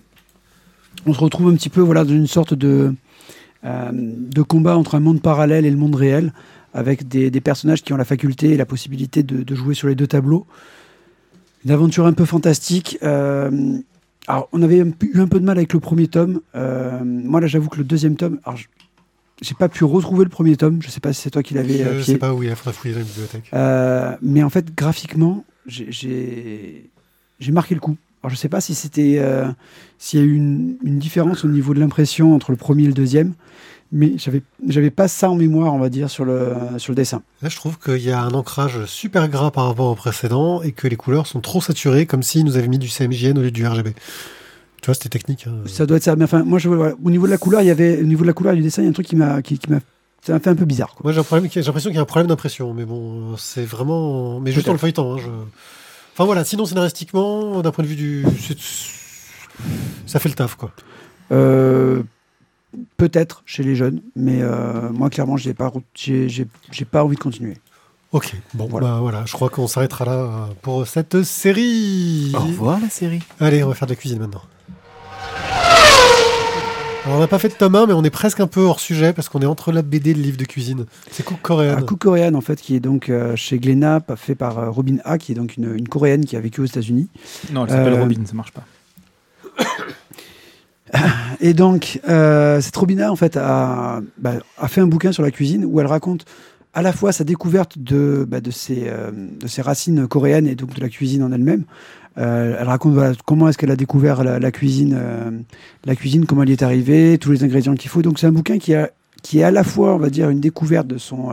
se 1.13 1.19
retrouve 1.19 1.49
un 1.49 1.55
petit 1.55 1.67
peu 1.67 1.81
voilà, 1.81 2.05
dans 2.05 2.13
une 2.13 2.27
sorte 2.27 2.53
de, 2.53 2.93
combat 4.47 4.77
entre 4.77 4.95
un 4.95 5.01
monde 5.01 5.21
parallèle 5.21 5.65
et 5.65 5.71
le 5.71 5.75
monde 5.75 5.95
réel, 5.95 6.31
avec 6.73 7.09
des, 7.09 7.31
personnages 7.41 7.83
qui 7.83 7.91
ont 7.91 7.97
la 7.97 8.05
faculté 8.05 8.51
et 8.51 8.57
la 8.57 8.65
possibilité 8.65 9.23
de 9.23 9.55
jouer 9.55 9.73
sur 9.73 9.89
les 9.89 9.95
deux 9.95 10.07
tableaux. 10.07 10.47
Une 11.65 11.71
aventure 11.71 12.05
un 12.05 12.13
peu 12.13 12.25
fantastique. 12.25 12.97
euh, 13.03 13.77
alors, 14.27 14.49
on 14.51 14.61
avait 14.61 14.77
eu 14.79 15.19
un 15.21 15.27
peu 15.27 15.39
de 15.39 15.45
mal 15.45 15.57
avec 15.57 15.71
le 15.73 15.79
premier 15.79 16.07
tome. 16.07 16.41
Euh, 16.55 16.99
moi, 17.03 17.39
là, 17.39 17.47
j'avoue 17.47 17.69
que 17.69 17.77
le 17.77 17.83
deuxième 17.85 18.15
tome, 18.17 18.39
alors, 18.43 18.57
je- 18.57 18.67
j'ai 19.41 19.55
pas 19.55 19.69
pu 19.69 19.83
retrouver 19.85 20.23
le 20.25 20.29
premier 20.29 20.57
tome. 20.57 20.81
Je 20.81 20.89
sais 20.89 20.99
pas 20.99 21.13
si 21.13 21.21
c'est 21.21 21.29
toi 21.29 21.43
qui 21.43 21.53
l'avais 21.53 21.81
euh, 21.81 21.97
Je 21.99 22.03
pied. 22.03 22.13
sais 22.15 22.19
pas 22.19 22.33
où 22.33 22.43
il 22.43 22.53
faudra 22.55 22.73
fouiller 22.73 22.93
dans 22.95 22.99
la 23.01 23.05
bibliothèque. 23.05 23.49
Euh, 23.53 24.15
mais 24.21 24.43
en 24.43 24.49
fait, 24.49 24.75
graphiquement, 24.75 25.45
j'ai- 25.65 26.89
marqué 27.51 27.73
le 27.75 27.79
coup. 27.81 27.95
Alors, 28.23 28.31
je 28.31 28.35
sais 28.35 28.49
pas 28.49 28.59
si 28.61 28.75
c'était 28.75 29.17
euh, 29.19 29.47
s'il 29.97 30.19
y 30.19 30.23
a 30.23 30.25
eu 30.25 30.35
une, 30.35 30.75
une 30.83 30.97
différence 30.99 31.45
au 31.45 31.47
niveau 31.47 31.73
de 31.73 31.79
l'impression 31.79 32.33
entre 32.35 32.51
le 32.51 32.57
premier 32.57 32.83
et 32.83 32.87
le 32.87 32.93
deuxième, 32.93 33.33
mais 33.91 34.13
j'avais 34.17 34.41
j'avais 34.67 34.89
pas 34.91 35.07
ça 35.07 35.29
en 35.29 35.35
mémoire, 35.35 35.73
on 35.73 35.79
va 35.79 35.89
dire, 35.89 36.09
sur 36.09 36.25
le 36.25 36.53
sur 36.77 36.91
le 36.91 36.95
dessin. 36.95 37.21
Là, 37.41 37.49
je 37.49 37.55
trouve 37.55 37.77
qu'il 37.79 38.01
y 38.03 38.11
a 38.11 38.21
un 38.21 38.31
ancrage 38.31 38.85
super 38.85 39.27
gras 39.29 39.51
par 39.51 39.65
rapport 39.67 39.87
au 39.91 39.95
précédent 39.95 40.61
et 40.61 40.71
que 40.71 40.87
les 40.87 40.95
couleurs 40.95 41.27
sont 41.27 41.39
trop 41.41 41.61
saturées, 41.61 42.05
comme 42.05 42.23
s'ils 42.23 42.43
nous 42.45 42.57
avaient 42.57 42.67
mis 42.67 42.79
du 42.79 42.87
CMJN 42.89 43.37
au 43.37 43.41
lieu 43.41 43.51
du 43.51 43.65
RGB. 43.65 43.93
Tu 44.81 44.85
vois, 44.85 44.93
c'était 44.93 45.09
technique. 45.09 45.47
hein. 45.47 45.55
Ça 45.65 45.85
doit 45.85 45.97
être 45.97 46.03
ça. 46.03 46.15
Mais 46.15 46.25
enfin, 46.25 46.43
moi, 46.43 46.59
je, 46.59 46.69
voilà, 46.69 46.93
au 47.03 47.09
niveau 47.09 47.25
de 47.25 47.31
la 47.31 47.37
couleur, 47.37 47.61
il 47.61 47.67
y 47.67 47.71
avait 47.71 47.99
au 47.99 48.03
niveau 48.05 48.21
de 48.23 48.27
la 48.27 48.33
couleur 48.33 48.53
et 48.53 48.57
du 48.57 48.61
dessin, 48.61 48.81
il 48.83 48.85
y 48.85 48.87
a 48.87 48.91
un 48.91 48.93
truc 48.93 49.07
qui 49.07 49.15
m'a 49.15 49.41
qui, 49.41 49.57
qui 49.57 49.71
m'a 49.71 49.79
ça 50.23 50.33
m'a 50.33 50.39
fait 50.39 50.49
un 50.49 50.55
peu 50.55 50.65
bizarre. 50.65 50.89
Quoi. 50.93 51.01
Moi, 51.03 51.13
j'ai 51.13 51.19
un 51.19 51.23
problème- 51.23 51.49
j'ai 51.51 51.61
l'impression 51.61 51.89
qu'il 51.89 51.95
y 51.95 51.99
a 51.99 52.01
un 52.01 52.05
problème 52.05 52.27
d'impression, 52.27 52.73
mais 52.73 52.85
bon, 52.85 53.37
c'est 53.37 53.63
vraiment. 53.65 54.39
Mais 54.39 54.51
juste 54.51 54.65
dans 54.67 54.73
le 54.73 54.77
feuilleton. 54.79 55.13
hein, 55.15 55.17
je- 55.19 55.29
Enfin 56.13 56.25
voilà, 56.25 56.43
sinon, 56.43 56.65
scénaristiquement, 56.65 57.61
d'un 57.61 57.71
point 57.71 57.83
de 57.83 57.89
vue 57.89 57.95
du. 57.95 58.25
c'est- 58.39 58.57
Ça 60.05 60.19
fait 60.19 60.29
le 60.29 60.35
taf, 60.35 60.55
quoi. 60.55 60.71
Euh, 61.31 62.01
Peut-être 62.97 63.43
chez 63.45 63.61
les 63.63 63.75
jeunes, 63.75 64.01
mais 64.15 64.39
euh, 64.41 64.89
moi, 64.91 65.09
clairement, 65.11 65.37
j'ai 65.37 65.53
pas 65.53 65.71
j'ai 65.93 66.47
pas 66.89 67.03
envie 67.03 67.15
de 67.15 67.21
continuer. 67.21 67.57
Ok, 68.11 68.33
bon, 68.53 68.67
Voilà. 68.69 68.87
bah 68.87 68.97
voilà, 69.01 69.23
je 69.25 69.33
crois 69.33 69.49
qu'on 69.49 69.67
s'arrêtera 69.67 70.05
là 70.05 70.11
euh, 70.13 70.45
pour 70.61 70.87
cette 70.87 71.21
série. 71.23 72.31
Au 72.35 72.39
revoir 72.39 72.79
la 72.81 72.89
série. 72.89 73.19
Allez, 73.39 73.63
on 73.63 73.67
va 73.67 73.75
faire 73.75 73.85
de 73.87 73.91
la 73.91 73.97
cuisine 73.97 74.17
maintenant. 74.19 74.41
Alors, 77.05 77.17
on 77.17 77.21
n'a 77.21 77.27
pas 77.27 77.39
fait 77.39 77.47
de 77.49 77.53
tome 77.53 77.75
1, 77.75 77.85
mais 77.87 77.93
on 77.93 78.03
est 78.03 78.09
presque 78.09 78.39
un 78.41 78.47
peu 78.47 78.61
hors 78.61 78.79
sujet 78.81 79.13
parce 79.13 79.29
qu'on 79.29 79.39
est 79.41 79.45
entre 79.45 79.71
la 79.71 79.81
BD 79.81 80.11
et 80.11 80.13
le 80.13 80.21
livre 80.21 80.37
de 80.37 80.43
cuisine. 80.45 80.85
C'est 81.11 81.23
cook 81.23 81.37
coréenne. 81.41 81.77
Un 81.79 81.81
coup 81.83 81.95
coréenne 81.95 82.35
en 82.35 82.41
fait 82.41 82.59
qui 82.59 82.75
est 82.75 82.79
donc 82.81 83.09
euh, 83.09 83.35
chez 83.37 83.59
Glénat, 83.59 84.01
fait 84.17 84.35
par 84.35 84.59
euh, 84.59 84.69
Robin 84.69 84.97
A, 85.05 85.17
qui 85.17 85.31
est 85.31 85.35
donc 85.35 85.55
une, 85.55 85.73
une 85.75 85.87
coréenne 85.87 86.25
qui 86.25 86.35
a 86.35 86.41
vécu 86.41 86.59
aux 86.61 86.65
États-Unis. 86.65 87.07
Non, 87.53 87.65
elle 87.65 87.71
s'appelle 87.71 87.93
Euh, 87.93 88.01
Robin, 88.01 88.25
ça 88.25 88.33
marche 88.33 88.51
pas. 88.51 88.63
Et 91.39 91.53
donc 91.53 91.99
euh, 92.07 92.61
cette 92.61 92.75
Robin 92.75 92.99
A 92.99 93.11
en 93.11 93.15
fait 93.15 93.37
a, 93.37 94.01
bah, 94.17 94.33
fait 94.67 94.81
un 94.81 94.87
bouquin 94.87 95.11
sur 95.11 95.23
la 95.23 95.31
cuisine 95.31 95.65
où 95.65 95.79
elle 95.79 95.87
raconte 95.87 96.25
à 96.73 96.81
la 96.81 96.93
fois 96.93 97.11
sa 97.11 97.23
découverte 97.23 97.77
de, 97.77 98.25
bah, 98.27 98.37
euh, 98.69 99.11
ses 99.45 99.61
racines 99.61 100.07
coréennes 100.07 100.47
et 100.47 100.55
donc 100.55 100.73
de 100.73 100.81
la 100.81 100.89
cuisine 100.89 101.23
en 101.23 101.31
elle-même. 101.31 101.63
Euh, 102.17 102.57
elle 102.59 102.67
raconte 102.67 102.97
comment 103.25 103.47
est-ce 103.49 103.57
qu'elle 103.57 103.71
a 103.71 103.75
découvert 103.75 104.23
la, 104.23 104.51
cuisine, 104.51 104.99
la 105.85 105.95
cuisine, 105.95 106.25
comment 106.25 106.43
elle 106.43 106.49
y 106.49 106.53
est 106.53 106.63
arrivée, 106.63 107.17
tous 107.19 107.31
les 107.31 107.43
ingrédients 107.43 107.75
qu'il 107.75 107.91
faut. 107.91 108.01
Donc 108.01 108.17
c'est 108.17 108.27
un 108.27 108.31
bouquin 108.31 108.57
qui, 108.57 108.71
est 108.73 109.43
à 109.43 109.51
la 109.51 109.63
fois, 109.63 109.93
on 109.93 109.99
va 109.99 110.09
dire, 110.09 110.29
une 110.29 110.39
découverte 110.39 110.87
de 110.87 110.97
son, 110.97 111.29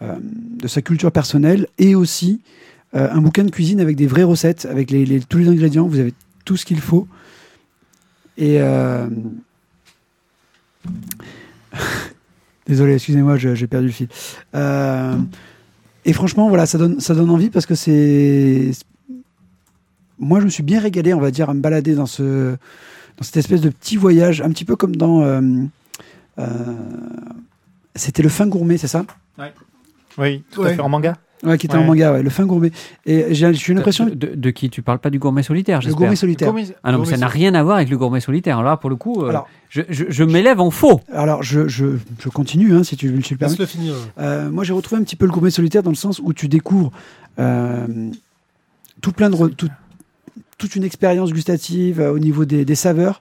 de 0.00 0.66
sa 0.68 0.80
culture 0.80 1.12
personnelle 1.12 1.66
et 1.78 1.94
aussi 1.94 2.40
un 2.94 3.20
bouquin 3.20 3.44
de 3.44 3.50
cuisine 3.50 3.80
avec 3.80 3.96
des 3.96 4.06
vraies 4.06 4.22
recettes, 4.22 4.66
avec 4.70 4.94
tous 5.28 5.38
les 5.38 5.48
ingrédients. 5.48 5.86
Vous 5.86 5.98
avez 5.98 6.14
tout 6.46 6.56
ce 6.56 6.64
qu'il 6.64 6.80
faut. 6.80 7.06
Et 8.36 8.60
euh, 8.60 9.06
désolé, 12.66 12.94
excusez-moi, 12.94 13.36
j'ai 13.36 13.66
perdu 13.66 13.86
le 13.86 13.92
fil. 13.92 14.08
Euh, 14.54 15.16
Et 16.04 16.12
franchement, 16.12 16.48
voilà, 16.48 16.66
ça 16.66 16.78
donne, 16.78 17.00
ça 17.00 17.14
donne 17.14 17.30
envie 17.30 17.50
parce 17.50 17.66
que 17.66 17.74
c'est. 17.74 18.70
Moi, 20.18 20.40
je 20.40 20.44
me 20.44 20.50
suis 20.50 20.62
bien 20.62 20.80
régalé, 20.80 21.14
on 21.14 21.20
va 21.20 21.30
dire, 21.30 21.50
à 21.50 21.54
me 21.54 21.60
balader 21.60 21.94
dans 21.94 22.06
ce, 22.06 22.50
dans 23.16 23.22
cette 23.22 23.36
espèce 23.36 23.60
de 23.60 23.70
petit 23.70 23.96
voyage, 23.96 24.40
un 24.40 24.50
petit 24.50 24.64
peu 24.64 24.76
comme 24.76 24.94
dans 24.96 25.22
euh, 25.22 25.40
euh, 26.38 26.46
C'était 27.96 28.22
le 28.22 28.28
fin 28.28 28.46
gourmet, 28.46 28.78
c'est 28.78 28.88
ça? 28.88 29.04
Oui, 30.18 30.44
tout 30.50 30.62
à 30.62 30.70
fait 30.74 30.80
en 30.80 30.88
manga? 30.88 31.16
Ouais, 31.44 31.58
qui 31.58 31.66
était 31.66 31.76
Ouais. 31.76 31.82
en 31.82 31.86
manga, 31.86 32.12
ouais, 32.12 32.22
le 32.22 32.30
fin 32.30 32.46
gourmet. 32.46 32.70
Et 33.04 33.34
j'ai 33.34 33.52
j'ai 33.52 33.74
l'impression 33.74 34.04
De, 34.06 34.10
de- 34.14 34.34
de 34.36 34.50
qui 34.50 34.70
Tu 34.70 34.80
parles 34.80 35.00
pas 35.00 35.10
du 35.10 35.18
gourmet 35.18 35.42
solitaire, 35.42 35.78
le 35.78 35.82
j'espère 35.82 35.98
gourmet 35.98 36.14
solitaire. 36.16 36.54
Ah 36.84 36.92
non, 36.92 36.98
mais 37.00 37.04
ça 37.06 37.16
n'a 37.16 37.26
rien 37.26 37.54
à 37.54 37.62
voir 37.64 37.76
avec 37.76 37.88
le 37.90 37.98
gourmet 37.98 38.20
solitaire. 38.20 38.58
Alors 38.58 38.70
là, 38.70 38.76
pour 38.76 38.90
le 38.90 38.96
coup, 38.96 39.22
euh, 39.22 39.30
Alors- 39.30 39.48
je, 39.68 39.82
je- 39.88 40.04
je 40.08 40.22
m'élève 40.24 40.60
en 40.60 40.70
faux. 40.70 41.00
Alors, 41.12 41.42
je, 41.42 41.66
je, 41.66 41.96
je 42.20 42.28
continue, 42.28 42.74
hein, 42.74 42.84
si 42.84 42.96
tu, 42.96 43.18
tu 43.22 43.34
le 43.34 43.38
permets. 43.38 43.66
Finir. 43.66 43.94
Euh, 44.18 44.50
moi, 44.50 44.62
j'ai 44.62 44.72
retrouvé 44.72 45.00
un 45.00 45.04
petit 45.04 45.16
peu 45.16 45.26
le 45.26 45.32
gourmet 45.32 45.50
solitaire 45.50 45.82
dans 45.82 45.90
le 45.90 45.96
sens 45.96 46.20
où 46.22 46.32
tu 46.32 46.46
découvres 46.48 46.92
euh, 47.40 47.86
tout 49.00 49.12
plein 49.12 49.28
de 49.30 49.34
re- 49.36 49.54
tout- 49.54 49.68
toute 50.58 50.76
une 50.76 50.84
expérience 50.84 51.32
gustative 51.32 52.00
euh, 52.00 52.12
au 52.12 52.18
niveau 52.20 52.44
des, 52.44 52.64
des 52.64 52.74
saveurs. 52.76 53.20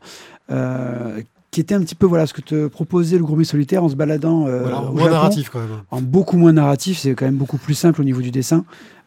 euh, 0.52 1.22
qui 1.52 1.60
était 1.60 1.76
un 1.76 1.82
petit 1.82 1.96
peu 1.96 2.06
voilà 2.06 2.26
ce 2.28 2.34
que 2.34 2.42
te 2.42 2.68
proposait 2.68 3.18
le 3.18 3.24
gourmet 3.24 3.44
solitaire 3.44 3.84
en 3.84 3.90
se 3.90 3.96
baladant 3.96 4.48
euh, 4.48 4.62
Voilà, 4.62 4.82
au 4.82 4.92
moins 4.94 5.04
Japon. 5.04 5.14
narratif 5.16 5.50
quand 5.50 5.60
même. 5.60 5.70
en 5.92 6.02
beaucoup 6.02 6.38
moins 6.38 6.54
narratif 6.54 6.98
c'est 7.00 7.14
quand 7.14 7.26
même 7.26 7.36
beaucoup 7.36 7.58
plus 7.58 7.74
simple 7.76 8.02
au 8.02 8.04
niveau 8.04 8.22
du 8.22 8.32
dessin 8.32 8.64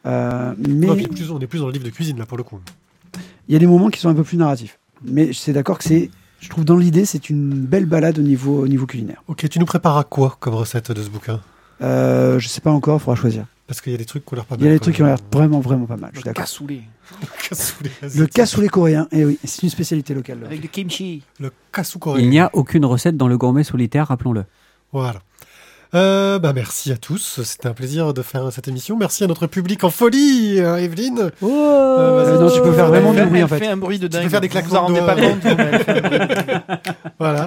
Euh, 0.06 0.52
mais 0.58 0.86
Non, 0.86 0.94
puis 0.96 1.06
plus, 1.06 1.30
on 1.30 1.40
est 1.40 1.46
plus 1.46 1.60
dans 1.60 1.66
le 1.68 1.72
livre 1.72 1.84
de 1.86 1.90
cuisine 1.90 2.18
là 2.18 2.26
pour 2.26 2.36
le 2.36 2.44
coup. 2.44 2.60
il 3.48 3.52
y 3.54 3.56
a 3.56 3.58
des 3.58 3.66
moments 3.66 3.88
qui 3.88 3.98
sont 4.00 4.10
un 4.10 4.14
peu 4.14 4.24
plus 4.24 4.36
narratifs 4.36 4.78
mais 5.02 5.28
je 5.28 5.32
suis 5.32 5.52
d'accord 5.52 5.78
que 5.78 5.84
c'est 5.84 6.10
je 6.40 6.48
trouve 6.50 6.66
dans 6.66 6.76
l'idée 6.76 7.06
c'est 7.06 7.30
une 7.30 7.48
belle 7.64 7.86
balade 7.86 8.18
au 8.18 8.22
niveau 8.22 8.60
au 8.62 8.68
niveau 8.68 8.84
culinaire 8.86 9.22
Ok, 9.28 9.48
tu 9.48 9.58
nous 9.58 9.64
prépares 9.64 9.96
à 9.96 10.04
quoi 10.04 10.36
comme 10.40 10.54
recette 10.54 10.92
de 10.92 11.02
ce 11.02 11.08
bouquin? 11.08 11.40
Euh, 11.80 12.38
je 12.38 12.46
sais 12.48 12.60
pas 12.60 12.70
encore 12.70 12.96
il 12.98 13.00
faudra 13.00 13.16
choisir 13.16 13.46
Parce 13.74 13.80
qu'il 13.82 13.90
y 13.90 13.96
a 13.96 13.98
des 13.98 14.04
trucs 14.04 14.24
qui 14.24 14.32
ont 14.32 14.36
l'air 14.36 14.44
pas 14.44 14.54
il 14.54 14.60
y 14.62 14.66
a 14.66 14.68
mal, 14.68 14.76
des 14.76 14.80
trucs 14.80 14.94
qui 14.94 15.02
ont 15.02 15.06
l'air 15.06 15.18
vraiment 15.32 15.58
vraiment 15.58 15.86
pas 15.86 15.96
mal 15.96 16.10
je 16.12 16.20
suis 16.20 16.24
d'accord 16.24 16.44
Cassoulet. 16.44 16.82
Le 18.14 18.26
cassoulet 18.26 18.68
coréen, 18.68 19.08
et 19.10 19.24
oui, 19.24 19.36
c'est 19.42 19.64
une 19.64 19.68
spécialité 19.68 20.14
locale. 20.14 20.38
là. 20.42 20.46
Avec 20.46 20.60
du 20.60 20.68
kimchi. 20.68 21.22
Le 21.40 21.50
cassou 21.72 21.98
coréen. 21.98 22.22
Il 22.22 22.30
n'y 22.30 22.38
a 22.38 22.50
aucune 22.52 22.84
recette 22.84 23.16
dans 23.16 23.26
le 23.26 23.36
gourmet 23.36 23.64
solitaire, 23.64 24.06
rappelons-le. 24.06 24.44
Voilà. 24.92 25.22
Euh, 25.92 26.38
bah 26.38 26.52
merci 26.52 26.92
à 26.92 26.96
tous, 26.96 27.42
c'était 27.42 27.66
un 27.66 27.72
plaisir 27.72 28.14
de 28.14 28.22
faire 28.22 28.52
cette 28.52 28.68
émission. 28.68 28.96
Merci 28.96 29.24
à 29.24 29.26
notre 29.26 29.48
public 29.48 29.82
en 29.82 29.90
folie, 29.90 30.60
euh, 30.60 30.76
Evelyne. 30.76 31.30
Euh, 31.42 32.24
vas-y. 32.24 32.38
non, 32.40 32.50
tu 32.50 32.60
peux 32.62 32.72
faire 32.72 32.86
vraiment 32.88 33.12
du 33.12 33.22
bruit 33.24 33.42
en 33.42 33.48
fait 33.48 33.58
fait. 33.58 33.66
un 33.66 33.76
bruit 33.76 33.98
de 33.98 34.06
peux 34.06 34.18
dingue. 34.18 34.28
faire 34.28 34.40
des 34.40 34.48
Vous 34.48 34.60
vous 34.68 34.76
en 34.76 34.86
rendez 34.86 35.00
de 35.00 35.06
pas 35.06 35.16
compte. 35.16 36.94
Voilà. 37.18 37.42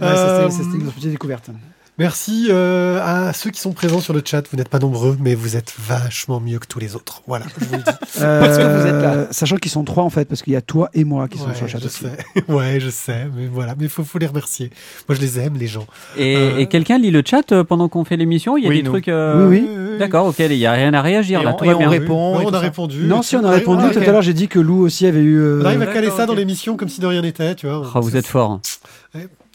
Ouais, 0.00 0.06
Euh, 0.06 0.50
c'était 0.50 0.76
une 0.76 0.90
petite 0.92 1.10
découverte. 1.10 1.50
Merci 1.96 2.48
euh, 2.50 3.00
à 3.04 3.32
ceux 3.32 3.50
qui 3.50 3.60
sont 3.60 3.70
présents 3.72 4.00
sur 4.00 4.12
le 4.12 4.20
chat. 4.24 4.42
Vous 4.50 4.56
n'êtes 4.56 4.68
pas 4.68 4.80
nombreux, 4.80 5.16
mais 5.20 5.36
vous 5.36 5.54
êtes 5.54 5.72
vachement 5.78 6.40
mieux 6.40 6.58
que 6.58 6.66
tous 6.66 6.80
les 6.80 6.96
autres. 6.96 7.22
Voilà, 7.28 7.46
je 7.60 7.64
vous 7.66 7.72
le 7.72 7.78
dis. 7.78 7.84
Parce 8.18 8.58
que 8.58 8.64
vous 8.80 8.86
êtes 8.86 9.00
là. 9.00 9.26
Sachant 9.30 9.56
qu'ils 9.58 9.70
sont 9.70 9.84
trois 9.84 10.02
en 10.02 10.10
fait, 10.10 10.24
parce 10.24 10.42
qu'il 10.42 10.54
y 10.54 10.56
a 10.56 10.60
toi 10.60 10.90
et 10.92 11.04
moi 11.04 11.28
qui 11.28 11.38
sont 11.38 11.46
Ouais, 11.46 11.54
sur 11.54 11.66
le 11.66 11.70
chat 11.70 11.78
je 11.78 11.86
aussi. 11.86 12.04
sais. 12.04 12.44
Ouais, 12.52 12.80
je 12.80 12.90
sais, 12.90 13.26
mais 13.36 13.46
voilà, 13.46 13.76
mais 13.78 13.86
faut, 13.86 14.02
faut 14.02 14.18
les 14.18 14.26
remercier. 14.26 14.70
Moi, 15.08 15.14
je 15.14 15.20
les 15.20 15.38
aime, 15.38 15.54
les 15.56 15.68
gens. 15.68 15.86
Et, 16.16 16.36
Euh, 16.36 16.58
et 16.58 16.66
quelqu'un 16.66 16.98
lit 16.98 17.12
le 17.12 17.22
chat 17.24 17.52
euh, 17.52 17.62
pendant 17.62 17.88
qu'on 17.88 18.04
fait 18.04 18.16
l'émission? 18.16 18.56
Il 18.56 18.64
y 18.64 18.66
a 18.66 18.70
Oui, 18.70 18.78
des 18.78 18.82
nous. 18.82 18.90
trucs. 18.90 19.06
euh, 19.08 19.48
Oui, 19.48 19.64
D'accord, 19.98 20.26
ok, 20.26 20.40
il 20.40 20.48
n'y 20.58 20.66
a 20.66 20.72
rien 20.72 20.92
à 20.94 21.00
réagir 21.02 21.42
Et 21.42 21.44
là, 21.44 21.56
on- 21.60 21.64
et 21.64 21.74
on 21.74 21.78
bien. 21.78 21.88
répond. 21.88 22.34
Non, 22.34 22.40
et 22.40 22.44
on 22.46 22.48
tout 22.48 22.54
a 22.56 22.58
ça. 22.58 22.64
répondu. 22.64 23.04
Non, 23.04 23.22
si 23.22 23.36
on 23.36 23.44
a 23.44 23.50
répondu. 23.50 23.84
ouais, 23.84 23.92
Tout 23.92 24.00
à 24.00 24.06
l'heure, 24.06 24.22
j'ai 24.22 24.34
dit 24.34 24.48
que 24.48 24.58
Lou 24.58 24.80
aussi 24.84 25.06
avait 25.06 25.20
eu. 25.20 25.38
euh, 25.38 25.60
On 25.62 25.66
arrive 25.66 25.82
à 25.82 25.86
caler 25.86 26.10
ça 26.10 26.26
dans 26.26 26.34
l'émission 26.34 26.76
comme 26.76 26.88
si 26.88 27.00
de 27.00 27.06
rien 27.06 27.22
n'était, 27.22 27.54
tu 27.54 27.68
vois. 27.68 27.88
Oh, 27.94 28.00
vous 28.00 28.16
êtes 28.16 28.26
fort. 28.26 28.60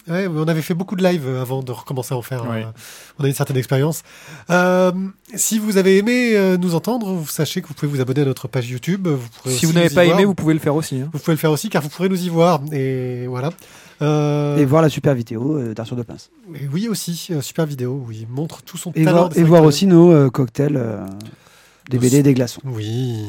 Ouais, 0.09 0.27
on 0.27 0.47
avait 0.47 0.61
fait 0.61 0.73
beaucoup 0.73 0.95
de 0.95 1.03
live 1.03 1.23
euh, 1.27 1.41
avant 1.41 1.61
de 1.63 1.71
recommencer 1.71 2.13
à 2.13 2.17
en 2.17 2.21
faire. 2.21 2.43
Ouais. 2.49 2.63
euh, 2.63 2.71
on 3.19 3.23
a 3.23 3.27
une 3.27 3.33
certaine 3.33 3.57
expérience. 3.57 4.01
Euh, 4.49 4.91
si 5.35 5.59
vous 5.59 5.77
avez 5.77 5.97
aimé 5.97 6.31
euh, 6.35 6.57
nous 6.57 6.73
entendre, 6.75 7.11
vous 7.13 7.27
sachez 7.27 7.61
que 7.61 7.67
vous 7.67 7.73
pouvez 7.73 7.91
vous 7.91 8.01
abonner 8.01 8.21
à 8.21 8.25
notre 8.25 8.47
page 8.47 8.69
YouTube. 8.69 9.07
Vous 9.07 9.27
pourrez 9.43 9.53
Si 9.55 9.65
vous 9.65 9.73
n'avez 9.73 9.89
pas 9.89 10.03
voir. 10.05 10.17
aimé, 10.17 10.25
vous 10.25 10.33
pouvez 10.35 10.53
le 10.53 10.59
faire 10.59 10.75
aussi. 10.75 11.01
hein. 11.01 11.09
Vous 11.13 11.19
pouvez 11.19 11.33
le 11.33 11.39
faire 11.39 11.51
aussi 11.51 11.69
car 11.69 11.81
vous 11.83 11.89
pourrez 11.89 12.09
nous 12.09 12.21
y 12.21 12.29
voir. 12.29 12.61
Et 12.71 13.27
voilà. 13.27 13.51
Euh, 14.01 14.57
Et 14.57 14.63
voir 14.65 14.81
la 14.81 14.87
super 14.89 15.13
vidéo 15.13 15.57
euh, 15.57 15.73
d'Arthur 15.73 15.97
de 15.97 16.03
Pince. 16.03 16.29
et 16.55 16.67
oui 16.71 16.87
aussi, 16.87 17.27
euh, 17.31 17.41
super 17.41 17.65
vidéo. 17.65 18.01
Oui, 18.07 18.19
il 18.21 18.33
montre 18.33 18.61
tout 18.63 18.77
son 18.77 18.91
Et 18.95 19.03
talent. 19.03 19.17
voir, 19.27 19.37
et 19.37 19.43
voir 19.43 19.63
aussi 19.63 19.87
nos 19.87 20.11
euh, 20.13 20.29
cocktails, 20.29 20.77
euh, 20.77 21.05
des 21.89 21.97
BD 21.99 22.17
et 22.19 22.23
des 22.23 22.33
glaçons. 22.33 22.61
Oui, 22.63 23.25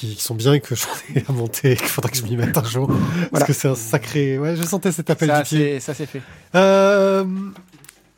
qui 0.00 0.22
sont 0.22 0.34
bien 0.34 0.54
et 0.54 0.60
que 0.60 0.74
j'en 0.74 0.88
ai 1.14 1.24
à 1.28 1.32
monter, 1.32 1.76
qu'il 1.76 1.86
faudra 1.86 2.10
que 2.10 2.16
je 2.16 2.22
m'y 2.22 2.36
mette 2.36 2.56
un 2.56 2.64
jour. 2.64 2.90
Parce 3.30 3.44
que 3.44 3.52
c'est 3.52 3.68
un 3.68 3.74
sacré. 3.74 4.38
Ouais, 4.38 4.56
je 4.56 4.62
sentais 4.62 4.92
cet 4.92 5.10
appel 5.10 5.28
Ça, 5.28 5.42
du 5.42 5.48
pied. 5.48 5.80
ça 5.80 5.92
c'est 5.94 6.06
fait. 6.06 6.22
Euh, 6.54 7.24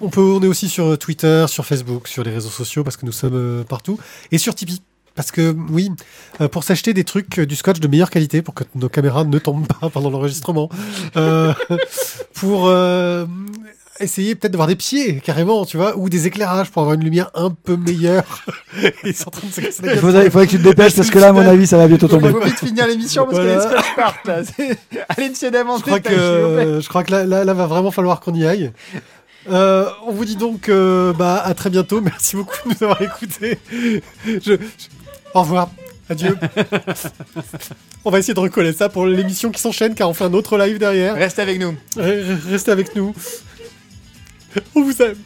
on, 0.01 0.09
peut, 0.09 0.21
on 0.21 0.41
est 0.43 0.47
aussi 0.47 0.69
sur 0.69 0.97
Twitter, 0.99 1.45
sur 1.49 1.67
Facebook, 1.67 2.09
sur 2.09 2.23
les 2.23 2.31
réseaux 2.31 2.51
sociaux 2.51 2.85
parce 2.85 2.97
que 2.97 3.05
nous 3.07 3.13
sommes 3.13 3.35
euh, 3.35 3.65
partout. 3.65 3.99
Et 4.31 4.39
sur 4.39 4.55
Tipeee. 4.55 4.83
Parce 5.15 5.31
que 5.31 5.55
oui, 5.69 5.91
euh, 6.41 6.49
pour 6.49 6.65
s'acheter 6.65 6.95
des 6.95 7.05
trucs, 7.05 7.39
euh, 7.41 7.45
du 7.45 7.55
scotch 7.55 7.81
de 7.81 7.87
meilleure 7.89 8.09
qualité 8.09 8.41
pour 8.41 8.55
que 8.55 8.65
nos 8.75 8.89
caméras 8.89 9.25
ne 9.25 9.39
tombent 9.39 9.67
pas 9.67 9.91
pendant 9.93 10.09
l'enregistrement. 10.09 10.71
Euh, 11.17 11.53
pour 12.35 12.69
euh, 12.69 13.27
essayer 14.01 14.35
peut-être 14.35 14.53
d'avoir 14.53 14.69
des 14.69 14.77
pieds 14.77 15.21
carrément, 15.25 15.65
tu 15.67 15.77
vois, 15.77 15.97
ou 15.97 16.09
des 16.09 16.27
éclairages 16.27 16.71
pour 16.71 16.83
avoir 16.83 16.95
une 16.95 17.05
lumière 17.05 17.31
un 17.35 17.51
peu 17.51 17.77
meilleure. 17.77 18.45
Ils 19.05 19.15
sont 19.15 19.29
en 19.29 19.31
train 19.31 19.47
de 19.49 19.53
se 19.53 19.61
casser 19.61 19.83
la 19.83 19.89
Il 19.89 19.95
gueule. 19.95 19.99
faudrait, 20.01 20.25
il 20.27 20.31
faudrait 20.31 20.47
que 20.47 20.51
tu 20.53 20.59
te 20.59 20.63
dépêches 20.63 20.95
parce 20.97 21.11
que 21.11 21.19
là, 21.19 21.29
à 21.29 21.33
mon 21.33 21.41
avis, 21.47 21.67
ça 21.67 21.77
va 21.79 21.87
bientôt 21.89 22.07
Il 22.07 22.11
tomber. 22.11 22.31
faut 22.31 22.41
vite 22.41 22.59
finir 22.59 22.87
l'émission 22.87 23.25
parce 23.27 23.37
Voilà. 23.37 23.55
que 23.65 23.69
les 23.69 23.71
scotch 23.71 23.95
partent 23.97 24.27
là. 24.27 24.35
Allez, 25.09 25.27
essayer 25.27 25.49
Je 25.49 25.53
d'avancer. 25.53 25.83
crois 25.83 26.01
que, 26.01 26.81
je 26.83 26.89
crois 26.89 27.05
que 27.05 27.11
là, 27.13 27.25
là, 27.25 27.45
là, 27.45 27.55
va 27.55 27.67
vraiment 27.67 27.91
falloir 27.91 28.21
qu'on 28.21 28.35
y 28.35 28.47
aille. 28.47 28.73
Euh, 29.51 29.87
on 30.07 30.13
vous 30.13 30.25
dit 30.25 30.37
donc 30.37 30.69
euh, 30.69 31.13
bah, 31.13 31.43
à 31.45 31.53
très 31.55 31.69
bientôt. 31.71 32.01
Merci 32.03 32.37
beaucoup 32.37 32.57
de 32.65 32.75
nous 32.75 32.83
avoir 32.85 33.03
écoutés. 33.03 33.59
Je, 34.25 34.39
je- 34.41 34.57
Au 35.35 35.41
revoir. 35.43 35.69
Adieu. 36.09 36.37
on 38.05 38.11
va 38.11 38.19
essayer 38.19 38.35
de 38.35 38.41
recoller 38.41 38.73
ça 38.73 38.89
pour 38.89 39.07
l'émission 39.07 39.51
qui 39.51 39.61
s'enchaîne 39.61 39.95
car 39.95 40.09
on 40.11 40.15
fait 40.15 40.25
un 40.25 40.35
autre 40.35 40.59
live 40.59 40.79
derrière. 40.79 41.15
Reste 41.15 41.39
avec 41.39 41.59
nous. 41.61 41.75
Re- 41.97 42.51
Restez 42.51 42.71
avec 42.71 42.95
nous. 42.97 43.15
On 44.75 44.83
vous 44.83 45.03
aime. 45.03 45.17